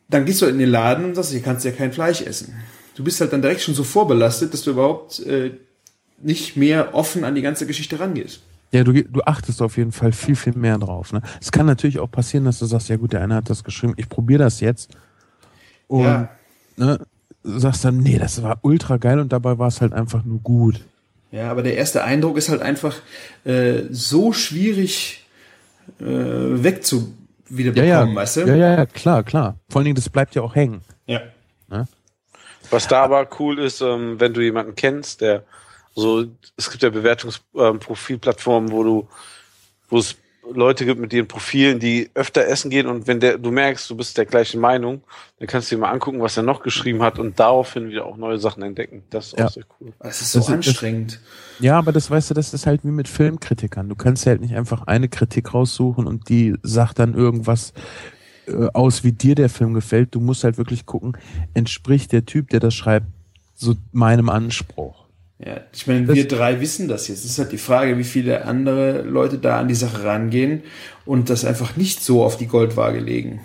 dann 0.09 0.25
gehst 0.25 0.43
du 0.43 0.47
in 0.47 0.59
den 0.59 0.69
Laden 0.69 1.05
und 1.05 1.15
sagst, 1.15 1.33
hier 1.33 1.43
kannst 1.43 1.65
du 1.65 1.69
ja 1.71 1.75
kein 1.75 1.93
Fleisch 1.93 2.23
essen. 2.23 2.55
Du 2.95 3.05
bist 3.05 3.21
halt 3.21 3.33
dann 3.33 3.43
direkt 3.43 3.61
schon 3.61 3.75
so 3.75 3.85
vorbelastet, 3.85 4.53
dass 4.53 4.63
du 4.63 4.71
überhaupt 4.71 5.21
äh, 5.21 5.53
nicht 6.23 6.57
mehr 6.57 6.95
offen 6.95 7.25
an 7.25 7.35
die 7.35 7.43
ganze 7.43 7.67
Geschichte 7.67 7.99
rangehst. 8.01 8.41
Ja, 8.73 8.85
du, 8.85 8.93
du 8.93 9.21
achtest 9.23 9.63
auf 9.63 9.77
jeden 9.77 9.93
Fall 9.93 10.13
viel, 10.13 10.35
viel 10.37 10.55
mehr 10.55 10.79
drauf. 10.79 11.13
Ne? 11.13 11.23
Es 11.41 11.53
kann 11.53 11.67
natürlich 11.67 11.99
auch 11.99 12.11
passieren, 12.11 12.45
dass 12.45 12.59
du 12.59 12.67
sagst, 12.67 12.89
ja 12.89 12.97
gut, 12.97 13.13
der 13.13 13.23
eine 13.23 13.35
hat 13.37 13.51
das 13.51 13.65
geschrieben, 13.65 13.95
ich 13.97 14.09
probiere 14.09 14.43
das 14.45 14.61
jetzt. 14.61 14.91
Und 15.89 16.05
Ja. 16.05 16.29
ne, 16.77 17.01
sagst 17.43 17.85
dann, 17.85 17.99
nee, 17.99 18.19
das 18.19 18.43
war 18.43 18.59
ultra 18.63 18.97
geil 18.97 19.21
und 19.21 19.33
dabei 19.33 19.59
war 19.59 19.69
es 19.69 19.81
halt 19.81 19.93
einfach 19.93 20.25
nur 20.25 20.41
gut. 20.41 20.81
Ja, 21.31 21.51
aber 21.51 21.63
der 21.63 21.77
erste 21.77 22.03
Eindruck 22.03 22.37
ist 22.39 22.49
halt 22.49 22.63
einfach 22.63 22.97
äh, 23.45 23.83
so 23.91 24.33
schwierig 24.33 25.25
äh, 26.01 26.05
wegzuwiederbekommen, 27.49 27.89
Ja, 27.89 28.05
ja, 28.07 28.15
weißt 28.15 28.37
du? 28.37 28.41
ja, 28.43 28.55
ja, 28.55 28.75
ja, 28.77 28.87
klar, 28.87 29.23
klar. 29.23 29.59
Vor 29.69 29.79
allen 29.81 29.85
Dingen, 29.87 29.97
das 29.97 30.09
bleibt 30.09 30.35
ja 30.35 30.43
auch 30.43 30.55
hängen. 30.55 30.83
ja. 31.07 31.21
Was 32.71 32.89
da 32.89 33.05
aber 33.05 33.29
cool 33.39 33.61
ist, 33.61 33.81
ähm, 33.81 34.19
wenn 34.19 34.35
du 34.35 34.41
jemanden 34.41 34.75
kennst, 34.75 35.21
der 35.21 35.45
so, 35.95 36.25
es 36.57 36.69
gibt 36.69 36.83
ja 36.83 36.91
Bewertungsprofilplattformen, 36.91 38.73
wo 38.73 38.83
du, 38.83 39.09
wo 39.89 39.99
es 39.99 40.17
Leute 40.55 40.85
gibt 40.87 41.01
mit 41.01 41.13
ihren 41.13 41.27
Profilen, 41.29 41.79
die 41.81 42.11
öfter 42.15 42.47
essen 42.47 42.71
gehen 42.71 42.87
und 42.87 43.07
wenn 43.07 43.21
der, 43.21 43.39
du 43.39 43.51
merkst, 43.51 43.89
du 43.91 43.97
bist 43.97 44.17
der 44.17 44.27
gleichen 44.27 44.61
Meinung, 44.61 45.03
dann 45.39 45.49
kannst 45.49 45.71
du 45.71 45.77
dir 45.77 45.81
mal 45.81 45.91
angucken, 45.91 46.21
was 46.21 46.37
er 46.37 46.43
noch 46.43 46.63
geschrieben 46.63 47.03
hat 47.03 47.19
und 47.19 47.39
daraufhin 47.41 47.89
wieder 47.89 48.07
auch 48.07 48.17
neue 48.17 48.39
Sachen 48.39 48.63
entdecken. 48.63 49.03
Das 49.11 49.27
ist 49.29 49.39
Ja. 49.39 49.47
auch 49.47 49.51
sehr 49.51 49.65
cool. 49.81 49.93
Das 49.99 50.21
ist 50.21 50.33
so 50.33 50.39
Das 50.39 50.49
ist- 50.49 50.55
anstrengend. 50.55 51.21
Ja, 51.59 51.79
aber 51.79 51.93
das 51.93 52.11
weißt 52.11 52.31
du, 52.31 52.35
das 52.35 52.55
ist 52.55 52.67
halt 52.67 52.85
wie 52.85 52.91
mit 52.91 53.09
Filmkritikern. 53.09 53.89
Du 53.89 53.95
kannst 53.97 54.25
ja 54.25 54.31
halt 54.31 54.41
nicht 54.41 54.55
einfach 54.55 54.87
eine 54.87 55.09
Kritik 55.09 55.53
raussuchen 55.55 56.07
und 56.07 56.29
die 56.29 56.55
sagt 56.63 56.99
dann 56.99 57.15
irgendwas 57.15 57.73
äh, 58.47 58.69
aus, 58.75 59.03
wie 59.03 59.11
dir 59.13 59.35
der 59.35 59.49
Film 59.49 59.75
gefällt. 59.75 60.15
Du 60.15 60.21
musst 60.21 60.45
halt 60.45 60.57
wirklich 60.59 60.87
gucken, 60.87 61.17
entspricht 61.55 62.13
der 62.13 62.25
Typ, 62.27 62.51
der 62.51 62.61
das 62.61 62.75
schreibt, 62.75 63.07
so 63.57 63.75
meinem 63.91 64.29
Anspruch. 64.29 65.06
Ja, 65.39 65.61
ich 65.73 65.87
meine, 65.87 66.07
Das- 66.07 66.17
wir 66.17 66.27
drei 66.29 66.61
wissen 66.61 66.89
das 66.89 67.09
jetzt. 67.09 67.25
Es 67.25 67.33
ist 67.33 67.39
halt 67.39 67.53
die 67.53 67.59
Frage, 67.59 67.99
wie 67.99 68.05
viele 68.05 68.45
andere 68.47 69.03
Leute 69.03 69.39
da 69.39 69.61
an 69.61 69.69
die 69.69 69.75
Sache 69.75 70.05
rangehen 70.05 70.63
und 71.05 71.29
das 71.29 71.45
einfach 71.45 71.77
nicht 71.77 72.03
so 72.03 72.25
auf 72.25 72.39
die 72.39 72.47
Goldwaage 72.47 73.01
legen. 73.01 73.41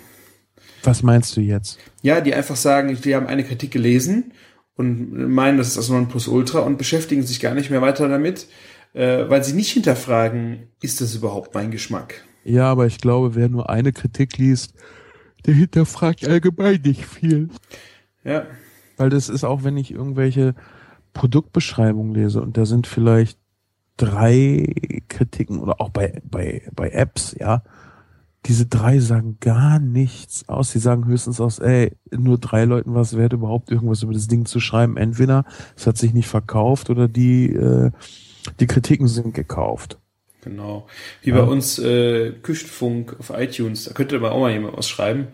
Was 0.84 1.02
meinst 1.02 1.36
du 1.36 1.40
jetzt? 1.40 1.78
Ja, 2.00 2.20
die 2.20 2.34
einfach 2.34 2.56
sagen, 2.56 2.96
die 3.04 3.14
haben 3.14 3.26
eine 3.26 3.44
Kritik 3.44 3.70
gelesen 3.70 4.32
und 4.74 5.12
meinen, 5.28 5.58
das 5.58 5.68
ist 5.68 5.76
das 5.76 5.90
Nonplusultra 5.90 6.60
und 6.60 6.78
beschäftigen 6.78 7.22
sich 7.24 7.40
gar 7.40 7.54
nicht 7.54 7.70
mehr 7.70 7.82
weiter 7.82 8.08
damit, 8.08 8.46
äh, 8.94 9.28
weil 9.28 9.44
sie 9.44 9.52
nicht 9.52 9.70
hinterfragen, 9.72 10.68
ist 10.80 11.00
das 11.00 11.14
überhaupt 11.14 11.54
mein 11.54 11.70
Geschmack? 11.70 12.24
Ja, 12.44 12.64
aber 12.70 12.86
ich 12.86 12.98
glaube, 12.98 13.34
wer 13.34 13.48
nur 13.48 13.70
eine 13.70 13.92
Kritik 13.92 14.38
liest, 14.38 14.74
der 15.46 15.54
hinterfragt 15.54 16.26
allgemein 16.26 16.80
nicht 16.82 17.04
viel. 17.04 17.50
Ja, 18.24 18.46
Weil 18.96 19.10
das 19.10 19.28
ist 19.28 19.44
auch, 19.44 19.62
wenn 19.64 19.76
ich 19.76 19.90
irgendwelche 19.92 20.54
Produktbeschreibungen 21.12 22.14
lese 22.14 22.40
und 22.42 22.56
da 22.56 22.64
sind 22.66 22.86
vielleicht 22.86 23.38
drei 23.96 24.74
Kritiken 25.08 25.58
oder 25.60 25.80
auch 25.80 25.90
bei, 25.90 26.20
bei, 26.24 26.62
bei 26.74 26.90
Apps, 26.90 27.36
ja. 27.38 27.62
Diese 28.46 28.66
drei 28.66 28.98
sagen 28.98 29.36
gar 29.38 29.78
nichts 29.78 30.48
aus. 30.48 30.72
Sie 30.72 30.80
sagen 30.80 31.06
höchstens 31.06 31.40
aus, 31.40 31.60
ey, 31.60 31.92
nur 32.10 32.38
drei 32.38 32.64
Leuten 32.64 32.92
was 32.92 33.16
wert, 33.16 33.34
überhaupt 33.34 33.70
irgendwas 33.70 34.02
über 34.02 34.12
das 34.12 34.26
Ding 34.26 34.46
zu 34.46 34.58
schreiben. 34.58 34.96
Entweder 34.96 35.44
es 35.76 35.86
hat 35.86 35.96
sich 35.96 36.12
nicht 36.12 36.26
verkauft 36.26 36.90
oder 36.90 37.06
die, 37.06 37.52
äh, 37.52 37.92
die 38.58 38.66
Kritiken 38.66 39.06
sind 39.06 39.32
gekauft. 39.34 39.98
genau. 40.40 40.88
Wie 41.22 41.30
Ja. 41.30 41.36
bei 41.36 41.44
uns 41.44 41.78
äh, 41.78 42.32
Küchenfunk 42.32 43.14
auf 43.20 43.30
iTunes, 43.30 43.84
da 43.84 43.92
könnte 43.92 44.16
aber 44.16 44.32
auch 44.32 44.40
mal 44.40 44.50
jemand 44.50 44.76
was 44.76 44.88
schreiben. 44.88 45.28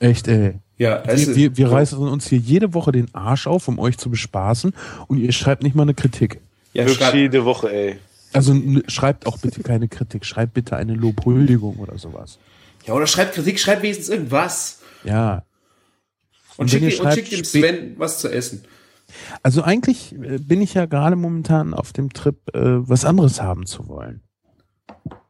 Echt, 0.00 0.26
ey. 0.28 0.58
Ja, 0.78 1.02
Wir, 1.06 1.36
wir, 1.36 1.56
wir 1.58 1.70
reißen 1.70 1.98
uns 1.98 2.26
hier 2.26 2.38
jede 2.38 2.72
Woche 2.72 2.90
den 2.90 3.14
Arsch 3.14 3.46
auf, 3.46 3.68
um 3.68 3.78
euch 3.78 3.98
zu 3.98 4.10
bespaßen 4.10 4.72
und 5.08 5.18
ihr 5.18 5.30
schreibt 5.30 5.62
nicht 5.62 5.76
mal 5.76 5.82
eine 5.82 5.94
Kritik. 5.94 6.40
ja, 6.72 6.86
Wirklich 6.86 7.12
jede 7.12 7.44
Woche, 7.44 7.70
ey. 7.70 7.98
Also 8.32 8.54
schreibt 8.88 9.26
auch 9.26 9.38
bitte 9.38 9.62
keine 9.62 9.88
Kritik, 9.88 10.24
schreibt 10.24 10.54
bitte 10.54 10.76
eine 10.76 10.94
Lobhuldigung 10.94 11.76
oder 11.76 11.98
sowas. 11.98 12.38
ja, 12.86 12.94
oder 12.94 13.06
schreibt 13.06 13.34
Kritik, 13.34 13.60
schreibt 13.60 13.82
wenigstens 13.82 14.08
irgendwas. 14.08 14.80
Ja. 15.04 15.42
Und, 16.56 16.72
wenn 16.72 16.80
schickt, 16.80 17.00
und 17.00 17.04
schreibt, 17.04 17.28
schickt 17.28 17.32
dem 17.32 17.44
Sven 17.44 17.94
was 17.98 18.18
zu 18.18 18.28
essen. 18.28 18.64
Also 19.42 19.62
eigentlich 19.62 20.14
äh, 20.14 20.38
bin 20.38 20.62
ich 20.62 20.72
ja 20.74 20.86
gerade 20.86 21.16
momentan 21.16 21.74
auf 21.74 21.92
dem 21.92 22.12
Trip, 22.12 22.36
äh, 22.54 22.60
was 22.88 23.04
anderes 23.04 23.42
haben 23.42 23.66
zu 23.66 23.86
wollen. 23.88 24.22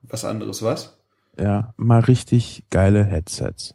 Was 0.02 0.24
anderes, 0.24 0.62
was? 0.62 0.96
Ja, 1.38 1.72
mal 1.76 2.00
richtig 2.00 2.64
geile 2.70 3.04
Headsets. 3.04 3.74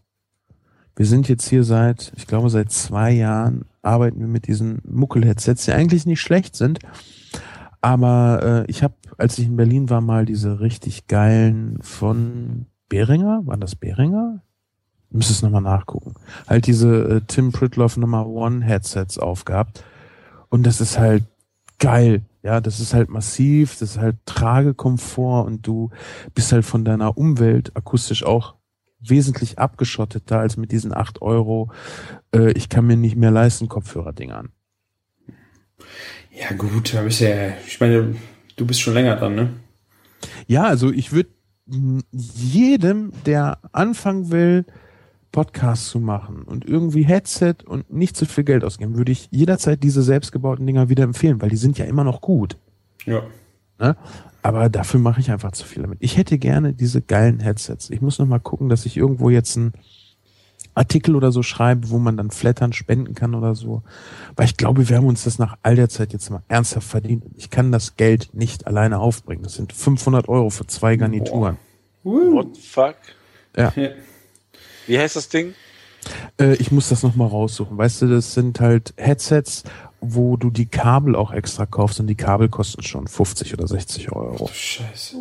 Wir 0.95 1.05
sind 1.05 1.27
jetzt 1.27 1.47
hier 1.47 1.63
seit, 1.63 2.13
ich 2.15 2.25
glaube, 2.25 2.49
seit 2.49 2.71
zwei 2.71 3.11
Jahren 3.11 3.65
arbeiten 3.81 4.19
wir 4.19 4.27
mit 4.27 4.47
diesen 4.47 4.81
Muckel-Headsets, 4.87 5.65
die 5.65 5.73
eigentlich 5.73 6.05
nicht 6.05 6.21
schlecht 6.21 6.55
sind. 6.55 6.79
Aber 7.81 8.65
äh, 8.67 8.71
ich 8.71 8.81
habe, 8.81 8.95
als 9.17 9.37
ich 9.37 9.45
in 9.45 9.57
Berlin 9.57 9.89
war, 9.89 10.01
mal 10.01 10.25
diese 10.25 10.59
richtig 10.59 11.07
geilen 11.07 11.79
von 11.81 12.65
Behringer, 12.89 13.41
waren 13.45 13.59
das 13.59 13.75
Behringer? 13.75 14.41
Muss 15.11 15.29
es 15.29 15.41
nochmal 15.41 15.61
nachgucken. 15.61 16.15
Halt 16.47 16.65
diese 16.65 17.17
äh, 17.17 17.21
Tim 17.27 17.51
Pritloff 17.51 17.97
Nummer 17.97 18.27
One 18.27 18.63
Headsets 18.63 19.17
aufgehabt. 19.19 19.83
Und 20.49 20.65
das 20.65 20.81
ist 20.81 20.97
halt 20.97 21.23
geil. 21.79 22.21
Ja, 22.41 22.61
das 22.61 22.79
ist 22.79 22.93
halt 22.93 23.09
massiv, 23.09 23.77
das 23.79 23.91
ist 23.91 23.97
halt 23.97 24.17
Tragekomfort 24.25 25.45
und 25.45 25.65
du 25.65 25.89
bist 26.33 26.51
halt 26.51 26.63
von 26.63 26.85
deiner 26.85 27.17
Umwelt 27.17 27.75
akustisch 27.75 28.23
auch 28.23 28.55
wesentlich 28.99 29.59
abgeschotteter 29.59 30.39
als 30.39 30.57
mit 30.57 30.71
diesen 30.71 30.93
acht 30.93 31.21
Euro. 31.21 31.71
Äh, 32.33 32.51
ich 32.51 32.69
kann 32.69 32.87
mir 32.87 32.97
nicht 32.97 33.15
mehr 33.15 33.31
leisten, 33.31 33.67
Kopfhörer-Dingern. 33.67 34.49
Ja, 36.31 36.55
gut, 36.57 36.93
da 36.93 37.01
bist 37.03 37.21
ja, 37.21 37.53
ich 37.65 37.79
meine, 37.79 38.15
du 38.55 38.65
bist 38.65 38.81
schon 38.81 38.93
länger 38.93 39.15
dran, 39.15 39.35
ne? 39.35 39.49
Ja, 40.47 40.63
also 40.63 40.91
ich 40.91 41.11
würde 41.11 41.29
jedem, 42.11 43.11
der 43.25 43.59
anfangen 43.71 44.31
will, 44.31 44.65
Podcasts 45.31 45.89
zu 45.89 45.99
machen 45.99 46.43
und 46.43 46.65
irgendwie 46.65 47.03
Headset 47.03 47.55
und 47.65 47.91
nicht 47.91 48.15
zu 48.15 48.25
viel 48.25 48.45
Geld 48.45 48.63
ausgeben, 48.63 48.95
würde 48.95 49.11
ich 49.11 49.27
jederzeit 49.31 49.83
diese 49.83 50.01
selbstgebauten 50.01 50.65
Dinger 50.65 50.87
wieder 50.87 51.03
empfehlen, 51.03 51.41
weil 51.41 51.49
die 51.49 51.57
sind 51.57 51.77
ja 51.77 51.85
immer 51.85 52.05
noch 52.05 52.21
gut. 52.21 52.57
Ja. 53.05 53.23
Ne? 53.77 53.97
Aber 54.45 54.69
dafür 54.69 54.99
mache 54.99 55.19
ich 55.19 55.31
einfach 55.31 55.53
zu 55.53 55.65
viel 55.65 55.81
damit. 55.81 55.97
Ich 56.01 56.17
hätte 56.17 56.37
gerne 56.37 56.71
diese 56.71 57.01
geilen 57.01 57.39
Headsets. 57.39 57.89
Ich 57.89 57.99
muss 57.99 58.19
noch 58.19 58.27
mal 58.27 58.37
gucken, 58.37 58.69
dass 58.69 58.85
ich 58.85 58.95
irgendwo 58.95 59.31
jetzt 59.31 59.57
einen 59.57 59.73
Artikel 60.75 61.15
oder 61.15 61.31
so 61.31 61.41
schreibe, 61.41 61.89
wo 61.89 61.97
man 61.97 62.15
dann 62.15 62.29
Flattern 62.29 62.71
spenden 62.71 63.15
kann 63.15 63.33
oder 63.33 63.55
so. 63.55 63.81
Weil 64.35 64.45
ich 64.45 64.55
glaube, 64.55 64.87
wir 64.87 64.97
haben 64.97 65.07
uns 65.07 65.23
das 65.23 65.39
nach 65.39 65.57
all 65.63 65.75
der 65.75 65.89
Zeit 65.89 66.13
jetzt 66.13 66.29
mal 66.29 66.43
ernsthaft 66.47 66.87
verdient. 66.87 67.23
Ich 67.35 67.49
kann 67.49 67.71
das 67.71 67.95
Geld 67.95 68.35
nicht 68.35 68.67
alleine 68.67 68.99
aufbringen. 68.99 69.41
Das 69.41 69.55
sind 69.55 69.73
500 69.73 70.29
Euro 70.29 70.51
für 70.51 70.67
zwei 70.67 70.95
Garnituren. 70.95 71.57
What 72.03 72.55
the 72.55 72.61
fuck? 72.61 72.97
Ja. 73.57 73.73
Ja. 73.75 73.89
Wie 74.85 74.99
heißt 74.99 75.15
das 75.15 75.27
Ding? 75.27 75.55
Äh, 76.39 76.53
ich 76.57 76.71
muss 76.71 76.89
das 76.89 77.01
noch 77.01 77.15
mal 77.15 77.25
raussuchen. 77.25 77.79
Weißt 77.79 78.03
du, 78.03 78.07
das 78.07 78.35
sind 78.35 78.59
halt 78.59 78.93
Headsets, 78.97 79.63
wo 80.14 80.38
du 80.38 80.49
die 80.49 80.66
Kabel 80.68 81.16
auch 81.16 81.32
extra 81.32 81.66
kaufst 81.66 81.99
und 81.99 82.08
die 82.08 82.16
Kabel 82.16 82.49
kosten 82.49 82.84
schon 82.84 83.08
50 83.08 83.53
oder 83.53 83.68
60 83.68 84.12
Euro. 84.12 84.49
Scheiße. 84.53 85.16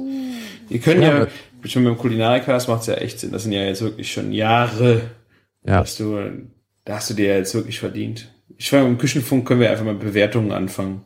Ihr 0.68 0.78
könnt 0.80 1.00
Ja, 1.02 1.20
ja, 1.20 1.26
mit 1.62 1.74
dem 1.74 1.96
Kulinarikast 1.96 2.68
macht 2.68 2.82
es 2.82 2.86
ja 2.88 2.94
echt 2.94 3.20
Sinn. 3.20 3.32
Das 3.32 3.44
sind 3.44 3.52
ja 3.52 3.62
jetzt 3.64 3.82
wirklich 3.82 4.12
schon 4.12 4.32
Jahre, 4.32 5.02
Ja. 5.66 5.80
dass 5.80 5.96
du, 5.96 6.18
da 6.84 6.96
hast 6.96 7.10
du 7.10 7.14
dir 7.14 7.28
ja 7.28 7.36
jetzt 7.36 7.54
wirklich 7.54 7.78
verdient. 7.80 8.30
Ich 8.56 8.70
meine, 8.72 8.86
im 8.86 8.98
Küchenfunk 8.98 9.46
können 9.48 9.60
wir 9.60 9.70
einfach 9.70 9.84
mal 9.84 9.94
Bewertungen 9.94 10.52
anfangen. 10.52 11.02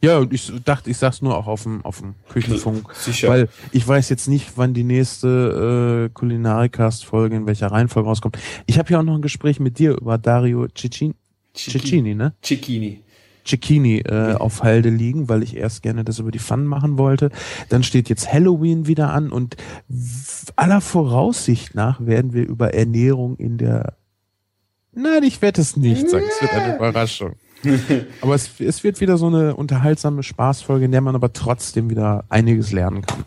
Ja, 0.00 0.18
und 0.18 0.32
ich 0.32 0.52
dachte, 0.64 0.90
ich 0.90 0.96
sag's 0.96 1.22
nur 1.22 1.36
auch 1.36 1.48
auf 1.48 1.64
dem, 1.64 1.84
auf 1.84 1.98
dem 1.98 2.14
Küchenfunk. 2.28 2.88
Sicher. 2.94 3.28
Weil 3.30 3.48
ich 3.72 3.86
weiß 3.86 4.08
jetzt 4.10 4.28
nicht, 4.28 4.52
wann 4.54 4.72
die 4.72 4.84
nächste 4.84 6.06
äh, 6.08 6.14
Kulinarikast-Folge 6.14 7.34
in 7.34 7.46
welcher 7.46 7.66
Reihenfolge 7.72 8.08
rauskommt. 8.08 8.38
Ich 8.66 8.78
habe 8.78 8.92
ja 8.92 9.00
auch 9.00 9.02
noch 9.02 9.16
ein 9.16 9.22
Gespräch 9.22 9.58
mit 9.58 9.80
dir 9.80 9.96
über 10.00 10.16
Dario 10.16 10.68
Cicchini, 10.72 11.14
Cicchini 11.58 12.14
ne? 12.14 12.34
Cicchini. 12.42 13.02
Cicchini 13.44 14.00
äh, 14.00 14.34
auf 14.34 14.62
Halde 14.62 14.90
liegen, 14.90 15.28
weil 15.28 15.42
ich 15.42 15.56
erst 15.56 15.82
gerne 15.82 16.04
das 16.04 16.18
über 16.18 16.30
die 16.30 16.38
Pfannen 16.38 16.66
machen 16.66 16.98
wollte. 16.98 17.30
Dann 17.68 17.82
steht 17.82 18.08
jetzt 18.08 18.32
Halloween 18.32 18.86
wieder 18.86 19.12
an 19.12 19.30
und 19.30 19.56
aller 20.56 20.80
Voraussicht 20.80 21.74
nach 21.74 22.04
werden 22.04 22.34
wir 22.34 22.46
über 22.46 22.74
Ernährung 22.74 23.36
in 23.36 23.58
der 23.58 23.94
Nein, 24.92 25.22
ich 25.22 25.40
werde 25.42 25.60
es 25.60 25.76
nicht 25.76 26.10
sagen. 26.10 26.24
Es 26.28 26.42
wird 26.42 26.52
eine 26.52 26.76
Überraschung. 26.76 27.36
aber 28.20 28.34
es, 28.34 28.50
es 28.58 28.82
wird 28.84 29.00
wieder 29.00 29.16
so 29.16 29.26
eine 29.26 29.54
unterhaltsame 29.54 30.22
Spaßfolge, 30.22 30.86
in 30.86 30.92
der 30.92 31.00
man 31.00 31.14
aber 31.14 31.32
trotzdem 31.32 31.90
wieder 31.90 32.24
einiges 32.28 32.72
lernen 32.72 33.02
kann. 33.02 33.24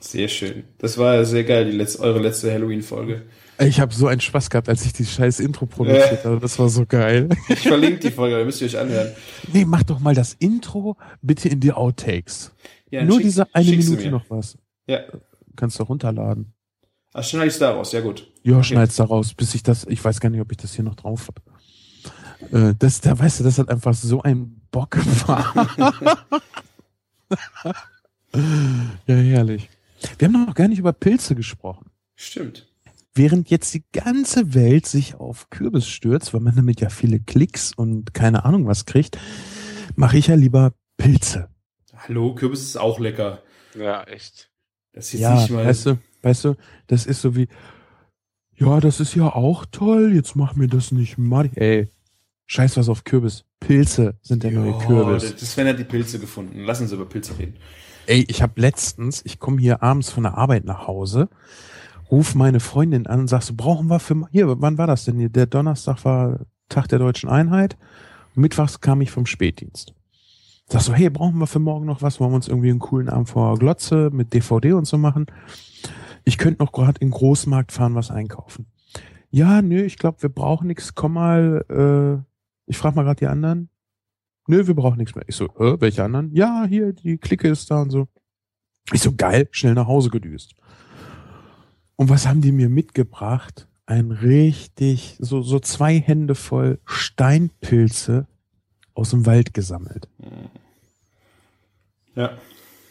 Sehr 0.00 0.28
schön. 0.28 0.64
Das 0.78 0.96
war 0.96 1.24
sehr 1.24 1.44
geil, 1.44 1.66
die 1.66 1.76
letzte, 1.76 2.00
eure 2.00 2.20
letzte 2.20 2.52
Halloween-Folge. 2.52 3.22
Ich 3.60 3.80
habe 3.80 3.92
so 3.92 4.06
einen 4.06 4.20
Spaß 4.20 4.50
gehabt, 4.50 4.68
als 4.68 4.84
ich 4.84 4.92
die 4.92 5.04
scheiß 5.04 5.40
Intro 5.40 5.66
produziert 5.66 6.24
habe. 6.24 6.38
Das 6.38 6.58
war 6.58 6.68
so 6.68 6.86
geil. 6.86 7.28
Ich 7.48 7.60
verlinke 7.60 7.98
die 8.00 8.10
Folge, 8.10 8.36
da 8.38 8.44
müsst 8.44 8.60
ihr 8.60 8.66
euch 8.66 8.78
anhören. 8.78 9.12
Nee, 9.52 9.64
mach 9.64 9.82
doch 9.82 9.98
mal 9.98 10.14
das 10.14 10.34
Intro 10.34 10.96
bitte 11.22 11.48
in 11.48 11.58
die 11.60 11.72
Outtakes. 11.72 12.52
Ja, 12.90 13.04
Nur 13.04 13.16
schick- 13.16 13.24
diese 13.24 13.54
eine 13.54 13.70
Minute 13.70 14.10
noch 14.10 14.24
was. 14.28 14.56
Ja. 14.86 15.00
Kannst 15.56 15.78
du 15.78 15.82
runterladen. 15.82 16.52
Ach, 17.12 17.24
schneide 17.24 17.48
ich 17.48 17.58
daraus, 17.58 17.92
ja 17.92 18.00
gut. 18.00 18.30
Ja, 18.44 18.62
schneid's 18.62 18.96
da 18.96 19.04
raus, 19.04 19.34
bis 19.34 19.54
ich 19.54 19.62
das, 19.62 19.84
ich 19.88 20.04
weiß 20.04 20.20
gar 20.20 20.30
nicht, 20.30 20.40
ob 20.40 20.50
ich 20.52 20.58
das 20.58 20.74
hier 20.74 20.84
noch 20.84 20.94
drauf 20.94 21.28
habe. 21.28 21.40
Äh, 22.70 22.74
das, 22.78 23.00
da 23.00 23.18
weißt 23.18 23.40
du, 23.40 23.44
das 23.44 23.58
hat 23.58 23.68
einfach 23.70 23.94
so 23.94 24.22
ein 24.22 24.60
Bock 24.70 24.96
ja, 28.34 29.14
herrlich. 29.14 29.68
Wir 30.18 30.28
haben 30.28 30.44
noch 30.46 30.54
gar 30.54 30.68
nicht 30.68 30.78
über 30.78 30.92
Pilze 30.92 31.34
gesprochen. 31.34 31.90
Stimmt. 32.14 32.67
Während 33.14 33.50
jetzt 33.50 33.74
die 33.74 33.84
ganze 33.92 34.54
Welt 34.54 34.86
sich 34.86 35.16
auf 35.16 35.50
Kürbis 35.50 35.88
stürzt, 35.88 36.34
weil 36.34 36.40
man 36.40 36.54
damit 36.54 36.80
ja 36.80 36.88
viele 36.88 37.18
Klicks 37.20 37.72
und 37.74 38.14
keine 38.14 38.44
Ahnung 38.44 38.66
was 38.66 38.84
kriegt, 38.86 39.18
mache 39.96 40.18
ich 40.18 40.28
ja 40.28 40.34
lieber 40.36 40.72
Pilze. 40.96 41.48
Hallo, 41.96 42.34
Kürbis 42.34 42.62
ist 42.62 42.76
auch 42.76 43.00
lecker. 43.00 43.42
Ja, 43.76 44.04
echt. 44.04 44.50
Das 44.92 45.12
ist 45.12 45.20
Ja, 45.20 45.34
nicht 45.34 45.50
mal. 45.50 45.64
weißt 45.66 45.86
du, 45.86 45.98
weißt 46.22 46.44
du, 46.44 46.54
das 46.86 47.06
ist 47.06 47.20
so 47.22 47.34
wie, 47.34 47.48
ja, 48.54 48.78
das 48.80 49.00
ist 49.00 49.14
ja 49.14 49.24
auch 49.34 49.66
toll, 49.66 50.12
jetzt 50.14 50.36
mach 50.36 50.54
mir 50.54 50.68
das 50.68 50.92
nicht 50.92 51.18
mal. 51.18 51.50
Ey, 51.54 51.88
scheiß 52.46 52.76
was 52.76 52.88
auf 52.88 53.04
Kürbis. 53.04 53.44
Pilze 53.60 54.16
sind 54.22 54.44
der 54.44 54.52
neue 54.52 54.70
Ja, 54.70 54.78
Kürbis. 54.86 55.34
das- 55.34 55.52
Sven 55.52 55.66
hat 55.66 55.78
die 55.78 55.84
Pilze 55.84 56.20
gefunden. 56.20 56.60
Lass 56.64 56.80
uns 56.80 56.92
über 56.92 57.04
Pilze 57.04 57.36
reden. 57.38 57.56
Ey, 58.06 58.24
ich 58.28 58.40
habe 58.42 58.60
letztens, 58.60 59.22
ich 59.24 59.38
komme 59.40 59.60
hier 59.60 59.82
abends 59.82 60.10
von 60.10 60.22
der 60.22 60.38
Arbeit 60.38 60.64
nach 60.64 60.86
Hause, 60.86 61.28
ruf 62.10 62.34
meine 62.34 62.60
Freundin 62.60 63.06
an 63.06 63.20
und 63.20 63.28
sag 63.28 63.42
so, 63.42 63.54
brauchen 63.54 63.88
wir 63.88 63.98
für, 64.00 64.26
hier, 64.30 64.60
wann 64.60 64.78
war 64.78 64.86
das 64.86 65.04
denn 65.04 65.18
hier? 65.18 65.28
Der 65.28 65.46
Donnerstag 65.46 66.04
war 66.04 66.40
Tag 66.68 66.88
der 66.88 66.98
Deutschen 66.98 67.28
Einheit. 67.28 67.76
Mittwochs 68.34 68.80
kam 68.80 69.00
ich 69.00 69.10
vom 69.10 69.26
Spätdienst. 69.26 69.94
Sag 70.68 70.82
so, 70.82 70.92
hey, 70.92 71.08
brauchen 71.08 71.38
wir 71.38 71.46
für 71.46 71.58
morgen 71.58 71.86
noch 71.86 72.02
was? 72.02 72.20
Wollen 72.20 72.32
wir 72.32 72.36
uns 72.36 72.48
irgendwie 72.48 72.70
einen 72.70 72.78
coolen 72.78 73.08
Abend 73.08 73.30
vor 73.30 73.58
Glotze 73.58 74.10
mit 74.12 74.34
DVD 74.34 74.74
und 74.74 74.86
so 74.86 74.98
machen? 74.98 75.26
Ich 76.24 76.36
könnte 76.36 76.62
noch 76.62 76.72
gerade 76.72 77.00
in 77.00 77.08
den 77.08 77.14
Großmarkt 77.14 77.72
fahren, 77.72 77.94
was 77.94 78.10
einkaufen. 78.10 78.66
Ja, 79.30 79.62
nö, 79.62 79.82
ich 79.82 79.96
glaube, 79.96 80.22
wir 80.22 80.28
brauchen 80.28 80.66
nichts. 80.66 80.94
Komm 80.94 81.14
mal, 81.14 81.64
äh, 81.70 82.22
ich 82.66 82.76
frage 82.76 82.96
mal 82.96 83.04
gerade 83.04 83.18
die 83.18 83.26
anderen. 83.26 83.70
Nö, 84.46 84.66
wir 84.66 84.74
brauchen 84.74 84.98
nichts 84.98 85.14
mehr. 85.14 85.24
Ich 85.26 85.36
so, 85.36 85.46
äh, 85.58 85.80
welche 85.80 86.04
anderen? 86.04 86.34
Ja, 86.34 86.66
hier, 86.68 86.92
die 86.92 87.18
Clique 87.18 87.48
ist 87.48 87.70
da 87.70 87.82
und 87.82 87.90
so. 87.90 88.08
Ich 88.92 89.00
so, 89.00 89.14
geil, 89.14 89.48
schnell 89.50 89.74
nach 89.74 89.86
Hause 89.86 90.10
gedüst. 90.10 90.54
Und 91.98 92.08
was 92.10 92.28
haben 92.28 92.40
die 92.40 92.52
mir 92.52 92.68
mitgebracht? 92.68 93.66
Ein 93.84 94.12
richtig, 94.12 95.16
so, 95.18 95.42
so 95.42 95.58
zwei 95.58 95.98
Hände 95.98 96.36
voll 96.36 96.78
Steinpilze 96.84 98.26
aus 98.94 99.10
dem 99.10 99.26
Wald 99.26 99.52
gesammelt. 99.52 100.08
Ja. 102.14 102.30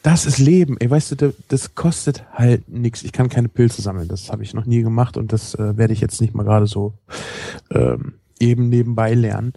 Das 0.03 0.25
ist 0.25 0.39
Leben. 0.39 0.75
Ey, 0.79 0.89
weißt 0.89 1.11
du, 1.11 1.15
da- 1.15 1.33
das 1.47 1.73
kostet 1.73 2.25
halt 2.33 2.67
nichts. 2.67 3.03
Ich 3.03 3.13
kann 3.13 3.29
keine 3.29 3.47
Pilze 3.47 3.81
sammeln. 3.81 4.09
Das 4.09 4.29
habe 4.29 4.43
ich 4.43 4.53
noch 4.53 4.65
nie 4.65 4.81
gemacht 4.81 5.15
und 5.15 5.31
das 5.31 5.55
äh, 5.55 5.77
werde 5.77 5.93
ich 5.93 6.01
jetzt 6.01 6.19
nicht 6.19 6.33
mal 6.33 6.43
gerade 6.43 6.67
so 6.67 6.93
ähm, 7.71 8.15
eben 8.39 8.67
nebenbei 8.67 9.13
lernen. 9.13 9.53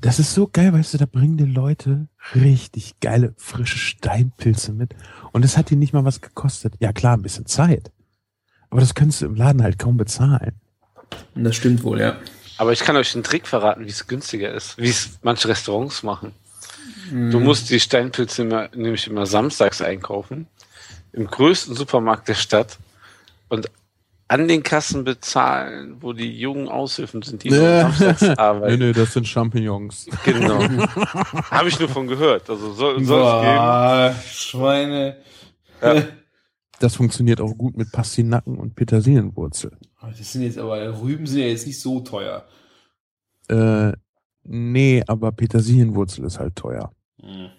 Das 0.00 0.20
ist 0.20 0.32
so 0.34 0.48
geil, 0.52 0.72
weißt 0.72 0.94
du, 0.94 0.98
da 0.98 1.06
bringen 1.06 1.36
die 1.38 1.44
Leute 1.44 2.06
richtig 2.36 3.00
geile, 3.00 3.34
frische 3.36 3.78
Steinpilze 3.78 4.72
mit. 4.72 4.94
Und 5.32 5.42
das 5.44 5.56
hat 5.56 5.70
die 5.70 5.76
nicht 5.76 5.92
mal 5.92 6.04
was 6.04 6.20
gekostet. 6.20 6.74
Ja 6.80 6.92
klar, 6.92 7.16
ein 7.16 7.22
bisschen 7.22 7.46
Zeit. 7.46 7.90
Aber 8.72 8.80
das 8.80 8.94
kannst 8.94 9.20
du 9.20 9.26
im 9.26 9.34
Laden 9.34 9.62
halt 9.62 9.78
kaum 9.78 9.96
bezahlen. 9.98 10.52
Das 11.34 11.54
stimmt 11.56 11.84
wohl, 11.84 12.00
ja. 12.00 12.16
Aber 12.56 12.72
ich 12.72 12.80
kann 12.80 12.96
euch 12.96 13.14
einen 13.14 13.22
Trick 13.22 13.46
verraten, 13.46 13.84
wie 13.84 13.90
es 13.90 14.06
günstiger 14.06 14.50
ist, 14.52 14.78
wie 14.78 14.88
es 14.88 15.18
manche 15.22 15.46
Restaurants 15.48 16.02
machen. 16.02 16.32
Du 17.10 17.38
Mhm. 17.38 17.44
musst 17.44 17.68
die 17.70 17.78
Steinpilze 17.80 18.42
immer, 18.42 18.68
nämlich 18.74 19.06
immer 19.06 19.26
samstags 19.26 19.82
einkaufen, 19.82 20.46
im 21.12 21.26
größten 21.26 21.74
Supermarkt 21.74 22.28
der 22.28 22.34
Stadt 22.34 22.78
und 23.50 23.68
an 24.28 24.48
den 24.48 24.62
Kassen 24.62 25.04
bezahlen, 25.04 25.96
wo 26.00 26.14
die 26.14 26.38
jungen 26.38 26.68
Aushilfen 26.68 27.20
sind, 27.20 27.44
die 27.44 27.50
nur 27.50 27.60
samstags 27.82 28.22
arbeiten. 28.38 28.94
das 28.94 29.12
sind 29.12 29.28
Champignons. 29.28 30.06
Genau. 30.24 30.62
Habe 31.50 31.68
ich 31.68 31.78
nur 31.78 31.90
von 31.90 32.06
gehört. 32.06 32.48
Also 32.48 32.72
soll, 32.72 33.04
soll 33.04 33.20
es 33.20 33.42
geben. 33.42 33.56
Boah, 33.56 34.14
Schweine. 34.32 35.16
Ja. 35.82 36.02
Das 36.82 36.96
funktioniert 36.96 37.40
auch 37.40 37.56
gut 37.56 37.76
mit 37.76 37.92
Pastinaken 37.92 38.58
und 38.58 38.74
Petersilienwurzel. 38.74 39.70
Das 40.00 40.32
sind 40.32 40.42
jetzt 40.42 40.58
aber, 40.58 41.00
Rüben 41.00 41.26
sind 41.26 41.38
ja 41.38 41.46
jetzt 41.46 41.64
nicht 41.66 41.78
so 41.78 42.00
teuer. 42.00 42.44
Äh, 43.48 43.92
nee, 44.42 45.04
aber 45.06 45.30
Petersilienwurzel 45.30 46.24
ist 46.24 46.40
halt 46.40 46.56
teuer. 46.56 46.92
Mhm. 47.22 47.50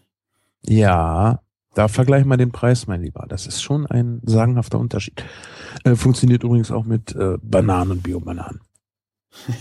Ja, 0.65 1.39
Da 1.73 1.87
vergleich 1.87 2.25
mal 2.25 2.35
den 2.37 2.51
Preis, 2.51 2.85
mein 2.85 3.01
Lieber. 3.01 3.25
Das 3.29 3.47
ist 3.47 3.61
schon 3.63 3.87
ein 3.87 4.19
sagenhafter 4.25 4.77
Unterschied. 4.77 5.23
Äh, 5.85 5.95
funktioniert 5.95 6.43
übrigens 6.43 6.69
auch 6.69 6.83
mit 6.83 7.15
äh, 7.15 7.37
Bananen 7.41 7.91
und 7.91 8.03
Biobananen. 8.03 8.59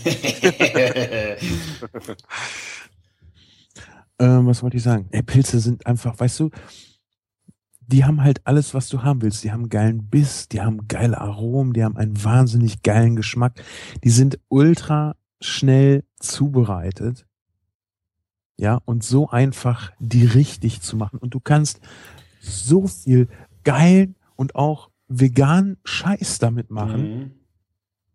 ähm, 4.19 4.45
was 4.45 4.61
wollte 4.61 4.77
ich 4.77 4.83
sagen? 4.83 5.07
Ey, 5.11 5.23
Pilze 5.23 5.59
sind 5.59 5.87
einfach, 5.87 6.19
weißt 6.19 6.41
du, 6.41 6.51
die 7.87 8.05
haben 8.05 8.23
halt 8.23 8.45
alles, 8.45 8.73
was 8.73 8.89
du 8.89 9.03
haben 9.03 9.21
willst. 9.21 9.43
Die 9.43 9.51
haben 9.51 9.69
geilen 9.69 10.09
Biss, 10.09 10.47
die 10.47 10.61
haben 10.61 10.87
geile 10.87 11.19
Aromen, 11.19 11.73
die 11.73 11.83
haben 11.83 11.97
einen 11.97 12.23
wahnsinnig 12.23 12.81
geilen 12.83 13.15
Geschmack. 13.15 13.61
Die 14.03 14.09
sind 14.09 14.39
ultra 14.49 15.15
schnell 15.41 16.03
zubereitet. 16.19 17.25
Ja, 18.57 18.79
und 18.85 19.03
so 19.03 19.29
einfach, 19.29 19.91
die 19.99 20.25
richtig 20.25 20.81
zu 20.81 20.95
machen. 20.95 21.17
Und 21.17 21.33
du 21.33 21.39
kannst 21.39 21.81
so 22.39 22.87
viel 22.87 23.27
geilen 23.63 24.15
und 24.35 24.55
auch 24.55 24.89
veganen 25.07 25.77
Scheiß 25.83 26.39
damit 26.39 26.69
machen. 26.69 27.01
Mhm. 27.01 27.31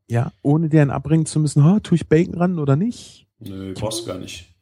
Ja, 0.07 0.33
ohne 0.43 0.69
dir 0.69 0.81
einen 0.81 0.91
abbringen 0.91 1.27
zu 1.27 1.39
müssen, 1.39 1.63
oh, 1.63 1.81
tue 1.81 1.97
ich 1.97 2.09
Bacon 2.09 2.35
ran 2.35 2.59
oder 2.59 2.77
nicht? 2.77 3.27
Nö, 3.41 3.75
brauchst 3.75 4.03
du 4.03 4.07
gar 4.07 4.19
nicht. 4.19 4.55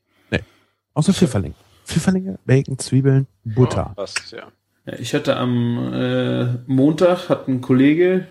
Außer 0.96 1.12
Pfifferlinge. 1.12 1.54
Pfifferlinge, 1.84 2.38
Bacon, 2.46 2.78
Zwiebeln, 2.78 3.26
Butter. 3.44 3.92
Passt, 3.96 4.32
ja. 4.32 4.50
Ich 4.98 5.14
hatte 5.14 5.36
am 5.36 5.92
äh, 5.92 6.44
Montag, 6.66 7.28
hat 7.28 7.48
ein 7.48 7.60
Kollege, 7.60 8.26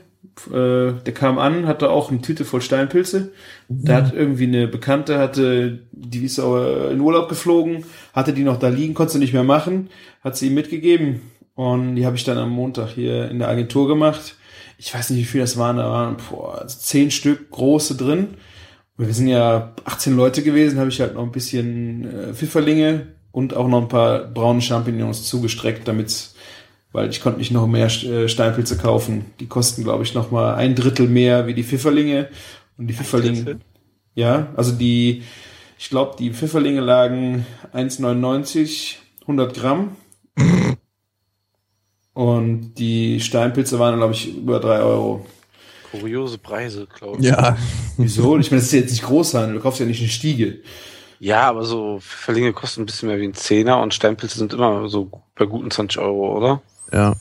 äh, 0.51 0.93
der 0.93 1.13
kam 1.13 1.37
an, 1.37 1.67
hatte 1.67 1.89
auch 1.89 2.11
eine 2.11 2.21
Tüte 2.21 2.45
voll 2.45 2.61
Steinpilze. 2.61 3.33
Da 3.67 3.95
hat 3.95 4.13
irgendwie 4.13 4.47
eine 4.47 4.67
Bekannte, 4.67 5.17
hatte, 5.17 5.79
die 5.91 6.25
ist 6.25 6.39
auch 6.39 6.89
in 6.91 7.01
Urlaub 7.01 7.29
geflogen, 7.29 7.83
hatte 8.13 8.33
die 8.33 8.43
noch 8.43 8.57
da 8.57 8.69
liegen, 8.69 8.93
konnte 8.93 9.13
sie 9.13 9.19
nicht 9.19 9.33
mehr 9.33 9.43
machen, 9.43 9.89
hat 10.23 10.37
sie 10.37 10.47
ihm 10.47 10.53
mitgegeben. 10.53 11.21
Und 11.55 11.95
die 11.95 12.05
habe 12.05 12.15
ich 12.15 12.23
dann 12.23 12.37
am 12.37 12.49
Montag 12.49 12.89
hier 12.89 13.29
in 13.29 13.39
der 13.39 13.47
Agentur 13.47 13.87
gemacht. 13.87 14.35
Ich 14.77 14.93
weiß 14.93 15.09
nicht, 15.09 15.19
wie 15.19 15.25
viel 15.25 15.41
das 15.41 15.57
waren, 15.57 15.77
da 15.77 15.89
waren 15.89 16.17
boah, 16.29 16.61
also 16.61 16.79
zehn 16.79 17.11
Stück 17.11 17.49
große 17.51 17.95
drin. 17.95 18.35
Wir 18.97 19.13
sind 19.13 19.27
ja 19.27 19.73
18 19.85 20.15
Leute 20.15 20.41
gewesen, 20.43 20.79
habe 20.79 20.89
ich 20.89 21.01
halt 21.01 21.15
noch 21.15 21.23
ein 21.23 21.31
bisschen 21.31 22.05
äh, 22.05 22.33
Pfifferlinge 22.33 23.07
und 23.31 23.53
auch 23.53 23.67
noch 23.67 23.81
ein 23.81 23.87
paar 23.87 24.19
braune 24.19 24.61
Champignons 24.61 25.25
zugestreckt, 25.25 25.87
damit's, 25.87 26.34
weil 26.95 27.09
ich 27.09 27.21
konnte 27.21 27.39
nicht 27.39 27.51
noch 27.51 27.67
mehr 27.67 27.87
äh, 27.87 28.29
Steinpilze 28.29 28.77
kaufen. 28.77 29.25
Die 29.41 29.47
kosten, 29.47 29.83
glaube 29.83 30.03
ich, 30.03 30.13
noch 30.13 30.31
mal 30.31 30.55
ein 30.55 30.75
Drittel 30.75 31.07
mehr 31.07 31.45
wie 31.45 31.53
die 31.53 31.63
Pfifferlinge. 31.63 32.29
Und 32.77 32.87
die 32.87 32.93
Pfifferlinge, 32.93 33.59
ja, 34.15 34.47
also 34.55 34.71
die, 34.71 35.23
ich 35.77 35.89
glaube, 35.89 36.15
die 36.17 36.31
Pfifferlinge 36.31 36.79
lagen 36.79 37.45
1,99, 37.73 38.95
100 39.21 39.53
Gramm. 39.53 39.97
Und 42.13 42.75
die 42.75 43.19
Steinpilze 43.19 43.77
waren, 43.77 43.97
glaube 43.97 44.13
ich, 44.13 44.37
über 44.37 44.61
drei 44.61 44.79
Euro. 44.79 45.25
Kuriose 45.91 46.37
Preise, 46.37 46.87
glaube 46.87 47.19
ich. 47.19 47.25
Ja, 47.25 47.57
Wieso? 47.97 48.37
Ich 48.37 48.51
meine, 48.51 48.61
das 48.61 48.67
ist 48.67 48.73
ja 48.73 48.79
jetzt 48.79 48.91
nicht 48.91 49.03
Großhandel, 49.03 49.55
du 49.55 49.61
kaufst 49.61 49.81
ja 49.81 49.85
nicht 49.85 49.99
eine 49.99 50.09
Stiege. 50.09 50.59
Ja, 51.19 51.43
aber 51.49 51.63
so 51.63 51.99
Verlinge 52.01 52.53
kosten 52.53 52.81
ein 52.81 52.85
bisschen 52.85 53.09
mehr 53.09 53.19
wie 53.19 53.25
ein 53.25 53.33
Zehner 53.33 53.81
und 53.81 53.93
Steinpilze 53.93 54.37
sind 54.37 54.53
immer 54.53 54.87
so 54.89 55.09
bei 55.35 55.45
guten 55.45 55.71
20 55.71 55.99
Euro, 55.99 56.37
oder? 56.37 56.61
ja. 56.91 57.15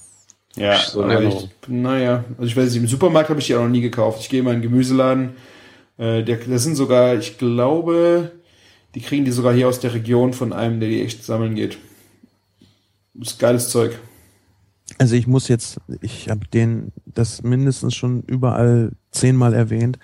Ja, 0.57 0.79
So 0.79 1.09
ich, 1.09 1.49
naja, 1.67 2.25
also 2.39 2.45
ich 2.45 2.57
weiß 2.57 2.67
nicht, 2.73 2.83
im 2.83 2.89
Supermarkt 2.89 3.29
habe 3.29 3.41
ich 3.41 3.47
die 3.47 3.57
auch 3.57 3.63
noch 3.63 3.69
nie 3.69 3.81
gekauft. 3.81 4.21
Ich 4.21 4.29
gehe 4.29 4.43
mal 4.43 4.55
in 4.55 4.63
den 4.63 4.71
Gemüseladen. 4.71 5.35
Äh, 5.99 6.23
der, 6.23 6.37
das 6.37 6.63
sind 6.63 6.77
sogar, 6.77 7.17
ich 7.17 7.39
glaube, 7.39 8.31
die 8.95 9.01
kriegen 9.01 9.25
die 9.25 9.33
sogar 9.33 9.53
hier 9.53 9.69
aus 9.69 9.81
der 9.81 9.95
Region 9.95 10.33
von 10.33 10.53
einem, 10.53 10.79
der 10.79 10.89
die 10.89 11.03
echt 11.03 11.25
sammeln 11.25 11.57
geht. 11.57 11.79
Das 13.15 13.33
ist 13.33 13.39
geiles 13.41 13.69
Zeug. 13.69 13.99
Also 14.99 15.17
ich 15.17 15.27
muss 15.27 15.49
jetzt, 15.49 15.79
ich 16.01 16.29
habe 16.29 16.47
den 16.47 16.93
das 17.05 17.43
mindestens 17.43 17.95
schon 17.95 18.23
überall 18.23 18.93
zehnmal 19.11 19.55
erwähnt. 19.55 19.99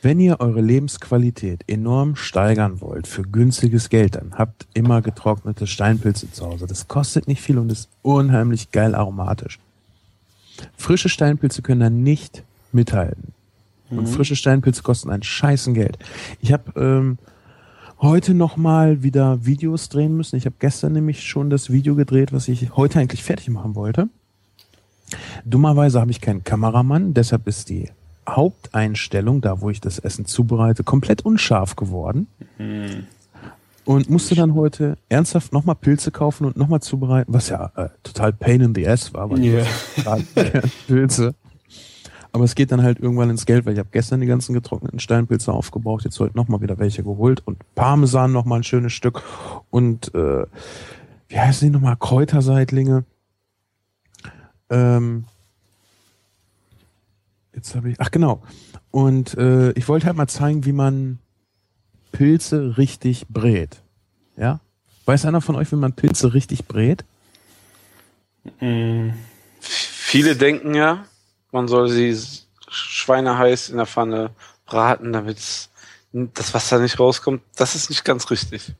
Wenn 0.00 0.20
ihr 0.20 0.38
eure 0.38 0.60
Lebensqualität 0.60 1.64
enorm 1.66 2.14
steigern 2.14 2.80
wollt 2.80 3.08
für 3.08 3.22
günstiges 3.22 3.88
Geld, 3.88 4.14
dann 4.14 4.34
habt 4.34 4.68
immer 4.72 5.02
getrocknete 5.02 5.66
Steinpilze 5.66 6.30
zu 6.30 6.46
Hause. 6.46 6.66
Das 6.66 6.86
kostet 6.86 7.26
nicht 7.26 7.42
viel 7.42 7.58
und 7.58 7.72
ist 7.72 7.88
unheimlich 8.02 8.70
geil 8.70 8.94
aromatisch. 8.94 9.58
Frische 10.76 11.08
Steinpilze 11.08 11.62
können 11.62 11.80
da 11.80 11.90
nicht 11.90 12.44
mithalten. 12.72 13.32
Und 13.90 14.06
frische 14.06 14.36
Steinpilze 14.36 14.82
kosten 14.82 15.10
ein 15.10 15.22
scheißen 15.22 15.72
Geld. 15.72 15.98
Ich 16.40 16.52
habe 16.52 16.78
ähm, 16.78 17.18
heute 18.00 18.34
noch 18.34 18.56
mal 18.56 19.02
wieder 19.02 19.46
Videos 19.46 19.88
drehen 19.88 20.16
müssen. 20.16 20.36
Ich 20.36 20.46
habe 20.46 20.56
gestern 20.58 20.92
nämlich 20.92 21.26
schon 21.26 21.48
das 21.50 21.70
Video 21.70 21.94
gedreht, 21.94 22.32
was 22.32 22.48
ich 22.48 22.76
heute 22.76 23.00
eigentlich 23.00 23.24
fertig 23.24 23.48
machen 23.48 23.74
wollte. 23.74 24.08
Dummerweise 25.44 26.00
habe 26.00 26.10
ich 26.10 26.20
keinen 26.20 26.44
Kameramann, 26.44 27.14
deshalb 27.14 27.48
ist 27.48 27.70
die 27.70 27.90
Haupteinstellung, 28.36 29.40
da 29.40 29.60
wo 29.60 29.70
ich 29.70 29.80
das 29.80 29.98
Essen 29.98 30.26
zubereite, 30.26 30.84
komplett 30.84 31.22
unscharf 31.22 31.76
geworden. 31.76 32.26
Und 33.84 34.10
musste 34.10 34.34
dann 34.34 34.54
heute 34.54 34.98
ernsthaft 35.08 35.52
nochmal 35.52 35.74
Pilze 35.74 36.10
kaufen 36.10 36.44
und 36.44 36.56
nochmal 36.56 36.80
zubereiten, 36.80 37.32
was 37.32 37.48
ja 37.48 37.72
äh, 37.74 37.88
total 38.02 38.32
pain 38.32 38.60
in 38.60 38.74
the 38.74 38.86
ass 38.86 39.14
war, 39.14 39.30
weil 39.30 39.40
gerade 39.96 40.24
Pilze. 40.86 41.34
Aber 42.32 42.44
es 42.44 42.54
geht 42.54 42.70
dann 42.70 42.82
halt 42.82 43.00
irgendwann 43.00 43.30
ins 43.30 43.46
Geld, 43.46 43.64
weil 43.64 43.72
ich 43.72 43.78
habe 43.78 43.88
gestern 43.90 44.20
die 44.20 44.26
ganzen 44.26 44.52
getrockneten 44.52 45.00
Steinpilze 45.00 45.52
aufgebraucht, 45.52 46.04
jetzt 46.04 46.20
heute 46.20 46.36
nochmal 46.36 46.60
wieder 46.60 46.78
welche 46.78 47.02
geholt 47.02 47.42
und 47.46 47.58
Parmesan 47.74 48.32
nochmal 48.32 48.60
ein 48.60 48.64
schönes 48.64 48.92
Stück 48.92 49.22
und 49.70 50.14
äh, 50.14 50.44
wie 51.28 51.38
heißen 51.38 51.68
die 51.68 51.72
nochmal? 51.72 51.96
Kräuterseitlinge. 51.96 53.04
Ähm, 54.70 55.24
jetzt 57.58 57.74
habe 57.74 57.90
ich, 57.90 58.00
ach 58.00 58.10
genau. 58.10 58.42
Und 58.90 59.36
äh, 59.36 59.72
ich 59.72 59.88
wollte 59.88 60.06
halt 60.06 60.16
mal 60.16 60.28
zeigen, 60.28 60.64
wie 60.64 60.72
man 60.72 61.18
Pilze 62.12 62.78
richtig 62.78 63.26
brät. 63.28 63.82
Ja? 64.36 64.60
Weiß 65.04 65.26
einer 65.26 65.40
von 65.40 65.56
euch, 65.56 65.70
wie 65.72 65.76
man 65.76 65.92
Pilze 65.92 66.32
richtig 66.34 66.66
brät? 66.66 67.04
Viele 69.60 70.36
denken 70.36 70.74
ja, 70.74 71.04
man 71.52 71.68
soll 71.68 71.88
sie 71.88 72.16
schweineheiß 72.68 73.70
in 73.70 73.76
der 73.76 73.86
Pfanne 73.86 74.30
braten, 74.64 75.12
damit 75.12 75.38
das 76.12 76.54
Wasser 76.54 76.78
nicht 76.78 76.98
rauskommt. 76.98 77.42
Das 77.56 77.74
ist 77.74 77.90
nicht 77.90 78.04
ganz 78.04 78.30
richtig. 78.30 78.72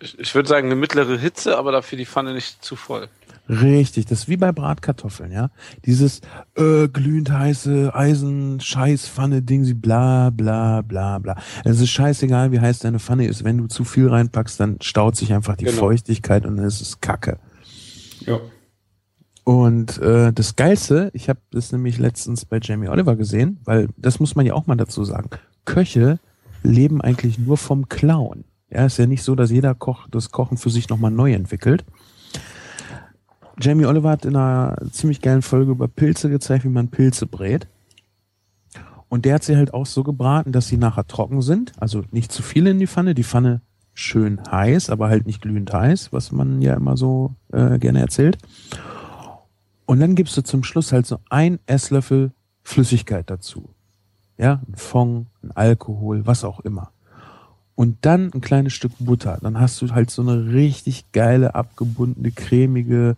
Ich, 0.00 0.18
ich 0.18 0.34
würde 0.34 0.48
sagen, 0.48 0.66
eine 0.66 0.76
mittlere 0.76 1.16
Hitze, 1.16 1.56
aber 1.56 1.72
dafür 1.72 1.96
die 1.96 2.06
Pfanne 2.06 2.34
nicht 2.34 2.62
zu 2.62 2.76
voll. 2.76 3.08
Richtig, 3.48 4.06
das 4.06 4.20
ist 4.20 4.28
wie 4.28 4.36
bei 4.36 4.50
Bratkartoffeln, 4.50 5.30
ja. 5.30 5.50
Dieses 5.84 6.20
äh, 6.56 6.88
glühend 6.88 7.30
heiße 7.30 7.94
Eisen-Scheiß-Pfanne-Ding, 7.94 9.64
sie 9.64 9.74
bla 9.74 10.30
bla 10.30 10.82
bla 10.82 11.18
bla. 11.18 11.36
Es 11.64 11.80
ist 11.80 11.90
scheißegal, 11.90 12.50
wie 12.50 12.60
heiß 12.60 12.80
deine 12.80 12.98
Pfanne 12.98 13.26
ist. 13.26 13.44
Wenn 13.44 13.58
du 13.58 13.66
zu 13.68 13.84
viel 13.84 14.08
reinpackst, 14.08 14.58
dann 14.58 14.78
staut 14.80 15.16
sich 15.16 15.32
einfach 15.32 15.56
die 15.56 15.66
Genau. 15.66 15.78
Feuchtigkeit 15.78 16.44
und 16.44 16.56
dann 16.56 16.66
ist 16.66 16.80
es 16.80 17.00
Kacke. 17.00 17.38
Ja. 18.20 18.40
Und 19.44 19.98
äh, 19.98 20.32
das 20.32 20.56
Geilste, 20.56 21.10
ich 21.12 21.28
habe 21.28 21.38
das 21.52 21.70
nämlich 21.70 21.98
letztens 21.98 22.44
bei 22.44 22.58
Jamie 22.60 22.88
Oliver 22.88 23.14
gesehen, 23.14 23.60
weil 23.64 23.88
das 23.96 24.18
muss 24.18 24.34
man 24.34 24.44
ja 24.44 24.54
auch 24.54 24.66
mal 24.66 24.74
dazu 24.76 25.04
sagen. 25.04 25.30
Köche 25.64 26.18
leben 26.64 27.00
eigentlich 27.00 27.38
nur 27.38 27.56
vom 27.56 27.88
Klauen. 27.88 28.44
Ja, 28.70 28.86
ist 28.86 28.98
ja 28.98 29.06
nicht 29.06 29.22
so, 29.22 29.36
dass 29.36 29.52
jeder 29.52 29.76
Koch 29.76 30.08
das 30.10 30.32
Kochen 30.32 30.56
für 30.56 30.70
sich 30.70 30.88
nochmal 30.88 31.12
neu 31.12 31.32
entwickelt. 31.32 31.84
Jamie 33.60 33.86
Oliver 33.86 34.10
hat 34.10 34.24
in 34.24 34.36
einer 34.36 34.76
ziemlich 34.90 35.22
geilen 35.22 35.42
Folge 35.42 35.72
über 35.72 35.88
Pilze 35.88 36.28
gezeigt, 36.28 36.64
wie 36.64 36.68
man 36.68 36.88
Pilze 36.88 37.26
brät. 37.26 37.66
Und 39.08 39.24
der 39.24 39.34
hat 39.34 39.44
sie 39.44 39.56
halt 39.56 39.72
auch 39.72 39.86
so 39.86 40.02
gebraten, 40.02 40.52
dass 40.52 40.68
sie 40.68 40.76
nachher 40.76 41.06
trocken 41.06 41.40
sind. 41.40 41.72
Also 41.78 42.02
nicht 42.10 42.32
zu 42.32 42.42
viel 42.42 42.66
in 42.66 42.78
die 42.78 42.86
Pfanne. 42.86 43.14
Die 43.14 43.24
Pfanne 43.24 43.62
schön 43.94 44.40
heiß, 44.50 44.90
aber 44.90 45.08
halt 45.08 45.26
nicht 45.26 45.40
glühend 45.40 45.72
heiß, 45.72 46.12
was 46.12 46.32
man 46.32 46.60
ja 46.60 46.74
immer 46.74 46.96
so 46.96 47.34
äh, 47.52 47.78
gerne 47.78 48.00
erzählt. 48.00 48.36
Und 49.86 50.00
dann 50.00 50.16
gibst 50.16 50.36
du 50.36 50.42
zum 50.42 50.64
Schluss 50.64 50.92
halt 50.92 51.06
so 51.06 51.20
ein 51.30 51.60
Esslöffel 51.66 52.32
Flüssigkeit 52.62 53.30
dazu. 53.30 53.70
Ja, 54.36 54.60
ein 54.68 54.76
Fond, 54.76 55.28
ein 55.42 55.52
Alkohol, 55.52 56.26
was 56.26 56.44
auch 56.44 56.60
immer. 56.60 56.90
Und 57.76 57.98
dann 58.00 58.32
ein 58.34 58.40
kleines 58.40 58.72
Stück 58.72 58.92
Butter. 58.98 59.38
Dann 59.42 59.60
hast 59.60 59.80
du 59.82 59.90
halt 59.90 60.10
so 60.10 60.22
eine 60.22 60.52
richtig 60.52 61.04
geile, 61.12 61.54
abgebundene, 61.54 62.30
cremige. 62.32 63.16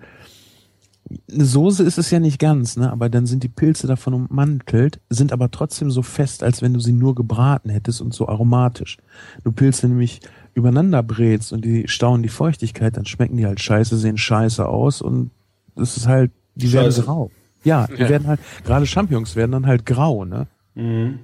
Eine 1.32 1.44
Soße 1.46 1.84
ist 1.84 1.96
es 1.96 2.10
ja 2.10 2.18
nicht 2.20 2.38
ganz, 2.38 2.76
ne? 2.76 2.90
Aber 2.92 3.08
dann 3.08 3.24
sind 3.26 3.42
die 3.44 3.48
Pilze 3.48 3.86
davon 3.86 4.12
ummantelt, 4.14 5.00
sind 5.08 5.32
aber 5.32 5.50
trotzdem 5.50 5.90
so 5.90 6.02
fest, 6.02 6.42
als 6.42 6.60
wenn 6.60 6.74
du 6.74 6.80
sie 6.80 6.92
nur 6.92 7.14
gebraten 7.14 7.70
hättest 7.70 8.02
und 8.02 8.12
so 8.12 8.28
aromatisch. 8.28 8.98
Du 9.44 9.52
Pilze 9.52 9.86
nämlich 9.88 10.20
übereinander 10.54 11.02
brätst 11.02 11.52
und 11.52 11.64
die 11.64 11.86
stauen 11.88 12.22
die 12.22 12.28
Feuchtigkeit, 12.28 12.96
dann 12.96 13.06
schmecken 13.06 13.36
die 13.38 13.46
halt 13.46 13.60
scheiße, 13.60 13.96
sehen 13.96 14.18
scheiße 14.18 14.66
aus 14.68 15.00
und 15.00 15.30
das 15.76 15.96
ist 15.96 16.08
halt, 16.08 16.32
die 16.56 16.72
werden 16.72 16.86
Scheiße. 16.86 17.02
grau. 17.04 17.30
Ja, 17.64 17.86
die 17.86 18.02
Ja. 18.02 18.08
werden 18.08 18.26
halt, 18.26 18.40
gerade 18.64 18.84
Champignons 18.86 19.34
werden 19.36 19.52
dann 19.52 19.66
halt 19.66 19.86
grau, 19.86 20.24
ne? 20.24 20.46
Mhm. 20.74 21.20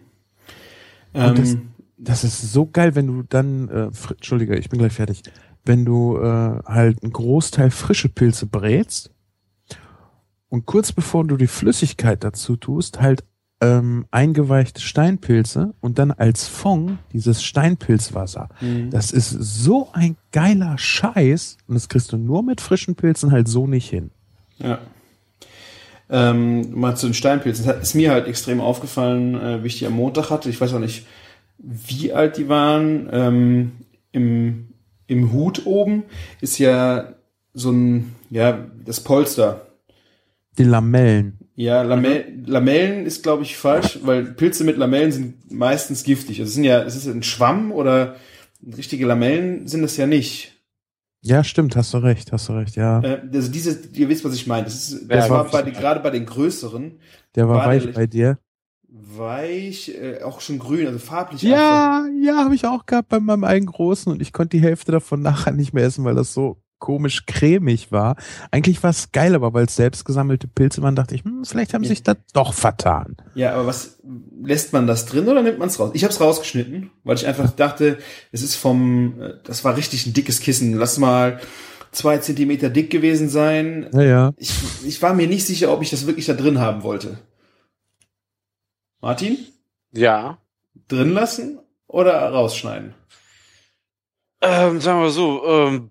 Und 1.13 1.39
das, 1.39 1.55
Ähm, 1.55 1.69
das 2.05 2.25
ist 2.25 2.53
so 2.53 2.67
geil, 2.67 2.95
wenn 2.95 3.07
du 3.07 3.23
dann, 3.23 3.69
äh, 3.69 3.91
Entschuldige, 4.11 4.57
ich 4.57 4.69
bin 4.69 4.79
gleich 4.79 4.93
fertig. 4.93 5.23
wenn 5.65 5.85
du 5.85 6.19
äh, 6.19 6.61
halt 6.67 7.03
einen 7.03 7.13
Großteil 7.13 7.71
frische 7.71 8.09
Pilze 8.09 8.47
brätst 8.47 9.11
und 10.49 10.67
kurz 10.67 10.93
bevor 10.93 11.25
du 11.25 11.37
die 11.37 11.47
Flüssigkeit 11.47 12.23
dazu 12.23 12.57
tust, 12.57 13.01
halt 13.01 13.25
ähm, 13.61 14.07
eingeweichte 14.11 14.81
Steinpilze 14.81 15.75
und 15.81 15.99
dann 15.99 16.11
als 16.11 16.47
Fond 16.47 16.99
dieses 17.13 17.43
Steinpilzwasser. 17.43 18.49
Mhm. 18.61 18.91
Das 18.91 19.11
ist 19.11 19.31
so 19.31 19.89
ein 19.93 20.17
geiler 20.33 20.77
Scheiß 20.77 21.57
und 21.67 21.75
das 21.75 21.89
kriegst 21.89 22.13
du 22.13 22.19
nur 22.19 22.43
mit 22.43 22.61
frischen 22.61 22.95
Pilzen 22.95 23.33
halt 23.33 23.49
so 23.49 23.67
nicht 23.67 23.89
hin. 23.89 24.11
Ja. 24.59 24.79
Ähm, 26.11 26.79
mal 26.79 26.97
zu 26.97 27.07
den 27.07 27.15
Steinpilzen. 27.15 27.65
Das 27.65 27.81
ist 27.81 27.95
mir 27.95 28.11
halt 28.11 28.27
extrem 28.27 28.61
aufgefallen, 28.61 29.35
äh, 29.35 29.63
wie 29.63 29.69
ich 29.69 29.79
die 29.79 29.87
am 29.87 29.95
Montag 29.95 30.29
hatte. 30.29 30.51
Ich 30.51 30.61
weiß 30.61 30.75
auch 30.75 30.79
nicht, 30.79 31.07
wie 31.59 32.13
alt 32.13 32.37
die 32.37 32.49
waren. 32.49 33.09
Ähm, 33.13 33.73
im, 34.13 34.69
Im 35.07 35.33
Hut 35.33 35.67
oben 35.67 36.05
ist 36.41 36.59
ja 36.59 37.15
so 37.53 37.71
ein, 37.71 38.15
ja, 38.31 38.67
das 38.85 39.01
Polster. 39.01 39.67
Die 40.59 40.65
Lamellen. 40.65 41.39
Ja, 41.57 41.83
Lame 41.83 42.25
Lamellen 42.47 43.07
ist, 43.07 43.23
glaube 43.23 43.45
ich, 43.45 43.57
falsch, 43.57 44.01
weil 44.03 44.25
Pilze 44.25 44.65
mit 44.65 44.77
Lamellen 44.77 45.13
sind 45.13 45.53
meistens 45.53 46.03
giftig. 46.03 46.41
Also 46.41 46.49
es 46.49 46.55
sind 46.55 46.65
ja, 46.65 46.83
es 46.83 46.97
ist 46.97 47.07
ein 47.07 47.23
Schwamm 47.23 47.71
oder 47.71 48.17
richtige 48.77 49.07
Lamellen 49.07 49.67
sind 49.69 49.83
das 49.83 49.97
ja 49.97 50.07
nicht. 50.07 50.53
Ja, 51.21 51.43
stimmt, 51.43 51.75
hast 51.77 51.95
du 51.95 51.99
recht, 51.99 52.33
hast 52.33 52.49
du 52.49 52.53
recht, 52.53 52.77
ja. 52.77 53.01
Äh, 53.03 53.23
also 53.33 53.51
diese, 53.51 53.79
ihr 53.93 54.09
wisst, 54.09 54.25
was 54.25 54.35
ich 54.35 54.47
meine. 54.47 54.65
Das, 54.65 54.75
ist, 54.75 55.03
Ja, 55.03 55.17
das 55.17 55.31
war 55.31 55.49
bei, 55.49 55.63
gerade 55.63 56.01
bei 56.01 56.11
den 56.11 56.27
größeren 56.27 56.99
Der 57.35 57.49
war 57.49 57.67
weich 57.67 57.93
bei 57.95 58.07
dir. 58.07 58.39
Weich, 59.19 59.91
äh, 60.01 60.23
auch 60.23 60.41
schon 60.41 60.59
grün, 60.59 60.87
also 60.87 60.99
farblich. 60.99 61.45
einfach. 61.45 61.57
Ja, 61.59 62.05
ja, 62.23 62.37
habe 62.45 62.55
ich 62.55 62.67
auch 62.67 62.87
gehabt 62.87 63.09
bei 63.09 63.21
meinem 63.21 63.45
eigenen 63.45 63.73
Großen 63.73 64.13
und 64.13 64.21
ich 64.23 64.33
konnte 64.33 64.57
die 64.57 64.63
Hälfte 64.63 64.93
davon 64.93 65.23
nachher 65.23 65.53
nicht 65.53 65.73
mehr 65.75 65.85
essen, 65.85 66.05
weil 66.05 66.15
das 66.15 66.33
so 66.35 66.59
komisch 66.81 67.25
cremig 67.27 67.93
war. 67.93 68.17
Eigentlich 68.51 68.83
war 68.83 68.91
es 68.91 69.11
geil, 69.11 69.35
aber 69.35 69.55
weil 69.55 69.65
es 69.65 69.75
selbst 69.77 70.05
gesammelte 70.05 70.47
Pilze 70.49 70.83
waren, 70.83 70.95
dachte 70.95 71.15
ich, 71.15 71.25
hm, 71.25 71.43
vielleicht 71.45 71.73
haben 71.73 71.83
Ja. 71.83 71.89
sich 71.89 72.03
da 72.03 72.15
doch 72.35 72.53
vertan. 72.53 73.17
Ja, 73.35 73.55
aber 73.55 73.67
was 73.67 73.99
lässt 74.43 74.75
man 74.75 74.87
das 74.87 75.07
drin 75.07 75.27
oder 75.29 75.41
nimmt 75.43 75.59
man 75.59 75.69
es 75.69 75.81
raus? 75.81 75.93
Ich 75.95 76.05
habe 76.05 76.13
es 76.13 76.21
rausgeschnitten, 76.21 76.91
weil 77.03 77.17
ich 77.17 77.27
einfach 77.27 77.51
dachte, 77.53 77.97
es 78.33 78.43
ist 78.43 78.57
vom, 78.57 79.19
äh, 79.21 79.31
das 79.45 79.65
war 79.65 79.77
richtig 79.79 80.05
ein 80.07 80.13
dickes 80.13 80.41
Kissen. 80.41 80.75
Lass 80.75 80.99
mal 80.99 81.41
zwei 81.91 82.19
Zentimeter 82.19 82.69
dick 82.69 82.91
gewesen 82.91 83.31
sein. 83.31 83.87
Ja, 83.95 84.03
ja. 84.03 84.33
Ich, 84.37 84.53
ich 84.85 85.01
war 85.01 85.15
mir 85.15 85.27
nicht 85.29 85.47
sicher, 85.47 85.73
ob 85.73 85.81
ich 85.81 85.89
das 85.91 86.07
wirklich 86.07 86.27
da 86.27 86.35
drin 86.35 86.59
haben 86.59 86.83
wollte. 86.83 87.19
Martin, 89.05 89.37
Ja. 89.93 90.39
drin 90.89 91.13
lassen 91.13 91.59
oder 91.87 92.27
rausschneiden? 92.31 92.95
Ähm, 94.41 94.81
sagen 94.81 95.03
wir 95.03 95.11
so, 95.11 95.47
ähm, 95.47 95.91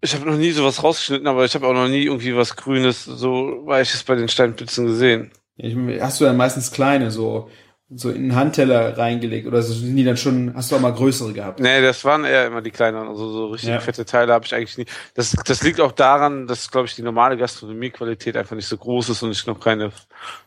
ich 0.00 0.14
habe 0.14 0.26
noch 0.30 0.36
nie 0.36 0.52
sowas 0.52 0.80
rausgeschnitten, 0.80 1.26
aber 1.26 1.44
ich 1.44 1.56
habe 1.56 1.66
auch 1.66 1.72
noch 1.72 1.88
nie 1.88 2.04
irgendwie 2.04 2.36
was 2.36 2.54
Grünes, 2.54 3.04
so 3.04 3.62
Weiches 3.66 4.04
bei 4.04 4.14
den 4.14 4.28
Steinpilzen 4.28 4.86
gesehen. 4.86 5.32
Ich, 5.56 5.74
hast 6.00 6.20
du 6.20 6.24
dann 6.24 6.36
meistens 6.36 6.70
kleine, 6.70 7.10
so, 7.10 7.50
so 7.94 8.10
in 8.10 8.16
einen 8.16 8.34
Handteller 8.34 8.98
reingelegt 8.98 9.46
oder 9.46 9.62
so, 9.62 9.72
sind 9.72 9.94
die 9.94 10.02
dann 10.02 10.16
schon, 10.16 10.52
hast 10.56 10.72
du 10.72 10.76
auch 10.76 10.80
mal 10.80 10.92
größere 10.92 11.32
gehabt? 11.32 11.60
Nee, 11.60 11.80
das 11.80 12.04
waren 12.04 12.24
eher 12.24 12.46
immer 12.46 12.60
die 12.60 12.72
kleineren, 12.72 13.06
also 13.06 13.30
so 13.30 13.46
richtig 13.46 13.70
Ja. 13.70 13.78
fette 13.78 14.04
Teile 14.04 14.32
habe 14.32 14.44
ich 14.44 14.54
eigentlich 14.54 14.76
nie. 14.76 14.86
Das, 15.14 15.30
das 15.44 15.62
liegt 15.62 15.80
auch 15.80 15.92
daran, 15.92 16.48
dass, 16.48 16.70
glaube 16.70 16.86
ich, 16.88 16.96
die 16.96 17.02
normale 17.02 17.36
Gastronomiequalität 17.36 18.36
einfach 18.36 18.56
nicht 18.56 18.66
so 18.66 18.76
groß 18.76 19.10
ist 19.10 19.22
und 19.22 19.30
ich 19.30 19.46
noch 19.46 19.60
keine 19.60 19.92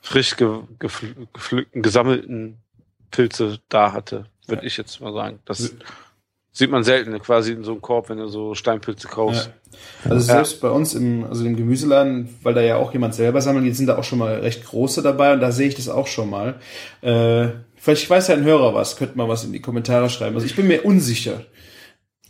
frisch 0.02 0.36
ge, 0.36 0.60
gefl, 0.80 1.16
gepflückten, 1.32 1.82
gesammelten 1.82 2.58
Pilze 3.10 3.60
da 3.70 3.94
hatte, 3.94 4.26
würde 4.48 4.66
ich 4.66 4.76
jetzt 4.76 5.00
mal 5.00 5.14
sagen. 5.14 5.40
Das 5.46 5.74
sieht 6.52 6.72
man 6.72 6.84
selten, 6.84 7.18
quasi 7.20 7.54
in 7.54 7.64
so 7.64 7.72
einem 7.72 7.82
Korb, 7.82 8.10
wenn 8.10 8.18
du 8.18 8.28
so 8.28 8.54
Steinpilze 8.54 9.08
kaufst. 9.08 9.48
Ja. 9.48 9.54
Also 10.04 10.16
Ja. 10.16 10.36
selbst 10.36 10.62
bei 10.62 10.70
uns 10.70 10.94
im, 10.94 11.26
also 11.26 11.46
im 11.46 11.56
Gemüseladen, 11.56 12.30
weil 12.42 12.54
da 12.54 12.62
ja 12.62 12.78
auch 12.78 12.94
jemand 12.94 13.14
selber 13.16 13.42
sammelt, 13.42 13.66
jetzt 13.66 13.78
sind 13.78 13.88
da 13.88 13.98
auch 13.98 14.04
schon 14.04 14.20
mal 14.20 14.36
recht 14.40 14.66
große 14.66 15.02
dabei 15.02 15.34
und 15.34 15.42
da 15.42 15.52
sehe 15.52 15.68
ich 15.68 15.76
das 15.76 15.90
auch 15.90 16.08
schon 16.08 16.30
mal. 16.30 16.56
Äh, 17.02 17.50
vielleicht 17.76 18.10
weiß 18.10 18.28
ja 18.30 18.36
ein 18.36 18.44
Hörer 18.44 18.74
was, 18.74 18.96
könnte 18.96 19.18
mal 19.18 19.28
was 19.28 19.44
in 19.44 19.52
die 19.52 19.62
Kommentare 19.62 20.10
schreiben. 20.10 20.36
Also 20.36 20.46
ich 20.46 20.56
bin 20.56 20.68
mir 20.68 20.86
unsicher. 20.86 21.42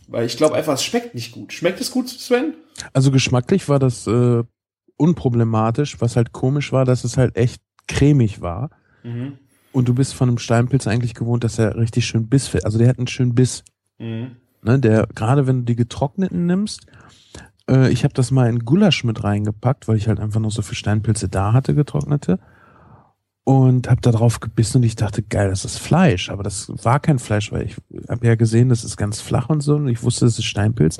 Weil 0.08 0.26
ich 0.26 0.36
glaube 0.36 0.56
einfach, 0.56 0.74
es 0.74 0.82
schmeckt 0.82 1.14
nicht 1.14 1.30
gut. 1.30 1.52
Schmeckt 1.52 1.80
es 1.80 1.92
gut, 1.92 2.08
Sven? 2.08 2.54
Also 2.92 3.12
geschmacklich 3.12 3.68
war 3.68 3.78
das 3.78 4.08
äh, 4.08 4.42
unproblematisch. 4.96 6.00
Was 6.00 6.16
halt 6.16 6.32
komisch 6.32 6.72
war, 6.72 6.84
dass 6.84 7.04
es 7.04 7.16
halt 7.16 7.36
echt 7.36 7.62
cremig 7.86 8.40
war. 8.40 8.70
Mhm. 9.04 9.38
Und 9.72 9.88
du 9.88 9.94
bist 9.94 10.14
von 10.14 10.28
einem 10.28 10.38
Steinpilz 10.38 10.88
eigentlich 10.88 11.14
gewohnt, 11.14 11.44
dass 11.44 11.58
er 11.58 11.76
richtig 11.76 12.06
schön 12.06 12.28
Biss, 12.28 12.52
also 12.64 12.76
der 12.78 12.88
hat 12.88 12.98
einen 12.98 13.06
schönen 13.06 13.34
Biss. 13.36 13.62
Mhm. 13.98 14.32
Ne, 14.62 14.78
der, 14.78 15.06
gerade 15.14 15.46
wenn 15.46 15.60
du 15.60 15.64
die 15.64 15.76
getrockneten 15.76 16.46
nimmst, 16.46 16.86
äh, 17.70 17.90
ich 17.90 18.04
habe 18.04 18.14
das 18.14 18.30
mal 18.30 18.48
in 18.48 18.60
Gulasch 18.60 19.04
mit 19.04 19.24
reingepackt, 19.24 19.88
weil 19.88 19.96
ich 19.96 20.08
halt 20.08 20.20
einfach 20.20 20.40
noch 20.40 20.50
so 20.50 20.62
viel 20.62 20.76
Steinpilze 20.76 21.28
da 21.28 21.52
hatte, 21.52 21.74
getrocknete. 21.74 22.38
Und 23.42 23.88
habe 23.88 24.02
da 24.02 24.12
drauf 24.12 24.38
gebissen 24.38 24.78
und 24.78 24.82
ich 24.84 24.96
dachte, 24.96 25.22
geil, 25.22 25.48
das 25.48 25.64
ist 25.64 25.78
Fleisch. 25.78 26.30
Aber 26.30 26.42
das 26.42 26.70
war 26.84 27.00
kein 27.00 27.18
Fleisch, 27.18 27.50
weil 27.50 27.62
ich 27.62 27.76
habe 28.08 28.26
ja 28.26 28.34
gesehen, 28.34 28.68
das 28.68 28.84
ist 28.84 28.96
ganz 28.96 29.20
flach 29.20 29.48
und 29.48 29.62
so 29.62 29.76
und 29.76 29.88
ich 29.88 30.02
wusste, 30.02 30.26
das 30.26 30.38
ist 30.38 30.44
Steinpilz. 30.44 30.98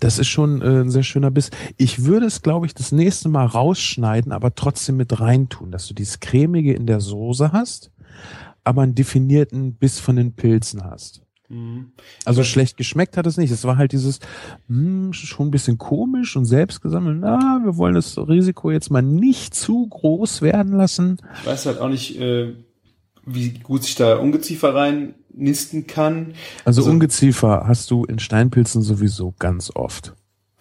Das 0.00 0.18
ist 0.18 0.28
schon 0.28 0.62
äh, 0.62 0.82
ein 0.82 0.90
sehr 0.90 1.02
schöner 1.02 1.30
Biss. 1.30 1.50
Ich 1.76 2.04
würde 2.04 2.26
es, 2.26 2.40
glaube 2.40 2.66
ich, 2.66 2.74
das 2.74 2.92
nächste 2.92 3.28
Mal 3.28 3.46
rausschneiden, 3.46 4.32
aber 4.32 4.54
trotzdem 4.54 4.96
mit 4.96 5.20
reintun, 5.20 5.70
dass 5.70 5.86
du 5.88 5.94
dieses 5.94 6.20
cremige 6.20 6.72
in 6.72 6.86
der 6.86 7.00
Soße 7.00 7.52
hast, 7.52 7.90
aber 8.64 8.82
einen 8.82 8.94
definierten 8.94 9.74
Biss 9.74 9.98
von 9.98 10.16
den 10.16 10.34
Pilzen 10.34 10.84
hast. 10.84 11.25
Mhm. 11.48 11.92
Also 12.24 12.42
schlecht 12.42 12.76
geschmeckt 12.76 13.16
hat 13.16 13.26
es 13.26 13.36
nicht. 13.36 13.50
Es 13.50 13.64
war 13.64 13.76
halt 13.76 13.92
dieses 13.92 14.18
hm, 14.68 15.12
schon 15.12 15.48
ein 15.48 15.50
bisschen 15.50 15.78
komisch 15.78 16.36
und 16.36 16.44
selbst 16.44 16.80
gesammelt. 16.82 17.18
Na, 17.20 17.60
wir 17.64 17.76
wollen 17.76 17.94
das 17.94 18.18
Risiko 18.18 18.70
jetzt 18.70 18.90
mal 18.90 19.02
nicht 19.02 19.54
zu 19.54 19.86
groß 19.88 20.42
werden 20.42 20.72
lassen. 20.72 21.18
Ich 21.40 21.46
weiß 21.46 21.66
halt 21.66 21.78
auch 21.80 21.88
nicht, 21.88 22.18
äh, 22.20 22.54
wie 23.24 23.50
gut 23.50 23.84
sich 23.84 23.94
da 23.94 24.16
Ungeziefer 24.16 24.74
rein 24.74 25.14
nisten 25.32 25.86
kann. 25.86 26.34
Also, 26.64 26.80
Also- 26.82 26.90
Ungeziefer 26.90 27.64
hast 27.66 27.90
du 27.90 28.04
in 28.04 28.18
Steinpilzen 28.18 28.82
sowieso 28.82 29.34
ganz 29.38 29.70
oft. 29.74 30.14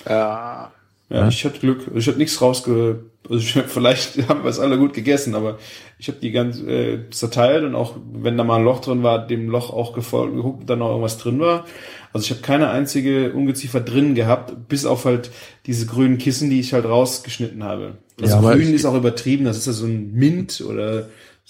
Ja. 0.07 0.71
Ja, 1.09 1.21
Ja. 1.21 1.27
ich 1.27 1.45
hatte 1.45 1.59
Glück. 1.59 1.91
Ich 1.95 2.07
hatte 2.07 2.17
nichts 2.17 2.41
rausge... 2.41 3.05
Also 3.27 3.39
ich, 3.39 3.53
vielleicht 3.67 4.27
haben 4.27 4.43
wir 4.43 4.49
es 4.49 4.59
alle 4.59 4.77
gut 4.77 4.93
gegessen, 4.93 5.33
aber 5.33 5.57
ich 5.97 6.07
habe 6.07 6.19
die 6.21 6.31
ganz 6.31 6.59
äh, 6.61 7.09
zerteilt 7.09 7.63
und 7.63 7.73
auch 7.75 7.95
wenn 8.13 8.37
da 8.37 8.43
mal 8.43 8.57
ein 8.57 8.65
Loch 8.65 8.81
drin 8.81 9.01
war, 9.01 9.25
dem 9.25 9.49
Loch 9.49 9.71
auch 9.71 9.93
gefolgt, 9.93 10.35
geguckt, 10.35 10.61
ob 10.61 10.67
da 10.67 10.75
noch 10.75 10.89
irgendwas 10.89 11.17
drin 11.17 11.39
war. 11.39 11.65
Also 12.13 12.25
ich 12.25 12.31
habe 12.31 12.41
keine 12.41 12.69
einzige 12.69 13.33
Ungeziefer 13.33 13.81
drin 13.81 14.13
gehabt, 14.15 14.69
bis 14.69 14.85
auf 14.85 15.05
halt 15.05 15.31
diese 15.65 15.85
grünen 15.85 16.17
Kissen, 16.17 16.49
die 16.49 16.59
ich 16.59 16.73
halt 16.73 16.85
rausgeschnitten 16.85 17.63
habe. 17.63 17.97
Also 18.21 18.35
Ja, 18.35 18.53
grün 18.53 18.73
ist 18.73 18.85
auch 18.85 18.95
übertrieben, 18.95 19.45
das 19.45 19.57
ist 19.57 19.65
ja 19.65 19.73
so 19.73 19.85
ein 19.85 20.13
Mint 20.13 20.61
oder 20.61 21.09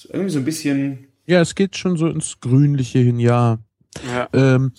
irgendwie 0.10 0.32
so 0.32 0.40
ein 0.40 0.46
bisschen... 0.46 1.08
Ja, 1.28 1.42
es 1.42 1.56
geht 1.56 1.76
schon 1.78 1.98
so 1.98 2.08
ins 2.08 2.40
Grünliche 2.40 3.00
hin, 3.00 3.20
ja. 3.20 3.60
ja. 4.08 4.28
Ähm, 4.34 4.72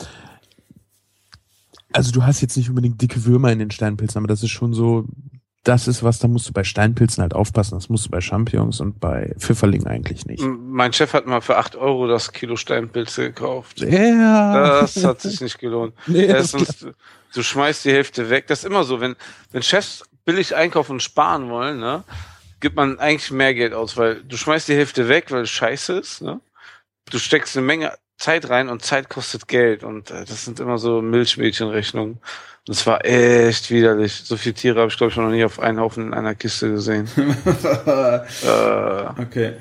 also 1.96 2.12
du 2.12 2.24
hast 2.24 2.42
jetzt 2.42 2.56
nicht 2.56 2.68
unbedingt 2.68 3.00
dicke 3.00 3.24
Würmer 3.24 3.50
in 3.50 3.58
den 3.58 3.70
Steinpilzen, 3.70 4.18
aber 4.18 4.28
das 4.28 4.42
ist 4.42 4.50
schon 4.50 4.74
so, 4.74 5.06
das 5.64 5.88
ist 5.88 6.02
was, 6.02 6.18
da 6.18 6.28
musst 6.28 6.46
du 6.48 6.52
bei 6.52 6.62
Steinpilzen 6.62 7.22
halt 7.22 7.34
aufpassen. 7.34 7.74
Das 7.74 7.88
musst 7.88 8.06
du 8.06 8.10
bei 8.10 8.20
Champignons 8.20 8.80
und 8.80 9.00
bei 9.00 9.34
Pfifferlingen 9.38 9.86
eigentlich 9.88 10.26
nicht. 10.26 10.44
Mein 10.44 10.92
Chef 10.92 11.14
hat 11.14 11.26
mal 11.26 11.40
für 11.40 11.56
8 11.56 11.74
Euro 11.74 12.06
das 12.06 12.32
Kilo 12.32 12.56
Steinpilze 12.56 13.22
gekauft. 13.32 13.80
Ja. 13.80 14.80
Das 14.82 15.02
hat 15.02 15.22
sich 15.22 15.40
nicht 15.40 15.58
gelohnt. 15.58 15.94
Nee, 16.06 16.26
Erstens, 16.26 16.86
du 17.34 17.42
schmeißt 17.42 17.86
die 17.86 17.92
Hälfte 17.92 18.28
weg. 18.28 18.46
Das 18.46 18.60
ist 18.60 18.64
immer 18.66 18.84
so, 18.84 19.00
wenn, 19.00 19.16
wenn 19.52 19.62
Chefs 19.62 20.04
billig 20.26 20.54
einkaufen 20.54 20.92
und 20.92 21.02
sparen 21.02 21.48
wollen, 21.48 21.80
ne, 21.80 22.04
gibt 22.60 22.76
man 22.76 22.98
eigentlich 22.98 23.30
mehr 23.30 23.54
Geld 23.54 23.72
aus, 23.72 23.96
weil 23.96 24.22
du 24.22 24.36
schmeißt 24.36 24.68
die 24.68 24.74
Hälfte 24.74 25.08
weg, 25.08 25.30
weil 25.30 25.42
es 25.42 25.50
scheiße 25.50 25.94
ist, 25.94 26.20
ne? 26.20 26.40
Du 27.10 27.18
steckst 27.18 27.56
eine 27.56 27.64
Menge 27.64 27.92
Zeit 28.18 28.48
rein 28.48 28.68
und 28.68 28.82
Zeit 28.82 29.08
kostet 29.08 29.48
Geld 29.48 29.84
und 29.84 30.10
äh, 30.10 30.24
das 30.24 30.44
sind 30.44 30.60
immer 30.60 30.78
so 30.78 31.02
Milchmädchenrechnungen. 31.02 32.14
Und 32.14 32.68
das 32.68 32.86
war 32.86 33.04
echt 33.04 33.70
widerlich. 33.70 34.12
So 34.24 34.36
viele 34.36 34.54
Tiere 34.54 34.80
habe 34.80 34.90
ich, 34.90 34.96
glaube 34.96 35.10
ich, 35.12 35.16
noch 35.16 35.30
nie 35.30 35.44
auf 35.44 35.60
einen 35.60 35.78
Haufen 35.78 36.08
in 36.08 36.14
einer 36.14 36.34
Kiste 36.34 36.70
gesehen. 36.70 37.08
äh, 37.16 39.22
okay. 39.22 39.52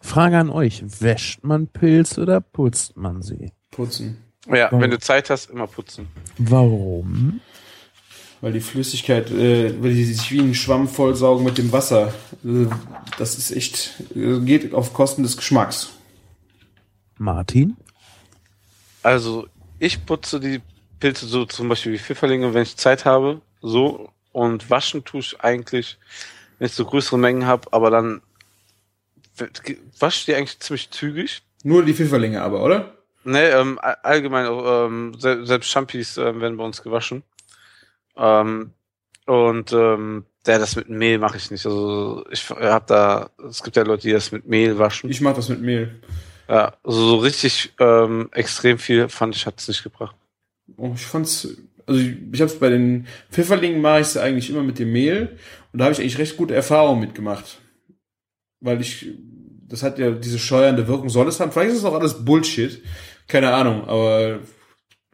Frage 0.00 0.38
an 0.38 0.50
euch, 0.50 0.82
wäscht 1.00 1.42
man 1.42 1.66
Pilz 1.66 2.16
oder 2.16 2.40
putzt 2.40 2.96
man 2.96 3.22
sie? 3.22 3.50
Putzen. 3.72 4.18
ja, 4.46 4.66
Warum? 4.66 4.80
wenn 4.80 4.90
du 4.90 4.98
Zeit 4.98 5.30
hast, 5.30 5.50
immer 5.50 5.66
putzen. 5.66 6.08
Warum? 6.38 7.40
Weil 8.40 8.52
die 8.52 8.60
Flüssigkeit, 8.60 9.30
äh, 9.30 9.74
weil 9.82 9.94
die 9.94 10.04
sich 10.04 10.30
wie 10.30 10.40
ein 10.40 10.54
Schwamm 10.54 10.88
vollsaugen 10.88 11.44
mit 11.44 11.58
dem 11.58 11.72
Wasser. 11.72 12.12
Äh, 12.44 12.66
Das 13.18 13.36
ist 13.36 13.50
echt, 13.50 13.94
äh, 14.14 14.38
geht 14.40 14.74
auf 14.74 14.92
Kosten 14.92 15.22
des 15.22 15.36
Geschmacks. 15.36 15.90
Martin? 17.18 17.76
Also, 19.02 19.46
ich 19.78 20.04
putze 20.04 20.40
die 20.40 20.60
Pilze 21.00 21.26
so 21.26 21.44
zum 21.44 21.68
Beispiel 21.68 21.92
wie 21.92 21.98
Pfifferlinge, 21.98 22.54
wenn 22.54 22.62
ich 22.62 22.76
Zeit 22.76 23.04
habe, 23.04 23.40
so. 23.62 24.10
Und 24.32 24.68
waschen 24.70 25.04
tue 25.04 25.20
ich 25.20 25.40
eigentlich, 25.40 25.98
wenn 26.58 26.66
ich 26.66 26.72
so 26.74 26.84
größere 26.84 27.18
Mengen 27.18 27.46
habe, 27.46 27.72
aber 27.72 27.90
dann 27.90 28.20
wasche 29.98 30.18
ich 30.20 30.24
die 30.26 30.34
eigentlich 30.34 30.58
ziemlich 30.60 30.90
zügig. 30.90 31.42
Nur 31.62 31.84
die 31.84 31.94
Pfifferlinge 31.94 32.42
aber, 32.42 32.62
oder? 32.62 32.94
Ne, 33.24 33.50
ähm, 33.50 33.78
all- 33.82 33.96
allgemein, 34.02 34.46
ähm, 34.46 35.14
se- 35.18 35.44
selbst 35.46 35.70
Champis 35.70 36.16
ähm, 36.16 36.40
werden 36.40 36.56
bei 36.56 36.64
uns 36.64 36.82
gewaschen. 36.82 37.22
Ähm, 38.16 38.70
und 39.26 39.72
ähm, 39.72 40.24
der 40.46 40.58
das 40.60 40.76
mit 40.76 40.88
Mehl 40.88 41.18
mache 41.18 41.36
ich 41.36 41.50
nicht. 41.50 41.66
Also 41.66 42.24
ich 42.30 42.48
habe 42.50 42.84
da, 42.86 43.30
es 43.48 43.62
gibt 43.62 43.76
ja 43.76 43.82
Leute, 43.82 44.02
die 44.02 44.12
das 44.12 44.30
mit 44.30 44.46
Mehl 44.46 44.78
waschen. 44.78 45.10
Ich 45.10 45.20
mach 45.20 45.34
das 45.34 45.48
mit 45.48 45.60
Mehl. 45.60 46.00
Ja, 46.48 46.74
also 46.84 47.08
so 47.08 47.16
richtig 47.16 47.72
ähm, 47.80 48.28
extrem 48.32 48.78
viel 48.78 49.08
fand 49.08 49.34
ich, 49.34 49.46
hat 49.46 49.58
es 49.58 49.68
nicht 49.68 49.82
gebracht. 49.82 50.16
Oh, 50.76 50.92
ich 50.94 51.06
fand's, 51.06 51.48
also 51.86 52.00
ich, 52.00 52.16
ich 52.32 52.40
hab's 52.40 52.58
bei 52.58 52.70
den 52.70 53.06
Pfifferlingen 53.30 53.80
mache 53.80 54.00
ich 54.00 54.08
es 54.08 54.16
eigentlich 54.16 54.50
immer 54.50 54.62
mit 54.62 54.78
dem 54.78 54.92
Mehl 54.92 55.38
und 55.72 55.78
da 55.78 55.84
habe 55.84 55.92
ich 55.92 56.00
eigentlich 56.00 56.18
recht 56.18 56.36
gute 56.36 56.54
Erfahrungen 56.54 57.00
mitgemacht. 57.00 57.58
Weil 58.60 58.80
ich, 58.80 59.12
das 59.68 59.82
hat 59.82 59.98
ja 59.98 60.10
diese 60.10 60.38
scheuernde 60.38 60.88
Wirkung, 60.88 61.08
soll 61.08 61.28
es 61.28 61.40
haben. 61.40 61.52
Vielleicht 61.52 61.72
ist 61.72 61.78
es 61.78 61.84
auch 61.84 61.94
alles 61.94 62.24
Bullshit. 62.24 62.82
Keine 63.28 63.52
Ahnung, 63.52 63.84
aber 63.88 64.40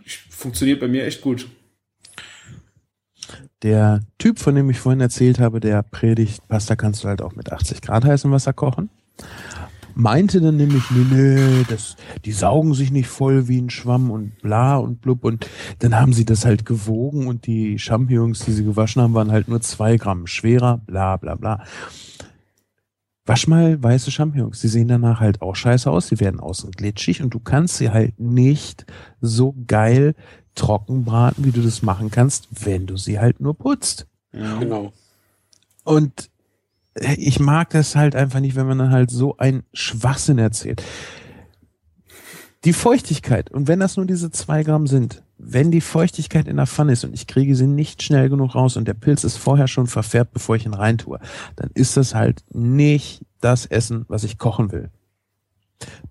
ich, 0.05 0.19
funktioniert 0.19 0.81
bei 0.81 0.89
mir 0.89 1.05
echt 1.05 1.21
gut. 1.21 1.49
Der 3.63 4.01
Typ, 4.19 4.39
von 4.39 4.55
dem 4.55 4.69
ich 4.71 4.81
vorhin 4.81 5.01
erzählt 5.01 5.39
habe, 5.39 5.61
der 5.61 5.83
predigt, 5.83 6.47
Pasta 6.49 6.75
kannst 6.75 7.05
du 7.05 7.09
halt 7.09 7.23
auch 7.23 7.35
mit 7.35 7.53
80 7.53 7.81
Grad 7.81 8.05
heißem 8.05 8.31
Wasser 8.33 8.53
kochen, 8.53 8.91
meinte 9.95 10.41
dann 10.41 10.57
nämlich, 10.57 10.91
nee, 10.91 11.07
nee, 11.11 11.65
das, 11.69 11.97
die 12.25 12.33
saugen 12.33 12.75
sich 12.75 12.91
nicht 12.91 13.09
voll 13.09 13.49
wie 13.49 13.61
ein 13.61 13.71
Schwamm 13.71 14.11
und 14.11 14.39
bla 14.41 14.77
und 14.77 15.01
blub 15.01 15.25
und 15.25 15.49
dann 15.81 15.95
haben 15.99 16.13
sie 16.13 16.25
das 16.25 16.45
halt 16.45 16.65
gewogen 16.65 17.27
und 17.27 17.47
die 17.47 17.79
Champignons, 17.79 18.41
die 18.45 18.53
sie 18.53 18.65
gewaschen 18.65 19.03
haben, 19.03 19.15
waren 19.15 19.33
halt 19.33 19.49
nur 19.49 19.61
zwei 19.61 19.97
Gramm 19.97 20.27
schwerer, 20.27 20.79
bla 20.79 21.17
bla 21.17 21.35
bla. 21.35 21.65
Wasch 23.25 23.47
mal 23.47 23.81
weiße 23.81 24.11
Champignons, 24.11 24.61
die 24.61 24.69
sehen 24.69 24.89
danach 24.89 25.21
halt 25.21 25.43
auch 25.43 25.55
scheiße 25.55 25.89
aus, 25.91 26.09
sie 26.09 26.19
werden 26.19 26.41
außen 26.41 26.73
glitschig 26.73 27.23
und 27.23 27.33
du 27.33 27.39
kannst 27.39 27.77
sie 27.77 27.91
halt 27.91 28.19
nicht 28.19 28.85
so 29.21 29.55
geil 29.67 30.15
trocken 30.55 31.05
braten, 31.05 31.45
wie 31.45 31.53
du 31.53 31.63
das 31.63 31.83
machen 31.83 32.11
kannst, 32.11 32.49
wenn 32.65 32.87
du 32.87 32.97
sie 32.97 33.21
halt 33.21 33.41
nur 33.41 33.57
putzt. 33.57 34.07
Genau. 34.33 34.93
Und 35.85 36.31
ich 36.95 37.41
mag 37.41 37.71
das 37.71 37.97
halt 37.97 38.15
einfach 38.15 38.41
nicht, 38.41 38.57
wenn 38.57 38.67
man 38.67 38.79
dann 38.79 38.91
halt 38.91 39.11
so 39.11 39.37
ein 39.39 39.63
Schwachsinn 39.73 40.39
erzählt. 40.39 40.83
Die 42.65 42.73
Feuchtigkeit, 42.73 43.51
und 43.51 43.67
wenn 43.67 43.81
das 43.81 43.97
nur 43.97 44.07
diese 44.07 44.31
zwei 44.31 44.63
Gramm 44.63 44.87
sind, 44.87 45.23
wenn 45.37 45.73
die 45.73 45.81
Feuchtigkeit 45.81 46.47
in 46.47 46.57
der 46.57 46.69
Pfanne 46.69 46.93
ist 46.93 47.05
und 47.05 47.13
ich 47.13 47.27
kriege 47.27 47.57
sie 47.57 47.67
nicht 47.67 48.03
schnell 48.03 48.29
genug 48.29 48.55
raus 48.55 48.77
und 48.77 48.87
der 48.87 48.95
Pilz 48.95 49.25
ist 49.25 49.37
vorher 49.37 49.67
schon 49.67 49.89
verfärbt, 49.89 50.33
bevor 50.33 50.55
ich 50.55 50.65
ihn 50.65 50.75
reintue, 50.75 51.19
dann 51.57 51.71
ist 51.75 51.97
das 51.97 52.15
halt 52.15 52.45
nicht 52.51 53.25
das 53.41 53.67
Essen, 53.67 54.05
was 54.07 54.23
ich 54.23 54.39
kochen 54.39 54.71
will. 54.71 54.91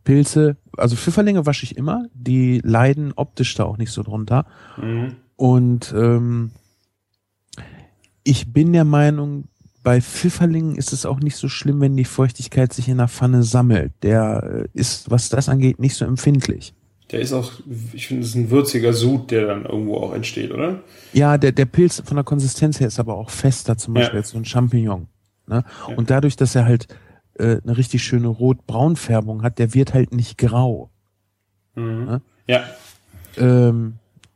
Pilze, 0.04 0.58
also 0.76 0.98
Pfifferlinge 0.98 1.46
wasche 1.46 1.64
ich 1.64 1.78
immer, 1.78 2.08
die 2.14 2.60
leiden 2.64 3.14
optisch 3.16 3.56
da 3.56 3.64
auch 3.64 3.78
nicht 3.78 3.92
so 3.92 4.04
drunter. 4.04 4.46
Mhm. 4.76 5.16
Und 5.38 5.94
ähm, 5.96 6.52
ich 8.24 8.52
bin 8.52 8.74
der 8.74 8.86
Meinung, 8.86 9.46
bei 9.84 10.02
Pfifferlingen 10.02 10.76
ist 10.76 10.94
es 10.94 11.06
auch 11.06 11.20
nicht 11.20 11.36
so 11.36 11.50
schlimm, 11.50 11.82
wenn 11.82 11.98
die 11.98 12.06
Feuchtigkeit 12.06 12.72
sich 12.74 12.88
in 12.88 12.98
der 12.98 13.08
Pfanne 13.08 13.44
sammelt. 13.44 13.92
Der 14.04 14.68
äh, 14.74 14.80
ist, 14.80 15.10
was 15.10 15.30
das 15.30 15.50
angeht, 15.50 15.80
nicht 15.80 15.96
so 15.96 16.06
empfindlich. 16.06 16.74
Der 17.12 17.20
ist 17.20 17.34
auch, 17.34 17.52
ich 17.94 18.08
finde, 18.08 18.24
es 18.24 18.30
ist 18.30 18.36
ein 18.36 18.52
würziger 18.52 18.94
Sud, 18.94 19.32
der 19.32 19.48
dann 19.48 19.66
irgendwo 19.66 19.98
auch 19.98 20.14
entsteht, 20.14 20.52
oder? 20.52 20.82
Ja, 21.12 21.38
der, 21.38 21.52
der 21.52 21.66
Pilz 21.66 22.02
von 22.06 22.16
der 22.16 22.24
Konsistenz 22.24 22.80
her 22.80 22.88
ist 22.88 23.00
aber 23.00 23.16
auch 23.16 23.30
fester, 23.30 23.78
zum 23.78 23.96
Ja. 23.96 24.02
Beispiel 24.02 24.20
als 24.20 24.30
so 24.30 24.38
ein 24.38 24.46
Champignon. 24.46 25.08
Ne? 25.48 25.66
Ja. 25.90 25.96
Und 25.96 26.10
dadurch, 26.10 26.38
dass 26.38 26.56
er 26.56 26.64
halt 26.66 26.88
äh, 27.38 27.58
eine 27.64 27.76
richtig 27.78 28.04
schöne 28.04 28.28
rot-braun-Färbung 28.28 29.44
hat, 29.44 29.60
der 29.60 29.74
wird 29.74 29.94
halt 29.94 30.14
nicht 30.14 30.38
grau. 30.38 30.90
Mhm. 31.76 32.22
Ja. 32.48 32.64
Ja, 32.64 32.64
Ähm, 33.38 33.96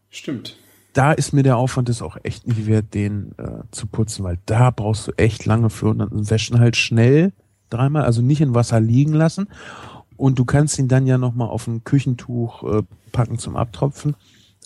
stimmt. 0.09 0.57
Da 0.95 1.11
ist 1.11 1.33
mir 1.33 1.43
der 1.43 1.57
Aufwand 1.57 1.89
ist 1.89 2.01
auch 2.01 2.17
echt 2.23 2.47
nicht 2.47 2.67
wert, 2.67 2.93
den 2.93 3.33
äh, 3.37 3.63
zu 3.71 3.85
putzen, 3.85 4.23
weil 4.23 4.39
da 4.45 4.71
brauchst 4.71 5.07
du 5.07 5.11
echt 5.17 5.45
lange 5.45 5.69
für 5.69 5.89
und 5.89 5.99
dann 5.99 6.29
wäschen 6.29 6.59
halt 6.59 6.77
schnell 6.77 7.33
dreimal, 7.69 8.05
also 8.05 8.21
nicht 8.21 8.39
in 8.39 8.55
Wasser 8.55 8.79
liegen 8.79 9.13
lassen 9.13 9.49
und 10.15 10.39
du 10.39 10.45
kannst 10.45 10.79
ihn 10.79 10.87
dann 10.87 11.05
ja 11.05 11.17
nochmal 11.17 11.49
auf 11.49 11.67
ein 11.67 11.83
Küchentuch 11.83 12.63
äh, 12.63 12.83
packen 13.11 13.37
zum 13.37 13.57
Abtropfen. 13.57 14.15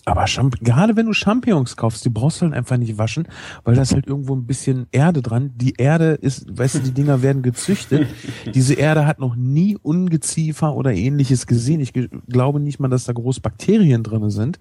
Aber 0.06 0.24
Champ 0.24 0.56
gerade 0.60 0.96
wenn 0.96 1.06
du 1.06 1.12
Champignons 1.12 1.76
kaufst, 1.76 2.04
die 2.04 2.10
brauchst 2.10 2.40
du 2.40 2.46
halt 2.46 2.54
einfach 2.54 2.76
nicht 2.76 2.96
waschen, 2.96 3.28
weil 3.64 3.74
da 3.74 3.82
ist 3.82 3.92
halt 3.92 4.06
irgendwo 4.06 4.34
ein 4.34 4.46
bisschen 4.46 4.86
Erde 4.92 5.20
dran. 5.22 5.50
Die 5.56 5.74
Erde 5.76 6.12
ist, 6.12 6.46
weißt 6.56 6.76
du, 6.76 6.78
die 6.78 6.92
Dinger 6.92 7.22
werden 7.22 7.42
gezüchtet. 7.42 8.08
Diese 8.54 8.74
Erde 8.74 9.04
hat 9.04 9.18
noch 9.18 9.36
nie 9.36 9.76
Ungeziefer 9.76 10.74
oder 10.74 10.94
ähnliches 10.94 11.46
gesehen. 11.46 11.80
Ich 11.80 11.92
glaube 11.92 12.60
nicht 12.60 12.80
mal, 12.80 12.88
dass 12.88 13.04
da 13.04 13.12
groß 13.12 13.40
Bakterien 13.40 14.02
drinne 14.02 14.30
sind. 14.30 14.58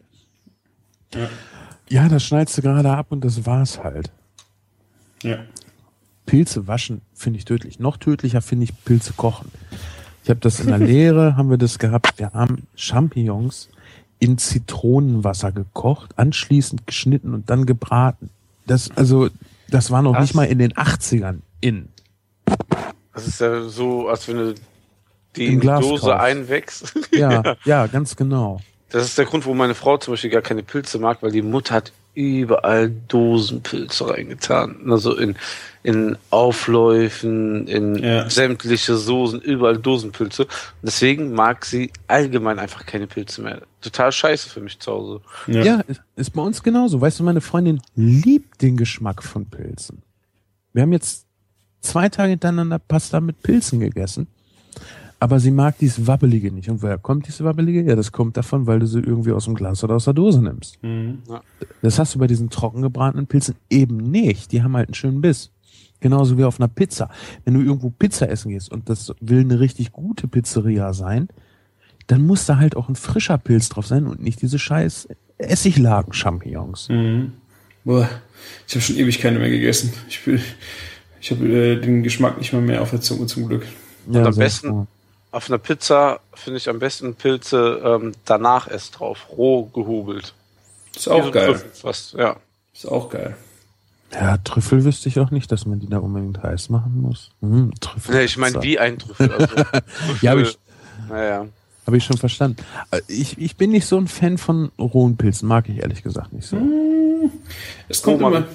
Ja. 1.14 1.30
Ja, 1.90 2.08
das 2.08 2.24
schneidest 2.24 2.58
du 2.58 2.62
gerade 2.62 2.92
ab 2.92 3.08
und 3.10 3.26
das 3.26 3.46
war's 3.46 3.84
halt. 3.84 4.12
Ja. 5.24 5.40
Pilze 6.26 6.68
waschen 6.68 7.02
finde 7.16 7.40
ich 7.40 7.46
tödlich. 7.46 7.80
Noch 7.80 7.98
tödlicher 7.98 8.42
finde 8.42 8.66
ich 8.66 8.86
Pilze 8.86 9.14
kochen. 9.14 9.52
Ich 10.24 10.30
habe 10.30 10.40
das 10.40 10.60
in 10.60 10.68
der 10.68 10.78
Lehre, 10.78 11.36
haben 11.38 11.50
wir 11.50 11.58
das 11.58 11.80
gehabt. 11.80 12.20
Wir 12.20 12.32
haben 12.34 12.68
Champignons 12.76 13.70
in 14.20 14.38
Zitronenwasser 14.38 15.52
gekocht, 15.52 16.12
anschließend 16.18 16.86
geschnitten 16.86 17.34
und 17.34 17.50
dann 17.50 17.66
gebraten. 17.66 18.30
Das, 18.68 18.92
also, 18.96 19.30
das 19.70 19.90
war 19.90 20.02
noch 20.04 20.14
Was? 20.14 20.22
nicht 20.22 20.36
mal 20.36 20.44
in 20.44 20.60
den 20.60 20.74
80ern 20.74 21.40
in. 21.62 21.90
Das 23.14 23.26
ist 23.28 23.42
ja 23.42 23.64
so, 23.64 24.08
als 24.08 24.28
wenn 24.28 24.38
du 24.38 24.56
die 25.36 25.58
Dose 25.58 26.02
kaufst. 26.02 26.08
einwächst. 26.08 26.94
Ja, 27.12 27.56
ja, 27.66 27.88
ganz 27.88 28.16
genau. 28.16 28.62
Das 28.90 29.04
ist 29.06 29.18
der 29.18 29.26
Grund, 29.26 29.46
wo 29.46 29.54
meine 29.54 29.76
Frau 29.76 29.98
zum 29.98 30.14
Beispiel 30.14 30.30
gar 30.32 30.42
keine 30.42 30.64
Pilze 30.64 30.98
mag, 31.00 31.22
weil 31.22 31.32
die 31.32 31.42
Mutter 31.44 31.76
hat 31.76 31.92
überall 32.16 32.90
Dosenpilze 33.08 34.10
reingetan. 34.10 34.90
Also 34.92 35.16
in, 35.16 35.36
in 35.84 36.18
Aufläufen, 36.32 37.68
in 37.68 37.96
Ja. 37.96 38.30
sämtliche 38.30 38.96
Soßen, 38.98 39.40
überall 39.42 39.78
Dosenpilze. 39.78 40.44
Und 40.44 40.50
deswegen 40.84 41.34
mag 41.34 41.66
sie 41.66 41.92
allgemein 42.08 42.60
einfach 42.60 42.86
keine 42.86 43.08
Pilze 43.08 43.42
mehr. 43.42 43.62
Total 43.82 44.12
scheiße 44.12 44.50
für 44.50 44.60
mich 44.60 44.80
zu 44.80 44.92
Hause. 44.92 45.22
Ja. 45.48 45.64
Ja, 45.64 45.80
ist- 45.88 46.02
ist 46.16 46.32
bei 46.34 46.42
uns 46.42 46.62
genauso. 46.64 47.00
Weißt 47.00 47.20
du, 47.20 47.24
meine 47.24 47.42
Freundin 47.42 47.82
liebt 47.96 48.62
den 48.62 48.76
Geschmack 48.76 49.24
von 49.24 49.46
Pilzen. 49.46 50.02
Wir 50.74 50.82
haben 50.84 50.94
jetzt 50.94 51.26
zwei 51.82 52.10
Tage 52.10 52.32
hintereinander 52.32 52.80
Pasta 52.80 53.22
mit 53.22 53.42
Pilzen 53.42 53.80
gegessen. 53.80 54.28
Aber 55.22 55.40
sie 55.42 55.52
mag 55.52 55.78
dieses 55.80 56.08
Wabbelige 56.08 56.50
nicht. 56.52 56.70
Und 56.70 56.82
woher 56.82 56.98
kommt 56.98 57.28
diese 57.28 57.44
Wabbelige? 57.44 57.84
Ja, 57.84 57.96
das 57.96 58.12
kommt 58.14 58.38
davon, 58.38 58.68
weil 58.68 58.80
du 58.80 58.88
sie 58.88 59.00
irgendwie 59.00 59.34
aus 59.34 59.46
dem 59.46 59.56
Glas 59.56 59.84
oder 59.84 59.96
aus 59.96 60.06
der 60.06 60.14
Dose 60.14 60.42
nimmst. 60.42 60.82
Mhm. 60.82 61.20
Das 61.82 62.00
hast 62.00 62.16
du 62.16 62.20
bei 62.20 62.28
diesen 62.28 62.50
trocken 62.50 62.82
gebratenen 62.82 63.28
Pilzen 63.28 63.56
eben 63.70 63.98
nicht. 63.98 64.52
Die 64.54 64.64
haben 64.64 64.76
halt 64.78 64.88
einen 64.88 64.94
schönen 64.94 65.20
Biss. 65.20 65.52
Genauso 66.00 66.38
wie 66.38 66.46
auf 66.46 66.60
einer 66.62 66.70
Pizza. 66.70 67.10
Wenn 67.44 67.56
du 67.56 67.62
irgendwo 67.62 67.90
Pizza 67.90 68.30
essen 68.30 68.52
gehst 68.52 68.72
und 68.72 68.88
das 68.88 69.14
will 69.20 69.42
eine 69.42 69.60
richtig 69.60 69.92
gute 69.92 70.30
Pizzeria 70.30 70.94
sein, 70.94 71.28
dann 72.08 72.26
muss 72.26 72.46
da 72.46 72.58
halt 72.58 72.78
auch 72.78 72.88
ein 72.88 72.96
frischer 72.96 73.38
Pilz 73.38 73.68
drauf 73.68 73.86
sein 73.88 74.08
und 74.08 74.22
nicht 74.22 74.42
diese 74.42 74.58
scheiß 74.58 75.10
Essiglagen-Champignons. 75.38 76.90
Mhm. 76.90 77.34
Boah, 77.84 78.10
ich 78.68 78.76
habe 78.76 78.82
schon 78.82 78.98
ewig 78.98 79.20
keine 79.20 79.40
mehr 79.40 79.50
gegessen. 79.50 79.92
Ich, 80.10 80.24
bin- 80.24 80.40
ich 81.22 81.32
habe 81.32 81.46
äh, 81.48 81.82
den 81.82 82.04
Geschmack 82.04 82.38
nicht 82.38 82.54
mal 82.54 82.62
mehr 82.62 82.82
auf 82.82 82.92
der 82.92 83.02
Zunge 83.02 83.26
zum 83.28 83.48
Glück. 83.48 83.66
Ja, 84.12 84.24
am 84.26 84.34
sehr 84.34 84.44
besten- 84.46 84.68
froh. 84.70 84.88
Auf 85.32 85.50
einer 85.50 85.60
Pizza 85.60 86.20
finde 86.34 86.58
ich 86.58 86.70
am 86.70 86.80
besten 86.80 87.14
Pilze 87.16 87.82
ähm, 87.86 88.14
danach 88.26 88.70
erst 88.70 89.00
drauf, 89.00 89.28
roh 89.38 89.66
gehobelt. 89.66 90.34
Ist 90.96 91.08
auch 91.08 91.26
so 91.26 91.32
geil. 91.32 91.48
Trüffel 91.54 91.70
Fast, 91.74 92.14
ja. 92.14 92.36
Ist 92.74 92.88
auch 92.88 93.10
geil. 93.10 93.38
Ja, 94.12 94.38
Trüffel 94.38 94.84
wüsste 94.86 95.08
ich 95.08 95.20
auch 95.20 95.30
nicht, 95.30 95.52
dass 95.52 95.68
man 95.68 95.80
die 95.80 95.88
da 95.88 96.00
unbedingt 96.00 96.42
heiß 96.42 96.70
machen 96.70 97.00
muss. 97.02 97.30
Hm, 97.42 97.72
Trüffel. 97.80 98.16
Nee, 98.16 98.24
ich 98.24 98.38
meine 98.38 98.62
wie 98.64 98.80
ein 98.80 98.98
Trüffel. 98.98 99.32
Also, 99.32 99.56
Ja, 100.22 100.32
aber 100.32 100.42
ich- 100.42 100.58
naja. 101.10 101.46
Habe 101.86 101.98
ich 101.98 102.04
schon 102.04 102.18
verstanden. 102.18 102.58
Äh, 102.92 103.02
Ich, 103.08 103.38
ich 103.38 103.56
bin 103.56 103.70
nicht 103.72 103.86
so 103.86 103.98
ein 103.98 104.08
Fan 104.08 104.38
von 104.40 104.72
rohen 104.80 105.16
Pilzen, 105.18 105.48
mag 105.48 105.70
ich 105.70 105.78
ehrlich 105.78 106.02
gesagt 106.02 106.34
nicht 106.34 106.48
so. 106.48 106.58
Es 107.88 108.02
kommt 108.02 108.22
Roman. 108.22 108.46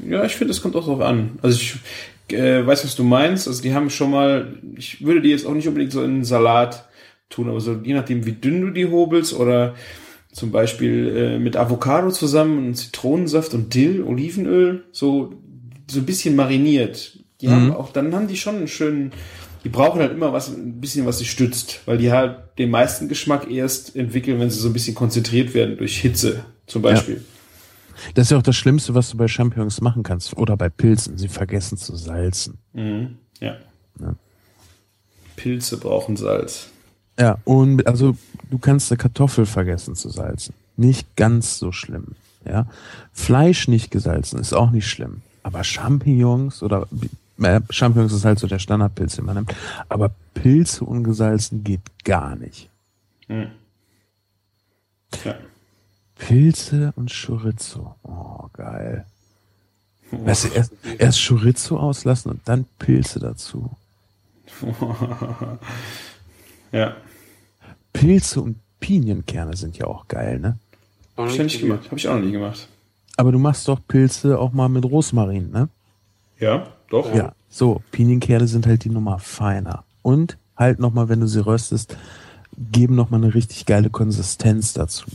immer. 0.00 0.10
Ja, 0.16 0.24
ich 0.24 0.36
finde, 0.36 0.52
es 0.52 0.60
kommt 0.62 0.74
auch 0.76 0.84
drauf 0.84 1.00
an. 1.00 1.38
Also 1.42 1.58
ich 1.58 1.76
äh, 2.28 2.66
weiß, 2.66 2.84
was 2.84 2.96
du 2.96 3.04
meinst. 3.04 3.48
Also 3.48 3.62
die 3.62 3.74
haben 3.74 3.90
schon 3.90 4.10
mal. 4.10 4.54
Ich 4.76 5.04
würde 5.04 5.20
die 5.20 5.30
jetzt 5.30 5.46
auch 5.46 5.54
nicht 5.54 5.68
unbedingt 5.68 5.92
so 5.92 6.02
in 6.02 6.10
einen 6.10 6.24
Salat 6.24 6.88
tun, 7.28 7.48
aber 7.48 7.60
so 7.60 7.78
je 7.82 7.94
nachdem, 7.94 8.26
wie 8.26 8.32
dünn 8.32 8.60
du 8.60 8.70
die 8.70 8.86
hobelst 8.86 9.34
oder 9.34 9.74
zum 10.32 10.50
Beispiel 10.50 11.16
äh, 11.16 11.38
mit 11.38 11.56
Avocado 11.56 12.10
zusammen 12.10 12.58
und 12.58 12.74
Zitronensaft 12.74 13.54
und 13.54 13.74
Dill, 13.74 14.02
Olivenöl, 14.02 14.84
so 14.92 15.34
so 15.90 16.00
ein 16.00 16.06
bisschen 16.06 16.34
mariniert. 16.36 17.18
Die 17.40 17.48
haben 17.48 17.72
auch, 17.72 17.92
dann 17.92 18.14
haben 18.14 18.26
die 18.26 18.36
schon 18.36 18.56
einen 18.56 18.68
schönen. 18.68 19.12
Die 19.64 19.68
brauchen 19.68 20.00
halt 20.00 20.12
immer 20.12 20.32
was, 20.32 20.48
ein 20.48 20.80
bisschen 20.80 21.06
was 21.06 21.18
sie 21.18 21.24
stützt, 21.24 21.80
weil 21.86 21.98
die 21.98 22.12
halt 22.12 22.36
den 22.58 22.70
meisten 22.70 23.08
Geschmack 23.08 23.50
erst 23.50 23.96
entwickeln, 23.96 24.38
wenn 24.38 24.50
sie 24.50 24.58
so 24.58 24.68
ein 24.68 24.72
bisschen 24.72 24.94
konzentriert 24.94 25.54
werden 25.54 25.76
durch 25.76 25.98
Hitze 25.98 26.44
zum 26.66 26.82
Beispiel. 26.82 27.22
Das 28.14 28.26
ist 28.26 28.30
ja 28.30 28.38
auch 28.38 28.42
das 28.42 28.56
Schlimmste, 28.56 28.94
was 28.94 29.10
du 29.10 29.16
bei 29.16 29.28
Champignons 29.28 29.80
machen 29.80 30.02
kannst. 30.02 30.36
Oder 30.36 30.56
bei 30.56 30.68
Pilzen. 30.68 31.18
Sie 31.18 31.28
vergessen 31.28 31.78
zu 31.78 31.96
salzen. 31.96 32.58
Mhm. 32.72 33.18
Ja. 33.40 33.56
Ja. 34.00 34.14
Pilze 35.36 35.78
brauchen 35.78 36.16
Salz. 36.16 36.68
Ja, 37.18 37.38
und 37.44 37.86
also 37.86 38.16
du 38.50 38.58
kannst 38.58 38.90
eine 38.90 38.98
Kartoffel 38.98 39.46
vergessen 39.46 39.94
zu 39.94 40.08
salzen. 40.08 40.54
Nicht 40.76 41.16
ganz 41.16 41.58
so 41.58 41.72
schlimm. 41.72 42.16
Ja, 42.44 42.66
Fleisch 43.12 43.68
nicht 43.68 43.90
gesalzen 43.90 44.38
ist 44.38 44.52
auch 44.52 44.70
nicht 44.70 44.88
schlimm. 44.88 45.22
Aber 45.42 45.64
Champignons 45.64 46.62
oder 46.62 46.86
äh, 47.40 47.60
Champignons 47.70 48.12
ist 48.12 48.24
halt 48.24 48.38
so 48.38 48.46
der 48.46 48.58
Standardpilz, 48.58 49.16
den 49.16 49.24
man 49.24 49.36
nimmt. 49.36 49.54
Aber 49.88 50.10
Pilze 50.34 50.84
ungesalzen 50.84 51.64
geht 51.64 51.80
gar 52.04 52.36
nicht. 52.36 52.68
Hm. 53.28 53.48
Ja. 55.24 55.34
Pilze 56.16 56.92
und 56.96 57.10
Chorizo. 57.12 57.94
Oh, 58.02 58.48
geil. 58.52 59.04
Weißt 60.10 60.44
du, 60.44 60.48
erst, 60.48 60.72
erst 60.98 61.26
Chorizo 61.26 61.78
auslassen 61.78 62.30
und 62.32 62.40
dann 62.44 62.66
Pilze 62.78 63.18
dazu. 63.18 63.70
ja. 66.72 66.96
Pilze 67.92 68.40
und 68.40 68.58
Pinienkerne 68.80 69.56
sind 69.56 69.76
ja 69.78 69.86
auch 69.86 70.06
geil, 70.08 70.38
ne? 70.38 70.58
Hab 71.16 71.28
ich 71.28 71.36
ja 71.36 71.44
nicht 71.44 71.60
gemacht. 71.60 71.86
Habe 71.86 71.96
ich 71.96 72.08
auch 72.08 72.14
noch 72.14 72.22
nie 72.22 72.32
gemacht. 72.32 72.68
Aber 73.16 73.32
du 73.32 73.38
machst 73.38 73.68
doch 73.68 73.80
Pilze 73.86 74.38
auch 74.38 74.52
mal 74.52 74.68
mit 74.68 74.84
Rosmarin, 74.84 75.50
ne? 75.50 75.68
Ja, 76.38 76.68
doch. 76.90 77.14
Ja. 77.14 77.32
So, 77.48 77.82
Pinienkerne 77.92 78.48
sind 78.48 78.66
halt 78.66 78.84
die 78.84 78.90
Nummer 78.90 79.18
feiner. 79.18 79.84
Und 80.02 80.36
halt 80.56 80.80
nochmal, 80.80 81.08
wenn 81.08 81.20
du 81.20 81.28
sie 81.28 81.44
röstest, 81.44 81.96
geben 82.72 82.94
nochmal 82.94 83.22
eine 83.22 83.34
richtig 83.34 83.66
geile 83.66 83.90
Konsistenz 83.90 84.72
dazu. 84.72 85.06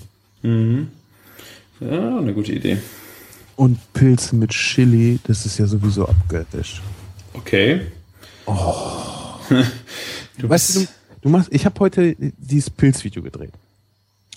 Mhm. 0.42 0.90
Ja, 1.80 2.18
eine 2.18 2.34
gute 2.34 2.54
Idee. 2.54 2.78
Und 3.56 3.78
Pilze 3.94 4.36
mit 4.36 4.52
Chili, 4.52 5.20
das 5.24 5.46
ist 5.46 5.58
ja 5.58 5.66
sowieso 5.66 6.08
abgöttisch. 6.08 6.82
Okay. 7.34 7.82
Du 10.38 10.48
weißt 10.48 10.76
du, 10.78 10.88
du 11.22 11.30
machst, 11.30 11.50
ich 11.52 11.66
habe 11.66 11.78
heute 11.82 12.16
dieses 12.18 12.70
Pilzvideo 12.70 13.22
gedreht 13.22 13.52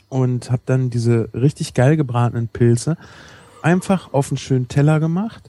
und 0.09 0.51
habe 0.51 0.63
dann 0.67 0.91
diese 0.91 1.29
richtig 1.33 1.75
geil 1.75 1.97
gebratenen 1.97 2.49
Pilze 2.49 2.97
einfach 3.63 4.13
auf 4.13 4.31
einen 4.31 4.39
schönen 4.39 4.67
Teller 4.69 4.99
gemacht, 4.99 5.49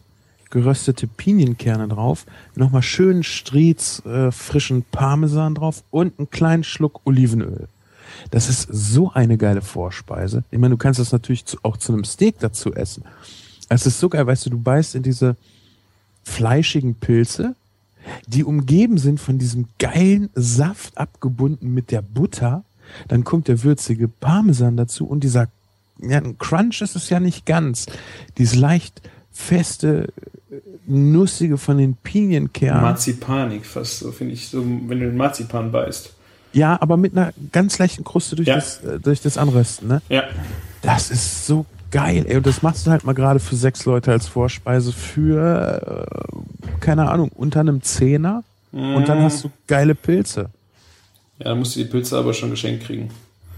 geröstete 0.52 1.08
Pinienkerne 1.08 1.88
drauf, 1.88 2.26
nochmal 2.56 2.84
schönen 2.84 3.24
Striez 3.24 4.04
äh, 4.06 4.32
frischen 4.32 4.84
Parmesan 4.84 5.56
drauf 5.56 5.84
und 5.90 6.20
einen 6.20 6.30
kleinen 6.30 6.64
Schluck 6.64 7.02
Olivenöl. 7.06 7.68
Das 8.32 8.50
ist 8.50 8.68
so 8.72 9.12
eine 9.12 9.38
geile 9.38 9.62
Vorspeise. 9.62 10.44
Ich 10.52 10.60
meine, 10.60 10.74
du 10.74 10.78
kannst 10.78 11.00
das 11.00 11.12
natürlich 11.12 11.46
auch 11.64 11.78
zu 11.78 11.94
einem 11.94 12.04
Steak 12.04 12.40
dazu 12.40 12.74
essen. 12.74 13.04
Es 13.70 13.86
ist 13.86 14.00
so 14.00 14.10
geil, 14.10 14.26
weißt 14.28 14.46
du, 14.46 14.50
du 14.52 14.60
beißt 14.60 14.96
in 14.96 15.04
diese 15.04 15.36
fleischigen 16.24 16.96
Pilze, 16.96 17.56
die 18.28 18.44
umgeben 18.44 18.98
sind 18.98 19.20
von 19.20 19.38
diesem 19.38 19.68
geilen 19.80 20.30
Saft 20.36 20.98
abgebunden 20.98 21.74
mit 21.74 21.92
der 21.92 22.02
Butter. 22.02 22.64
Dann 23.08 23.24
kommt 23.24 23.48
der 23.48 23.64
würzige 23.64 24.08
Parmesan 24.08 24.78
dazu 24.78 25.06
und 25.06 25.24
dieser, 25.24 25.48
ja, 26.02 26.18
ein 26.18 26.38
Crunch 26.38 26.82
ist 26.82 26.96
es 26.96 27.10
ja 27.10 27.20
nicht 27.20 27.46
ganz. 27.46 27.86
Dieses 28.38 28.56
leicht 28.56 29.02
feste, 29.32 30.12
nussige 30.86 31.58
von 31.58 31.78
den 31.78 31.96
Pinienkernen. 31.96 32.82
Marzipanik 32.82 33.66
fast, 33.66 34.00
so 34.00 34.12
finde 34.12 34.34
ich, 34.34 34.50
so, 34.50 34.64
wenn 34.64 35.00
du 35.00 35.08
den 35.08 35.18
Marzipan 35.18 35.72
beißt. 35.72 36.14
Ja, 36.54 36.78
aber 36.82 36.98
mit 36.98 37.18
einer 37.18 37.34
ganz 37.52 37.78
leichten 37.80 38.04
Kruste 38.04 38.36
durch, 38.36 38.48
Ja. 38.48 38.56
das, 38.56 38.84
äh, 38.84 39.00
durch 39.00 39.22
das 39.22 39.38
Anrösten, 39.38 39.88
ne? 39.88 40.02
Ja. 40.10 40.24
Das 40.82 41.10
ist 41.12 41.46
so 41.48 41.66
geil, 41.92 42.26
ey. 42.28 42.38
Und 42.38 42.46
das 42.46 42.62
machst 42.62 42.86
du 42.86 42.92
halt 42.92 43.04
mal 43.04 43.14
gerade 43.14 43.40
für 43.40 43.56
sechs 43.56 43.86
Leute 43.86 44.12
als 44.12 44.28
Vorspeise 44.28 44.92
für, 44.92 46.08
äh, 46.08 46.80
keine 46.80 47.10
Ahnung, 47.10 47.30
unter 47.36 47.60
einem 47.62 47.82
Zehner. 47.82 48.44
Und 48.72 49.08
dann 49.08 49.22
hast 49.22 49.44
du 49.44 49.52
geile 49.68 49.94
Pilze. 49.94 50.50
Ja, 51.38 51.50
dann 51.50 51.60
musst 51.60 51.76
du 51.76 51.80
die 51.80 51.86
Pilze 51.86 52.18
aber 52.18 52.34
schon 52.34 52.50
geschenkt 52.50 52.86
kriegen. 52.86 53.10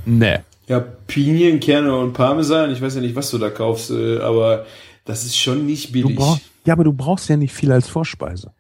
Nee. 0.06 0.40
Ja, 0.68 0.80
Pinienkerne 0.80 1.96
und 1.96 2.14
Parmesan, 2.14 2.72
ich 2.72 2.82
weiß 2.82 2.96
ja 2.96 3.02
nicht, 3.02 3.16
was 3.16 3.30
du 3.32 3.38
da 3.38 3.50
kaufst, 3.50 3.92
äh, 3.92 4.20
aber 4.20 4.66
das 5.06 5.24
ist 5.24 5.38
schon 5.38 5.66
nicht 5.66 5.90
Du 5.90 5.94
billig. 5.94 6.16
brauch, 6.18 6.40
ja, 6.66 6.74
aber 6.74 6.84
du 6.84 6.92
brauchst 6.92 7.30
ja 7.30 7.38
nicht 7.38 7.54
viel 7.54 7.72
als 7.72 7.88
Vorspeise. 7.88 8.52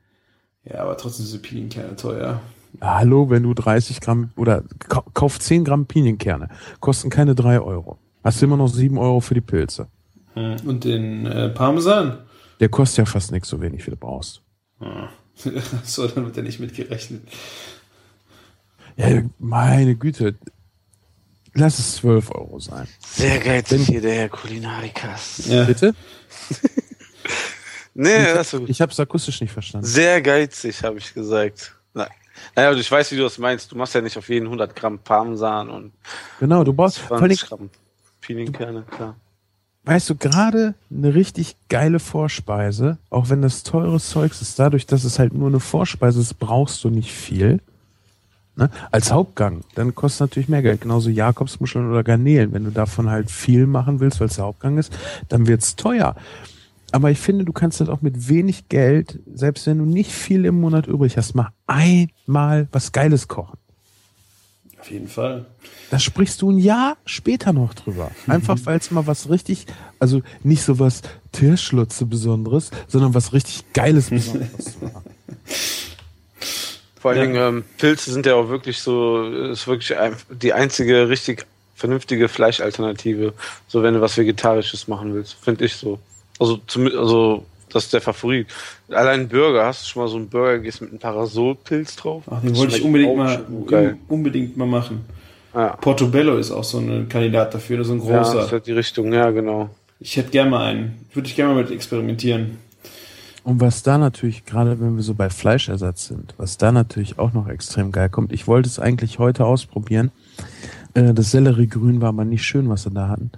Ja, 0.64 0.80
aber 0.82 0.95
trotzdem 0.98 1.26
sind 1.26 1.41
Pinienkerne 1.41 1.95
teuer. 1.95 2.40
Hallo, 2.81 3.30
wenn 3.30 3.43
du 3.43 3.53
30 3.53 4.02
Gramm 4.02 4.31
oder 4.35 4.64
kau- 4.88 5.06
kauf 5.14 5.39
10 5.39 5.64
Gramm 5.65 5.85
Pinienkerne, 5.85 6.49
kosten 6.80 7.10
keine 7.10 7.35
3 7.35 7.60
Euro. 7.60 7.97
Hast 8.23 8.41
du 8.41 8.45
immer 8.45 8.57
noch 8.57 8.68
7 8.68 8.97
Euro 8.97 9.19
für 9.19 9.34
die 9.34 9.41
Pilze. 9.41 9.88
Hm. 10.34 10.56
Und 10.65 10.84
den 10.84 11.26
äh, 11.26 11.49
Parmesan? 11.49 12.19
Der 12.60 12.69
kostet 12.69 12.99
ja 12.99 13.06
fast 13.06 13.31
nichts, 13.31 13.49
so 13.49 13.61
wenig 13.61 13.85
wie 13.85 13.91
du 13.91 13.97
brauchst. 13.97 14.41
Ah. 14.80 15.10
so, 15.84 16.07
dann 16.07 16.26
wird 16.26 16.38
er 16.38 16.43
nicht 16.43 16.60
mitgerechnet. 16.60 17.22
Ja, 18.97 19.22
meine 19.39 19.95
Güte. 19.95 20.35
Lass 21.53 21.80
es 21.80 21.95
12 21.97 22.31
Euro 22.31 22.60
sein. 22.60 22.88
Sehr 23.06 23.39
geizig 23.39 23.85
hier, 23.88 24.02
der 24.02 24.14
Herr 24.15 24.30
Kulinarikas. 24.30 25.47
Ja. 25.47 25.64
Bitte? 25.64 25.93
Nee, 27.97 28.26
das 28.34 28.47
ist 28.47 28.52
so 28.52 28.60
gut. 28.60 28.69
Ich 28.69 28.81
hab's 28.81 28.99
akustisch 28.99 29.39
nicht 29.39 29.53
verstanden. 29.53 29.88
Sehr 29.88 30.22
geizig, 30.22 30.84
habe 30.84 30.97
ich 30.97 31.14
gesagt. 31.14 31.76
Naja, 32.56 32.72
und 32.72 32.78
ich 32.78 32.91
weiß, 32.91 33.12
wie 33.12 33.18
du 33.18 33.24
das 33.24 33.38
meinst. 33.38 33.72
Du 33.72 33.78
machst 33.78 33.95
ja 33.95 34.02
nicht 34.02 34.18
auf 34.18 34.30
jeden 34.30 34.45
100 34.45 34.76
Gramm 34.76 34.99
Parmesan 34.99 35.70
und 35.70 35.91
Genau, 36.40 36.64
du 36.64 36.74
brauchst, 36.74 36.99
vor 36.99 37.18
allem, 37.18 37.30
20 37.30 37.49
Gramm 37.49 37.70
Pinienkerne, 38.22 38.84
klar. 38.90 39.16
weißt 39.84 40.10
du, 40.10 40.16
gerade 40.16 40.74
eine 40.90 41.14
richtig 41.14 41.56
geile 41.70 41.99
Vorspeise, 41.99 42.98
auch 43.10 43.30
wenn 43.30 43.41
das 43.41 43.64
teures 43.64 44.10
Zeugs 44.10 44.41
ist, 44.41 44.57
dadurch, 44.57 44.86
dass 44.88 45.03
es 45.03 45.20
halt 45.20 45.34
nur 45.34 45.48
eine 45.48 45.60
Vorspeise 45.60 46.20
ist, 46.20 46.40
brauchst 46.40 46.84
du 46.84 46.90
nicht 46.90 47.12
viel. 47.12 47.60
Ne? 48.57 48.70
Als 48.91 49.12
Hauptgang, 49.12 49.64
dann 49.76 49.94
kostet 49.95 50.22
natürlich 50.22 50.49
mehr 50.49 50.62
Geld. 50.62 50.82
Genauso 50.82 51.10
Jakobsmuscheln 51.10 51.90
oder 51.91 52.03
Garnelen. 52.03 52.53
Wenn 52.53 52.64
du 52.64 52.72
davon 52.72 53.10
halt 53.10 53.30
viel 53.30 53.68
machen 53.68 53.99
willst, 53.99 54.20
weil 54.22 54.28
es 54.28 54.36
der 54.36 54.45
Hauptgang 54.45 54.78
ist, 54.78 54.98
dann 55.28 55.45
wird's 55.45 55.76
teuer. 55.76 56.16
Aber 56.91 57.12
ich 57.12 57.20
finde, 57.20 57.45
du 57.45 57.52
kannst 57.52 57.80
halt 57.80 57.90
auch 57.90 58.02
mit 58.02 58.30
wenig 58.30 58.70
Geld, 58.70 59.20
selbst 59.34 59.68
wenn 59.68 59.80
du 59.80 59.86
nicht 59.86 60.12
viel 60.12 60.45
im 60.45 60.60
Monat 60.62 60.88
übrig 60.88 61.18
hast, 61.18 61.36
mal 61.36 61.49
einmal 61.68 62.68
was 62.72 62.91
Geiles 62.91 63.28
kochen. 63.28 63.57
Auf 64.80 64.91
jeden 64.91 65.07
Fall. 65.07 65.45
Da 65.90 65.98
sprichst 65.98 66.41
du 66.41 66.52
ein 66.52 66.60
Jahr 66.60 66.98
später 67.06 67.53
noch 67.53 67.74
drüber. 67.74 68.12
Einfach 68.28 68.57
weil 68.66 68.78
es 68.78 68.91
mal 68.91 69.07
was 69.07 69.30
richtig, 69.30 69.66
also 69.99 70.22
nicht 70.44 70.62
so 70.62 70.78
was 70.80 71.02
Tierschlutze 71.32 72.06
Besonderes, 72.06 72.70
sondern 72.88 73.14
was 73.14 73.34
richtig 73.34 73.64
Geiles 73.74 74.12
Besonderes 74.12 74.78
war. 74.82 75.03
Vor 76.99 77.12
allen 77.12 77.20
Ja. 77.20 77.26
Dingen, 77.49 77.57
ähm, 77.60 77.64
Pilze 77.78 78.12
sind 78.12 78.26
ja 78.26 78.36
auch 78.36 78.49
wirklich 78.49 78.80
so, 78.80 79.24
ist 79.28 79.68
wirklich 79.68 79.98
ein, 79.98 80.16
die 80.30 80.53
einzige 80.53 81.10
richtig 81.10 81.45
vernünftige 81.76 82.28
Fleischalternative. 82.30 83.34
So, 83.68 83.84
wenn 83.84 83.94
du 83.95 84.02
was 84.02 84.18
Vegetarisches 84.18 84.88
machen 84.88 85.14
willst, 85.14 85.34
finde 85.34 85.66
ich 85.66 85.76
so. 85.76 85.99
Also, 86.40 86.57
zum, 86.68 86.86
also, 86.88 87.45
das 87.72 87.86
ist 87.86 87.94
der 87.94 88.02
Favorit. 88.02 88.48
Allein 88.90 89.28
Burger, 89.28 89.66
hast 89.66 89.84
du 89.84 89.90
schon 89.90 90.03
mal 90.03 90.07
so 90.10 90.18
einen 90.18 90.30
Burger 90.30 90.57
gegessen 90.57 90.86
mit 90.86 90.91
einem 90.94 90.99
Parasolpilz 90.99 91.95
drauf? 91.95 92.24
Ach, 92.30 92.40
den 92.41 92.49
Das 92.49 92.60
wollte 92.60 92.78
ich 92.78 92.84
unbedingt 92.84 93.16
mal, 93.18 93.45
Geil. 93.68 93.98
unbedingt 94.07 94.57
mal 94.57 94.68
machen. 94.68 95.06
Ja. 95.53 95.70
Portobello 95.78 96.38
ist 96.38 96.52
auch 96.52 96.64
so 96.66 96.80
ein 96.80 97.07
Kandidat 97.10 97.53
dafür, 97.53 97.84
so 97.86 97.94
ein 97.94 98.06
Ja, 98.06 98.18
großer. 98.20 98.36
das 98.36 98.52
ist 98.52 98.68
die 98.68 98.74
Richtung, 98.74 99.14
ja, 99.14 99.30
genau. 99.32 99.70
ich 99.99 100.18
hätte 100.18 100.30
gerne 100.32 100.49
mal 100.52 100.66
einen. 100.66 101.06
Würde 101.14 101.28
ich 101.30 101.36
gerne 101.36 101.53
mal 101.53 101.64
mit 101.64 101.72
experimentieren. 101.72 102.57
Und 103.45 103.62
was 103.62 103.84
da 103.84 103.98
natürlich, 103.98 104.45
gerade 104.45 104.80
wenn 104.82 104.95
wir 104.98 105.03
so 105.03 105.14
bei 105.14 105.30
Fleischersatz 105.30 106.07
sind, 106.07 106.34
was 106.38 106.57
da 106.57 106.72
natürlich 106.72 107.20
auch 107.20 107.32
noch 107.32 107.48
extrem 107.48 107.91
geil 107.91 108.10
kommt, 108.10 108.34
ich 108.34 108.48
wollte 108.48 108.68
es 108.68 108.80
eigentlich 108.80 109.20
heute 109.20 109.45
ausprobieren. 109.45 110.12
Äh, 110.94 111.14
Das 111.14 111.32
Selleriegrün 111.32 112.02
war 112.02 112.10
aber 112.10 112.26
nicht 112.26 112.44
schön, 112.44 112.68
was 112.70 112.84
sie 112.84 112.90
da 112.91 113.07
hatten. 113.07 113.32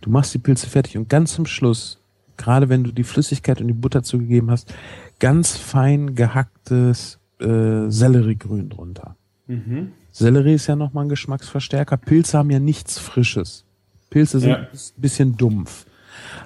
Du 0.00 0.10
machst 0.10 0.32
die 0.32 0.38
Pilze 0.38 0.68
fertig 0.68 0.96
und 0.96 1.08
ganz 1.08 1.34
zum 1.34 1.44
Schluss, 1.46 1.98
gerade 2.38 2.68
wenn 2.68 2.84
du 2.84 2.92
die 2.92 3.04
Flüssigkeit 3.04 3.60
und 3.60 3.66
die 3.68 3.74
Butter 3.74 4.02
zugegeben 4.02 4.50
hast, 4.50 4.72
ganz 5.18 5.56
fein 5.56 6.14
gehacktes 6.14 7.18
äh, 7.40 7.88
Selleriegrün 7.90 8.70
drunter. 8.70 9.16
Mhm. 9.46 9.92
Sellerie 10.12 10.54
ist 10.54 10.66
ja 10.66 10.76
nochmal 10.76 11.04
ein 11.04 11.08
Geschmacksverstärker. 11.10 11.96
Pilze 11.96 12.38
haben 12.38 12.50
ja 12.50 12.58
nichts 12.58 12.98
Frisches. 12.98 13.64
Pilze 14.10 14.40
sind 14.40 14.50
Ja. 14.50 14.56
ein 14.56 14.68
bisschen 14.96 15.36
dumpf. 15.36 15.84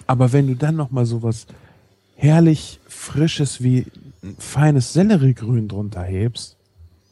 Aber 0.07 0.33
wenn 0.33 0.47
du 0.49 0.57
dann 0.57 0.77
nochmal 0.77 1.07
sowas 1.07 1.47
herrlich 2.17 2.81
Frisches 2.87 3.63
wie 3.63 3.87
ein 4.23 4.37
feines 4.39 4.93
Selleriegrün 4.93 5.69
drunter 5.69 6.03
hebst, 6.03 6.57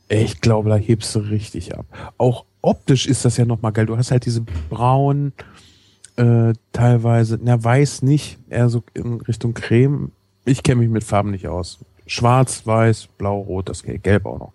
ich 0.09 0.40
glaube, 0.40 0.70
da 0.70 0.77
hebst 0.77 1.15
du 1.15 1.20
richtig 1.20 1.77
ab. 1.77 1.86
Auch 2.19 2.44
optisch 2.62 3.07
ist 3.07 3.24
das 3.24 3.36
ja 3.36 3.44
nochmal 3.44 3.73
geil. 3.73 3.86
Du 3.86 3.97
hast 3.97 4.11
halt 4.11 4.27
diese 4.27 4.40
braunen, 4.69 5.32
äh, 6.20 6.52
teilweise, 6.72 7.38
na 7.42 7.62
weiß 7.62 8.02
nicht, 8.02 8.38
eher 8.51 8.68
so 8.68 8.84
in 8.92 9.20
Richtung 9.22 9.55
Creme. 9.55 10.12
Ich 10.44 10.62
kenne 10.62 10.80
mich 10.80 10.90
mit 10.90 11.02
Farben 11.02 11.30
nicht 11.30 11.48
aus. 11.48 11.78
Schwarz, 12.06 12.66
weiß, 12.66 13.09
blau, 13.16 13.40
rot, 13.40 13.68
das 13.68 13.82
geht 13.82 14.02
gelb 14.02 14.26
auch 14.26 14.38
noch. 14.38 14.52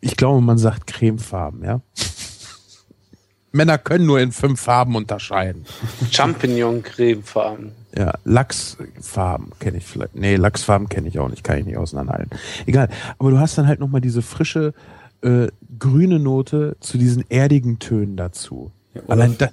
Ich 0.00 0.16
glaube, 0.16 0.40
man 0.42 0.58
sagt 0.58 0.86
Cremefarben, 0.86 1.64
ja. 1.64 1.80
Männer 3.52 3.78
können 3.78 4.06
nur 4.06 4.20
in 4.20 4.30
fünf 4.30 4.60
Farben 4.60 4.94
unterscheiden. 4.94 5.64
Champignon-Cremefarben. 6.10 7.72
Ja, 7.96 8.12
Lachsfarben 8.24 9.52
kenne 9.58 9.78
ich 9.78 9.86
vielleicht. 9.86 10.14
Nee, 10.14 10.36
Lachsfarben 10.36 10.88
kenne 10.88 11.08
ich 11.08 11.18
auch 11.18 11.28
nicht, 11.28 11.42
kann 11.42 11.58
ich 11.58 11.64
nicht 11.64 11.78
auseinanderhalten. 11.78 12.38
Egal. 12.66 12.88
Aber 13.18 13.30
du 13.30 13.40
hast 13.40 13.56
dann 13.58 13.66
halt 13.66 13.80
nochmal 13.80 14.00
diese 14.00 14.22
frische 14.22 14.74
äh, 15.22 15.48
grüne 15.78 16.18
Note 16.18 16.76
zu 16.80 16.98
diesen 16.98 17.24
erdigen 17.30 17.78
Tönen 17.78 18.16
dazu. 18.16 18.70
Ja, 18.94 19.02
Allein 19.08 19.36
da, 19.38 19.48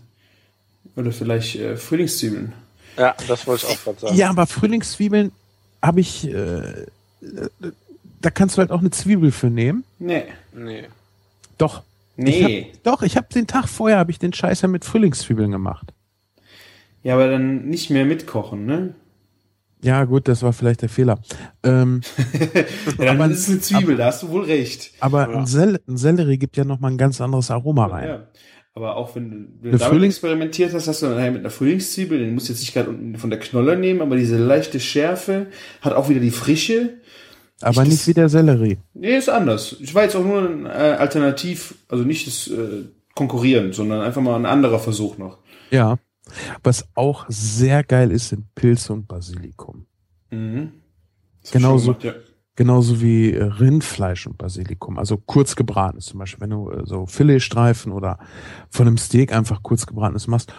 oder 0.97 1.11
vielleicht 1.13 1.55
äh, 1.55 1.77
Frühlingszwiebeln. 1.77 2.51
Ja, 2.97 3.15
das 3.27 3.47
wollte 3.47 3.67
ich 3.67 3.77
auch 3.77 3.83
gerade 3.83 3.99
sagen. 3.99 4.15
ja, 4.17 4.29
aber 4.29 4.45
Frühlingszwiebeln 4.47 5.31
habe 5.81 5.99
ich, 6.01 6.27
äh, 6.27 6.85
da 8.21 8.29
kannst 8.31 8.57
du 8.57 8.59
halt 8.61 8.71
auch 8.71 8.79
eine 8.79 8.89
Zwiebel 8.91 9.31
für 9.31 9.47
nehmen. 9.49 9.83
Nee. 9.99 10.23
Nee. 10.53 10.85
Doch. 11.57 11.83
Nee. 12.15 12.31
Ich 12.59 12.73
hab, 12.75 12.83
doch, 12.83 13.01
ich 13.03 13.15
habe 13.15 13.27
den 13.33 13.45
Tag 13.47 13.67
vorher 13.69 13.99
habe 13.99 14.09
ich 14.11 14.17
den 14.19 14.33
Scheiß 14.33 14.61
ja 14.61 14.67
mit 14.67 14.83
Frühlingszwiebeln 14.83 15.51
gemacht. 15.51 15.93
Ja, 17.03 17.13
aber 17.13 17.29
dann 17.29 17.67
nicht 17.69 17.89
mehr 17.91 18.05
mitkochen, 18.05 18.65
ne? 18.65 18.95
Ja, 19.83 20.03
gut, 20.05 20.27
das 20.27 20.41
war 20.41 20.51
vielleicht 20.53 20.81
der 20.81 20.89
Fehler. 20.89 21.19
Ähm, 21.61 22.01
Ja, 22.97 23.05
dann 23.05 23.21
Aber- 23.21 23.31
ist 23.31 23.41
es 23.41 23.49
eine 23.49 23.59
Zwiebel, 23.61 23.95
da 23.97 24.07
hast 24.07 24.23
du 24.23 24.29
wohl 24.29 24.45
recht. 24.45 24.91
aber 24.99 25.29
Ja. 25.31 25.37
ein, 25.37 25.45
Sel 25.45 25.79
ein 25.87 25.97
Sellerie 25.97 26.39
gibt 26.39 26.57
ja 26.57 26.65
noch 26.65 26.79
mal 26.79 26.89
ein 26.89 26.97
ganz 26.97 27.21
anderes 27.21 27.51
Aroma 27.51 27.85
rein. 27.85 28.07
Ja. 28.09 28.23
Aber 28.77 28.95
auch 28.95 29.15
wenn 29.15 29.31
du, 29.61 29.69
Eine 29.69 29.77
damit 29.79 29.81
Frühlings- 29.81 30.13
experimentiert 30.17 30.71
hast, 30.71 30.87
hast 30.87 31.01
du 31.01 31.07
dann 31.07 31.33
mit 31.33 31.39
einer 31.41 31.49
Frühlingszwiebel, 31.49 32.19
den 32.19 32.35
musst 32.35 32.47
du 32.47 32.53
jetzt 32.53 32.59
nicht 32.59 32.73
gerade 32.75 32.89
unten 32.89 33.15
von 33.17 33.31
der 33.31 33.39
Knolle 33.39 33.75
nehmen, 33.75 34.01
aber 34.03 34.15
diese 34.15 34.37
leichte 34.37 34.79
Schärfe 34.79 35.47
hat 35.81 35.93
auch 35.93 36.09
wieder 36.09 36.19
die 36.19 36.29
Frische. 36.29 36.99
Aber 37.61 37.81
Ich- 37.81 37.89
nicht 37.89 38.01
das- 38.01 38.07
wie 38.07 38.13
der 38.13 38.29
Sellerie. 38.29 38.77
Nee, 38.93 39.17
ist 39.17 39.29
anders. 39.29 39.77
Ich 39.79 39.95
war 39.95 40.03
jetzt 40.03 40.15
auch 40.15 40.23
nur 40.23 40.47
ein 40.47 40.67
äh, 40.67 40.69
Alternativ, 40.69 41.73
also 41.89 42.03
nicht 42.03 42.27
das 42.27 42.49
äh, 42.49 42.83
Konkurrieren, 43.15 43.73
sondern 43.73 44.01
einfach 44.01 44.21
mal 44.21 44.35
ein 44.35 44.45
anderer 44.45 44.77
Versuch 44.77 45.17
noch. 45.17 45.39
Ja. 45.71 45.97
Was 46.61 46.85
auch 46.93 47.25
sehr 47.29 47.83
geil 47.83 48.11
ist, 48.11 48.29
sind 48.29 48.53
Pilze 48.53 48.93
und 48.93 49.07
Basilikum. 49.07 49.87
Mhm. 50.29 50.71
Genauso. 51.51 51.93
gemacht, 51.95 52.03
ja. 52.03 52.13
Genauso 52.57 53.01
wie 53.01 53.33
äh, 53.33 53.43
Rindfleisch 53.43 54.25
und 54.25 54.39
Basilikum. 54.39 54.97
Also 54.97 55.17
kurz 55.17 55.55
gebratenes 55.55 56.05
zum 56.05 56.19
Beispiel. 56.19 56.41
Wenn 56.41 56.49
du 56.49 56.71
äh, 56.71 56.81
so 56.85 57.05
Filetstreifen 57.05 57.91
oder 57.91 58.17
von 58.71 58.87
einem 58.87 58.97
Steak 58.97 59.31
einfach 59.31 59.61
kurz 59.61 59.85
gebratenes 59.85 60.25
machst. 60.25 60.51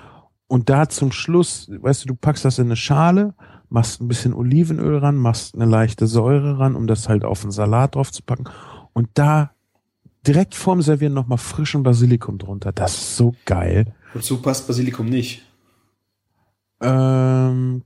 Und 0.46 0.70
da 0.70 0.88
zum 0.88 1.10
Schluss, 1.10 1.68
weißt 1.68 2.04
du, 2.04 2.08
du 2.08 2.14
packst 2.14 2.44
das 2.44 2.60
in 2.60 2.66
eine 2.66 2.76
Schale, 2.76 3.34
machst 3.68 4.00
ein 4.00 4.06
bisschen 4.06 4.32
Olivenöl 4.32 4.98
ran, 4.98 5.16
machst 5.16 5.56
eine 5.56 5.66
leichte 5.66 6.06
Säure 6.06 6.60
ran, 6.60 6.76
um 6.76 6.86
das 6.86 7.08
halt 7.08 7.24
auf 7.24 7.42
einen 7.42 7.50
Salat 7.50 7.96
drauf 7.96 8.12
zu 8.12 8.22
packen. 8.22 8.44
Und 8.92 9.08
da 9.14 9.50
direkt 10.24 10.54
vorm 10.54 10.82
Servieren 10.82 11.14
nochmal 11.14 11.38
frischen 11.38 11.82
Basilikum 11.82 12.38
drunter. 12.38 12.70
Das 12.70 12.94
ist 12.94 13.16
so 13.16 13.34
geil. 13.44 13.92
Wozu 14.14 14.40
passt 14.40 14.68
Basilikum 14.68 15.06
nicht? 15.06 15.42
Ähm, 16.80 17.82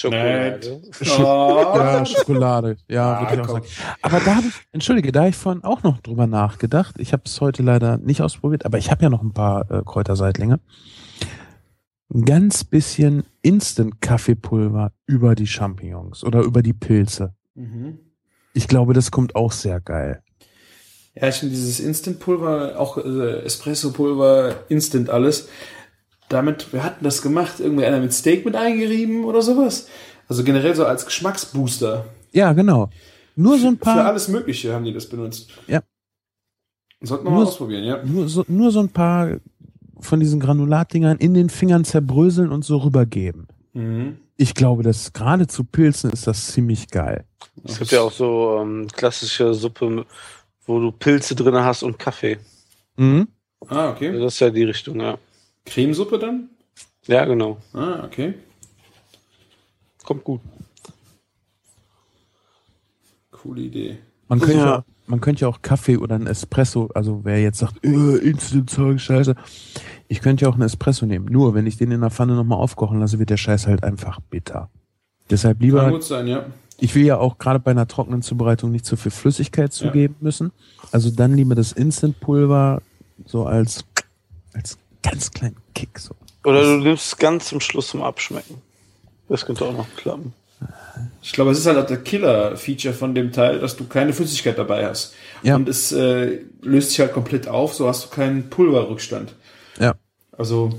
Schokolade. 0.00 0.80
Ja, 1.00 2.04
Schokolade. 2.06 2.76
Ja, 2.88 3.12
Ah, 3.18 3.20
würde 3.20 3.34
ich 3.34 3.40
auch 3.40 3.46
komm. 3.46 3.62
sagen. 3.62 3.66
Aber 4.02 4.20
da 4.20 4.34
habe 4.36 4.46
ich, 4.48 4.54
entschuldige, 4.72 5.12
da 5.12 5.20
habe 5.20 5.30
ich 5.30 5.36
vorhin 5.36 5.64
auch 5.64 5.82
noch 5.82 5.98
drüber 6.00 6.26
nachgedacht. 6.26 6.96
Ich 6.98 7.12
habe 7.12 7.22
es 7.26 7.40
heute 7.40 7.62
leider 7.62 7.98
nicht 7.98 8.22
ausprobiert, 8.22 8.64
aber 8.64 8.78
ich 8.78 8.90
habe 8.90 9.02
ja 9.02 9.10
noch 9.10 9.22
ein 9.22 9.32
paar 9.32 9.70
äh, 9.70 9.82
Kräuterseitlinge. 9.84 10.60
Ein 12.12 12.24
ganz 12.24 12.64
bisschen 12.64 13.24
Instant-Kaffeepulver 13.42 14.92
über 15.06 15.34
die 15.34 15.46
Champignons 15.46 16.24
oder 16.24 16.40
über 16.40 16.62
die 16.62 16.72
Pilze. 16.72 17.34
Mhm. 17.54 17.98
Ich 18.52 18.66
glaube, 18.66 18.94
das 18.94 19.10
kommt 19.10 19.36
auch 19.36 19.52
sehr 19.52 19.80
geil. 19.80 20.22
Ja, 21.14 21.28
ich 21.28 21.36
finde 21.36 21.54
dieses 21.54 21.78
Instant-Pulver, 21.80 22.78
auch 22.80 22.96
äh, 22.98 23.42
Espresso-Pulver, 23.44 24.64
Instant 24.68 25.10
alles. 25.10 25.48
Damit, 26.30 26.72
wir 26.72 26.82
hatten 26.84 27.04
das 27.04 27.20
gemacht, 27.22 27.60
irgendwie 27.60 27.84
einer 27.84 28.00
mit 28.00 28.12
Steak 28.14 28.44
mit 28.46 28.56
eingerieben 28.56 29.24
oder 29.24 29.42
sowas. 29.42 29.88
Also 30.28 30.44
generell 30.44 30.74
so 30.76 30.86
als 30.86 31.04
Geschmacksbooster. 31.04 32.06
Ja, 32.32 32.52
genau. 32.52 32.88
Nur 33.36 33.58
so 33.58 33.66
ein 33.66 33.74
Für 33.78 33.84
paar, 33.84 34.04
alles 34.06 34.28
Mögliche 34.28 34.72
haben 34.72 34.84
die 34.84 34.92
das 34.92 35.08
benutzt. 35.08 35.50
Ja. 35.66 35.82
Sollten 37.02 37.24
wir 37.24 37.30
Nur- 37.30 37.40
mal 37.40 37.46
ausprobieren, 37.46 37.84
ja. 37.84 38.02
nur 38.04 38.28
so, 38.28 38.44
nur 38.46 38.70
so 38.70 38.80
ein 38.80 38.90
paar 38.90 39.38
von 40.00 40.20
diesen 40.20 40.38
Granulatdingern 40.40 41.18
in 41.18 41.34
den 41.34 41.50
Fingern 41.50 41.84
zerbröseln 41.84 42.50
und 42.52 42.64
so 42.64 42.76
rübergeben. 42.78 43.48
Mhm. 43.72 44.18
Ich 44.36 44.54
glaube, 44.54 44.82
dass 44.82 45.12
gerade 45.12 45.46
zu 45.46 45.64
Pilzen 45.64 46.10
ist 46.10 46.26
das 46.26 46.46
ziemlich 46.52 46.88
geil. 46.88 47.24
Es 47.64 47.78
gibt 47.78 47.90
ja 47.90 48.00
auch 48.02 48.12
so 48.12 48.58
ähm, 48.62 48.86
klassische 48.92 49.52
Suppe, 49.52 50.06
wo 50.64 50.78
du 50.80 50.92
Pilze 50.92 51.34
drin 51.34 51.56
hast 51.56 51.82
und 51.82 51.98
Kaffee. 51.98 52.38
Mhm. 52.96 53.28
Ah, 53.68 53.90
okay. 53.90 54.12
Das 54.18 54.34
ist 54.34 54.40
ja 54.40 54.50
die 54.50 54.62
Richtung, 54.64 55.00
ja. 55.00 55.18
Cremesuppe 55.70 56.18
dann? 56.18 56.50
Ja, 57.06 57.24
genau. 57.24 57.58
Ah, 57.72 58.02
okay. 58.04 58.34
Kommt 60.04 60.24
gut. 60.24 60.40
Coole 63.30 63.62
Idee. 63.62 63.98
Man 64.28 64.40
könnte, 64.40 64.56
Ja. 64.58 64.66
ja. 64.66 64.84
man 65.06 65.20
könnte 65.20 65.42
ja 65.42 65.48
auch 65.48 65.62
Kaffee 65.62 65.96
oder 65.96 66.16
ein 66.16 66.26
Espresso, 66.26 66.90
also 66.94 67.20
wer 67.24 67.40
jetzt 67.40 67.58
sagt, 67.58 67.84
äh, 67.84 68.16
Instant-Zeug, 68.16 69.00
scheiße. 69.00 69.34
Ich 70.08 70.20
könnte 70.20 70.44
ja 70.44 70.50
auch 70.50 70.54
einen 70.54 70.62
Espresso 70.64 71.06
nehmen. 71.06 71.26
Nur, 71.26 71.54
wenn 71.54 71.66
ich 71.66 71.76
den 71.76 71.90
in 71.92 72.00
der 72.00 72.10
Pfanne 72.10 72.34
nochmal 72.34 72.58
aufkochen 72.58 72.98
lasse, 73.00 73.18
wird 73.18 73.30
der 73.30 73.36
Scheiß 73.36 73.66
halt 73.66 73.82
einfach 73.84 74.20
bitter. 74.28 74.68
Deshalb 75.30 75.58
Kann 75.58 75.66
lieber, 75.66 75.90
gut 75.90 76.02
sein, 76.02 76.26
ja. 76.26 76.46
ich 76.78 76.94
will 76.96 77.04
ja 77.04 77.16
auch 77.16 77.38
gerade 77.38 77.60
bei 77.60 77.70
einer 77.70 77.86
trockenen 77.86 78.20
Zubereitung 78.22 78.72
nicht 78.72 78.84
zu 78.84 78.96
viel 78.96 79.12
Flüssigkeit 79.12 79.72
zugeben 79.72 80.16
müssen. 80.20 80.50
Also 80.90 81.10
dann 81.10 81.34
lieber 81.36 81.54
das 81.54 81.70
Instant-Pulver 81.72 82.82
so 83.24 83.46
als, 83.46 83.84
als 84.52 84.76
ganz 85.02 85.30
kleinen 85.30 85.56
Kick 85.74 85.98
so. 85.98 86.14
Oder 86.44 86.62
du 86.62 86.76
nimmst 86.78 87.06
es 87.06 87.16
ganz 87.16 87.46
zum 87.46 87.60
Schluss 87.60 87.88
zum 87.88 88.02
Abschmecken. 88.02 88.62
Das 89.28 89.44
könnte 89.44 89.64
auch 89.64 89.72
noch 89.72 89.86
klappen. 89.96 90.32
Ich 91.22 91.32
glaube, 91.32 91.50
es 91.52 91.58
ist 91.58 91.66
halt 91.66 91.78
auch 91.78 91.86
der 91.86 92.02
Killer-Feature 92.02 92.92
von 92.92 93.14
dem 93.14 93.32
Teil, 93.32 93.60
dass 93.60 93.76
du 93.76 93.86
keine 93.86 94.12
Flüssigkeit 94.12 94.58
dabei 94.58 94.86
hast. 94.86 95.14
Ja. 95.42 95.56
Und 95.56 95.68
es 95.68 95.92
äh, 95.92 96.40
löst 96.62 96.90
sich 96.90 97.00
halt 97.00 97.12
komplett 97.12 97.48
auf, 97.48 97.74
so 97.74 97.88
hast 97.88 98.04
du 98.04 98.08
keinen 98.08 98.50
Pulverrückstand. 98.50 99.34
Ja. 99.78 99.94
Also, 100.36 100.70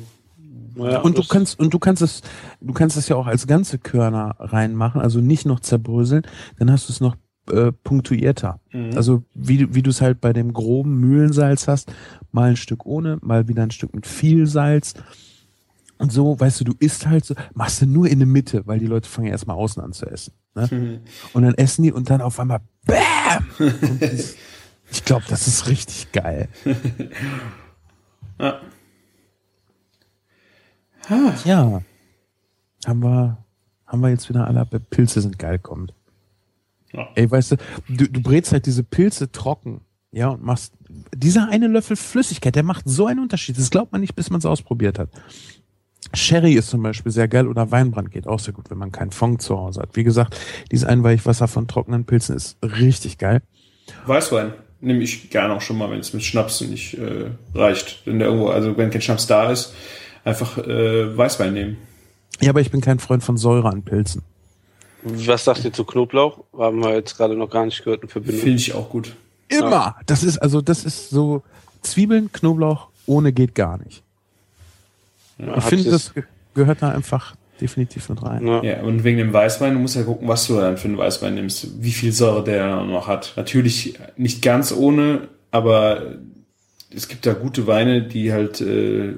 Ja, 0.76 1.00
und 1.02 1.18
du 1.18 1.24
kannst 1.24 1.60
und 1.60 1.74
du 1.74 1.80
kannst 1.80 2.02
es 2.02 2.22
du 2.60 2.74
kannst 2.74 2.98
es 2.98 3.08
ja 3.08 3.16
auch 3.16 3.28
als 3.28 3.48
ganze 3.48 3.78
Körner 3.78 4.36
reinmachen, 4.40 5.02
also 5.02 5.20
nicht 5.20 5.46
noch 5.46 5.60
zerbröseln, 5.60 6.24
dann 6.60 6.72
hast 6.72 6.88
du 6.88 6.94
es 6.94 7.02
noch 7.02 7.16
äh, 7.52 7.72
punktuierter. 7.72 8.60
Mhm. 8.72 8.92
Also 8.96 9.24
wie 9.34 9.58
du 9.60 9.76
wie 9.76 9.82
du 9.84 9.90
es 9.90 10.02
halt 10.02 10.22
bei 10.22 10.34
dem 10.34 10.54
groben 10.54 11.00
Mühlensalz 11.00 11.68
hast, 11.68 11.92
mal 12.32 12.50
ein 12.52 12.56
Stück 12.58 12.86
ohne, 12.86 13.18
mal 13.22 13.48
wieder 13.48 13.64
ein 13.64 13.72
Stück 13.72 13.94
mit 13.94 14.08
viel 14.08 14.48
Salz. 14.48 14.94
Und 15.98 16.12
so, 16.12 16.40
weißt 16.40 16.62
du, 16.62 16.64
du 16.64 16.74
isst 16.80 17.06
halt 17.06 17.26
so, 17.26 17.36
machst 17.54 17.82
du 17.82 17.86
nur 17.86 18.08
in 18.08 18.18
der 18.18 18.28
Mitte, 18.28 18.66
weil 18.66 18.80
die 18.80 18.88
Leute 18.88 19.08
fangen 19.08 19.28
ja 19.28 19.34
erstmal 19.34 19.58
außen 19.58 19.84
an 19.84 19.94
zu 19.94 20.08
essen. 20.08 20.34
Ne? 20.56 20.68
Mhm. 20.72 21.00
Und 21.34 21.44
dann 21.44 21.54
essen 21.54 21.84
die 21.84 21.92
und 21.92 22.10
dann 22.10 22.22
auf 22.22 22.40
einmal 22.40 22.62
BÄM! 22.88 23.46
Das- 24.00 24.36
ich 24.92 25.06
glaube, 25.06 25.26
das 25.30 25.48
ist 25.48 25.68
richtig 25.68 26.12
geil. 26.12 26.50
ja. 28.40 28.60
Ja. 31.46 31.82
Haben 32.86 33.04
wir, 33.04 33.38
haben 33.86 34.02
wir 34.02 34.10
jetzt 34.10 34.28
wieder 34.30 34.48
alle, 34.48 34.66
Pilze 34.66 35.22
sind 35.22 35.38
geil 35.38 35.60
kommt. 35.60 35.94
Ja. 36.94 37.10
Ey, 37.16 37.30
weißt 37.30 37.54
du, 37.54 37.56
du, 37.88 38.08
du 38.08 38.22
brätst 38.22 38.52
halt 38.52 38.66
diese 38.66 38.84
Pilze 38.84 39.32
trocken, 39.32 39.82
ja, 40.12 40.30
und 40.30 40.44
machst, 40.44 40.74
dieser 41.16 41.50
eine 41.50 41.68
Löffel 41.68 41.96
Flüssigkeit, 41.96 42.56
der 42.56 42.64
macht 42.64 42.84
so 42.86 43.06
einen 43.06 43.20
Unterschied. 43.20 43.58
Das 43.58 43.70
glaubt 43.70 43.92
man 43.92 44.02
nicht, 44.02 44.16
bis 44.16 44.30
man 44.30 44.40
es 44.40 44.46
ausprobiert 44.46 45.00
hat. 45.00 45.10
Sherry 46.14 46.54
ist 46.54 46.70
zum 46.70 46.84
Beispiel 46.84 47.12
sehr 47.12 47.28
geil 47.28 47.48
oder 47.48 47.72
Weinbrand 47.72 48.12
geht 48.12 48.28
auch 48.28 48.40
sehr 48.40 48.54
gut, 48.54 48.70
wenn 48.70 48.78
man 48.78 48.92
keinen 48.92 49.12
Fond 49.12 49.42
zu 49.42 49.58
Hause 49.58 49.82
hat. 49.82 49.96
Wie 49.96 50.04
gesagt, 50.04 50.38
dieses 50.72 50.86
Einweichwasser 50.86 51.48
von 51.48 51.68
trockenen 51.68 52.06
Pilzen 52.06 52.36
ist 52.36 52.58
richtig 52.62 53.18
geil. 53.18 53.42
Weißwein 54.06 54.54
nehme 54.82 55.04
ich 55.04 55.30
gerne 55.30 55.54
auch 55.54 55.62
schon 55.62 55.78
mal, 55.78 55.90
wenn 55.92 56.00
es 56.00 56.14
mit 56.14 56.24
Schnaps 56.24 56.60
nicht 56.62 56.96
äh, 56.96 57.30
reicht. 57.54 58.02
Wenn 58.06 58.20
der 58.20 58.28
irgendwo, 58.28 58.50
also 58.50 58.76
wenn 58.78 58.90
kein 58.90 59.02
Schnaps 59.02 59.28
da 59.28 59.52
ist, 59.52 59.74
einfach 60.26 60.58
äh, 60.58 61.16
Weißwein 61.16 61.54
nehmen. 61.54 61.78
Ja, 62.42 62.50
aber 62.50 62.62
ich 62.62 62.72
bin 62.72 62.82
kein 62.82 63.00
Freund 63.00 63.24
von 63.24 63.38
Säure 63.38 63.70
an 63.70 63.84
Pilzen. 63.84 64.24
Was 65.04 65.44
sagt 65.46 65.64
ihr 65.66 65.74
zu 65.74 65.84
Knoblauch? 65.84 66.44
Haben 66.58 66.84
wir 66.84 66.94
jetzt 66.96 67.16
gerade 67.18 67.36
noch 67.36 67.50
gar 67.50 67.66
nicht 67.66 67.84
gehört 67.84 68.04
in 68.04 68.10
Verbindung. 68.10 68.42
Finde 68.42 68.58
ich 68.58 68.74
auch 68.74 68.90
gut. 68.90 69.16
Immer! 69.48 69.96
Das 70.06 70.24
ist, 70.24 70.38
also, 70.38 70.62
das 70.62 70.86
ist 70.86 71.10
so, 71.10 71.44
Zwiebeln, 71.82 72.32
Knoblauch, 72.32 72.88
ohne 73.06 73.34
geht 73.34 73.56
gar 73.56 73.78
nicht. 73.84 74.04
Ja, 75.40 75.58
Ich 75.58 75.64
finde, 75.64 75.90
das 75.90 76.14
ge- 76.14 76.24
gehört 76.54 76.82
da 76.82 76.90
einfach 76.90 77.36
definitiv 77.60 78.10
mit 78.10 78.22
rein. 78.24 78.46
Ja. 78.46 78.64
Ja, 78.64 78.82
und 78.82 79.04
wegen 79.04 79.18
dem 79.18 79.34
Weißwein, 79.34 79.74
du 79.74 79.80
musst 79.80 79.96
ja 79.96 80.04
gucken, 80.04 80.28
was 80.28 80.48
du 80.48 80.56
dann 80.56 80.78
für 80.78 80.88
einen 80.88 80.98
Weißwein 80.98 81.36
nimmst, 81.36 81.82
wie 81.84 81.92
viel 81.92 82.12
Säure 82.12 82.44
der 82.44 82.84
noch 82.84 83.08
hat. 83.08 83.34
Natürlich 83.36 83.98
nicht 84.18 84.42
ganz 84.42 84.72
ohne, 84.72 85.28
aber 85.52 86.14
es 86.94 87.08
gibt 87.08 87.26
da 87.26 87.34
gute 87.34 87.68
Weine, 87.68 88.04
die 88.04 88.32
halt 88.32 88.62
äh, 88.62 89.14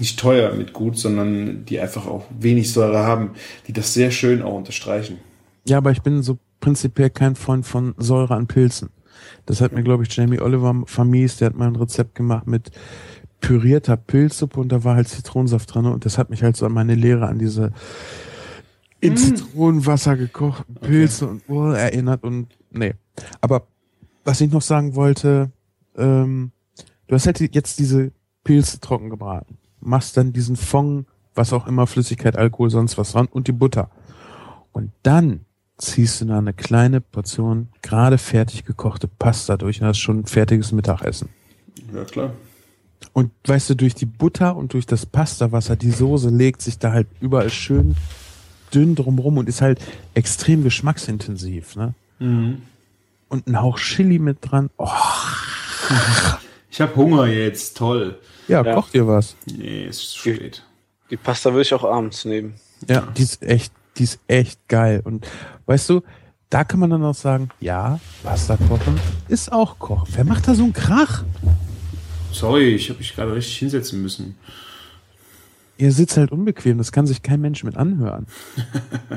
nicht 0.00 0.18
teuer 0.18 0.54
mit 0.54 0.72
gut, 0.72 0.98
sondern 0.98 1.64
die 1.66 1.80
einfach 1.80 2.06
auch 2.06 2.24
wenig 2.38 2.72
Säure 2.72 3.00
haben, 3.00 3.32
die 3.66 3.72
das 3.72 3.92
sehr 3.94 4.10
schön 4.10 4.42
auch 4.42 4.54
unterstreichen. 4.54 5.18
Ja, 5.66 5.78
aber 5.78 5.90
ich 5.90 6.02
bin 6.02 6.22
so 6.22 6.38
prinzipiell 6.60 7.10
kein 7.10 7.36
Freund 7.36 7.66
von 7.66 7.94
Säure 7.98 8.34
an 8.34 8.46
Pilzen. 8.46 8.90
Das 9.46 9.60
hat 9.60 9.72
mir, 9.72 9.82
glaube 9.82 10.04
ich, 10.04 10.14
Jamie 10.14 10.40
Oliver 10.40 10.82
vermies. 10.86 11.36
Der 11.36 11.46
hat 11.46 11.56
mal 11.56 11.68
ein 11.68 11.76
Rezept 11.76 12.14
gemacht 12.14 12.46
mit 12.46 12.70
pürierter 13.40 13.96
Pilzsuppe 13.96 14.60
und 14.60 14.70
da 14.70 14.84
war 14.84 14.96
halt 14.96 15.08
Zitronensaft 15.08 15.74
drin 15.74 15.86
und 15.86 16.04
das 16.04 16.18
hat 16.18 16.30
mich 16.30 16.42
halt 16.42 16.56
so 16.56 16.66
an 16.66 16.72
meine 16.72 16.94
Lehre 16.94 17.26
an 17.26 17.38
diese 17.38 17.72
in 19.00 19.16
Zitronenwasser 19.16 20.16
gekocht, 20.16 20.66
Pilze 20.82 21.26
und 21.26 21.42
oh, 21.48 21.70
erinnert 21.70 22.22
und 22.22 22.48
nee. 22.70 22.92
Aber 23.40 23.66
was 24.24 24.42
ich 24.42 24.50
noch 24.50 24.60
sagen 24.60 24.94
wollte, 24.94 25.50
ähm, 25.96 26.52
du 27.06 27.14
hast 27.14 27.26
halt 27.26 27.40
jetzt 27.54 27.78
diese 27.78 28.12
Pilze 28.44 28.80
trocken 28.80 29.10
gebraten, 29.10 29.58
machst 29.80 30.16
dann 30.16 30.32
diesen 30.32 30.56
Fond, 30.56 31.06
was 31.34 31.52
auch 31.52 31.66
immer, 31.66 31.86
Flüssigkeit, 31.86 32.36
Alkohol, 32.36 32.70
sonst 32.70 32.98
was 32.98 33.12
dran 33.12 33.26
und 33.26 33.48
die 33.48 33.52
Butter. 33.52 33.90
Und 34.72 34.92
dann 35.02 35.40
ziehst 35.78 36.20
du 36.20 36.26
da 36.26 36.38
eine 36.38 36.52
kleine 36.52 37.00
Portion 37.00 37.68
gerade 37.82 38.18
fertig 38.18 38.64
gekochte 38.64 39.08
Pasta 39.08 39.56
durch 39.56 39.80
und 39.80 39.86
hast 39.86 39.98
schon 39.98 40.20
ein 40.20 40.26
fertiges 40.26 40.72
Mittagessen. 40.72 41.28
Ja, 41.94 42.04
klar. 42.04 42.32
Und 43.12 43.32
weißt 43.44 43.70
du, 43.70 43.74
durch 43.74 43.94
die 43.94 44.06
Butter 44.06 44.56
und 44.56 44.74
durch 44.74 44.86
das 44.86 45.06
Pastawasser, 45.06 45.76
die 45.76 45.90
Soße 45.90 46.28
legt 46.28 46.62
sich 46.62 46.78
da 46.78 46.92
halt 46.92 47.08
überall 47.20 47.50
schön 47.50 47.96
dünn 48.74 48.94
drumrum 48.94 49.38
und 49.38 49.48
ist 49.48 49.62
halt 49.62 49.80
extrem 50.14 50.62
geschmacksintensiv, 50.62 51.76
ne? 51.76 51.94
Mhm. 52.18 52.62
Und 53.28 53.46
ein 53.46 53.60
Hauch 53.60 53.78
Chili 53.78 54.18
mit 54.18 54.38
dran. 54.42 54.70
Oh, 54.76 54.88
Ich 56.70 56.80
habe 56.80 56.94
Hunger 56.96 57.26
jetzt, 57.26 57.76
toll. 57.76 58.18
ja, 58.48 58.64
Ja. 58.64 58.74
koch 58.74 58.90
dir 58.90 59.06
was. 59.06 59.36
Nee, 59.46 59.86
es 59.86 59.98
ist 59.98 60.16
spät. 60.18 60.64
Die 61.10 61.16
Pasta 61.16 61.50
würde 61.50 61.62
ich 61.62 61.74
auch 61.74 61.84
abends 61.84 62.24
nehmen. 62.24 62.54
Ja, 62.88 63.00
die 63.16 63.22
ist 63.22 63.42
echt, 63.42 63.72
die 63.96 64.04
ist 64.04 64.20
echt 64.28 64.60
geil. 64.68 65.00
Und 65.04 65.26
weißt 65.66 65.90
du, 65.90 66.02
da 66.48 66.64
kann 66.64 66.80
man 66.80 66.90
dann 66.90 67.04
auch 67.04 67.14
sagen, 67.14 67.48
ja, 67.60 67.98
Pasta 68.22 68.56
kochen 68.56 68.98
ist 69.28 69.52
auch 69.52 69.78
Kochen. 69.78 70.08
Wer 70.14 70.24
macht 70.24 70.46
da 70.48 70.54
so 70.54 70.62
einen 70.64 70.72
Krach? 70.72 71.24
Sorry, 72.32 72.74
ich 72.74 72.88
habe 72.88 72.98
mich 73.00 73.14
gerade 73.14 73.34
richtig 73.34 73.56
hinsetzen 73.58 74.00
müssen. 74.00 74.36
Ihr 75.78 75.92
sitzt 75.92 76.16
halt 76.16 76.30
unbequem, 76.30 76.78
das 76.78 76.92
kann 76.92 77.06
sich 77.06 77.22
kein 77.22 77.40
Mensch 77.40 77.64
mit 77.64 77.76
anhören. 77.76 78.26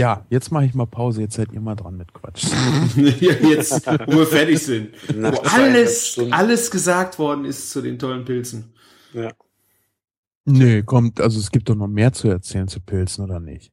ja, 0.00 0.26
jetzt 0.30 0.50
mache 0.50 0.64
ich 0.64 0.74
mal 0.74 0.86
Pause, 0.86 1.20
jetzt 1.20 1.34
seid 1.34 1.52
ihr 1.52 1.60
mal 1.60 1.76
dran 1.76 1.96
mit 1.96 2.12
Quatsch. 2.14 2.44
Jetzt, 2.96 3.86
wo 4.06 4.18
wir 4.18 4.26
fertig 4.26 4.58
sind. 4.58 4.94
Nach 5.16 5.32
Wo 5.32 5.40
alles, 5.40 6.18
alles 6.30 6.70
gesagt 6.70 7.18
worden 7.18 7.44
ist 7.44 7.70
zu 7.70 7.82
den 7.82 7.98
tollen 7.98 8.24
Pilzen. 8.24 8.72
Ja. 9.12 9.32
nee, 10.44 10.82
kommt, 10.82 11.20
also 11.20 11.38
es 11.38 11.50
gibt 11.50 11.68
doch 11.68 11.74
noch 11.74 11.88
mehr 11.88 12.12
zu 12.12 12.28
erzählen 12.28 12.68
zu 12.68 12.80
Pilzen, 12.80 13.24
oder 13.24 13.40
nicht? 13.40 13.72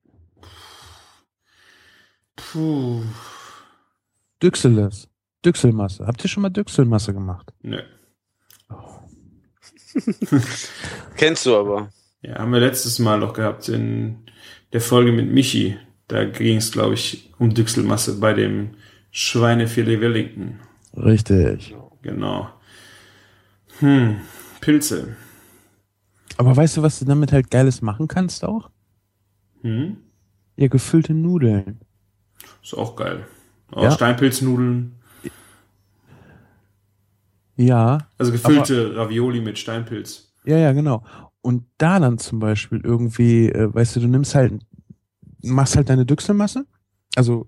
Puh. 2.36 3.04
Düxeles. 4.44 5.08
Düxelmasse. 5.46 6.06
Habt 6.06 6.24
ihr 6.24 6.30
schon 6.30 6.44
mal 6.44 6.50
Düxelmasse 6.50 7.14
gemacht? 7.14 7.54
Nö. 7.62 7.82
Kennst 11.16 11.46
du 11.46 11.56
aber. 11.56 11.90
Ja, 12.22 12.40
haben 12.40 12.52
wir 12.52 12.60
letztes 12.60 13.00
Mal 13.00 13.20
noch 13.20 13.34
gehabt 13.34 13.70
in 13.70 14.26
der 14.74 14.82
Folge 14.82 15.12
mit 15.12 15.32
Michi. 15.32 15.78
Da 16.08 16.24
ging 16.26 16.58
es, 16.58 16.72
glaube 16.72 16.94
ich, 16.94 17.32
um 17.38 17.54
Düchselmasse 17.54 18.20
bei 18.20 18.34
dem 18.34 18.72
Schweinefilet 19.12 20.00
Wellington. 20.00 20.60
Richtig. 20.96 21.76
Genau. 22.02 22.50
Hm, 23.80 24.18
Pilze. 24.62 25.16
Aber 26.38 26.56
weißt 26.56 26.78
du, 26.78 26.82
was 26.82 27.00
du 27.00 27.06
damit 27.06 27.32
halt 27.32 27.52
Geiles 27.52 27.82
machen 27.82 28.08
kannst 28.08 28.44
auch? 28.46 28.70
Hm, 29.62 29.98
Ja, 30.56 30.68
gefüllte 30.68 31.14
Nudeln. 31.14 31.80
ist 32.64 32.74
auch 32.74 32.96
geil. 32.96 33.26
Auch 33.72 33.84
Ja. 33.84 33.92
Steinpilznudeln. 33.92 34.94
Ja, 37.56 38.08
Also 38.20 38.32
gefüllte 38.32 38.96
Ravioli 38.96 39.42
mit 39.42 39.58
Steinpilz. 39.58 40.32
ja, 40.46 40.58
ja, 40.58 40.72
genau. 40.74 41.04
Und 41.42 41.64
da 41.78 42.00
dann 42.00 42.18
zum 42.18 42.40
Beispiel 42.40 42.82
irgendwie, 42.84 43.50
äh, 43.50 43.74
weißt 43.74 43.96
du, 43.96 44.00
du 44.02 44.08
nimmst 44.08 44.36
halt, 44.36 44.54
machst 45.50 45.76
halt 45.76 45.90
deine 45.90 46.06
Düchselmasse. 46.06 46.66
Also, 47.16 47.48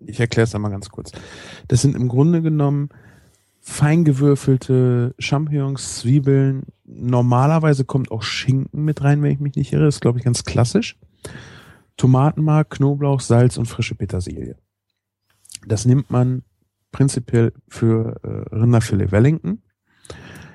ich 0.00 0.20
erkläre 0.20 0.44
es 0.44 0.54
einmal 0.54 0.70
ganz 0.70 0.90
kurz. 0.90 1.12
Das 1.68 1.82
sind 1.82 1.96
im 1.96 2.08
Grunde 2.08 2.42
genommen 2.42 2.90
fein 3.60 4.04
gewürfelte 4.04 5.14
Champignons, 5.18 5.98
Zwiebeln. 5.98 6.64
Normalerweise 6.84 7.84
kommt 7.84 8.10
auch 8.10 8.22
Schinken 8.22 8.84
mit 8.84 9.02
rein, 9.02 9.22
wenn 9.22 9.32
ich 9.32 9.40
mich 9.40 9.56
nicht 9.56 9.72
irre. 9.72 9.86
Das 9.86 9.96
ist, 9.96 10.00
glaube 10.00 10.18
ich, 10.18 10.24
ganz 10.24 10.44
klassisch. 10.44 10.98
Tomatenmark, 11.96 12.70
Knoblauch, 12.70 13.20
Salz 13.20 13.56
und 13.56 13.66
frische 13.66 13.94
Petersilie. 13.94 14.56
Das 15.66 15.84
nimmt 15.84 16.10
man 16.10 16.42
prinzipiell 16.92 17.52
für 17.68 18.20
äh, 18.22 18.54
Rinderfilet 18.54 19.10
Wellington. 19.10 19.62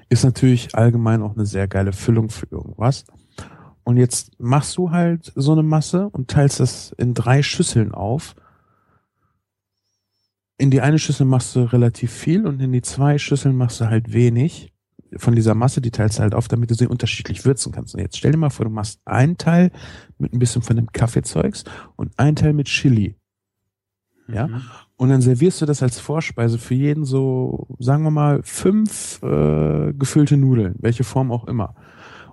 Ist 0.10 0.24
natürlich 0.24 0.76
allgemein 0.76 1.22
auch 1.22 1.36
eine 1.36 1.46
sehr 1.46 1.68
geile 1.68 1.94
Füllung 1.94 2.30
für 2.30 2.48
irgendwas. 2.50 3.06
Und 3.84 3.98
jetzt 3.98 4.40
machst 4.40 4.78
du 4.78 4.92
halt 4.92 5.32
so 5.36 5.54
eine 5.54 5.64
Masse 5.64 6.10
und 6.10 6.30
teilst 6.30 6.60
das 6.60 6.94
in 6.98 7.14
drei 7.14 7.42
Schüsseln 7.42 7.94
auf. 7.94 8.36
In 10.58 10.70
die 10.70 10.82
eine 10.82 11.00
Schüssel 11.00 11.26
machst 11.26 11.56
du 11.56 11.62
relativ 11.72 12.12
viel 12.12 12.46
und 12.46 12.62
in 12.62 12.72
die 12.72 12.84
zwei 12.84 13.18
Schüsseln 13.18 13.56
machst 13.56 13.82
du 13.82 13.86
halt 13.86 14.14
wenig 14.14 14.72
von 15.18 15.36
dieser 15.36 15.56
Masse, 15.56 15.82
die 15.82 15.92
teilst 15.92 16.18
du 16.18 16.24
halt 16.24 16.34
auf, 16.34 16.48
damit 16.48 16.72
du 16.72 16.76
sie 16.76 16.88
unterschiedlich 16.88 17.46
würzen 17.46 17.72
kannst. 17.72 17.96
Und 17.96 18.02
jetzt 18.02 18.18
stell 18.18 18.32
dir 18.32 18.38
mal 18.38 18.50
vor, 18.50 18.66
du 18.66 18.72
machst 18.72 19.02
einen 19.06 19.38
Teil 19.38 19.72
mit 20.18 20.34
ein 20.34 20.40
bisschen 20.40 20.62
von 20.62 20.76
dem 20.76 20.92
Kaffeezeugs 20.92 21.64
und 21.96 22.18
einen 22.18 22.36
Teil 22.36 22.54
mit 22.54 22.68
Chili. 22.68 23.16
Ja. 24.28 24.48
Mhm. 24.48 24.62
Und 24.96 25.10
dann 25.10 25.22
servierst 25.22 25.62
du 25.62 25.66
das 25.66 25.84
als 25.84 26.00
Vorspeise 26.00 26.58
für 26.60 26.76
jeden 26.76 27.04
so, 27.04 27.68
sagen 27.80 28.04
wir 28.04 28.12
mal, 28.12 28.42
fünf 28.44 29.22
äh, 29.24 29.94
gefüllte 29.94 30.38
Nudeln, 30.38 30.76
welche 30.80 31.04
Form 31.04 31.32
auch 31.32 31.48
immer. 31.48 31.76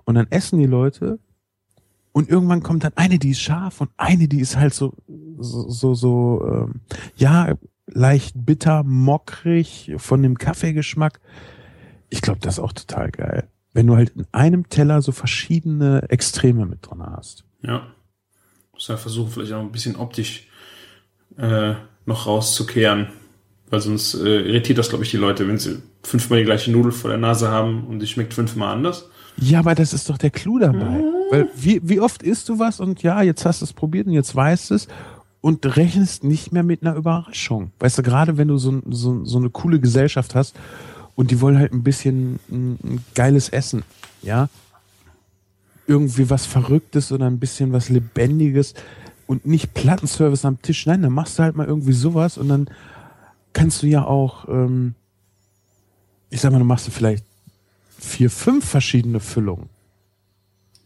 Und 0.05 0.15
dann 0.15 0.27
essen 0.29 0.59
die 0.59 0.65
Leute 0.65 1.19
und 2.11 2.29
irgendwann 2.29 2.63
kommt 2.63 2.83
dann 2.83 2.93
eine, 2.95 3.19
die 3.19 3.31
ist 3.31 3.41
scharf 3.41 3.81
und 3.81 3.89
eine, 3.97 4.27
die 4.27 4.39
ist 4.39 4.57
halt 4.57 4.73
so, 4.73 4.93
so, 5.37 5.69
so, 5.69 5.93
so 5.93 6.45
ähm, 6.51 6.81
ja, 7.15 7.55
leicht 7.87 8.33
bitter, 8.35 8.83
mockrig, 8.83 9.91
von 9.97 10.21
dem 10.21 10.37
Kaffeegeschmack. 10.37 11.19
Ich 12.09 12.21
glaube, 12.21 12.39
das 12.41 12.55
ist 12.55 12.59
auch 12.59 12.73
total 12.73 13.11
geil. 13.11 13.47
Wenn 13.73 13.87
du 13.87 13.95
halt 13.95 14.09
in 14.15 14.25
einem 14.31 14.67
Teller 14.69 15.01
so 15.01 15.11
verschiedene 15.11 16.03
Extreme 16.09 16.65
mit 16.65 16.89
drin 16.89 17.03
hast. 17.03 17.45
Ja. 17.61 17.87
Muss 18.73 18.87
ja 18.87 18.97
versuchen, 18.97 19.31
vielleicht 19.31 19.53
auch 19.53 19.61
ein 19.61 19.71
bisschen 19.71 19.95
optisch 19.95 20.47
äh, 21.37 21.73
noch 22.05 22.25
rauszukehren. 22.25 23.07
Weil 23.69 23.81
sonst 23.81 24.15
äh, 24.15 24.41
irritiert 24.41 24.79
das, 24.79 24.89
glaube 24.89 25.03
ich, 25.03 25.11
die 25.11 25.17
Leute, 25.17 25.47
wenn 25.47 25.59
sie 25.59 25.83
fünfmal 26.01 26.39
die 26.39 26.45
gleiche 26.45 26.71
Nudel 26.71 26.91
vor 26.91 27.11
der 27.11 27.19
Nase 27.19 27.49
haben 27.49 27.85
und 27.85 27.99
die 27.99 28.07
schmeckt 28.07 28.33
fünfmal 28.33 28.75
anders. 28.75 29.09
Ja, 29.37 29.59
aber 29.59 29.75
das 29.75 29.93
ist 29.93 30.09
doch 30.09 30.17
der 30.17 30.31
Clou 30.31 30.57
dabei. 30.57 31.03
Weil 31.29 31.49
wie, 31.55 31.81
wie 31.83 31.99
oft 31.99 32.23
isst 32.23 32.49
du 32.49 32.59
was 32.59 32.79
und 32.79 33.03
ja, 33.03 33.21
jetzt 33.21 33.45
hast 33.45 33.61
du 33.61 33.65
es 33.65 33.73
probiert 33.73 34.07
und 34.07 34.13
jetzt 34.13 34.35
weißt 34.35 34.71
du 34.71 34.75
es 34.75 34.87
und 35.41 35.65
rechnest 35.77 36.23
nicht 36.23 36.51
mehr 36.51 36.63
mit 36.63 36.81
einer 36.81 36.95
Überraschung. 36.95 37.71
Weißt 37.79 37.97
du, 37.97 38.03
gerade 38.03 38.37
wenn 38.37 38.47
du 38.47 38.57
so, 38.57 38.81
so, 38.89 39.23
so 39.25 39.37
eine 39.37 39.49
coole 39.49 39.79
Gesellschaft 39.79 40.35
hast 40.35 40.55
und 41.15 41.31
die 41.31 41.41
wollen 41.41 41.57
halt 41.57 41.71
ein 41.71 41.83
bisschen 41.83 42.39
ein, 42.49 42.79
ein 42.83 43.05
geiles 43.15 43.49
Essen, 43.49 43.83
ja, 44.21 44.49
irgendwie 45.87 46.29
was 46.29 46.45
Verrücktes 46.45 47.11
oder 47.11 47.25
ein 47.25 47.39
bisschen 47.39 47.73
was 47.73 47.89
Lebendiges 47.89 48.73
und 49.27 49.45
nicht 49.45 49.73
Plattenservice 49.73 50.45
am 50.45 50.61
Tisch. 50.61 50.85
Nein, 50.85 51.01
dann 51.01 51.13
machst 51.13 51.39
du 51.39 51.43
halt 51.43 51.55
mal 51.55 51.67
irgendwie 51.67 51.93
sowas 51.93 52.37
und 52.37 52.49
dann 52.49 52.69
kannst 53.53 53.81
du 53.81 53.87
ja 53.87 54.03
auch, 54.03 54.47
ähm, 54.47 54.95
ich 56.29 56.41
sag 56.41 56.51
mal, 56.51 56.59
du 56.59 56.65
machst 56.65 56.87
du 56.87 56.91
vielleicht 56.91 57.23
vier, 57.97 58.29
fünf 58.29 58.65
verschiedene 58.65 59.19
Füllungen. 59.19 59.69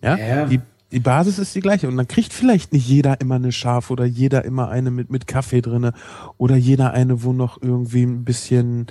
Ja, 0.03 0.17
Ja. 0.17 0.45
Die, 0.45 0.59
die 0.91 0.99
Basis 0.99 1.39
ist 1.39 1.55
die 1.55 1.59
gleiche 1.59 1.87
und 1.87 1.97
dann 1.97 2.07
kriegt 2.07 2.33
vielleicht 2.33 2.71
nicht 2.71 2.87
jeder 2.87 3.19
immer 3.19 3.35
eine 3.35 3.51
scharf 3.51 3.89
oder 3.89 4.05
jeder 4.05 4.45
immer 4.45 4.69
eine 4.69 4.91
mit, 4.91 5.09
mit 5.09 5.25
Kaffee 5.25 5.61
drinne 5.61 5.93
oder 6.37 6.55
jeder 6.55 6.93
eine, 6.93 7.23
wo 7.23 7.33
noch 7.33 7.59
irgendwie 7.59 8.03
ein 8.03 8.23
bisschen 8.23 8.87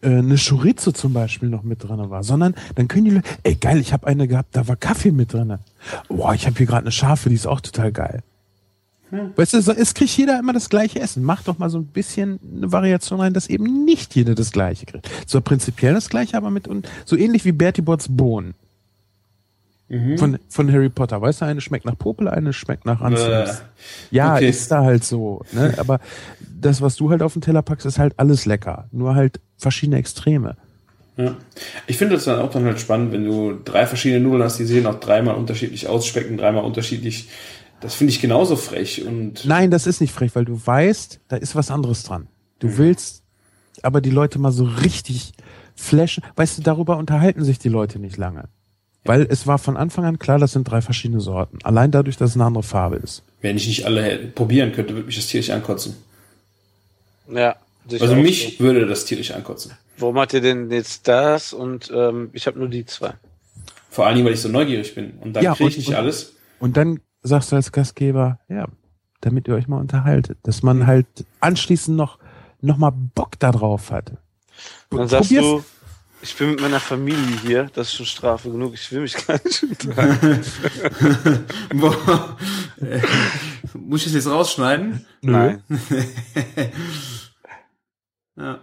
äh, 0.00 0.08
eine 0.08 0.36
Chorizo 0.36 0.90
zum 0.92 1.12
Beispiel 1.12 1.50
noch 1.50 1.64
mit 1.64 1.84
drinne 1.84 2.08
war, 2.08 2.24
sondern 2.24 2.54
dann 2.76 2.88
können 2.88 3.04
die 3.04 3.10
Leute, 3.10 3.28
ey 3.42 3.56
geil, 3.56 3.78
ich 3.78 3.92
habe 3.92 4.06
eine 4.06 4.26
gehabt, 4.26 4.56
da 4.56 4.68
war 4.68 4.76
Kaffee 4.76 5.10
mit 5.10 5.34
drinne. 5.34 5.58
Boah, 6.08 6.32
ich 6.32 6.46
habe 6.46 6.56
hier 6.56 6.66
gerade 6.66 6.82
eine 6.82 6.92
scharfe, 6.92 7.28
die 7.28 7.34
ist 7.34 7.46
auch 7.46 7.60
total 7.60 7.92
geil. 7.92 8.22
Weißt 9.10 9.54
du, 9.54 9.58
es 9.58 9.94
kriegt 9.94 10.16
jeder 10.16 10.38
immer 10.38 10.52
das 10.52 10.68
gleiche 10.68 11.00
Essen. 11.00 11.22
Mach 11.22 11.42
doch 11.42 11.58
mal 11.58 11.70
so 11.70 11.78
ein 11.78 11.86
bisschen 11.86 12.38
eine 12.56 12.72
Variation 12.72 13.20
rein, 13.20 13.32
dass 13.32 13.48
eben 13.48 13.84
nicht 13.86 14.14
jeder 14.14 14.34
das 14.34 14.52
gleiche 14.52 14.84
kriegt. 14.84 15.08
So 15.26 15.40
prinzipiell 15.40 15.94
das 15.94 16.10
gleiche, 16.10 16.36
aber 16.36 16.50
mit 16.50 16.68
und 16.68 16.88
so 17.06 17.16
ähnlich 17.16 17.44
wie 17.46 17.52
Bertie 17.52 17.82
Botts 17.82 18.08
Bohnen 18.10 18.54
von, 20.16 20.38
von 20.48 20.70
Harry 20.72 20.90
Potter. 20.90 21.20
Weißt 21.22 21.40
du, 21.40 21.46
eine 21.46 21.60
schmeckt 21.62 21.86
nach 21.86 21.96
Popel, 21.96 22.28
eine 22.28 22.52
schmeckt 22.52 22.84
nach 22.84 23.00
Anzug. 23.00 23.26
Ja, 24.10 24.34
Okay. 24.36 24.48
ist 24.50 24.70
da 24.70 24.82
halt 24.84 25.02
so. 25.04 25.42
Ne? 25.52 25.74
Aber 25.78 25.98
das, 26.60 26.82
was 26.82 26.96
du 26.96 27.10
halt 27.10 27.22
auf 27.22 27.32
den 27.32 27.40
Teller 27.42 27.62
packst, 27.62 27.86
ist 27.86 27.98
halt 27.98 28.12
alles 28.18 28.44
lecker. 28.44 28.88
Nur 28.92 29.14
halt 29.14 29.40
verschiedene 29.56 29.96
Extreme. 29.98 30.56
Ja. 31.16 31.34
Ich 31.86 31.96
finde 31.96 32.14
das 32.16 32.24
dann 32.24 32.38
auch 32.40 32.50
dann 32.50 32.64
halt 32.64 32.78
spannend, 32.80 33.12
wenn 33.12 33.24
du 33.24 33.54
drei 33.64 33.86
verschiedene 33.86 34.20
Nudeln 34.20 34.42
hast, 34.44 34.58
die 34.58 34.64
sehen 34.66 34.86
auch 34.86 35.00
dreimal 35.00 35.34
unterschiedlich 35.36 35.88
aus, 35.88 36.06
schmecken 36.06 36.36
dreimal 36.36 36.64
unterschiedlich. 36.64 37.28
Das 37.80 37.94
finde 37.94 38.12
ich 38.12 38.20
genauso 38.20 38.56
frech 38.56 39.04
und 39.06 39.44
Nein, 39.46 39.70
das 39.70 39.86
ist 39.86 40.00
nicht 40.00 40.12
frech, 40.12 40.34
weil 40.34 40.44
du 40.44 40.60
weißt, 40.64 41.20
da 41.28 41.36
ist 41.36 41.56
was 41.56 41.70
anderes 41.70 42.02
dran. 42.02 42.26
Du 42.58 42.76
willst 42.76 43.22
aber 43.82 44.00
die 44.00 44.10
Leute 44.10 44.38
mal 44.38 44.52
so 44.52 44.64
richtig 44.64 45.32
flashen. 45.74 46.24
Weißt 46.36 46.58
du, 46.58 46.62
darüber 46.62 46.96
unterhalten 46.98 47.42
sich 47.44 47.58
die 47.58 47.68
Leute 47.68 47.98
nicht 47.98 48.16
lange. 48.16 48.44
Weil 49.08 49.22
es 49.30 49.46
war 49.46 49.58
von 49.58 49.76
Anfang 49.78 50.04
an 50.04 50.18
klar, 50.18 50.38
das 50.38 50.52
sind 50.52 50.64
drei 50.64 50.82
verschiedene 50.82 51.20
Sorten. 51.20 51.58
Allein 51.64 51.90
dadurch, 51.90 52.16
dass 52.18 52.30
es 52.30 52.36
eine 52.36 52.44
andere 52.44 52.62
Farbe 52.62 52.96
ist. 52.96 53.22
Wenn 53.40 53.56
ich 53.56 53.66
nicht 53.66 53.86
alle 53.86 54.18
probieren 54.18 54.72
könnte, 54.72 54.92
würde 54.94 55.06
mich 55.06 55.16
das 55.16 55.26
tierisch 55.28 55.48
ankotzen. 55.50 55.96
Ja. 57.32 57.56
Also 58.00 58.14
mich 58.16 58.56
so. 58.58 58.64
würde 58.64 58.86
das 58.86 59.06
tierisch 59.06 59.30
ankotzen. 59.30 59.72
Warum 59.96 60.18
hat 60.18 60.32
ihr 60.34 60.40
denn 60.42 60.70
jetzt 60.70 61.08
das 61.08 61.52
und 61.52 61.90
ähm, 61.94 62.28
ich 62.34 62.46
habe 62.46 62.58
nur 62.58 62.68
die 62.68 62.84
zwei? 62.84 63.14
Vor 63.90 64.06
allen 64.06 64.16
Dingen, 64.16 64.26
weil 64.26 64.34
ich 64.34 64.40
so 64.42 64.48
neugierig 64.50 64.94
bin. 64.94 65.12
Und 65.20 65.32
dann 65.34 65.42
Ja, 65.42 65.54
kriege 65.54 65.70
ich 65.70 65.78
nicht 65.78 65.88
und- 65.88 65.94
alles. 65.94 66.34
Und 66.60 66.76
dann 66.76 67.00
sagst 67.22 67.50
du 67.50 67.56
als 67.56 67.72
Gastgeber, 67.72 68.38
ja, 68.48 68.66
damit 69.22 69.48
ihr 69.48 69.54
euch 69.54 69.68
mal 69.68 69.78
unterhaltet, 69.80 70.38
dass 70.42 70.62
man 70.62 70.86
halt 70.86 71.06
anschließend 71.40 71.96
noch, 71.96 72.18
noch 72.60 72.76
mal 72.76 72.90
Bock 72.90 73.38
darauf 73.38 73.90
hat. 73.90 74.12
Dann 74.90 75.08
sagst 75.08 75.30
Probier's. 75.30 75.44
du, 75.44 75.64
ich 76.22 76.36
bin 76.36 76.50
mit 76.50 76.60
meiner 76.60 76.80
Familie 76.80 77.36
hier, 77.40 77.64
das 77.74 77.88
ist 77.88 77.94
schon 77.94 78.06
Strafe 78.06 78.50
genug, 78.50 78.74
ich 78.74 78.90
will 78.92 79.00
mich 79.02 79.14
gar 79.26 79.40
nicht 79.44 79.62
unterhalten. 79.62 80.44
Boah. 81.74 82.36
Äh, 82.80 83.00
Muss 83.74 84.00
ich 84.00 84.06
das 84.12 84.24
jetzt 84.24 84.32
rausschneiden? 84.32 85.06
Nein. 85.22 85.62
Ja. 88.36 88.60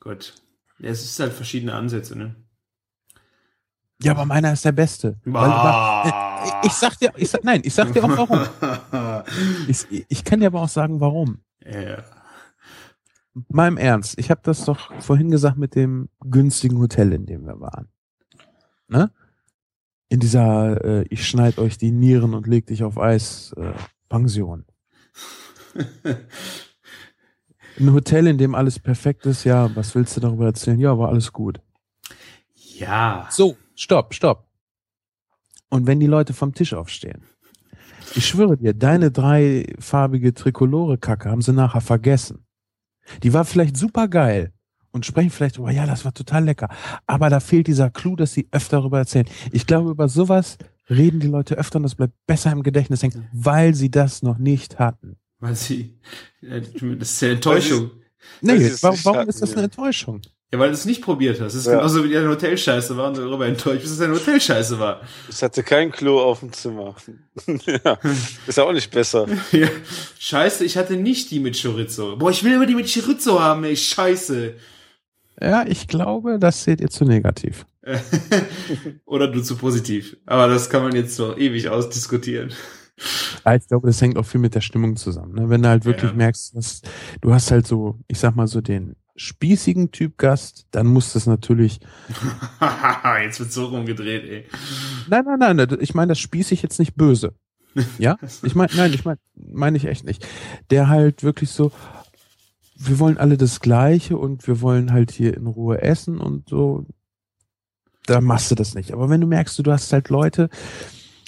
Gut. 0.00 0.34
Ja, 0.80 0.90
es 0.90 1.04
ist 1.04 1.20
halt 1.20 1.32
verschiedene 1.32 1.72
Ansätze, 1.72 2.18
ne? 2.18 2.34
Ja, 4.02 4.10
aber 4.10 4.24
meiner 4.24 4.52
ist 4.52 4.64
der 4.64 4.72
Beste. 4.72 5.20
Weil, 5.24 5.48
Bah. 5.48 6.04
weil, 6.42 6.48
äh, 6.64 6.66
ich 6.66 6.72
sag 6.72 6.98
dir, 6.98 7.12
ich 7.16 7.30
sag, 7.30 7.44
nein, 7.44 7.60
ich 7.62 7.72
sag 7.72 7.92
dir 7.92 8.02
auch 8.02 8.08
warum. 8.08 9.24
Ich, 9.68 9.86
ich 10.08 10.24
kann 10.24 10.40
dir 10.40 10.46
aber 10.48 10.62
auch 10.62 10.68
sagen, 10.68 11.00
warum. 11.00 11.42
ja. 11.64 12.02
Mal 13.48 13.68
im 13.68 13.76
Ernst, 13.76 14.18
ich 14.18 14.30
habe 14.30 14.40
das 14.42 14.64
doch 14.64 14.92
vorhin 15.00 15.30
gesagt 15.30 15.56
mit 15.56 15.74
dem 15.74 16.08
günstigen 16.20 16.78
Hotel, 16.78 17.12
in 17.12 17.26
dem 17.26 17.46
wir 17.46 17.60
waren. 17.60 17.88
Ne? 18.88 19.12
In 20.08 20.18
dieser, 20.18 20.84
äh, 20.84 21.04
ich 21.10 21.26
schneid 21.26 21.58
euch 21.58 21.78
die 21.78 21.92
Nieren 21.92 22.34
und 22.34 22.48
leg 22.48 22.66
dich 22.66 22.82
auf 22.82 22.98
Eis 22.98 23.52
äh, 23.56 23.72
Pension. 24.08 24.64
Ein 27.78 27.92
Hotel, 27.92 28.26
in 28.26 28.36
dem 28.36 28.56
alles 28.56 28.80
perfekt 28.80 29.24
ist, 29.26 29.44
ja, 29.44 29.74
was 29.76 29.94
willst 29.94 30.16
du 30.16 30.20
darüber 30.20 30.46
erzählen? 30.46 30.80
Ja, 30.80 30.98
war 30.98 31.10
alles 31.10 31.32
gut. 31.32 31.60
Ja. 32.54 33.28
So, 33.30 33.56
stopp, 33.76 34.12
stopp. 34.12 34.48
Und 35.68 35.86
wenn 35.86 36.00
die 36.00 36.08
Leute 36.08 36.32
vom 36.32 36.52
Tisch 36.52 36.74
aufstehen, 36.74 37.22
ich 38.16 38.26
schwöre 38.26 38.56
dir, 38.56 38.74
deine 38.74 39.12
dreifarbige 39.12 40.34
Trikolore-Kacke 40.34 41.30
haben 41.30 41.42
sie 41.42 41.52
nachher 41.52 41.80
vergessen. 41.80 42.44
Die 43.22 43.32
war 43.32 43.44
vielleicht 43.44 43.76
super 43.76 44.08
geil 44.08 44.52
und 44.92 45.06
sprechen 45.06 45.30
vielleicht 45.30 45.58
über, 45.58 45.70
ja, 45.70 45.86
das 45.86 46.04
war 46.04 46.12
total 46.12 46.44
lecker. 46.44 46.68
Aber 47.06 47.30
da 47.30 47.40
fehlt 47.40 47.66
dieser 47.66 47.90
Clou, 47.90 48.16
dass 48.16 48.32
sie 48.32 48.48
öfter 48.50 48.78
darüber 48.78 48.98
erzählen. 48.98 49.26
Ich 49.52 49.66
glaube, 49.66 49.90
über 49.90 50.08
sowas 50.08 50.58
reden 50.88 51.20
die 51.20 51.28
Leute 51.28 51.56
öfter 51.56 51.76
und 51.76 51.84
das 51.84 51.94
bleibt 51.94 52.14
besser 52.26 52.50
im 52.52 52.62
Gedächtnis 52.62 53.02
hängen, 53.02 53.28
weil 53.32 53.74
sie 53.74 53.90
das 53.90 54.22
noch 54.22 54.38
nicht 54.38 54.78
hatten. 54.78 55.16
Weil 55.38 55.54
sie, 55.54 55.98
äh, 56.42 56.60
das 56.60 57.12
ist 57.12 57.22
ja 57.22 57.30
Enttäuschung. 57.30 57.90
Nee, 58.42 58.70
warum, 58.82 58.98
warum 59.04 59.28
ist 59.28 59.40
das 59.40 59.52
eine 59.54 59.64
Enttäuschung? 59.64 60.20
Ja, 60.52 60.58
weil 60.58 60.68
du 60.70 60.74
es 60.74 60.84
nicht 60.84 61.00
probiert 61.02 61.36
hast. 61.40 61.54
Das 61.54 61.54
ist 61.54 61.66
Ja. 61.66 61.76
genauso 61.76 62.02
wie 62.02 62.08
die 62.08 62.16
eine 62.16 62.28
Hotelscheiße 62.28 62.96
war 62.96 63.08
und 63.08 63.16
du 63.16 63.22
darüber 63.22 63.46
enttäuscht 63.46 63.82
bist, 63.82 63.92
dass 63.92 63.98
deine 64.00 64.14
Hotelscheiße 64.14 64.80
war. 64.80 65.00
Ich 65.28 65.40
hatte 65.42 65.62
kein 65.62 65.92
Klo 65.92 66.20
auf 66.20 66.40
dem 66.40 66.52
Zimmer. 66.52 66.96
ja, 67.46 67.98
ist 68.48 68.58
ja 68.58 68.64
auch 68.64 68.72
nicht 68.72 68.90
besser. 68.90 69.26
Ja. 69.52 69.68
Scheiße, 70.18 70.64
ich 70.64 70.76
hatte 70.76 70.96
nicht 70.96 71.30
die 71.30 71.38
mit 71.38 71.60
Chorizo. 71.60 72.16
Boah, 72.16 72.30
ich 72.30 72.42
will 72.42 72.54
immer 72.54 72.66
die 72.66 72.74
mit 72.74 72.92
Chorizo 72.92 73.38
haben, 73.40 73.62
ey, 73.64 73.76
scheiße. 73.76 74.54
Ja, 75.40 75.64
ich 75.66 75.86
glaube, 75.88 76.38
das 76.40 76.64
seht 76.64 76.80
ihr 76.80 76.90
zu 76.90 77.04
negativ. 77.04 77.64
Oder 79.06 79.28
du 79.28 79.40
zu 79.42 79.56
positiv. 79.56 80.16
Aber 80.26 80.48
das 80.48 80.68
kann 80.68 80.82
man 80.82 80.94
jetzt 80.94 81.18
noch 81.18 81.36
ewig 81.38 81.68
ausdiskutieren. 81.68 82.52
Ja, 83.46 83.54
ich 83.54 83.66
glaube, 83.66 83.86
das 83.86 84.00
hängt 84.02 84.18
auch 84.18 84.26
viel 84.26 84.40
mit 84.40 84.54
der 84.54 84.60
Stimmung 84.60 84.96
zusammen. 84.96 85.34
Ne? 85.34 85.48
Wenn 85.48 85.62
du 85.62 85.68
halt 85.68 85.84
wirklich 85.86 86.10
Ja. 86.10 86.16
merkst, 86.16 86.54
dass 86.56 86.82
du 87.22 87.32
hast 87.32 87.50
halt 87.50 87.66
so, 87.66 87.98
ich 88.08 88.18
sag 88.18 88.36
mal 88.36 88.46
so 88.46 88.60
den 88.60 88.96
spießigen 89.20 89.90
Typ 89.90 90.16
Gast, 90.16 90.66
dann 90.70 90.86
muss 90.86 91.12
das 91.12 91.26
natürlich, 91.26 91.80
jetzt 93.22 93.38
wird 93.38 93.52
so 93.52 93.66
rumgedreht, 93.66 94.24
ey. 94.24 94.46
nein, 95.08 95.24
nein, 95.38 95.56
nein, 95.56 95.78
ich 95.80 95.94
meine 95.94 96.10
das 96.10 96.18
spießig 96.18 96.62
jetzt 96.62 96.78
nicht 96.78 96.94
böse. 96.94 97.34
Ja, 97.98 98.16
ich 98.42 98.54
meine, 98.54 98.72
nein, 98.74 98.94
ich 98.94 99.04
meine, 99.04 99.18
meine 99.34 99.76
ich 99.76 99.84
echt 99.84 100.04
nicht. 100.04 100.26
Der 100.70 100.88
halt 100.88 101.22
wirklich 101.22 101.50
so, 101.50 101.70
wir 102.76 102.98
wollen 102.98 103.18
alle 103.18 103.36
das 103.36 103.60
Gleiche 103.60 104.16
und 104.16 104.46
wir 104.46 104.62
wollen 104.62 104.90
halt 104.90 105.10
hier 105.10 105.36
in 105.36 105.46
Ruhe 105.46 105.82
essen 105.82 106.18
und 106.18 106.48
so. 106.48 106.86
Da 108.06 108.22
machst 108.22 108.50
du 108.50 108.54
das 108.54 108.74
nicht. 108.74 108.92
Aber 108.92 109.10
wenn 109.10 109.20
du 109.20 109.26
merkst, 109.26 109.58
du, 109.58 109.70
hast 109.70 109.92
halt 109.92 110.08
Leute, 110.08 110.48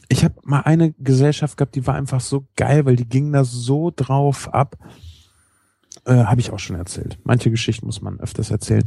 ich 0.09 0.25
habe 0.25 0.35
mal 0.45 0.61
eine 0.61 0.93
Gesellschaft 0.95 1.59
gehabt, 1.59 1.75
die 1.75 1.87
war 1.87 1.95
einfach 1.95 2.23
so 2.23 2.47
geil, 2.57 2.87
weil 2.87 2.97
die 2.97 3.09
gingen 3.09 3.35
da 3.35 3.45
so 3.45 3.93
drauf 3.95 4.53
ab. 4.53 4.79
Äh, 6.05 6.25
habe 6.25 6.41
ich 6.41 6.51
auch 6.51 6.59
schon 6.59 6.77
erzählt. 6.77 7.19
Manche 7.25 7.51
Geschichten 7.51 7.87
muss 7.87 8.03
man 8.03 8.19
öfters 8.19 8.51
erzählen. 8.51 8.85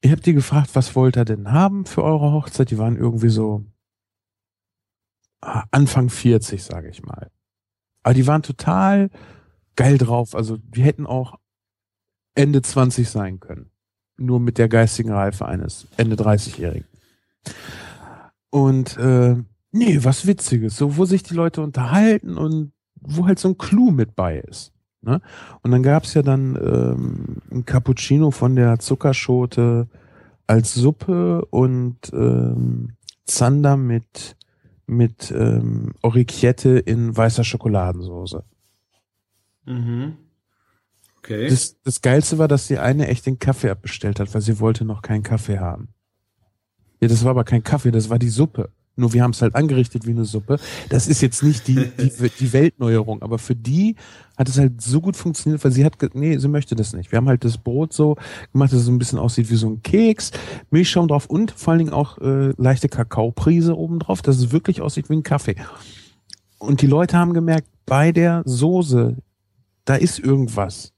Ich 0.00 0.12
habe 0.12 0.20
die 0.20 0.34
gefragt, 0.34 0.70
was 0.74 0.94
wollt 0.94 1.16
ihr 1.16 1.24
denn 1.24 1.50
haben 1.50 1.84
für 1.84 2.04
eure 2.04 2.32
Hochzeit? 2.32 2.70
Die 2.70 2.78
waren 2.78 2.96
irgendwie 2.96 3.30
so 3.30 3.64
ah, 5.40 5.64
Anfang 5.72 6.08
40, 6.10 6.62
sage 6.62 6.88
ich 6.88 7.02
mal. 7.02 7.30
Aber 8.04 8.14
die 8.14 8.26
waren 8.26 8.42
total 8.42 9.10
geil 9.74 9.98
drauf. 9.98 10.36
Also 10.36 10.56
die 10.56 10.82
hätten 10.82 11.06
auch 11.06 11.38
Ende 12.34 12.62
20 12.62 13.08
sein 13.08 13.40
können. 13.40 13.70
Nur 14.16 14.38
mit 14.38 14.58
der 14.58 14.68
geistigen 14.68 15.10
Reife 15.10 15.46
eines 15.46 15.88
Ende 15.96 16.16
30-Jährigen. 16.16 16.86
Und 18.50 18.96
äh, 18.96 19.36
nee, 19.72 19.98
was 20.04 20.26
Witziges, 20.26 20.76
so 20.76 20.96
wo 20.96 21.04
sich 21.04 21.24
die 21.24 21.34
Leute 21.34 21.62
unterhalten 21.62 22.36
und 22.38 22.72
wo 22.94 23.26
halt 23.26 23.38
so 23.38 23.48
ein 23.48 23.58
Clou 23.58 23.90
mit 23.90 24.14
bei 24.14 24.38
ist. 24.38 24.72
Ne? 25.00 25.20
Und 25.62 25.70
dann 25.70 25.82
gab's 25.82 26.14
ja 26.14 26.22
dann 26.22 26.56
ähm, 26.56 27.36
ein 27.50 27.64
Cappuccino 27.64 28.30
von 28.30 28.56
der 28.56 28.78
Zuckerschote 28.78 29.88
als 30.46 30.74
Suppe 30.74 31.44
und 31.46 31.98
ähm, 32.12 32.96
Zander 33.24 33.76
mit 33.76 34.36
mit 34.88 35.30
ähm, 35.30 35.92
Oricchiette 36.00 36.78
in 36.78 37.14
weißer 37.14 37.44
Schokoladensoße. 37.44 38.42
Mhm. 39.66 40.16
Okay. 41.18 41.48
Das, 41.48 41.80
das 41.82 42.00
Geilste 42.00 42.38
war, 42.38 42.48
dass 42.48 42.68
die 42.68 42.78
eine 42.78 43.06
echt 43.08 43.26
den 43.26 43.38
Kaffee 43.38 43.68
abbestellt 43.68 44.18
hat, 44.18 44.32
weil 44.32 44.40
sie 44.40 44.60
wollte 44.60 44.86
noch 44.86 45.02
keinen 45.02 45.22
Kaffee 45.22 45.58
haben. 45.58 45.88
Ja, 47.00 47.08
das 47.08 47.22
war 47.22 47.32
aber 47.32 47.44
kein 47.44 47.62
Kaffee, 47.62 47.90
das 47.90 48.08
war 48.08 48.18
die 48.18 48.30
Suppe. 48.30 48.70
Nur 48.98 49.12
wir 49.12 49.22
haben 49.22 49.30
es 49.30 49.40
halt 49.40 49.54
angerichtet 49.54 50.06
wie 50.06 50.10
eine 50.10 50.24
Suppe. 50.24 50.58
Das 50.88 51.06
ist 51.06 51.22
jetzt 51.22 51.42
nicht 51.42 51.68
die, 51.68 51.90
die, 51.98 52.10
die 52.40 52.52
Weltneuerung, 52.52 53.22
aber 53.22 53.38
für 53.38 53.54
die 53.54 53.96
hat 54.36 54.48
es 54.48 54.58
halt 54.58 54.80
so 54.80 55.00
gut 55.00 55.16
funktioniert, 55.16 55.62
weil 55.64 55.72
sie 55.72 55.84
hat, 55.84 55.96
nee, 56.14 56.36
sie 56.38 56.48
möchte 56.48 56.76
das 56.76 56.92
nicht. 56.92 57.12
Wir 57.12 57.16
haben 57.16 57.28
halt 57.28 57.44
das 57.44 57.58
Brot 57.58 57.92
so 57.92 58.16
gemacht, 58.52 58.72
dass 58.72 58.80
es 58.80 58.86
so 58.86 58.92
ein 58.92 58.98
bisschen 58.98 59.18
aussieht 59.18 59.50
wie 59.50 59.56
so 59.56 59.68
ein 59.68 59.82
Keks, 59.82 60.32
Milchschaum 60.70 61.08
drauf 61.08 61.26
und 61.26 61.52
vor 61.52 61.72
allen 61.72 61.78
Dingen 61.78 61.92
auch 61.92 62.18
äh, 62.18 62.52
leichte 62.56 62.88
Kakaoprise 62.88 63.76
oben 63.76 63.98
drauf, 63.98 64.22
dass 64.22 64.36
es 64.38 64.52
wirklich 64.52 64.80
aussieht 64.80 65.10
wie 65.10 65.14
ein 65.14 65.22
Kaffee. 65.22 65.56
Und 66.58 66.82
die 66.82 66.86
Leute 66.86 67.16
haben 67.16 67.34
gemerkt, 67.34 67.68
bei 67.86 68.12
der 68.12 68.42
Soße, 68.44 69.16
da 69.84 69.94
ist 69.94 70.18
irgendwas. 70.18 70.92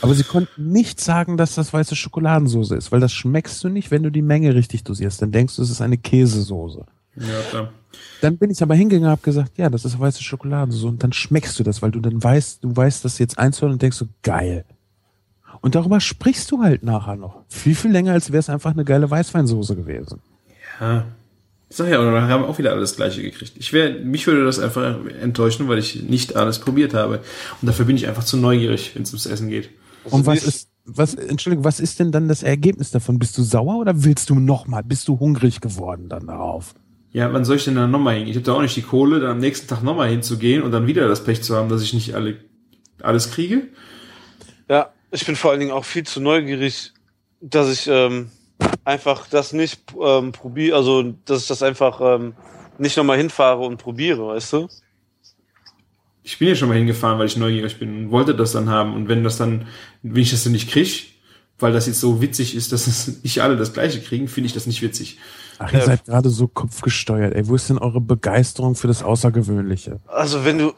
Aber 0.00 0.14
sie 0.14 0.24
konnten 0.24 0.72
nicht 0.72 1.00
sagen, 1.00 1.36
dass 1.36 1.54
das 1.54 1.72
weiße 1.72 1.94
Schokoladensoße 1.96 2.74
ist, 2.74 2.92
weil 2.92 3.00
das 3.00 3.12
schmeckst 3.12 3.62
du 3.62 3.68
nicht, 3.68 3.90
wenn 3.90 4.02
du 4.02 4.10
die 4.10 4.22
Menge 4.22 4.54
richtig 4.54 4.84
dosierst. 4.84 5.22
Dann 5.22 5.32
denkst 5.32 5.56
du, 5.56 5.62
es 5.62 5.70
ist 5.70 5.80
eine 5.80 5.98
Käsesoße. 5.98 6.84
Ja, 7.16 7.40
klar. 7.50 7.72
Dann 8.20 8.38
bin 8.38 8.50
ich 8.50 8.62
aber 8.62 8.74
hingegangen 8.74 9.06
und 9.06 9.12
habe 9.12 9.22
gesagt, 9.22 9.56
ja, 9.56 9.70
das 9.70 9.84
ist 9.84 9.98
weiße 9.98 10.22
Schokoladensoße. 10.22 10.86
Und 10.86 11.02
dann 11.02 11.12
schmeckst 11.12 11.58
du 11.58 11.62
das, 11.62 11.82
weil 11.82 11.90
du 11.90 12.00
dann 12.00 12.22
weißt, 12.22 12.64
du 12.64 12.74
weißt 12.74 13.04
das 13.04 13.18
jetzt 13.18 13.38
einzuhören 13.38 13.74
und 13.74 13.82
denkst 13.82 13.96
so, 13.96 14.06
geil. 14.22 14.64
Und 15.60 15.74
darüber 15.74 16.00
sprichst 16.00 16.50
du 16.50 16.62
halt 16.62 16.82
nachher 16.82 17.16
noch. 17.16 17.42
Viel, 17.48 17.74
viel 17.74 17.92
länger, 17.92 18.12
als 18.12 18.32
wäre 18.32 18.40
es 18.40 18.50
einfach 18.50 18.72
eine 18.72 18.84
geile 18.84 19.10
Weißweinsoße 19.10 19.76
gewesen. 19.76 20.20
Ja. 20.80 21.06
Ich 21.70 21.76
sag 21.76 21.88
ja, 21.88 21.98
und 21.98 22.12
dann 22.12 22.28
haben 22.28 22.42
wir 22.42 22.48
auch 22.48 22.58
wieder 22.58 22.72
alles 22.72 22.96
Gleiche 22.96 23.22
gekriegt. 23.22 23.54
Ich 23.56 23.72
wäre, 23.72 23.98
mich 24.00 24.26
würde 24.26 24.44
das 24.44 24.58
einfach 24.58 24.96
enttäuschen, 25.20 25.68
weil 25.68 25.78
ich 25.78 26.02
nicht 26.02 26.36
alles 26.36 26.58
probiert 26.58 26.94
habe. 26.94 27.20
Und 27.60 27.66
dafür 27.66 27.84
bin 27.84 27.96
ich 27.96 28.06
einfach 28.06 28.24
zu 28.24 28.36
neugierig, 28.36 28.94
wenn 28.94 29.02
es 29.02 29.10
ums 29.10 29.26
Essen 29.26 29.48
geht. 29.48 29.70
Also 30.04 30.16
Und 30.16 30.26
was 30.26 30.44
ist, 30.44 30.68
was, 30.84 31.14
Entschuldigung, 31.14 31.64
was 31.64 31.80
ist 31.80 31.98
denn 31.98 32.12
dann 32.12 32.28
das 32.28 32.42
Ergebnis 32.42 32.90
davon? 32.90 33.18
Bist 33.18 33.38
du 33.38 33.42
sauer 33.42 33.78
oder 33.78 34.04
willst 34.04 34.30
du 34.30 34.38
nochmal? 34.38 34.84
Bist 34.84 35.08
du 35.08 35.18
hungrig 35.18 35.60
geworden 35.60 36.08
dann 36.08 36.26
darauf? 36.26 36.74
Ja, 37.14 37.32
wann 37.32 37.44
soll 37.44 37.56
ich 37.56 37.64
denn 37.64 37.76
dann 37.76 37.92
nochmal 37.92 38.16
hingehen? 38.16 38.32
Ich 38.32 38.36
habe 38.36 38.44
da 38.44 38.54
auch 38.54 38.60
nicht 38.60 38.74
die 38.74 38.82
Kohle, 38.82 39.20
dann 39.20 39.30
am 39.30 39.38
nächsten 39.38 39.68
Tag 39.68 39.84
nochmal 39.84 40.10
hinzugehen 40.10 40.64
und 40.64 40.72
dann 40.72 40.88
wieder 40.88 41.06
das 41.06 41.22
Pech 41.22 41.44
zu 41.44 41.54
haben, 41.54 41.68
dass 41.68 41.80
ich 41.80 41.94
nicht 41.94 42.14
alle 42.16 42.38
alles 43.00 43.30
kriege. 43.30 43.68
Ja, 44.68 44.92
ich 45.12 45.24
bin 45.24 45.36
vor 45.36 45.52
allen 45.52 45.60
Dingen 45.60 45.70
auch 45.70 45.84
viel 45.84 46.02
zu 46.02 46.20
neugierig, 46.20 46.92
dass 47.40 47.70
ich 47.72 47.86
ähm, 47.86 48.32
einfach 48.84 49.28
das 49.28 49.52
nicht 49.52 49.80
ähm, 50.02 50.32
probiere, 50.32 50.76
also 50.76 51.14
dass 51.24 51.42
ich 51.42 51.46
das 51.46 51.62
einfach 51.62 52.00
ähm, 52.00 52.34
nicht 52.78 52.96
nochmal 52.96 53.18
hinfahre 53.18 53.60
und 53.60 53.76
probiere, 53.76 54.26
weißt 54.26 54.52
du? 54.54 54.68
Ich 56.24 56.38
bin 56.38 56.48
ja 56.48 56.56
schon 56.56 56.68
mal 56.68 56.78
hingefahren, 56.78 57.20
weil 57.20 57.26
ich 57.26 57.36
neugierig 57.36 57.78
bin 57.78 57.96
und 57.96 58.10
wollte 58.10 58.34
das 58.34 58.50
dann 58.50 58.68
haben. 58.68 58.92
Und 58.92 59.08
wenn 59.08 59.22
das 59.22 59.36
dann, 59.36 59.68
wenn 60.02 60.20
ich 60.20 60.32
das 60.32 60.42
dann 60.42 60.52
nicht 60.52 60.68
krieg, 60.68 61.12
weil 61.60 61.72
das 61.72 61.86
jetzt 61.86 62.00
so 62.00 62.20
witzig 62.20 62.56
ist, 62.56 62.72
dass 62.72 62.88
es 62.88 63.06
nicht 63.22 63.40
alle 63.40 63.56
das 63.56 63.72
gleiche 63.72 64.00
kriegen, 64.00 64.26
finde 64.26 64.46
ich 64.48 64.52
das 64.54 64.66
nicht 64.66 64.82
witzig. 64.82 65.18
Ach, 65.58 65.72
ihr 65.72 65.78
Ja. 65.80 65.84
seid 65.86 66.04
gerade 66.04 66.30
so 66.30 66.48
kopfgesteuert. 66.48 67.34
Ey, 67.34 67.46
wo 67.46 67.54
ist 67.54 67.68
denn 67.70 67.78
eure 67.78 68.00
Begeisterung 68.00 68.74
für 68.74 68.88
das 68.88 69.02
Außergewöhnliche? 69.02 70.00
Also 70.06 70.44
wenn 70.44 70.58
du, 70.58 70.72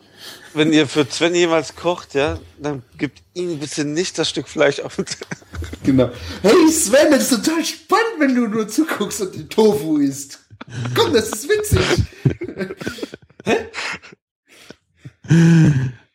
wenn 0.55 0.73
ihr 0.73 0.87
für 0.87 1.07
Sven 1.09 1.35
jemals 1.35 1.77
kocht, 1.77 2.15
ja, 2.15 2.39
dann 2.61 2.83
gebt 2.99 3.23
ihm 3.35 3.59
bitte 3.59 3.85
nicht 3.85 4.19
das 4.19 4.29
Stück 4.29 4.49
Fleisch 4.49 4.81
auf. 4.81 4.97
den 4.97 5.07
Teller. 5.07 5.27
Genau. 5.85 6.11
Hey 6.43 6.71
Sven, 6.71 7.11
das 7.11 7.31
ist 7.31 7.45
total 7.45 7.65
spannend, 7.65 8.19
wenn 8.19 8.35
du 8.35 8.47
nur 8.49 8.69
zuguckst 8.69 9.21
und 9.23 9.35
den 9.35 9.49
Tofu 9.49 9.99
isst. 9.99 10.41
Komm, 10.95 11.13
das 11.15 11.29
ist 11.31 11.49
witzig. 11.49 11.81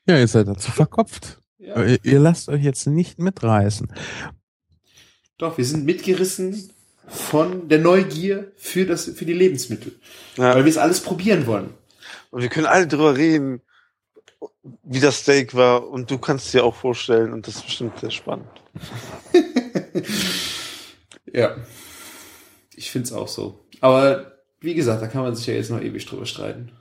Ja, 0.07 0.17
ihr 0.17 0.27
seid 0.27 0.47
dazu 0.47 0.71
verkopft. 0.71 1.39
Ja. 1.57 1.83
Ihr, 1.83 1.99
ihr 2.03 2.19
lasst 2.19 2.49
euch 2.49 2.63
jetzt 2.63 2.88
nicht 2.88 3.19
mitreißen. 3.19 3.91
Doch, 5.38 5.57
wir 5.57 5.65
sind 5.65 5.85
mitgerissen 5.85 6.70
von 7.11 7.67
der 7.67 7.79
Neugier 7.79 8.51
für, 8.55 8.85
das, 8.85 9.05
für 9.05 9.25
die 9.25 9.33
Lebensmittel. 9.33 9.93
Ja. 10.38 10.55
Weil 10.55 10.63
wir 10.65 10.69
es 10.69 10.77
alles 10.77 11.01
probieren 11.01 11.45
wollen. 11.45 11.73
Und 12.31 12.41
wir 12.41 12.49
können 12.49 12.65
alle 12.65 12.88
drüber 12.88 13.17
reden, 13.17 13.61
wie 14.83 14.99
das 14.99 15.19
Steak 15.19 15.53
war. 15.53 15.88
Und 15.89 16.09
du 16.09 16.17
kannst 16.17 16.53
dir 16.53 16.63
auch 16.63 16.75
vorstellen, 16.75 17.33
und 17.33 17.47
das 17.47 17.57
ist 17.57 17.65
bestimmt 17.65 17.99
sehr 17.99 18.11
spannend. 18.11 18.47
Ja. 21.33 21.55
Ich 22.75 22.91
finde 22.91 23.05
es 23.05 23.13
auch 23.13 23.27
so. 23.27 23.63
Aber 23.79 24.33
wie 24.59 24.73
gesagt, 24.73 25.01
da 25.01 25.07
kann 25.07 25.23
man 25.23 25.35
sich 25.35 25.47
ja 25.47 25.53
jetzt 25.53 25.71
noch 25.71 25.81
ewig 25.81 26.05
drüber 26.05 26.25
streiten. 26.25 26.71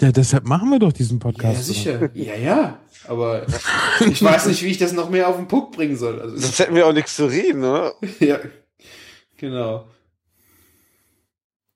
Ja, 0.00 0.10
deshalb 0.12 0.44
machen 0.44 0.70
wir 0.70 0.78
doch 0.78 0.92
diesen 0.92 1.18
Ja, 1.18 1.22
Podcast. 1.24 1.66
sicher. 1.66 2.10
Ja, 2.14 2.34
ja. 2.34 2.78
Aber 3.06 3.46
ich 4.00 4.22
weiß 4.22 4.46
nicht, 4.46 4.62
wie 4.62 4.68
ich 4.68 4.78
das 4.78 4.92
noch 4.92 5.10
mehr 5.10 5.28
auf 5.28 5.36
den 5.36 5.48
Punkt 5.48 5.72
bringen 5.72 5.96
soll. 5.96 6.20
Also, 6.20 6.36
Sonst 6.36 6.58
hätten 6.58 6.74
wir 6.74 6.86
auch 6.86 6.92
nichts 6.92 7.16
zu 7.16 7.26
reden, 7.26 7.64
oder? 7.64 7.94
ja, 8.20 8.38
genau. 9.42 9.88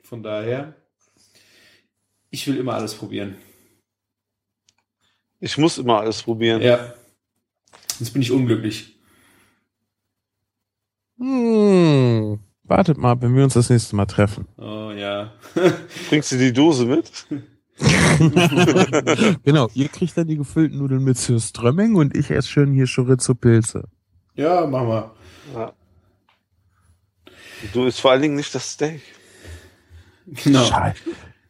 Von 0.00 0.22
daher, 0.22 0.74
ich 2.30 2.46
will 2.46 2.58
immer 2.58 2.74
alles 2.74 2.94
probieren. 2.94 3.34
Ich 5.40 5.58
muss 5.58 5.76
immer 5.76 6.00
alles 6.00 6.22
probieren. 6.22 6.62
Ja. 6.62 6.94
Sonst 7.98 8.12
bin 8.12 8.22
ich 8.22 8.30
unglücklich. 8.30 8.98
Hm. 11.18 12.38
Wartet 12.62 12.98
mal, 12.98 13.20
wenn 13.20 13.34
wir 13.34 13.42
uns 13.44 13.54
das 13.54 13.68
nächste 13.68 13.96
Mal 13.96 14.06
treffen. 14.06 14.46
Oh 14.56 14.92
ja. 14.92 15.32
Bringst 16.08 16.30
du 16.32 16.38
die 16.38 16.52
Dose 16.52 16.86
mit? 16.86 17.10
genau, 19.44 19.68
ihr 19.74 19.88
kriegt 19.88 20.16
dann 20.16 20.28
die 20.28 20.36
gefüllten 20.36 20.78
Nudeln 20.78 21.02
mit 21.02 21.18
Sürströmming 21.18 21.96
und 21.96 22.16
ich 22.16 22.30
esse 22.30 22.48
schön 22.48 22.72
hier 22.72 22.86
Chorizo-Pilze. 22.86 23.88
Ja, 24.34 24.66
mach 24.66 24.84
mal. 24.84 25.10
Ja. 25.52 25.74
Du 27.72 27.84
isst 27.86 28.00
vor 28.00 28.10
allen 28.12 28.22
Dingen 28.22 28.36
nicht 28.36 28.54
das 28.54 28.72
Steak. 28.72 29.00
Genau. 30.44 30.64
Schei 30.64 30.94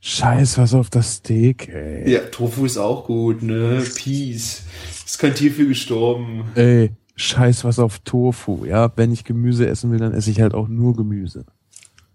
Scheiß, 0.01 0.59
was 0.59 0.73
auf 0.75 0.89
das 0.89 1.15
Steak, 1.17 1.69
ey. 1.69 2.09
Ja, 2.13 2.21
Tofu 2.21 2.65
ist 2.65 2.77
auch 2.79 3.07
gut, 3.07 3.43
ne? 3.43 3.83
Peace. 3.97 4.63
Ist 5.05 5.19
kein 5.19 5.35
Tier 5.35 5.51
für 5.51 5.67
gestorben. 5.67 6.45
Ey, 6.55 6.93
scheiß 7.17 7.65
was 7.65 7.81
auf 7.81 7.99
Tofu, 8.01 8.65
ja. 8.67 8.93
Wenn 8.95 9.11
ich 9.13 9.25
Gemüse 9.25 9.67
essen 9.67 9.91
will, 9.91 9.99
dann 9.99 10.15
esse 10.15 10.31
ich 10.31 10.41
halt 10.41 10.55
auch 10.55 10.69
nur 10.69 10.95
Gemüse. 10.95 11.45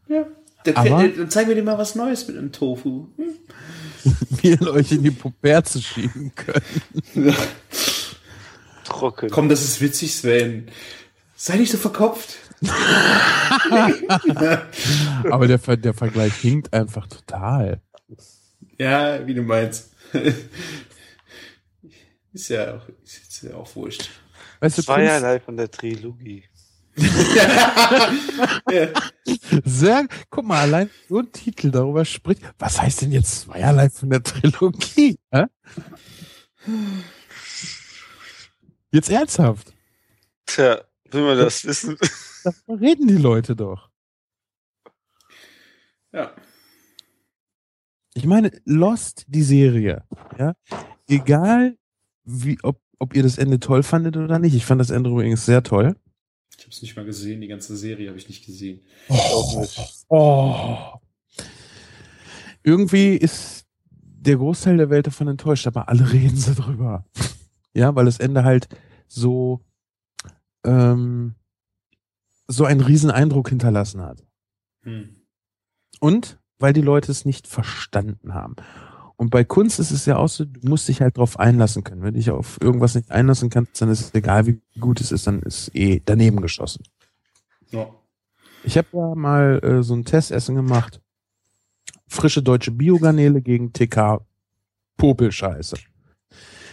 Ja. 0.07 0.26
Dann, 0.63 0.76
Aber- 0.76 1.07
dann 1.07 1.30
zeigen 1.30 1.49
wir 1.49 1.55
dir 1.55 1.63
mal 1.63 1.77
was 1.77 1.95
Neues 1.95 2.26
mit 2.27 2.38
einem 2.38 2.51
Tofu. 2.53 3.07
Hm? 3.18 3.26
Wie 4.41 4.51
ihr 4.51 4.61
euch 4.72 4.91
in 4.93 5.03
die 5.03 5.11
Puperze 5.11 5.81
schieben 5.81 6.31
könnt. 6.35 6.63
Trocken. 8.85 9.30
Komm, 9.30 9.49
das 9.49 9.63
ist 9.63 9.81
witzig, 9.81 10.15
Sven. 10.15 10.68
Sei 11.35 11.57
nicht 11.57 11.72
so 11.72 11.77
verkopft. 11.77 12.38
Aber 15.31 15.47
der, 15.47 15.59
Ver 15.59 15.77
der 15.77 15.93
Vergleich 15.93 16.33
hinkt 16.35 16.73
einfach 16.73 17.07
total. 17.07 17.81
Ja, 18.77 19.25
wie 19.25 19.33
du 19.33 19.41
meinst. 19.41 19.91
ist 22.33 22.49
ja 22.49 22.75
auch, 22.75 22.88
ist 23.03 23.43
ja 23.43 23.55
auch 23.55 23.73
wurscht. 23.75 24.09
Weißt 24.59 24.77
du, 24.77 24.83
Zweierlei 24.83 25.39
von 25.39 25.57
der 25.57 25.71
Trilogie. 25.71 26.43
Ja. 26.95 28.11
sehr, 29.65 30.07
guck 30.29 30.45
mal, 30.45 30.61
allein 30.61 30.89
so 31.09 31.19
ein 31.19 31.31
Titel 31.31 31.71
darüber 31.71 32.05
spricht. 32.05 32.41
Was 32.59 32.81
heißt 32.81 33.01
denn 33.01 33.11
jetzt 33.11 33.41
zweierlei 33.41 33.89
von 33.89 34.09
der 34.09 34.21
Trilogie? 34.21 35.17
Hä? 35.31 35.45
Jetzt 38.91 39.09
ernsthaft. 39.09 39.73
Tja, 40.45 40.81
will 41.09 41.23
man 41.23 41.38
das 41.38 41.65
wissen? 41.65 41.97
Darüber 42.43 42.81
reden 42.81 43.07
die 43.07 43.18
Leute 43.18 43.55
doch. 43.55 43.89
ja. 46.11 46.34
Ich 48.13 48.26
meine, 48.26 48.51
Lost, 48.65 49.23
die 49.30 49.41
Serie, 49.43 50.03
ja, 50.38 50.53
egal 51.07 51.77
wie, 52.26 52.57
ob, 52.61 52.81
ob 52.99 53.15
ihr 53.15 53.23
das 53.23 53.38
Ende 53.38 53.59
toll 53.59 53.84
fandet 53.84 54.18
oder 54.18 54.38
nicht. 54.38 54.53
Ich 54.53 54.65
fand 54.65 54.81
das 54.81 54.89
Ende 54.89 55.09
übrigens 55.09 55.45
sehr 55.45 55.63
toll. 55.63 55.95
Ich 56.57 56.65
habe 56.65 56.72
es 56.72 56.81
nicht 56.81 56.95
mal 56.95 57.05
gesehen, 57.05 57.39
die 57.41 57.47
ganze 57.47 57.77
Serie 57.77 58.09
habe 58.09 58.18
ich 58.18 58.27
nicht 58.27 58.45
gesehen. 58.45 58.81
Nicht. 59.07 60.05
Oh. 60.09 60.99
Irgendwie 62.63 63.15
ist 63.15 63.65
der 63.93 64.35
Großteil 64.35 64.77
der 64.77 64.89
Welt 64.89 65.07
davon 65.07 65.27
enttäuscht, 65.27 65.65
aber 65.65 65.89
alle 65.89 66.11
reden 66.13 66.35
sie 66.35 66.53
drüber. 66.53 67.05
Ja, 67.73 67.95
weil 67.95 68.05
das 68.05 68.19
Ende 68.19 68.43
halt 68.43 68.68
so, 69.07 69.61
ähm, 70.65 71.35
so 72.52 72.65
einen 72.65 72.82
riesen 72.82 73.11
Eindruck 73.11 73.49
hinterlassen 73.49 74.02
hat. 74.02 74.23
Hm. 74.84 75.15
Und 75.99 76.40
weil 76.60 76.73
die 76.73 76.82
Leute 76.82 77.11
es 77.11 77.26
nicht 77.26 77.48
verstanden 77.48 78.34
haben. 78.34 78.56
Und 79.15 79.30
bei 79.30 79.44
Kunst 79.44 79.80
ist 79.80 79.91
es 79.91 80.06
ja 80.06 80.18
auch 80.18 80.30
so, 80.30 80.45
du 80.45 80.68
musst 80.68 80.88
dich 80.88 81.02
halt 81.02 81.18
drauf 81.18 81.40
einlassen 81.40 81.84
können. 81.84 82.02
Wenn 82.02 82.15
dich 82.15 82.32
auf 82.32 82.57
irgendwas 82.61 82.95
nicht 82.95 83.11
einlassen 83.11 83.49
kannst, 83.49 83.82
dann 83.82 83.90
ist 83.90 84.02
es 84.02 84.14
egal, 84.14 84.48
wie 84.48 84.60
gut 84.80 84.99
es 84.99 85.11
ist, 85.11 85.28
dann 85.28 85.41
ist 85.41 85.73
eh 85.76 86.02
daneben 86.03 86.41
geschossen. 86.41 86.84
Ja. 87.69 87.88
Ich 88.64 88.78
habe 88.78 88.88
ja 88.94 89.15
mal 89.15 89.60
äh, 89.64 89.84
so 89.84 89.94
ein 89.94 90.06
Testessen 90.06 90.56
gemacht. 90.56 91.02
Frische 92.07 92.44
deutsche 92.44 92.72
Biogarnele 92.72 93.41
gegen 93.41 93.73
TK 93.73 94.26
Popelscheiße. 94.98 95.78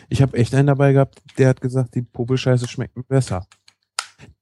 Ich 0.09 0.23
habe 0.23 0.37
echt 0.37 0.55
einen 0.55 0.69
dabei 0.69 0.93
gehabt, 0.93 1.23
der 1.37 1.49
hat 1.49 1.61
gesagt, 1.61 1.95
die 1.95 2.03
Popelscheiße 2.03 2.67
schmeckt 2.67 2.97
mir 2.97 3.05
besser. 3.05 3.47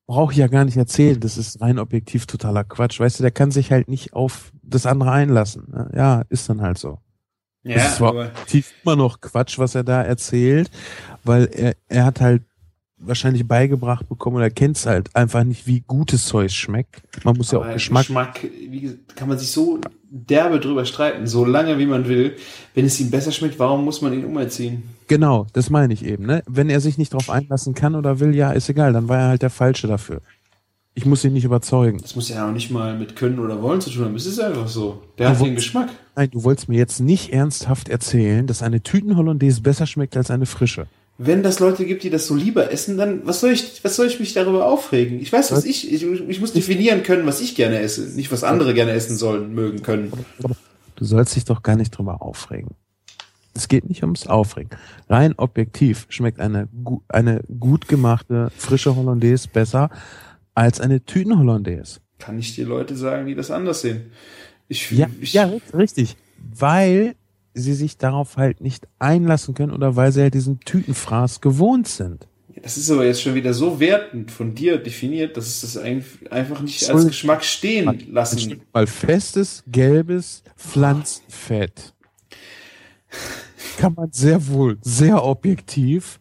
Brauche 0.07 0.33
ich 0.33 0.39
ja 0.39 0.47
gar 0.47 0.65
nicht 0.65 0.77
erzählen, 0.77 1.19
das 1.19 1.37
ist 1.37 1.61
rein 1.61 1.79
objektiv 1.79 2.27
totaler 2.27 2.63
Quatsch. 2.63 3.01
Weißt 3.01 3.19
du, 3.19 3.23
der 3.23 3.33
kann 3.33 3.51
sich 3.51 3.73
halt 3.73 3.89
nicht 3.89 4.13
auf 4.13 4.53
das 4.63 4.87
andere 4.87 5.11
einlassen. 5.11 5.65
ne? 5.69 5.91
Ja, 5.95 6.23
ist 6.29 6.49
dann 6.49 6.61
halt 6.61 6.79
so. 6.79 6.99
Ja, 7.65 7.75
das 7.75 7.95
ist 7.95 8.03
aber 8.03 8.31
immer 8.85 8.97
noch 8.97 9.21
Quatsch, 9.21 9.59
was 9.59 9.75
er 9.75 9.83
da 9.83 10.03
erzählt, 10.03 10.71
weil 11.25 11.47
er, 11.47 11.75
er 11.89 12.05
hat 12.05 12.21
halt 12.21 12.43
wahrscheinlich 12.99 13.47
beigebracht 13.47 14.09
bekommen 14.09 14.37
oder 14.37 14.51
kennt 14.51 14.77
es 14.77 14.87
halt 14.87 15.15
einfach 15.15 15.45
nicht, 15.45 15.67
wie 15.67 15.81
gutes 15.81 16.27
Zeug 16.27 16.53
schmeckt. 16.53 17.03
Man 17.25 17.37
muss 17.37 17.51
ja 17.51 17.59
auch 17.59 17.65
aber 17.65 17.75
Geschmack 17.75 18.07
Geschmack, 18.07 18.41
wie 18.43 18.81
gesagt, 18.81 19.17
kann 19.17 19.29
man 19.29 19.39
sich 19.39 19.51
so 19.51 19.81
derbe 20.09 20.61
drüber 20.61 20.85
streiten, 20.85 21.27
so 21.27 21.45
lange 21.45 21.79
wie 21.79 21.87
man 21.87 22.09
will. 22.09 22.37
Wenn 22.75 22.85
es 22.87 23.01
ihm 23.01 23.11
besser 23.11 23.33
schmeckt, 23.33 23.59
warum 23.59 23.85
muss 23.85 24.01
man 24.01 24.13
ihn 24.13 24.25
umerziehen? 24.25 24.85
Genau, 25.09 25.47
das 25.53 25.71
meine 25.71 25.95
ich 25.95 26.05
eben. 26.05 26.27
Ne? 26.27 26.43
Wenn 26.47 26.69
er 26.69 26.81
sich 26.81 26.99
nicht 26.99 27.13
drauf 27.13 27.31
einlassen 27.31 27.75
kann 27.75 27.95
oder 27.95 28.21
will, 28.21 28.35
ja, 28.35 28.53
ist 28.53 28.69
egal, 28.69 28.93
dann 28.93 29.09
war 29.09 29.19
er 29.19 29.29
halt 29.29 29.43
der 29.43 29.51
Falsche 29.51 29.87
dafür. 29.87 30.21
Ich 30.95 31.05
muss 31.05 31.23
ihn 31.25 31.35
nicht 31.35 31.45
überzeugen. 31.45 31.99
Das 32.01 32.17
muss 32.17 32.31
ja 32.31 32.49
auch 32.49 32.53
nicht 32.53 32.71
mal 32.71 32.99
mit 32.99 33.17
Können 33.17 33.39
oder 33.39 33.61
Wollen 33.61 33.83
zu 33.83 33.91
tun 33.91 34.07
haben. 34.07 34.17
Es 34.17 34.25
ist 34.25 34.41
einfach 34.41 34.67
so. 34.67 35.03
Der 35.19 35.29
Du 35.29 35.39
hat 35.39 35.47
den 35.47 35.55
Geschmack. 35.55 35.91
Nein, 36.17 36.31
du 36.31 36.43
wolltest 36.43 36.71
mir 36.71 36.79
jetzt 36.79 37.01
nicht 37.01 37.35
ernsthaft 37.35 37.91
erzählen, 37.91 38.47
dass 38.47 38.63
eine 38.63 38.83
Tütenhollandaise 38.83 39.61
besser 39.61 39.87
schmeckt 39.87 40.17
als 40.17 40.31
eine 40.31 40.47
frische. 40.47 40.87
Wenn 41.19 41.43
das 41.43 41.61
Leute 41.61 41.85
gibt, 41.85 42.03
die 42.03 42.11
das 42.11 42.27
so 42.27 42.35
lieber 42.35 42.73
essen, 42.73 42.97
dann 42.97 43.27
was 43.27 43.41
soll 43.41 43.51
ich, 43.51 43.85
was 43.85 43.97
soll 43.97 44.07
ich 44.07 44.21
mich 44.21 44.33
darüber 44.33 44.67
aufregen? 44.67 45.21
Ich 45.21 45.33
weiß, 45.33 45.51
was 45.51 45.59
Was? 45.59 45.65
ich, 45.67 45.93
ich, 45.93 46.03
ich 46.03 46.41
muss 46.41 46.53
definieren 46.53 47.03
können, 47.03 47.27
was 47.27 47.41
ich 47.43 47.55
gerne 47.55 47.79
esse, 47.81 48.03
nicht 48.17 48.33
was 48.33 48.43
andere 48.43 48.73
gerne 48.73 48.93
essen 48.93 49.17
sollen, 49.17 49.55
mögen 49.55 49.83
können. 49.83 50.13
Du 50.97 51.05
sollst 51.05 51.37
dich 51.37 51.45
doch 51.45 51.63
gar 51.63 51.77
nicht 51.77 51.91
drüber 51.91 52.23
aufregen. 52.23 52.71
Es 53.57 53.69
geht 53.69 53.89
nicht 53.89 54.03
ums 54.03 54.27
Aufregen. 54.27 54.71
Rein 55.09 55.35
objektiv 55.37 56.07
schmeckt 56.11 56.41
eine, 56.41 56.69
eine 57.09 57.41
gut 57.59 57.89
gemachte 57.89 58.51
frische 58.57 58.95
Hollandaise 58.95 59.49
besser 59.49 59.91
als 60.55 60.81
eine 60.81 61.05
Tütenhollandaise. 61.05 62.01
Kann 62.19 62.39
ich 62.39 62.55
dir 62.55 62.67
Leute 62.67 62.97
sagen, 62.97 63.27
die 63.27 63.35
das 63.35 63.51
anders 63.51 63.81
sehen? 63.83 64.11
Ich, 64.69 64.91
Ja, 64.91 65.09
ich, 65.21 65.33
ja, 65.33 65.51
richtig. 65.75 66.17
Weil 66.55 67.15
sie 67.55 67.75
sich 67.75 67.97
darauf 67.97 68.37
halt 68.37 68.61
nicht 68.61 68.87
einlassen 68.99 69.55
können 69.55 69.73
oder 69.73 69.97
weil 69.97 70.13
sie 70.13 70.21
halt 70.23 70.35
diesen 70.35 70.61
Tütenfraß 70.61 71.41
gewohnt 71.41 71.89
sind. 71.89 72.29
Das 72.63 72.77
ist 72.79 72.91
aber 72.91 73.05
jetzt 73.05 73.23
schon 73.23 73.35
wieder 73.35 73.53
so 73.55 73.81
wertend 73.81 74.31
von 74.31 74.55
dir 74.55 74.79
definiert, 74.79 75.37
dass 75.37 75.47
es 75.47 75.61
das 75.61 75.77
ein- 75.77 76.05
einfach 76.31 76.61
nicht 76.63 76.89
als 76.91 77.07
Geschmack 77.07 77.45
stehen 77.45 78.07
lassen. 78.13 78.61
Mal 78.73 78.87
festes, 78.87 79.63
gelbes 79.67 80.43
Pflanzenfett 80.57 81.93
kann 83.77 83.95
man 83.95 84.11
sehr 84.13 84.49
wohl, 84.49 84.79
sehr 84.81 85.25
objektiv 85.25 86.19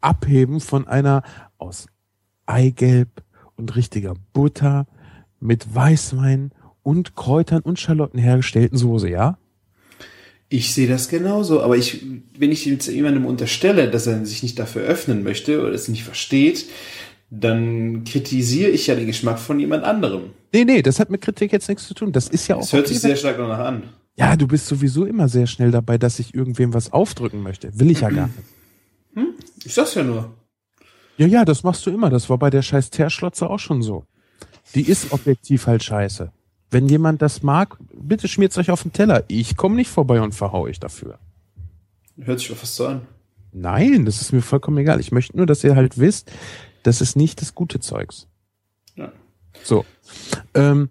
abheben 0.00 0.60
von 0.60 0.86
einer 0.86 1.22
aus 1.58 1.86
Eigelb 2.46 3.22
und 3.56 3.76
richtiger 3.76 4.14
Butter 4.32 4.86
mit 5.40 5.74
Weißwein 5.74 6.52
und 6.82 7.16
Kräutern 7.16 7.62
und 7.62 7.78
Schalotten 7.78 8.18
hergestellten 8.18 8.78
Soße, 8.78 9.08
ja? 9.08 9.38
Ich 10.48 10.74
sehe 10.74 10.86
das 10.86 11.08
genauso, 11.08 11.62
aber 11.62 11.76
ich, 11.76 12.04
wenn 12.38 12.52
ich 12.52 12.64
jetzt 12.66 12.86
jemandem 12.86 13.24
unterstelle, 13.26 13.90
dass 13.90 14.06
er 14.06 14.24
sich 14.24 14.42
nicht 14.42 14.58
dafür 14.58 14.82
öffnen 14.82 15.22
möchte 15.22 15.60
oder 15.60 15.72
es 15.72 15.88
nicht 15.88 16.04
versteht, 16.04 16.66
dann 17.30 18.04
kritisiere 18.04 18.70
ich 18.70 18.86
ja 18.86 18.94
den 18.94 19.06
Geschmack 19.06 19.38
von 19.38 19.58
jemand 19.58 19.84
anderem. 19.84 20.30
Nee, 20.52 20.64
nee, 20.64 20.82
das 20.82 21.00
hat 21.00 21.10
mit 21.10 21.22
Kritik 21.22 21.52
jetzt 21.52 21.68
nichts 21.68 21.88
zu 21.88 21.94
tun. 21.94 22.12
Das 22.12 22.28
ist 22.28 22.46
ja 22.46 22.56
auch. 22.56 22.60
Das 22.60 22.72
hört 22.72 22.86
sich 22.86 23.00
sehr 23.00 23.16
stark 23.16 23.38
danach 23.38 23.58
an. 23.58 23.82
Ja, 24.16 24.36
du 24.36 24.46
bist 24.46 24.66
sowieso 24.66 25.04
immer 25.04 25.28
sehr 25.28 25.46
schnell 25.46 25.70
dabei, 25.70 25.98
dass 25.98 26.18
ich 26.18 26.34
irgendwem 26.34 26.72
was 26.72 26.92
aufdrücken 26.92 27.42
möchte. 27.42 27.78
Will 27.78 27.90
ich 27.90 28.00
ja 28.00 28.10
gar 28.10 28.28
nicht. 28.28 28.38
Ich 29.64 29.74
sag's 29.74 29.94
ja 29.94 30.04
nur. 30.04 30.34
Ja, 31.16 31.26
ja, 31.26 31.44
das 31.44 31.62
machst 31.62 31.86
du 31.86 31.90
immer. 31.90 32.10
Das 32.10 32.28
war 32.28 32.38
bei 32.38 32.50
der 32.50 32.62
scheiß 32.62 32.90
Teerschlotze 32.90 33.48
auch 33.48 33.58
schon 33.58 33.82
so. 33.82 34.04
Die 34.74 34.82
ist 34.82 35.12
objektiv 35.12 35.66
halt 35.66 35.82
scheiße. 35.82 36.32
Wenn 36.70 36.88
jemand 36.88 37.22
das 37.22 37.42
mag, 37.42 37.78
bitte 37.92 38.28
schmiert's 38.28 38.58
euch 38.58 38.70
auf 38.70 38.82
den 38.82 38.92
Teller. 38.92 39.24
Ich 39.28 39.56
komme 39.56 39.76
nicht 39.76 39.90
vorbei 39.90 40.20
und 40.20 40.34
verhau 40.34 40.62
euch 40.62 40.80
dafür. 40.80 41.18
Hört 42.18 42.40
sich 42.40 42.48
doch 42.48 42.56
fast 42.56 42.74
so 42.74 42.86
an. 42.86 43.02
Nein, 43.52 44.04
das 44.04 44.20
ist 44.20 44.32
mir 44.32 44.42
vollkommen 44.42 44.78
egal. 44.78 45.00
Ich 45.00 45.12
möchte 45.12 45.36
nur, 45.36 45.46
dass 45.46 45.62
ihr 45.62 45.76
halt 45.76 45.98
wisst, 45.98 46.32
das 46.82 47.00
ist 47.00 47.16
nicht 47.16 47.40
das 47.40 47.54
gute 47.54 47.78
Zeugs. 47.80 48.26
Ja. 48.96 49.12
So. 49.62 49.84
Ähm, 50.54 50.90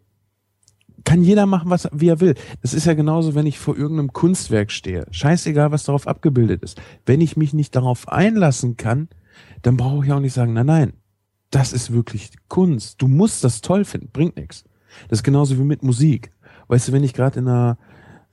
kann 1.03 1.23
jeder 1.23 1.45
machen, 1.45 1.69
was 1.69 1.89
wie 1.91 2.09
er 2.09 2.19
will. 2.19 2.35
Das 2.61 2.73
ist 2.73 2.85
ja 2.85 2.93
genauso, 2.93 3.35
wenn 3.35 3.45
ich 3.45 3.59
vor 3.59 3.77
irgendeinem 3.77 4.13
Kunstwerk 4.13 4.71
stehe. 4.71 5.05
Scheißegal, 5.11 5.71
was 5.71 5.83
darauf 5.83 6.07
abgebildet 6.07 6.63
ist. 6.63 6.81
Wenn 7.05 7.21
ich 7.21 7.37
mich 7.37 7.53
nicht 7.53 7.75
darauf 7.75 8.07
einlassen 8.07 8.77
kann, 8.77 9.09
dann 9.61 9.77
brauche 9.77 10.05
ich 10.05 10.11
auch 10.11 10.19
nicht 10.19 10.33
sagen, 10.33 10.53
nein, 10.53 10.65
nein, 10.65 10.93
das 11.51 11.73
ist 11.73 11.91
wirklich 11.91 12.31
Kunst. 12.47 13.01
Du 13.01 13.07
musst 13.07 13.43
das 13.43 13.61
toll 13.61 13.85
finden, 13.85 14.09
bringt 14.11 14.37
nichts. 14.37 14.63
Das 15.09 15.19
ist 15.19 15.23
genauso 15.23 15.57
wie 15.57 15.63
mit 15.63 15.83
Musik. 15.83 16.31
Weißt 16.67 16.87
du, 16.87 16.91
wenn 16.91 17.03
ich 17.03 17.13
gerade 17.13 17.39
in 17.39 17.47
einer 17.47 17.77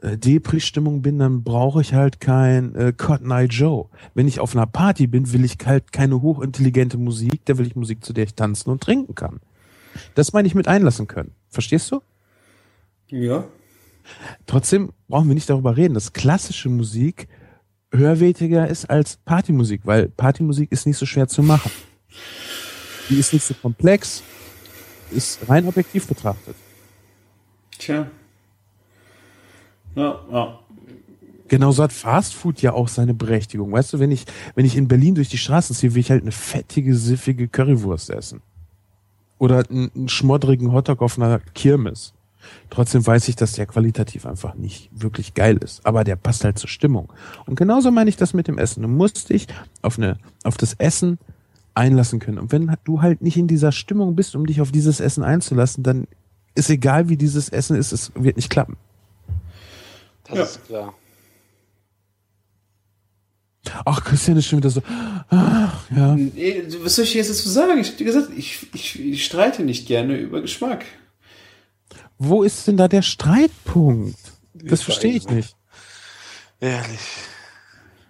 äh, 0.03 0.17
Depri-Stimmung 0.17 1.03
bin, 1.03 1.19
dann 1.19 1.43
brauche 1.43 1.81
ich 1.81 1.95
halt 1.95 2.21
kein 2.21 2.75
äh, 2.75 2.93
Cotton 2.97 3.31
Eye 3.31 3.47
Joe. 3.47 3.89
Wenn 4.15 4.29
ich 4.29 4.41
auf 4.41 4.55
einer 4.55 4.67
Party 4.67 5.07
bin, 5.07 5.33
will 5.33 5.45
ich 5.45 5.59
halt 5.65 5.93
keine 5.93 6.23
hochintelligente 6.23 6.99
Musik, 6.99 7.45
da 7.45 7.59
will 7.59 7.67
ich 7.67 7.77
Musik, 7.77 8.05
zu 8.05 8.13
der 8.13 8.25
ich 8.25 8.35
tanzen 8.35 8.71
und 8.71 8.83
trinken 8.83 9.15
kann. 9.15 9.41
Das 10.15 10.33
meine 10.33 10.47
ich 10.47 10.55
mit 10.55 10.69
einlassen 10.69 11.07
können. 11.07 11.33
Verstehst 11.49 11.91
du? 11.91 12.01
Ja. 13.11 13.45
Trotzdem 14.47 14.93
brauchen 15.09 15.29
wir 15.29 15.35
nicht 15.35 15.51
darüber 15.51 15.77
reden, 15.77 15.95
dass 15.95 16.13
klassische 16.13 16.69
Musik 16.69 17.29
höherwertiger 17.93 18.69
ist 18.69 18.89
als 18.89 19.17
Partymusik, 19.17 19.83
weil 19.85 20.09
Partymusik 20.09 20.71
ist 20.73 20.87
nicht 20.87 20.97
so 20.97 21.07
schwer 21.07 21.29
zu 21.29 21.43
machen. 21.43 21.71
Die 23.09 23.19
ist 23.19 23.33
nicht 23.33 23.45
so 23.45 23.55
komplex, 23.55 24.23
ist 25.11 25.49
rein 25.49 25.67
objektiv 25.67 26.07
betrachtet. 26.07 26.55
Tja. 27.79 28.07
Ja, 29.97 30.21
ja. 30.31 30.59
Genauso 31.49 31.83
hat 31.83 31.93
Fast 31.93 32.35
Food 32.35 32.63
ja 32.63 32.73
auch 32.73 32.87
seine 32.87 33.13
Berechtigung. 33.13 33.73
Weißt 33.73 33.93
du, 33.93 33.99
wenn 33.99 34.13
ich, 34.13 34.25
wenn 34.55 34.65
ich 34.65 34.77
in 34.77 34.87
Berlin 34.87 35.17
durch 35.17 35.29
die 35.29 35.39
Straßen 35.39 35.75
ziehe, 35.75 35.95
will 35.95 36.01
ich 36.01 36.11
halt 36.13 36.23
eine 36.23 36.31
fettige, 36.31 36.95
siffige 36.95 37.49
Currywurst 37.49 38.11
essen. 38.11 38.41
Oder 39.39 39.65
einen, 39.69 39.91
einen 39.97 40.09
schmoddrigen 40.09 40.73
Hotdog 40.73 41.03
auf 41.03 41.19
einer 41.19 41.41
Kirmes. 41.41 42.15
Trotzdem 42.71 43.07
weiß 43.07 43.29
ich, 43.29 43.37
dass 43.37 43.53
der 43.53 43.67
qualitativ 43.67 44.27
einfach 44.27 44.55
nicht 44.55 44.91
wirklich 44.93 45.35
geil 45.35 45.57
ist. 45.59 45.85
Aber 45.87 46.05
der 46.05 46.17
passt 46.17 46.45
halt 46.45 46.59
zur 46.59 46.69
Stimmung. 46.69 47.13
Und 47.47 47.57
genauso 47.57 47.91
meine 47.91 48.11
ich 48.11 48.17
das 48.17 48.35
mit 48.35 48.49
dem 48.49 48.59
Essen. 48.59 48.83
Du 48.83 48.89
musst 48.89 49.31
dich 49.31 49.47
auf 49.83 49.99
eine, 49.99 50.19
auf 50.45 50.57
das 50.57 50.75
Essen 50.75 51.19
einlassen 51.75 52.19
können. 52.19 52.39
Und 52.39 52.53
wenn 52.53 52.75
du 52.85 53.03
halt 53.03 53.23
nicht 53.23 53.37
in 53.37 53.47
dieser 53.47 53.73
Stimmung 53.73 54.17
bist, 54.17 54.35
um 54.35 54.47
dich 54.47 54.61
auf 54.61 54.73
dieses 54.73 55.01
Essen 55.01 55.23
einzulassen, 55.23 55.83
dann 55.83 56.07
ist 56.55 56.71
egal, 56.71 57.09
wie 57.09 57.17
dieses 57.17 57.49
Essen 57.49 57.77
ist, 57.77 57.93
es 57.93 58.13
wird 58.15 58.37
nicht 58.37 58.51
klappen. 58.51 58.77
Das 60.25 60.37
Ja. 60.37 60.45
ist 60.45 60.67
klar. 60.67 60.95
Ach, 63.85 64.03
Christian 64.05 64.37
ist 64.39 64.47
schon 64.47 64.59
wieder 64.59 64.71
so. 64.71 64.83
Ach, 65.29 65.91
ja. 65.91 66.17
Was 66.83 66.97
soll 66.97 67.05
ich 67.05 67.15
jetzt 67.15 67.31
dazu 67.31 67.49
sagen? 67.49 67.79
Ich 67.79 67.91
hab 67.91 67.97
dir 67.99 68.05
gesagt, 68.05 68.31
ich, 68.37 68.67
ich, 68.75 68.99
ich 68.99 69.25
streite 69.25 69.63
nicht 69.63 69.87
gerne 69.87 70.17
über 70.17 70.41
Geschmack. 70.41 70.85
Wo 72.23 72.43
ist 72.43 72.69
denn 72.69 72.77
da 72.77 72.87
der 72.87 73.01
Streitpunkt? 73.01 74.19
Das 74.53 74.81
Ich 74.81 74.85
verstehe 74.85 75.15
ich 75.15 75.27
nicht. 75.29 75.57
Ehrlich. 76.61 77.01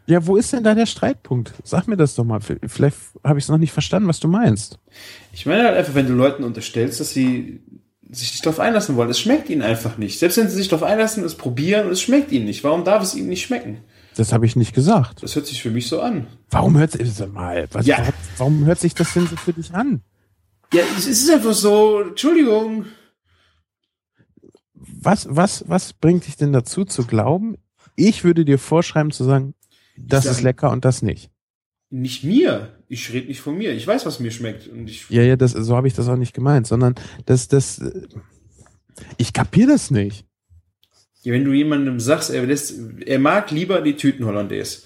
Ja, 0.07 0.27
wo 0.27 0.37
ist 0.37 0.53
denn 0.53 0.65
da 0.65 0.74
der 0.74 0.87
Streitpunkt? 0.87 1.53
Sag 1.62 1.87
mir 1.87 1.97
das 1.97 2.16
doch 2.16 2.24
mal. 2.24 2.41
Vielleicht 2.41 2.97
habe 3.23 3.39
ich 3.39 3.45
es 3.45 3.49
noch 3.49 3.59
nicht 3.59 3.70
verstanden, 3.70 4.09
was 4.09 4.19
du 4.19 4.27
meinst. 4.27 4.81
Ich 5.32 5.47
meine 5.47 5.62
halt 5.62 5.77
einfach, 5.77 5.95
wenn 5.95 6.09
du 6.09 6.15
Leuten 6.15 6.43
unterstellst, 6.43 6.99
dass 6.99 7.12
sie 7.12 7.62
sich 8.11 8.32
nicht 8.32 8.45
darauf 8.45 8.59
einlassen 8.59 8.97
wollen, 8.97 9.11
es 9.11 9.20
schmeckt 9.20 9.49
ihnen 9.49 9.62
einfach 9.62 9.97
nicht. 9.97 10.19
Selbst 10.19 10.39
wenn 10.39 10.49
sie 10.49 10.57
sich 10.57 10.66
darauf 10.66 10.82
einlassen, 10.82 11.23
es 11.23 11.37
probieren 11.37 11.87
und 11.87 11.93
es 11.93 12.03
schmeckt 12.03 12.32
ihnen 12.32 12.47
nicht. 12.47 12.65
Warum 12.65 12.82
darf 12.85 13.05
es 13.05 13.15
ihnen 13.15 13.28
nicht 13.28 13.43
schmecken? 13.47 13.78
Das 14.16 14.32
habe 14.32 14.45
ich 14.45 14.57
nicht 14.57 14.74
gesagt. 14.74 15.23
Das 15.23 15.37
hört 15.37 15.47
sich 15.47 15.62
für 15.62 15.70
mich 15.70 15.87
so 15.87 16.01
an. 16.01 16.27
Warum 16.51 16.77
hört 16.77 16.91
sich 16.91 17.09
sag 17.15 17.32
mal? 17.32 17.69
Was, 17.70 17.87
Ja. 17.87 17.99
warum, 17.99 18.12
warum 18.39 18.65
hört 18.65 18.81
sich 18.81 18.95
das 18.95 19.12
denn 19.15 19.28
so 19.28 19.37
für 19.37 19.53
dich 19.53 19.73
an? 19.73 20.01
Ja, 20.74 20.82
es 20.99 21.07
ist 21.07 21.31
einfach 21.31 21.55
so, 21.55 22.01
Entschuldigung. 22.01 22.87
Was, 25.02 25.27
was, 25.31 25.64
was 25.68 25.93
bringt 25.94 26.27
dich 26.27 26.36
denn 26.36 26.52
dazu 26.52 26.85
zu 26.85 27.06
glauben? 27.06 27.56
Ich 27.97 28.22
würde 28.24 28.44
dir 28.44 28.59
vorschreiben 28.59 29.10
zu 29.12 29.24
sagen, 29.24 29.55
das 29.97 30.24
sag- 30.24 30.32
ist 30.32 30.43
lecker 30.43 30.70
und 30.70 30.85
das 30.85 31.02
nicht. 31.02 31.31
Nicht 31.90 32.22
mir. 32.22 32.78
Ich 32.89 33.12
rede 33.12 33.27
nicht 33.28 33.40
von 33.40 33.56
mir. 33.59 33.72
Ich 33.72 33.86
weiß, 33.86 34.06
was 34.06 34.20
mir 34.20 34.31
schmeckt. 34.31 34.68
Und 34.68 34.89
ich, 34.89 35.09
Ja, 35.10 35.22
ja, 35.22 35.36
das, 35.36 35.52
so 35.52 35.77
habe 35.77 35.89
ich 35.89 35.94
das 35.94 36.09
auch 36.09 36.16
nicht 36.16 36.35
gemeint, 36.35 36.66
sondern 36.66 36.94
das, 37.27 37.48
das, 37.48 37.78
äh, 37.81 38.06
ich 39.16 39.32
kapier 39.32 39.66
das 39.66 39.90
nicht. 39.90 40.24
Ja, 41.22 41.32
wenn 41.32 41.44
du 41.44 41.52
jemandem 41.52 41.98
sagst, 41.98 42.31
er, 42.31 42.47
lässt, 42.47 42.74
er 43.05 43.18
mag 43.18 43.51
lieber 43.51 43.81
die 43.82 43.97
Tüten-Hollandaise. 43.97 44.82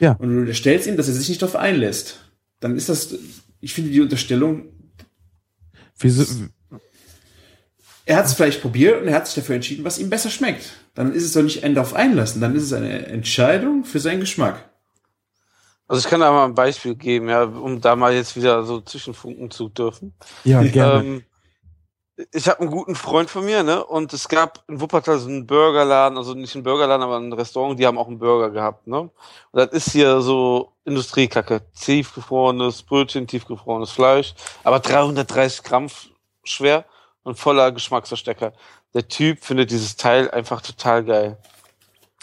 Ja. 0.00 0.12
Und 0.12 0.30
du 0.30 0.38
unterstellst 0.40 0.86
ihm, 0.86 0.96
dass 0.96 1.08
er 1.08 1.14
sich 1.14 1.28
nicht 1.28 1.42
darauf 1.42 1.56
einlässt. 1.56 2.30
Dann 2.60 2.76
ist 2.76 2.88
das, 2.88 3.14
ich 3.60 3.72
finde 3.74 3.90
die 3.90 4.00
Unterstellung, 4.00 4.68
Wieso, 5.98 6.24
er 8.06 8.16
hat 8.16 8.26
es 8.26 8.34
vielleicht 8.34 8.62
probiert 8.62 9.02
und 9.02 9.08
er 9.08 9.14
hat 9.16 9.26
sich 9.26 9.34
dafür 9.34 9.56
entschieden, 9.56 9.84
was 9.84 9.98
ihm 9.98 10.08
besser 10.08 10.30
schmeckt. 10.30 10.74
Dann 10.94 11.12
ist 11.12 11.24
es 11.24 11.32
doch 11.32 11.42
nicht 11.42 11.64
ein 11.64 11.74
darauf 11.74 11.92
einlassen, 11.92 12.40
dann 12.40 12.54
ist 12.54 12.62
es 12.62 12.72
eine 12.72 13.06
Entscheidung 13.06 13.84
für 13.84 13.98
seinen 13.98 14.20
Geschmack. 14.20 14.70
Also 15.88 16.00
ich 16.00 16.08
kann 16.08 16.20
da 16.20 16.30
mal 16.32 16.46
ein 16.46 16.54
Beispiel 16.54 16.94
geben, 16.94 17.28
ja, 17.28 17.42
um 17.42 17.80
da 17.80 17.94
mal 17.96 18.14
jetzt 18.14 18.36
wieder 18.36 18.64
so 18.64 18.80
zwischenfunken 18.80 19.50
zu 19.50 19.68
dürfen. 19.68 20.14
ja, 20.44 20.62
gerne. 20.62 21.00
Ähm, 21.00 21.24
ich 22.32 22.48
habe 22.48 22.60
einen 22.60 22.70
guten 22.70 22.94
Freund 22.94 23.28
von 23.28 23.44
mir, 23.44 23.62
ne? 23.62 23.84
Und 23.84 24.12
es 24.14 24.28
gab 24.28 24.64
in 24.68 24.80
Wuppertal 24.80 25.18
so 25.18 25.28
einen 25.28 25.46
Burgerladen, 25.46 26.16
also 26.16 26.32
nicht 26.32 26.54
einen 26.54 26.64
Burgerladen, 26.64 27.02
aber 27.02 27.18
ein 27.18 27.32
Restaurant, 27.32 27.78
die 27.78 27.86
haben 27.86 27.98
auch 27.98 28.08
einen 28.08 28.18
Burger 28.18 28.50
gehabt, 28.50 28.86
ne? 28.86 29.00
Und 29.00 29.12
das 29.52 29.70
ist 29.72 29.92
hier 29.92 30.20
so 30.22 30.72
Industriekacke. 30.84 31.60
Tiefgefrorenes 31.78 32.84
Brötchen, 32.84 33.26
tiefgefrorenes 33.26 33.90
Fleisch, 33.90 34.34
aber 34.64 34.80
330 34.80 35.62
Gramm 35.62 35.88
schwer 36.42 36.86
und 37.26 37.38
voller 37.38 37.72
Geschmacksverstecker. 37.72 38.52
Der 38.94 39.08
Typ 39.08 39.44
findet 39.44 39.70
dieses 39.70 39.96
Teil 39.96 40.30
einfach 40.30 40.62
total 40.62 41.04
geil. 41.04 41.38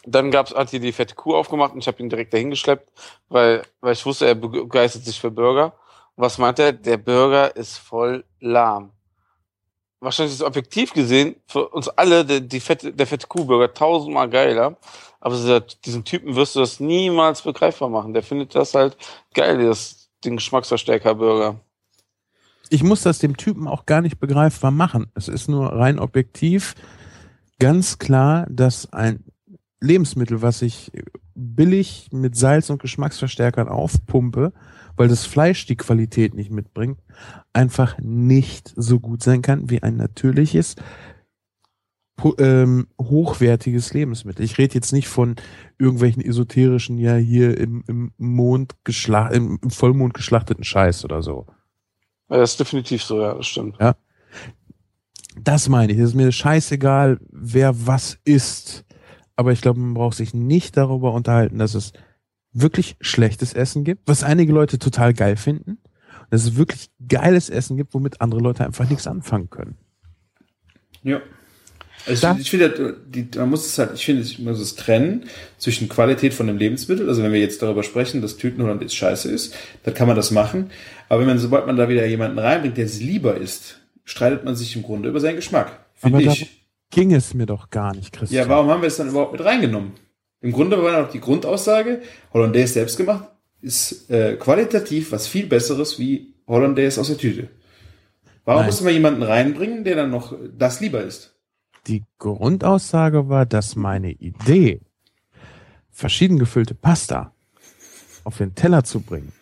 Dann 0.06 0.32
gab's, 0.32 0.54
hat 0.54 0.70
hier 0.70 0.80
die 0.80 0.92
fette 0.92 1.16
Kuh 1.16 1.36
aufgemacht 1.36 1.74
und 1.74 1.80
ich 1.80 1.88
habe 1.88 2.02
ihn 2.02 2.10
direkt 2.10 2.34
dahin 2.34 2.50
geschleppt, 2.50 2.92
weil, 3.30 3.64
weil 3.82 3.94
ich 3.94 4.06
wusste, 4.06 4.28
er 4.28 4.36
begeistert 4.36 5.04
sich 5.04 5.20
für 5.20 5.32
Burger. 5.32 5.74
Was 6.16 6.38
meint 6.38 6.60
er? 6.60 6.74
Der 6.74 6.98
Burger 6.98 7.56
ist 7.56 7.78
voll 7.78 8.24
lahm 8.40 8.92
wahrscheinlich 10.04 10.36
ist 10.36 10.44
objektiv 10.44 10.94
gesehen 10.94 11.36
für 11.48 11.70
uns 11.70 11.88
alle 11.88 12.26
der, 12.26 12.42
die 12.42 12.60
fette, 12.60 12.94
der 12.94 13.08
fette 13.08 13.28
Kuhburger 13.28 13.74
tausendmal 13.74 14.30
geiler. 14.30 14.78
Aber 15.20 15.62
diesem 15.86 16.04
Typen 16.04 16.36
wirst 16.36 16.56
du 16.56 16.60
das 16.60 16.80
niemals 16.82 17.42
begreifbar 17.42 17.90
machen. 17.90 18.14
Der 18.14 18.24
findet 18.24 18.54
das 18.56 18.74
halt 18.74 18.98
geil, 19.34 19.66
das, 19.66 20.10
den 20.26 20.36
Geschmacksverstärker-Burger. 20.36 21.56
Ich 22.74 22.82
muss 22.82 23.04
das 23.04 23.20
dem 23.20 23.38
Typen 23.38 23.68
auch 23.68 23.86
gar 23.86 24.02
nicht 24.02 24.20
begreifbar 24.20 24.72
machen. 24.72 25.06
Es 25.14 25.28
ist 25.28 25.48
nur 25.48 25.74
rein 25.74 26.00
objektiv 26.00 26.74
ganz 27.60 28.00
klar, 28.00 28.48
dass 28.50 28.92
ein 28.92 29.24
Lebensmittel, 29.80 30.42
was 30.42 30.64
ich 30.64 30.92
billig 31.36 32.10
mit 32.12 32.36
Salz 32.36 32.72
und 32.72 32.82
Geschmacksverstärkern 32.82 33.68
aufpumpe, 33.68 34.54
weil 34.96 35.08
das 35.08 35.28
Fleisch 35.28 35.68
die 35.68 35.76
Qualität 35.76 36.34
nicht 36.34 36.50
mitbringt, 36.50 36.98
einfach 37.54 38.00
nicht 38.00 38.74
so 38.76 39.00
gut 39.00 39.22
sein 39.22 39.44
kann 39.44 39.70
wie 39.70 39.84
ein 39.84 39.96
natürliches, 39.96 40.76
ähm, 42.40 42.88
hochwertiges 43.00 43.94
Lebensmittel. 43.94 44.44
Ich 44.44 44.58
rede 44.58 44.74
jetzt 44.74 44.94
nicht 44.94 45.10
von 45.10 45.36
irgendwelchen 45.78 46.24
esoterischen, 46.26 46.98
ja 46.98 47.18
hier 47.18 47.56
im, 47.56 47.84
im 47.88 48.14
Mond 48.18 48.74
geschlacht, 48.84 49.34
im 49.34 49.60
Vollmond 49.70 50.16
geschlachteten 50.16 50.64
Scheiß 50.64 51.06
oder 51.06 51.22
so. 51.22 51.46
Ja, 52.34 52.40
das 52.40 52.52
ist 52.52 52.60
definitiv 52.60 53.04
so, 53.04 53.22
ja, 53.22 53.36
das 53.36 53.46
stimmt. 53.46 53.78
Das 55.40 55.70
meine 55.70 55.94
ich. 55.94 56.00
Es 56.00 56.10
ist 56.10 56.16
mir 56.16 56.32
scheißegal, 56.32 57.20
wer 57.30 57.86
was 57.86 58.18
isst. 58.26 58.86
Aber 59.36 59.52
ich 59.52 59.62
glaube, 59.62 59.80
man 59.80 59.94
braucht 59.94 60.18
sich 60.18 60.34
nicht 60.34 60.76
darüber 60.76 61.14
unterhalten, 61.14 61.60
dass 61.60 61.76
es 61.76 61.94
wirklich 62.52 62.98
schlechtes 63.02 63.54
Essen 63.54 63.84
gibt, 63.84 64.08
was 64.08 64.24
einige 64.24 64.52
Leute 64.52 64.80
total 64.80 65.14
geil 65.14 65.38
finden. 65.38 65.78
Und 66.22 66.32
dass 66.32 66.44
es 66.44 66.56
wirklich 66.56 66.90
geiles 67.08 67.52
Essen 67.52 67.78
gibt, 67.78 67.94
womit 67.94 68.20
andere 68.20 68.42
Leute 68.42 68.66
einfach 68.66 68.90
nichts 68.90 69.06
anfangen 69.06 69.52
können. 69.52 69.78
Ja. 71.04 71.22
Also 72.06 72.28
ich, 72.32 72.42
ich 72.42 72.50
finde, 72.50 72.98
die, 73.08 73.28
man 73.38 73.50
muss 73.50 73.66
es 73.66 73.78
halt, 73.78 73.92
ich 73.94 74.06
finde, 74.06 74.24
ich 74.24 74.40
muss 74.40 74.60
es 74.60 74.76
trennen 74.76 75.26
zwischen 75.58 75.88
Qualität 75.90 76.34
von 76.34 76.48
dem 76.48 76.58
Lebensmittel. 76.58 77.08
Also 77.08 77.24
wenn 77.24 77.32
wir 77.32 77.40
jetzt 77.40 77.62
darüber 77.62 77.84
sprechen, 77.84 78.22
dass 78.22 78.38
Tütenholland 78.38 78.92
scheiße 78.92 79.32
ist, 79.32 79.56
dann 79.84 79.94
kann 79.94 80.08
man 80.08 80.16
das 80.16 80.32
machen. 80.32 80.72
Aber 81.10 81.22
wenn 81.22 81.28
man, 81.28 81.40
sobald 81.40 81.66
man 81.66 81.78
da 81.78 81.88
wieder 81.90 82.06
jemanden 82.06 82.40
reinbringt, 82.40 82.78
der 82.78 82.86
es 82.86 83.00
lieber 83.00 83.38
isst, 83.38 83.80
streitet 84.04 84.44
man 84.44 84.56
sich 84.56 84.76
im 84.76 84.84
Grunde 84.84 85.10
über 85.10 85.20
seinen 85.20 85.38
Geschmack. 85.38 85.86
Finde 85.96 86.24
ich. 86.24 86.64
Ging 86.90 87.14
es 87.14 87.34
mir 87.34 87.46
doch 87.46 87.70
gar 87.70 87.96
nicht, 87.96 88.14
Christian. 88.14 88.44
Ja, 88.44 88.50
warum 88.50 88.70
haben 88.70 88.82
wir 88.82 88.88
es 88.88 88.98
dann 88.98 89.10
überhaupt 89.10 89.32
mit 89.32 89.44
reingenommen? 89.44 89.94
Im 90.42 90.52
Grunde 90.52 90.82
war 90.84 91.02
doch 91.02 91.12
die 91.12 91.22
Grundaussage, 91.22 92.02
Hollandaise 92.34 92.74
selbst 92.74 92.98
gemacht, 92.98 93.30
ist 93.62 94.12
äh, 94.12 94.36
qualitativ 94.36 95.12
was 95.12 95.26
viel 95.26 95.48
Besseres 95.48 95.98
wie 95.98 96.34
Hollandaise 96.46 97.00
aus 97.00 97.08
der 97.08 97.18
Tüte. 97.18 97.48
Warum 98.46 98.62
Nein. 98.62 98.66
muss 98.68 98.82
man 98.82 98.94
jemanden 98.94 99.24
reinbringen, 99.24 99.86
der 99.86 99.96
dann 99.96 100.12
noch 100.12 100.36
das 100.58 100.82
lieber 100.82 101.02
ist? 101.02 101.33
Die 101.88 102.04
Grundaussage 102.18 103.28
war, 103.28 103.46
dass 103.46 103.76
meine 103.76 104.12
Idee, 104.12 104.82
verschieden 105.90 106.40
gefüllte 106.40 106.76
Pasta 106.76 107.34
auf 108.24 108.38
den 108.38 108.56
Teller 108.56 108.84
zu 108.84 109.02
bringen 109.02 109.34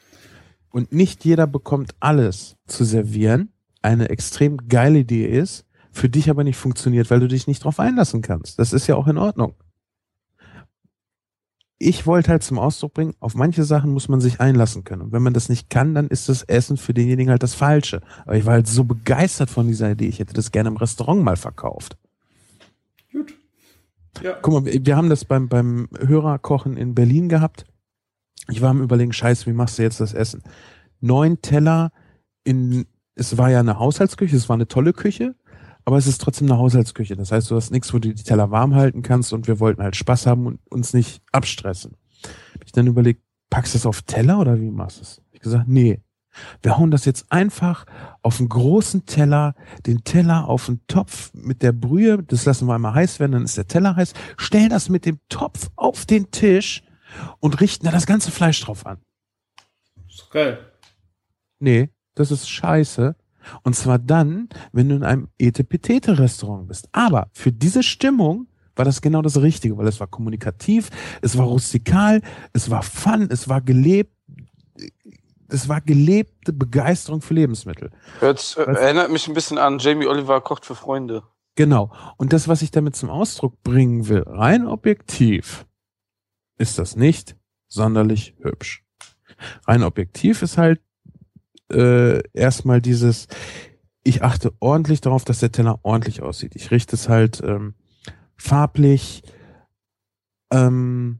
und 0.71 0.91
nicht 0.91 1.23
jeder 1.23 1.47
bekommt 1.47 1.95
alles 1.99 2.57
zu 2.65 2.83
servieren, 2.83 3.53
eine 3.81 4.09
extrem 4.09 4.57
geile 4.67 4.99
Idee 4.99 5.25
ist, 5.25 5.65
für 5.91 6.09
dich 6.09 6.29
aber 6.29 6.43
nicht 6.43 6.57
funktioniert, 6.57 7.09
weil 7.11 7.19
du 7.19 7.27
dich 7.27 7.47
nicht 7.47 7.63
drauf 7.63 7.79
einlassen 7.79 8.21
kannst. 8.21 8.59
Das 8.59 8.73
ist 8.73 8.87
ja 8.87 8.95
auch 8.95 9.07
in 9.07 9.17
Ordnung. 9.17 9.55
Ich 11.77 12.05
wollte 12.05 12.29
halt 12.29 12.43
zum 12.43 12.59
Ausdruck 12.59 12.93
bringen, 12.93 13.15
auf 13.19 13.33
manche 13.33 13.63
Sachen 13.63 13.91
muss 13.91 14.07
man 14.07 14.21
sich 14.21 14.39
einlassen 14.39 14.83
können. 14.83 15.01
Und 15.01 15.11
wenn 15.11 15.23
man 15.23 15.33
das 15.33 15.49
nicht 15.49 15.69
kann, 15.69 15.95
dann 15.95 16.07
ist 16.07 16.29
das 16.29 16.43
Essen 16.43 16.77
für 16.77 16.93
denjenigen 16.93 17.31
halt 17.31 17.41
das 17.41 17.55
Falsche. 17.55 18.01
Aber 18.23 18.35
ich 18.37 18.45
war 18.45 18.53
halt 18.53 18.67
so 18.67 18.83
begeistert 18.83 19.49
von 19.49 19.67
dieser 19.67 19.91
Idee, 19.91 20.07
ich 20.07 20.19
hätte 20.19 20.33
das 20.33 20.51
gerne 20.51 20.69
im 20.69 20.77
Restaurant 20.77 21.23
mal 21.23 21.37
verkauft. 21.37 21.97
Ja. 24.21 24.37
Guck 24.41 24.53
mal, 24.53 24.65
wir 24.65 24.97
haben 24.97 25.09
das 25.09 25.25
beim, 25.25 25.47
beim 25.47 25.87
Hörerkochen 25.97 26.77
in 26.77 26.95
Berlin 26.95 27.29
gehabt. 27.29 27.65
Ich 28.49 28.61
war 28.61 28.69
am 28.69 28.81
überlegen, 28.81 29.13
scheiße, 29.13 29.45
wie 29.45 29.53
machst 29.53 29.79
du 29.79 29.83
jetzt 29.83 29.99
das 29.99 30.13
Essen? 30.13 30.43
Neun 30.99 31.41
Teller 31.41 31.91
in, 32.43 32.85
es 33.15 33.37
war 33.37 33.49
ja 33.49 33.59
eine 33.59 33.79
Haushaltsküche, 33.79 34.35
es 34.35 34.49
war 34.49 34.55
eine 34.55 34.67
tolle 34.67 34.93
Küche, 34.93 35.35
aber 35.85 35.97
es 35.97 36.07
ist 36.07 36.21
trotzdem 36.21 36.47
eine 36.47 36.59
Haushaltsküche. 36.59 37.15
Das 37.15 37.31
heißt, 37.31 37.49
du 37.49 37.55
hast 37.55 37.71
nichts, 37.71 37.93
wo 37.93 37.99
du 37.99 38.13
die 38.13 38.23
Teller 38.23 38.51
warm 38.51 38.75
halten 38.75 39.01
kannst 39.01 39.33
und 39.33 39.47
wir 39.47 39.59
wollten 39.59 39.81
halt 39.81 39.95
Spaß 39.95 40.27
haben 40.27 40.45
und 40.45 40.59
uns 40.69 40.93
nicht 40.93 41.21
abstressen. 41.31 41.95
Hab 42.53 42.65
ich 42.65 42.71
dann 42.71 42.87
überlegt, 42.87 43.23
packst 43.49 43.73
du 43.73 43.77
es 43.77 43.85
auf 43.85 44.01
Teller 44.03 44.39
oder 44.39 44.59
wie 44.59 44.71
machst 44.71 44.97
du 44.97 45.01
es? 45.03 45.21
Ich 45.31 45.39
gesagt, 45.39 45.67
nee. 45.67 46.01
Wir 46.61 46.77
hauen 46.77 46.91
das 46.91 47.05
jetzt 47.05 47.31
einfach 47.31 47.85
auf 48.21 48.39
einen 48.39 48.49
großen 48.49 49.05
Teller, 49.05 49.55
den 49.85 50.03
Teller 50.03 50.47
auf 50.47 50.69
einen 50.69 50.81
Topf 50.87 51.33
mit 51.33 51.61
der 51.61 51.71
Brühe, 51.71 52.23
das 52.23 52.45
lassen 52.45 52.67
wir 52.67 52.75
einmal 52.75 52.93
heiß 52.93 53.19
werden, 53.19 53.33
dann 53.33 53.43
ist 53.43 53.57
der 53.57 53.67
Teller 53.67 53.95
heiß, 53.95 54.13
stellen 54.37 54.69
das 54.69 54.89
mit 54.89 55.05
dem 55.05 55.19
Topf 55.29 55.69
auf 55.75 56.05
den 56.05 56.31
Tisch 56.31 56.83
und 57.39 57.59
richten 57.61 57.85
da 57.85 57.91
das 57.91 58.05
ganze 58.05 58.31
Fleisch 58.31 58.61
drauf 58.61 58.85
an. 58.85 58.99
Ist 60.07 60.29
geil. 60.31 60.59
Nee, 61.59 61.89
das 62.15 62.31
ist 62.31 62.49
scheiße. 62.49 63.15
Und 63.63 63.75
zwar 63.75 63.99
dann, 63.99 64.49
wenn 64.71 64.89
du 64.89 64.95
in 64.95 65.03
einem 65.03 65.29
Etepetete-Restaurant 65.39 66.67
bist. 66.67 66.89
Aber 66.91 67.29
für 67.33 67.51
diese 67.51 67.83
Stimmung 67.83 68.47
war 68.75 68.85
das 68.85 69.01
genau 69.01 69.21
das 69.21 69.41
Richtige, 69.41 69.77
weil 69.77 69.87
es 69.87 69.99
war 69.99 70.07
kommunikativ, 70.07 70.89
es 71.21 71.37
war 71.37 71.45
rustikal, 71.45 72.21
es 72.53 72.69
war 72.69 72.83
fun, 72.83 73.27
es 73.29 73.49
war 73.49 73.61
gelebt, 73.61 74.15
es 75.51 75.67
war 75.67 75.81
gelebte 75.81 76.53
Begeisterung 76.53 77.21
für 77.21 77.33
Lebensmittel. 77.33 77.91
Hört, 78.19 78.55
äh, 78.57 78.63
erinnert 78.63 79.11
mich 79.11 79.27
ein 79.27 79.33
bisschen 79.33 79.57
an 79.57 79.79
Jamie 79.79 80.07
Oliver 80.07 80.41
kocht 80.41 80.65
für 80.65 80.75
Freunde. 80.75 81.23
Genau. 81.55 81.91
Und 82.17 82.33
das, 82.33 82.47
was 82.47 82.61
ich 82.61 82.71
damit 82.71 82.95
zum 82.95 83.09
Ausdruck 83.09 83.61
bringen 83.63 84.07
will, 84.07 84.23
rein 84.25 84.65
objektiv, 84.65 85.65
ist 86.57 86.79
das 86.79 86.95
nicht 86.95 87.35
sonderlich 87.67 88.35
hübsch. 88.41 88.83
Rein 89.67 89.83
objektiv 89.83 90.41
ist 90.41 90.57
halt 90.57 90.81
äh, 91.71 92.21
erstmal 92.33 92.81
dieses, 92.81 93.27
ich 94.03 94.23
achte 94.23 94.53
ordentlich 94.59 95.01
darauf, 95.01 95.25
dass 95.25 95.39
der 95.39 95.51
Teller 95.51 95.79
ordentlich 95.83 96.21
aussieht. 96.21 96.55
Ich 96.55 96.71
richte 96.71 96.95
es 96.95 97.09
halt 97.09 97.41
ähm, 97.43 97.75
farblich, 98.37 99.23
ähm, 100.51 101.19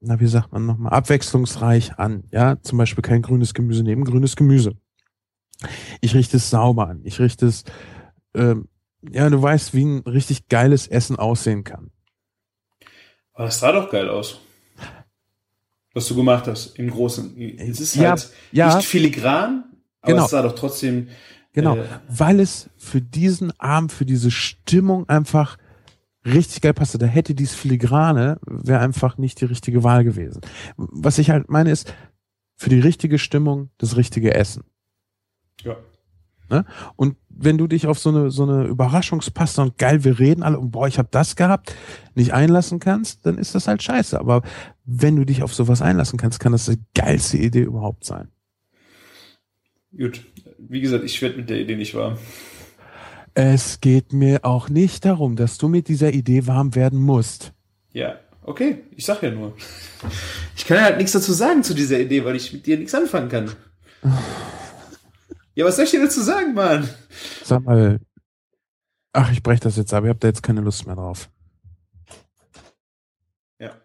na, 0.00 0.20
wie 0.20 0.26
sagt 0.26 0.52
man 0.52 0.66
nochmal, 0.66 0.92
abwechslungsreich 0.92 1.98
an. 1.98 2.24
Ja, 2.30 2.60
zum 2.62 2.78
Beispiel 2.78 3.02
kein 3.02 3.22
grünes 3.22 3.54
Gemüse 3.54 3.82
neben 3.82 4.04
grünes 4.04 4.36
Gemüse. 4.36 4.76
Ich 6.00 6.14
richte 6.14 6.36
es 6.36 6.50
sauber 6.50 6.88
an. 6.88 7.00
Ich 7.04 7.18
richte 7.18 7.46
es, 7.46 7.64
ähm, 8.34 8.68
ja, 9.10 9.28
du 9.30 9.40
weißt, 9.40 9.72
wie 9.74 9.84
ein 9.84 9.98
richtig 10.00 10.48
geiles 10.48 10.86
Essen 10.86 11.16
aussehen 11.16 11.64
kann. 11.64 11.90
Aber 13.32 13.46
das 13.46 13.60
sah 13.60 13.72
doch 13.72 13.90
geil 13.90 14.08
aus. 14.08 14.40
Was 15.94 16.08
du 16.08 16.14
gemacht 16.14 16.46
hast 16.46 16.78
im 16.78 16.90
Großen. 16.90 17.36
Es 17.58 17.80
ist 17.80 17.94
Ja, 17.96 18.10
halt 18.10 18.30
ja. 18.52 18.76
nicht 18.76 18.86
filigran, 18.86 19.64
aber 20.02 20.12
Genau. 20.12 20.24
es 20.26 20.30
sah 20.30 20.42
doch 20.42 20.54
trotzdem. 20.54 21.08
Genau, 21.54 21.76
Äh, 21.76 21.84
weil 22.08 22.40
es 22.40 22.68
für 22.76 23.00
diesen 23.00 23.58
Abend, 23.58 23.92
für 23.92 24.04
diese 24.04 24.30
Stimmung 24.30 25.08
einfach 25.08 25.56
richtig 26.26 26.60
geil 26.62 26.74
passte. 26.74 26.98
Da 26.98 27.06
hätte 27.06 27.34
dies 27.34 27.54
Filigrane, 27.54 28.38
wäre 28.46 28.80
einfach 28.80 29.18
nicht 29.18 29.40
die 29.40 29.46
richtige 29.46 29.82
Wahl 29.82 30.04
gewesen. 30.04 30.40
Was 30.76 31.18
ich 31.18 31.30
halt 31.30 31.48
meine 31.48 31.70
ist, 31.70 31.94
für 32.56 32.70
die 32.70 32.80
richtige 32.80 33.18
Stimmung 33.18 33.70
das 33.78 33.96
richtige 33.96 34.34
Essen. 34.34 34.64
ja. 36.50 36.64
Und 36.96 37.16
wenn 37.28 37.58
du 37.58 37.66
dich 37.66 37.86
auf 37.86 37.98
so 37.98 38.08
eine 38.10 38.30
so 38.30 38.44
eine 38.44 38.64
Überraschungspasta 38.64 39.62
und 39.62 39.78
geil, 39.78 40.04
wir 40.04 40.18
reden 40.18 40.42
alle 40.42 40.58
und 40.58 40.70
boah, 40.70 40.88
ich 40.88 40.98
habe 40.98 41.08
das 41.10 41.36
gehabt, 41.36 41.74
nicht 42.14 42.32
einlassen 42.32 42.78
kannst, 42.78 43.26
dann 43.26 43.36
ist 43.36 43.54
das 43.54 43.68
halt 43.68 43.82
scheiße. 43.82 44.18
Aber 44.18 44.42
wenn 44.84 45.16
du 45.16 45.24
dich 45.24 45.42
auf 45.42 45.54
sowas 45.54 45.82
einlassen 45.82 46.18
kannst, 46.18 46.40
kann 46.40 46.52
das 46.52 46.66
die 46.66 46.78
geilste 46.94 47.36
Idee 47.36 47.62
überhaupt 47.62 48.04
sein. 48.04 48.28
Gut. 49.96 50.24
Wie 50.58 50.80
gesagt, 50.80 51.04
ich 51.04 51.20
werde 51.20 51.36
mit 51.36 51.50
der 51.50 51.60
Idee 51.60 51.76
nicht 51.76 51.94
warm. 51.94 52.16
Es 53.38 53.82
geht 53.82 54.14
mir 54.14 54.46
auch 54.46 54.70
nicht 54.70 55.04
darum, 55.04 55.36
dass 55.36 55.58
du 55.58 55.68
mit 55.68 55.88
dieser 55.88 56.10
Idee 56.10 56.46
warm 56.46 56.74
werden 56.74 56.98
musst. 57.02 57.52
Ja, 57.92 58.18
okay. 58.40 58.84
Ich 58.92 59.04
sag 59.04 59.22
ja 59.22 59.30
nur. 59.30 59.54
Ich 60.56 60.64
kann 60.64 60.80
halt 60.80 60.96
nichts 60.96 61.12
dazu 61.12 61.34
sagen 61.34 61.62
zu 61.62 61.74
dieser 61.74 62.00
Idee, 62.00 62.24
weil 62.24 62.34
ich 62.34 62.50
mit 62.54 62.64
dir 62.64 62.78
nichts 62.78 62.94
anfangen 62.94 63.28
kann. 63.28 63.52
Ja, 65.54 65.66
was 65.66 65.76
soll 65.76 65.84
ich 65.84 65.90
dir 65.90 66.00
dazu 66.00 66.22
sagen, 66.22 66.54
Mann? 66.54 66.88
Sag 67.44 67.62
mal, 67.62 68.00
ach, 69.12 69.30
ich 69.30 69.42
breche 69.42 69.60
das 69.60 69.76
jetzt 69.76 69.92
ab, 69.92 70.04
ich 70.04 70.08
habe 70.08 70.18
da 70.18 70.28
jetzt 70.28 70.42
keine 70.42 70.62
Lust 70.62 70.86
mehr 70.86 70.96
drauf. 70.96 71.28
Ja. 73.58 73.76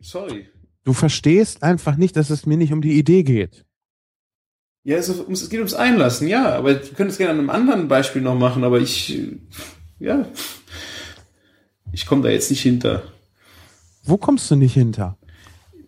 Sorry. 0.00 0.48
Du 0.82 0.92
verstehst 0.92 1.62
einfach 1.62 1.94
nicht, 1.96 2.16
dass 2.16 2.30
es 2.30 2.46
mir 2.46 2.56
nicht 2.56 2.72
um 2.72 2.82
die 2.82 2.98
Idee 2.98 3.22
geht. 3.22 3.64
Ja, 4.88 4.96
es, 4.96 5.10
es 5.10 5.50
geht 5.50 5.58
ums 5.58 5.74
Einlassen, 5.74 6.28
ja, 6.28 6.54
aber 6.54 6.70
wir 6.70 6.80
können 6.80 7.10
es 7.10 7.18
gerne 7.18 7.32
an 7.32 7.38
einem 7.40 7.50
anderen 7.50 7.88
Beispiel 7.88 8.22
noch 8.22 8.34
machen, 8.34 8.64
aber 8.64 8.80
ich, 8.80 9.20
ja, 9.98 10.24
ich 11.92 12.06
komme 12.06 12.22
da 12.22 12.30
jetzt 12.30 12.48
nicht 12.48 12.62
hinter. 12.62 13.02
Wo 14.02 14.16
kommst 14.16 14.50
du 14.50 14.56
nicht 14.56 14.72
hinter? 14.72 15.18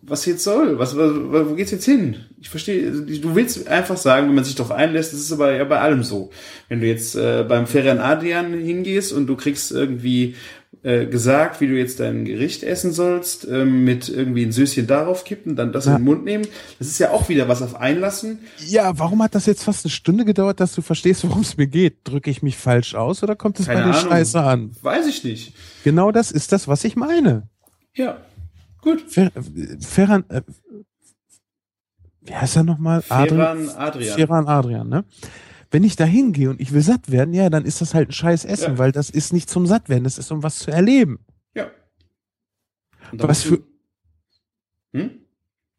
Was 0.03 0.27
jetzt 0.27 0.43
soll? 0.43 0.77
Was, 0.77 0.95
was, 0.95 1.13
wo 1.15 1.55
geht's 1.55 1.71
jetzt 1.71 1.85
hin? 1.85 2.17
Ich 2.39 2.49
verstehe, 2.49 2.89
also 2.89 3.03
du 3.03 3.33
willst 3.33 3.67
einfach 3.67 3.97
sagen, 3.97 4.27
wenn 4.27 4.35
man 4.35 4.43
sich 4.43 4.53
darauf 4.53 4.71
einlässt, 4.71 5.13
das 5.13 5.21
ist 5.21 5.31
aber 5.31 5.51
ja 5.51 5.63
bei 5.63 5.79
allem 5.79 6.03
so. 6.03 6.29
Wenn 6.69 6.81
du 6.81 6.85
jetzt 6.85 7.15
äh, 7.15 7.43
beim 7.43 7.65
Ferian 7.65 7.97
Adrian 7.97 8.53
hingehst 8.53 9.13
und 9.13 9.25
du 9.25 9.35
kriegst 9.35 9.71
irgendwie 9.71 10.35
äh, 10.83 11.05
gesagt, 11.05 11.61
wie 11.61 11.67
du 11.67 11.73
jetzt 11.77 11.99
dein 11.99 12.25
Gericht 12.25 12.63
essen 12.63 12.91
sollst, 12.91 13.45
ähm, 13.47 13.83
mit 13.83 14.09
irgendwie 14.09 14.43
ein 14.45 14.51
Süßchen 14.51 14.87
darauf 14.87 15.25
kippen, 15.25 15.55
dann 15.55 15.71
das 15.73 15.85
Ja. 15.85 15.91
in 15.91 15.97
den 15.99 16.05
Mund 16.05 16.23
nehmen, 16.25 16.47
das 16.79 16.87
ist 16.87 16.97
ja 16.99 17.11
auch 17.11 17.29
wieder 17.29 17.47
was 17.47 17.61
auf 17.61 17.75
Einlassen. 17.75 18.39
Ja, 18.65 18.97
warum 18.97 19.21
hat 19.21 19.35
das 19.35 19.45
jetzt 19.45 19.63
fast 19.63 19.85
eine 19.85 19.91
Stunde 19.91 20.25
gedauert, 20.25 20.59
dass 20.59 20.73
du 20.73 20.81
verstehst, 20.81 21.23
worum 21.23 21.41
es 21.41 21.57
mir 21.57 21.67
geht? 21.67 21.97
Drücke 22.05 22.31
ich 22.31 22.41
mich 22.41 22.57
falsch 22.57 22.95
aus 22.95 23.21
oder 23.21 23.35
kommt 23.35 23.59
es 23.59 23.67
bei 23.67 23.75
Ahnung. 23.83 23.93
scheiße 23.93 24.41
an? 24.41 24.71
Weiß 24.81 25.05
ich 25.07 25.23
nicht. 25.23 25.53
Genau 25.83 26.11
das 26.11 26.31
ist 26.31 26.51
das, 26.51 26.67
was 26.67 26.83
ich 26.83 26.95
meine. 26.95 27.49
Ja, 27.93 28.17
gut. 28.81 29.01
Fer 29.07 29.29
Ferran, 29.81 30.23
äh, 30.29 30.41
wie 32.21 32.33
heißt 32.35 32.55
er 32.55 32.63
nochmal? 32.63 33.01
Ferran 33.01 33.69
Adrian. 33.69 34.15
Ferran 34.15 34.47
Adrian, 34.47 34.87
ne? 34.89 35.03
Wenn 35.71 35.83
ich 35.83 35.95
da 35.95 36.03
hingehe 36.03 36.49
und 36.49 36.59
ich 36.61 36.73
will 36.73 36.81
satt 36.81 37.09
werden, 37.11 37.33
ja, 37.33 37.49
dann 37.49 37.65
ist 37.65 37.79
das 37.81 37.93
halt 37.93 38.09
ein 38.09 38.13
scheiß 38.13 38.45
Essen, 38.45 38.73
Ja. 38.73 38.77
weil 38.77 38.91
das 38.91 39.09
ist 39.09 39.31
nicht 39.33 39.49
zum 39.49 39.65
Sattwerden, 39.65 40.03
das 40.03 40.17
ist 40.17 40.31
um 40.31 40.43
was 40.43 40.59
zu 40.59 40.69
erleben. 40.71 41.19
Ja. 41.55 41.71
Was 43.13 43.43
du- 43.43 43.57
Hm? 44.93 45.11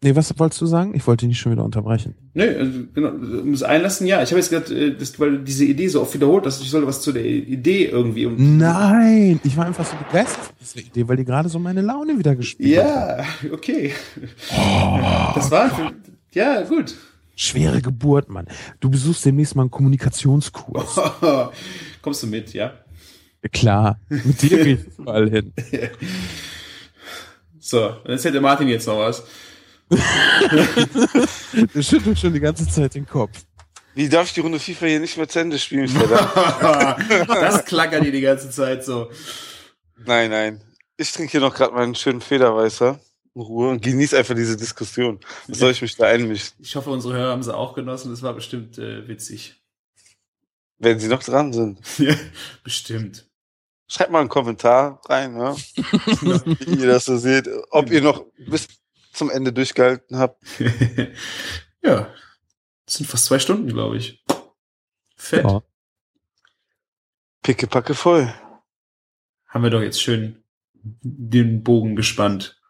Nee, 0.04 0.16
was 0.16 0.36
wolltest 0.38 0.60
du 0.60 0.66
sagen? 0.66 0.94
Ich 0.96 1.06
wollte 1.06 1.20
dich 1.20 1.28
nicht 1.28 1.38
schon 1.40 1.52
wieder 1.52 1.62
unterbrechen. 1.64 2.16
Nee, 2.34 2.48
also, 2.48 2.80
genau, 2.92 3.10
ums 3.10 3.62
Einlassen, 3.62 4.06
ja. 4.08 4.20
Ich 4.22 4.30
habe 4.30 4.40
jetzt 4.40 4.50
gerade, 4.50 4.74
äh, 4.74 4.96
das, 4.96 5.20
weil 5.20 5.30
du 5.32 5.38
diese 5.44 5.64
Idee 5.64 5.86
so 5.86 6.00
oft 6.02 6.12
wiederholt 6.14 6.44
hast, 6.44 6.60
ich 6.60 6.70
soll 6.70 6.84
was 6.86 7.02
zu 7.02 7.12
der 7.12 7.24
Idee 7.24 7.84
irgendwie. 7.84 8.26
Und 8.26 8.56
Nein, 8.58 9.38
ich 9.44 9.56
war 9.56 9.66
einfach 9.66 9.84
so 9.86 9.94
begeistert 9.96 10.44
von 10.46 10.54
dieser 10.60 10.80
Idee, 10.80 11.06
weil 11.06 11.18
die 11.18 11.24
gerade 11.24 11.48
so 11.48 11.60
meine 11.60 11.82
Laune 11.82 12.18
wieder 12.18 12.34
gespielt 12.34 12.78
hat. 12.82 12.84
Ja, 13.44 13.52
okay. 13.52 13.92
das 15.34 15.50
war, 15.52 15.70
für, 15.70 15.92
ja, 16.32 16.62
gut. 16.62 16.96
Schwere 17.34 17.80
Geburt, 17.80 18.28
Mann. 18.28 18.46
Du 18.80 18.90
besuchst 18.90 19.24
demnächst 19.24 19.54
mal 19.54 19.62
einen 19.62 19.70
Kommunikationskurs. 19.70 21.00
Kommst 22.02 22.22
du 22.22 22.26
mit, 22.26 22.52
ja? 22.52 22.74
Klar, 23.52 23.98
mit 24.08 24.42
dir 24.42 24.64
gehe 24.64 24.74
ich 24.74 24.86
überall 24.98 25.28
hin. 25.28 25.52
So, 27.58 27.88
dann 27.88 28.12
erzählt 28.12 28.34
der 28.34 28.40
Martin 28.40 28.68
jetzt 28.68 28.86
noch 28.86 28.98
was. 28.98 29.24
Der 31.74 31.82
schüttelt 31.82 32.18
schon 32.18 32.32
die 32.32 32.40
ganze 32.40 32.66
Zeit 32.66 32.94
den 32.94 33.06
Kopf. 33.06 33.44
Wie 33.94 34.08
darf 34.08 34.28
ich 34.28 34.32
die 34.32 34.40
Runde 34.40 34.58
FIFA 34.58 34.86
hier 34.86 35.00
nicht 35.00 35.18
mehr 35.18 35.28
zu 35.28 35.40
Ende 35.40 35.58
spielen, 35.58 35.88
verdammt? 35.88 37.28
das 37.28 37.64
klackert 37.66 38.02
dir 38.04 38.12
die 38.12 38.22
ganze 38.22 38.48
Zeit 38.50 38.84
so. 38.84 39.10
nein, 40.06 40.30
nein. 40.30 40.62
Ich 40.96 41.12
trinke 41.12 41.32
hier 41.32 41.40
noch 41.40 41.54
gerade 41.54 41.74
meinen 41.74 41.94
schönen 41.94 42.20
Federweißer 42.22 42.98
Ruhe 43.34 43.70
und 43.70 43.82
genieße 43.82 44.16
einfach 44.16 44.34
diese 44.34 44.56
Diskussion. 44.56 45.20
Was 45.48 45.58
soll 45.58 45.72
ich 45.72 45.80
mich 45.82 45.96
da 45.96 46.06
einmischen? 46.06 46.54
Ich 46.58 46.76
hoffe, 46.76 46.90
unsere 46.90 47.14
Hörer 47.14 47.32
haben 47.32 47.42
sie 47.42 47.54
auch 47.54 47.74
genossen. 47.74 48.10
Das 48.10 48.22
war 48.22 48.34
bestimmt 48.34 48.78
äh, 48.78 49.08
witzig. 49.08 49.62
Wenn 50.78 50.98
sie 50.98 51.08
noch 51.08 51.22
dran 51.22 51.52
sind. 51.52 51.80
bestimmt. 52.64 53.26
Schreibt 53.88 54.10
mal 54.10 54.20
einen 54.20 54.28
Kommentar 54.28 55.00
rein, 55.08 55.34
ne? 55.34 55.54
wie 55.76 56.80
ihr 56.80 56.86
das 56.86 57.04
so 57.04 57.16
seht. 57.16 57.48
Ob 57.70 57.90
ihr 57.90 58.02
noch 58.02 58.24
bis 58.38 58.68
zum 59.12 59.30
Ende 59.30 59.52
durchgehalten 59.52 60.18
habt. 60.18 60.42
ja. 61.82 62.12
Das 62.84 62.94
sind 62.94 63.06
fast 63.06 63.26
zwei 63.26 63.38
Stunden, 63.38 63.68
glaube 63.68 63.96
ich. 63.96 64.24
Fett. 65.16 65.44
Ja. 65.44 65.62
Pickepacke 67.42 67.94
voll. 67.94 68.32
Haben 69.46 69.64
wir 69.64 69.70
doch 69.70 69.82
jetzt 69.82 70.02
schön 70.02 70.42
den 70.82 71.62
Bogen 71.62 71.96
gespannt. 71.96 72.61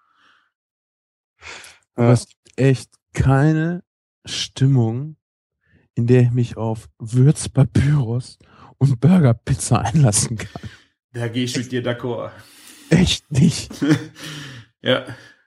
Aber 1.95 2.13
es 2.13 2.27
gibt 2.27 2.59
echt 2.59 2.91
keine 3.13 3.83
Stimmung, 4.25 5.17
in 5.95 6.07
der 6.07 6.23
ich 6.23 6.31
mich 6.31 6.57
auf 6.57 6.89
Würzpapyrus 6.99 8.39
und 8.79 9.01
Burgerpizza 9.01 9.79
einlassen 9.79 10.39
kann. 10.39 10.63
Da 11.13 11.29
gehe 11.29 11.45
ich 11.45 11.57
mit 11.57 11.71
dir 11.71 11.85
d'accord. 11.85 12.31
Echt 12.91 13.31
nicht. 13.31 13.73
ja. 14.83 15.05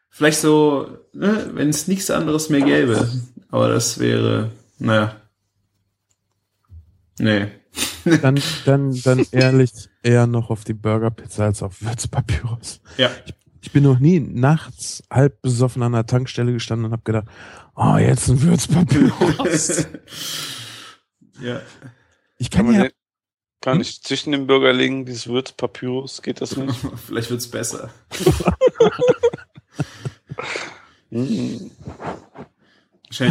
Vielleicht 0.10 0.40
so, 0.40 0.98
ne, 1.14 1.52
wenn 1.54 1.70
es 1.70 1.88
nichts 1.88 2.10
anderes 2.10 2.50
mehr 2.50 2.62
gäbe. 2.62 3.10
Aber 3.50 3.68
das 3.68 4.00
wäre, 4.00 4.52
naja. 4.80 5.20
Nee. 7.20 7.48
Dann, 8.22 8.40
dann, 8.66 9.02
dann 9.02 9.26
ehrlich 9.32 9.72
eher 10.04 10.28
noch 10.28 10.52
auf 10.52 10.64
die 10.64 10.76
Burgerpizza 10.76 11.46
als 11.46 11.64
auf 11.64 11.82
Würzpapyrus. 11.82 12.80
Ja. 12.98 13.10
Ich 13.26 13.34
bin 13.72 13.84
noch 13.84 14.00
nie 14.00 14.20
nachts 14.20 15.04
halb 15.12 15.42
besoffen 15.42 15.84
an 15.84 15.94
der 15.94 16.06
Tankstelle 16.06 16.54
gestanden 16.54 16.86
und 16.86 16.92
habe 16.92 17.04
gedacht, 17.04 17.26
oh, 17.76 17.98
jetzt 17.98 18.30
ein 18.30 18.42
Würzpapyrus. 18.42 19.80
ja. 21.42 21.62
Ich 22.38 22.52
Kann 22.52 22.66
kann 22.66 22.76
ja, 22.76 22.84
den, 22.84 22.92
kann 23.62 23.82
ich 23.82 24.04
zwischen 24.04 24.32
dem 24.32 24.48
Burger 24.48 24.74
legen, 24.74 25.06
dieses 25.06 25.28
Würzpapyrus? 25.28 26.22
Geht 26.22 26.42
das 26.42 26.58
nicht? 26.58 26.76
Vielleicht 27.06 27.32
wird's 27.32 27.48
besser. 27.48 27.90
Wahrscheinlich 31.10 31.72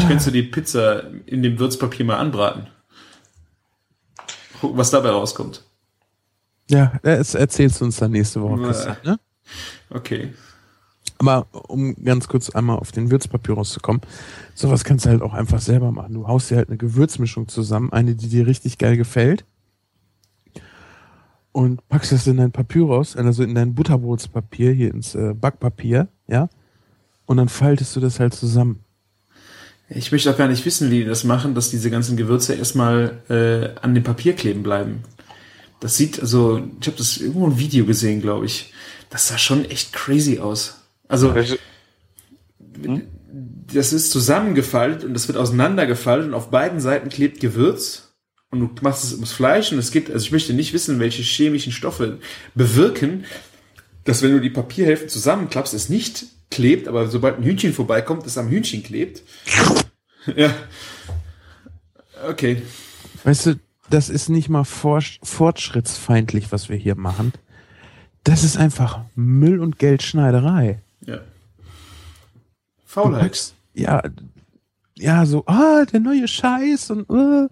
könntest 0.09 0.27
du 0.27 0.31
die 0.31 0.45
Pizza 0.45 1.03
in 1.27 1.43
dem 1.43 1.59
Würzpapier 1.59 2.07
mal 2.07 2.17
anbraten. 2.17 2.69
Gucken, 4.61 4.79
was 4.79 4.91
dabei 4.91 5.11
rauskommt. 5.11 5.65
ja, 6.71 6.99
das 7.03 7.35
erzählst 7.35 7.81
du 7.81 7.85
uns 7.85 7.99
dann 7.99 8.13
nächste 8.13 8.41
Woche, 8.41 8.63
Christian, 8.63 8.97
ne? 9.05 9.19
Okay. 9.91 10.33
Aber 11.19 11.47
um 11.69 11.95
ganz 12.03 12.29
kurz 12.29 12.51
einmal 12.51 12.79
auf 12.79 12.93
den 12.93 13.11
Würzpapyrus 13.11 13.71
zu 13.71 13.81
kommen, 13.81 14.01
sowas 14.55 14.85
kannst 14.85 15.07
du 15.07 15.11
halt 15.11 15.23
auch 15.23 15.33
einfach 15.33 15.61
selber 15.61 15.93
machen. 15.93 16.15
Du 16.15 16.27
haust 16.27 16.51
dir 16.51 16.57
halt 16.57 16.69
eine 16.69 16.77
Gewürzmischung 16.77 17.49
zusammen, 17.49 17.93
eine, 17.93 18.15
die 18.15 18.29
dir 18.29 18.47
richtig 18.47 18.79
geil 18.79 18.97
gefällt. 18.97 19.45
Und 21.53 21.89
packst 21.89 22.11
das 22.11 22.27
in 22.27 22.37
dein 22.37 22.51
Papyrus, 22.51 23.17
also 23.17 23.45
in 23.45 23.55
dein 23.55 23.75
Butterbrotspapier, 23.75 24.73
hier 24.73 24.93
ins 24.93 25.15
äh, 25.15 25.35
Backpapier, 25.35 26.09
ja. 26.27 26.49
Und 27.27 27.37
dann 27.37 27.49
faltest 27.49 27.95
du 27.95 28.01
das 28.01 28.19
halt 28.19 28.35
zusammen. 28.35 28.81
Ich 29.89 30.11
möchte 30.11 30.31
auch 30.31 30.37
gar 30.37 30.49
nicht 30.49 30.65
wissen, 30.65 30.91
wie 30.91 31.01
die 31.01 31.05
das 31.05 31.25
machen, 31.25 31.55
dass 31.55 31.71
diese 31.71 31.91
ganzen 31.91 32.17
Gewürze 32.17 32.55
erstmal 32.55 33.23
äh, 33.29 33.79
an 33.81 33.95
dem 33.95 34.03
Papier 34.03 34.33
kleben 34.33 34.63
bleiben. 34.63 35.05
Das 35.79 35.97
sieht, 35.97 36.19
also, 36.21 36.63
ich 36.81 36.87
habe 36.87 36.97
das 36.97 37.19
irgendwo 37.19 37.47
ein 37.47 37.59
Video 37.59 37.85
gesehen, 37.85 38.21
glaube 38.21 38.47
ich. 38.47 38.73
Das 39.15 39.29
sah 39.29 39.39
schon 39.39 39.65
echt 39.65 39.93
crazy 39.93 40.41
aus. 40.41 40.81
Also, 41.07 41.37
Welche- 41.37 41.61
das 43.73 43.93
ist 43.93 44.11
zusammengefaltet 44.11 45.05
und 45.05 45.15
das 45.15 45.29
wird 45.29 45.39
auseinandergefaltet 45.39 46.27
und 46.27 46.35
auf 46.35 46.51
beiden 46.51 46.81
Seiten 46.81 47.11
klebt 47.11 47.39
Gewürz 47.39 48.13
und 48.51 48.59
du 48.59 48.69
machst 48.83 49.05
es 49.05 49.13
ums 49.13 49.31
Fleisch 49.31 49.71
und 49.71 49.79
es 49.79 49.93
geht, 49.93 50.11
also 50.11 50.27
ich 50.27 50.33
möchte 50.33 50.53
nicht 50.53 50.73
wissen, 50.73 50.99
welche 50.99 51.23
chemischen 51.23 51.71
Stoffe 51.71 52.19
bewirken, 52.57 53.25
dass 54.03 54.21
wenn 54.23 54.33
du 54.33 54.41
die 54.41 54.51
Papierhälften 54.51 55.09
zusammenklappst, 55.09 55.75
es 55.75 55.89
nicht 55.89 56.25
klebt, 56.51 56.89
aber 56.89 57.07
sobald 57.07 57.39
ein 57.39 57.45
Hühnchen 57.45 57.73
vorbeikommt, 57.73 58.27
es 58.27 58.37
am 58.37 58.49
Hühnchen 58.49 58.83
klebt. 58.83 59.23
ja. 60.35 60.53
Okay. 62.29 62.63
Weißt 63.23 63.47
du, 63.47 63.61
das 63.91 64.09
ist 64.09 64.29
nicht 64.29 64.49
mal 64.49 64.65
for 64.65 65.01
fortschrittsfeindlich, 65.23 66.51
was 66.51 66.69
wir 66.69 66.77
hier 66.77 66.97
machen. 66.97 67.33
Das 68.25 68.43
ist 68.45 68.57
einfach 68.57 69.01
Müll- 69.15 69.61
und 69.61 69.79
Geldschneiderei. 69.79 70.81
Ja. 71.07 71.19
Faulheit. 72.87 73.23
packst, 73.23 73.55
ja, 73.75 74.03
ja, 74.97 75.27
so, 75.27 75.45
ah, 75.47 75.85
der 75.93 76.01
neue 76.01 76.29
Scheiß 76.29 76.91
und, 76.93 77.11
äh. 77.11 77.49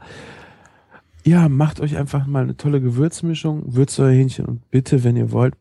ja, 1.29 1.49
macht 1.49 1.81
euch 1.81 1.97
einfach 1.97 2.27
mal 2.27 2.45
eine 2.45 2.57
tolle 2.57 2.81
Gewürzmischung, 2.81 3.75
würzt 3.75 3.99
euer 3.99 4.13
Hähnchen 4.13 4.47
und 4.47 4.71
bitte, 4.71 5.03
wenn 5.05 5.17
ihr 5.17 5.33
wollt, 5.33 5.55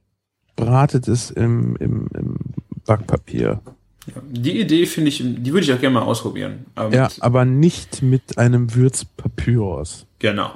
bratet 0.55 1.07
es 1.07 1.31
im, 1.31 1.75
im, 1.77 2.07
im 2.13 2.37
Backpapier. 2.85 3.61
Ja. 4.07 4.21
Die 4.29 4.59
Idee 4.59 4.85
finde 4.85 5.09
ich, 5.09 5.17
die 5.23 5.51
würde 5.53 5.61
ich 5.63 5.73
auch 5.73 5.79
gerne 5.79 5.95
mal 5.95 6.03
ausprobieren. 6.03 6.65
Aber 6.75 6.93
Ja, 6.93 7.03
mit, 7.03 7.17
aber 7.21 7.45
nicht 7.45 8.01
mit 8.01 8.37
einem 8.37 8.73
Würzpapyrus. 8.73 10.05
genau. 10.19 10.51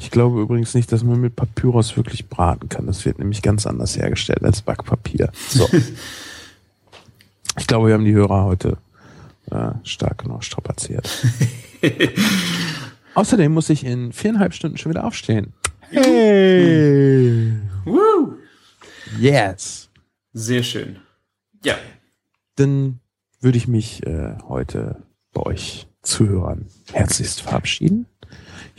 Ich 0.00 0.10
glaube 0.10 0.40
übrigens 0.40 0.74
nicht, 0.74 0.90
dass 0.92 1.04
man 1.04 1.20
mit 1.20 1.36
Papyrus 1.36 1.94
wirklich 1.94 2.30
braten 2.30 2.70
kann. 2.70 2.86
Das 2.86 3.04
wird 3.04 3.18
nämlich 3.18 3.42
ganz 3.42 3.66
anders 3.66 3.98
hergestellt 3.98 4.42
als 4.42 4.62
Backpapier. 4.62 5.30
So. 5.48 5.68
ich 7.58 7.66
glaube, 7.66 7.88
wir 7.88 7.94
haben 7.94 8.06
die 8.06 8.14
Hörer 8.14 8.44
heute 8.44 8.78
äh, 9.50 9.72
stark 9.82 10.22
genug 10.22 10.42
strapaziert. 10.42 11.22
Außerdem 13.14 13.52
muss 13.52 13.68
ich 13.68 13.84
in 13.84 14.12
viereinhalb 14.12 14.54
Stunden 14.54 14.78
schon 14.78 14.90
wieder 14.90 15.04
aufstehen. 15.04 15.52
Hey! 15.90 17.52
Woo! 17.84 18.36
Yes! 19.18 19.90
Sehr 20.32 20.62
schön. 20.62 20.96
Ja. 21.62 21.74
Dann 22.56 23.00
würde 23.40 23.58
ich 23.58 23.68
mich 23.68 24.06
äh, 24.06 24.38
heute 24.48 25.02
bei 25.34 25.42
euch 25.42 25.88
Zuhörern 26.00 26.68
herzlichst 26.90 27.42
verabschieden. 27.42 28.06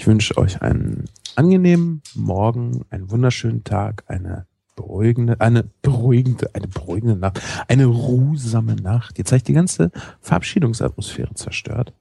Ich 0.01 0.07
wünsche 0.07 0.35
euch 0.35 0.63
einen 0.63 1.05
angenehmen 1.35 2.01
Morgen, 2.15 2.83
einen 2.89 3.11
wunderschönen 3.11 3.63
Tag, 3.63 4.03
eine 4.07 4.47
beruhigende, 4.75 5.39
eine 5.39 5.69
beruhigende, 5.83 6.49
eine 6.55 6.67
beruhigende 6.67 7.15
Nacht, 7.15 7.39
eine 7.67 7.85
ruhsame 7.85 8.75
Nacht. 8.77 9.19
Jetzt 9.19 9.31
habe 9.31 9.37
ich 9.37 9.43
die 9.43 9.53
ganze 9.53 9.91
Verabschiedungsatmosphäre 10.19 11.35
zerstört. 11.35 11.93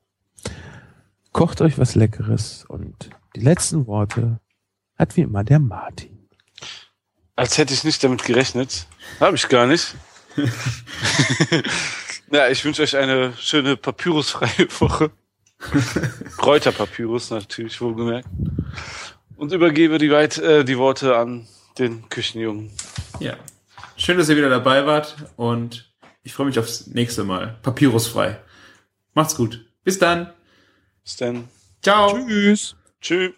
Kocht 1.33 1.61
euch 1.61 1.79
was 1.79 1.95
Leckeres 1.95 2.65
und 2.67 3.11
die 3.37 3.41
letzten 3.41 3.87
Worte 3.87 4.41
hat 4.97 5.19
wie 5.19 5.21
immer 5.21 5.45
der 5.45 5.59
Martin. 5.59 6.27
Als 7.37 7.59
hätte 7.59 7.75
ich 7.75 7.85
nicht 7.85 8.03
damit 8.03 8.25
gerechnet. 8.25 8.87
Habe 9.21 9.37
ich 9.37 9.47
gar 9.47 9.67
nicht. 9.67 9.95
ja, 12.33 12.49
ich 12.49 12.65
wünsche 12.65 12.81
euch 12.81 12.97
eine 12.97 13.35
schöne 13.37 13.77
papyrusfreie 13.77 14.69
Woche. 14.81 15.11
Kräuterpapyrus 16.39 17.31
natürlich, 17.31 17.81
wohlgemerkt. 17.81 18.29
Und 19.37 19.53
übergebe 19.53 19.99
die, 19.99 20.11
weit, 20.11 20.39
äh, 20.39 20.65
die 20.65 20.79
Worte 20.79 21.17
an 21.17 21.47
den 21.79 22.09
Küchenjungen. 22.09 22.71
Ja. 23.21 23.37
Schön, 23.97 24.19
dass 24.19 24.29
ihr 24.29 24.37
wieder 24.37 24.51
dabei 24.51 24.87
wart 24.87 25.17
und 25.37 25.91
ich 26.23 26.33
freue 26.33 26.47
mich 26.47 26.59
aufs 26.59 26.87
nächste 26.87 27.25
Mal. 27.25 27.59
Papyrusfrei. 27.63 28.39
Macht's 29.15 29.35
gut. 29.37 29.67
Bis 29.85 29.99
dann. 29.99 30.33
Bis 31.03 31.17
dann. 31.17 31.49
Ciao. 31.83 32.19
Tschüss! 32.27 32.77
Tschüss. 33.01 33.33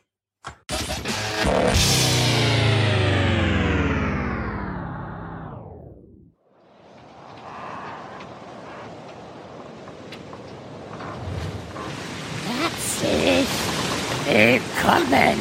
Willkommen 14.34 15.36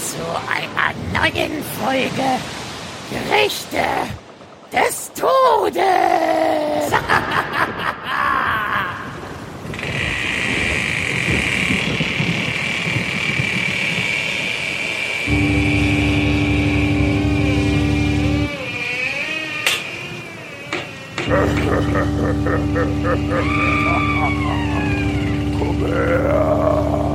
zu 0.00 0.24
einer 0.48 0.94
neuen 1.12 1.62
Folge 1.78 2.38
Gerichte 3.10 3.84
des 4.72 5.12
Todes. 5.12 5.76
Komm 25.58 25.78
her. 25.86 27.11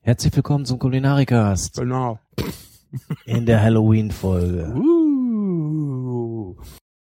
Herzlich 0.00 0.34
willkommen 0.34 0.64
zum 0.64 0.80
Kulinarikast. 0.80 1.76
Genau. 1.76 2.18
In 3.26 3.46
der 3.46 3.62
Halloween-Folge. 3.62 4.72
Uh. 4.74 4.99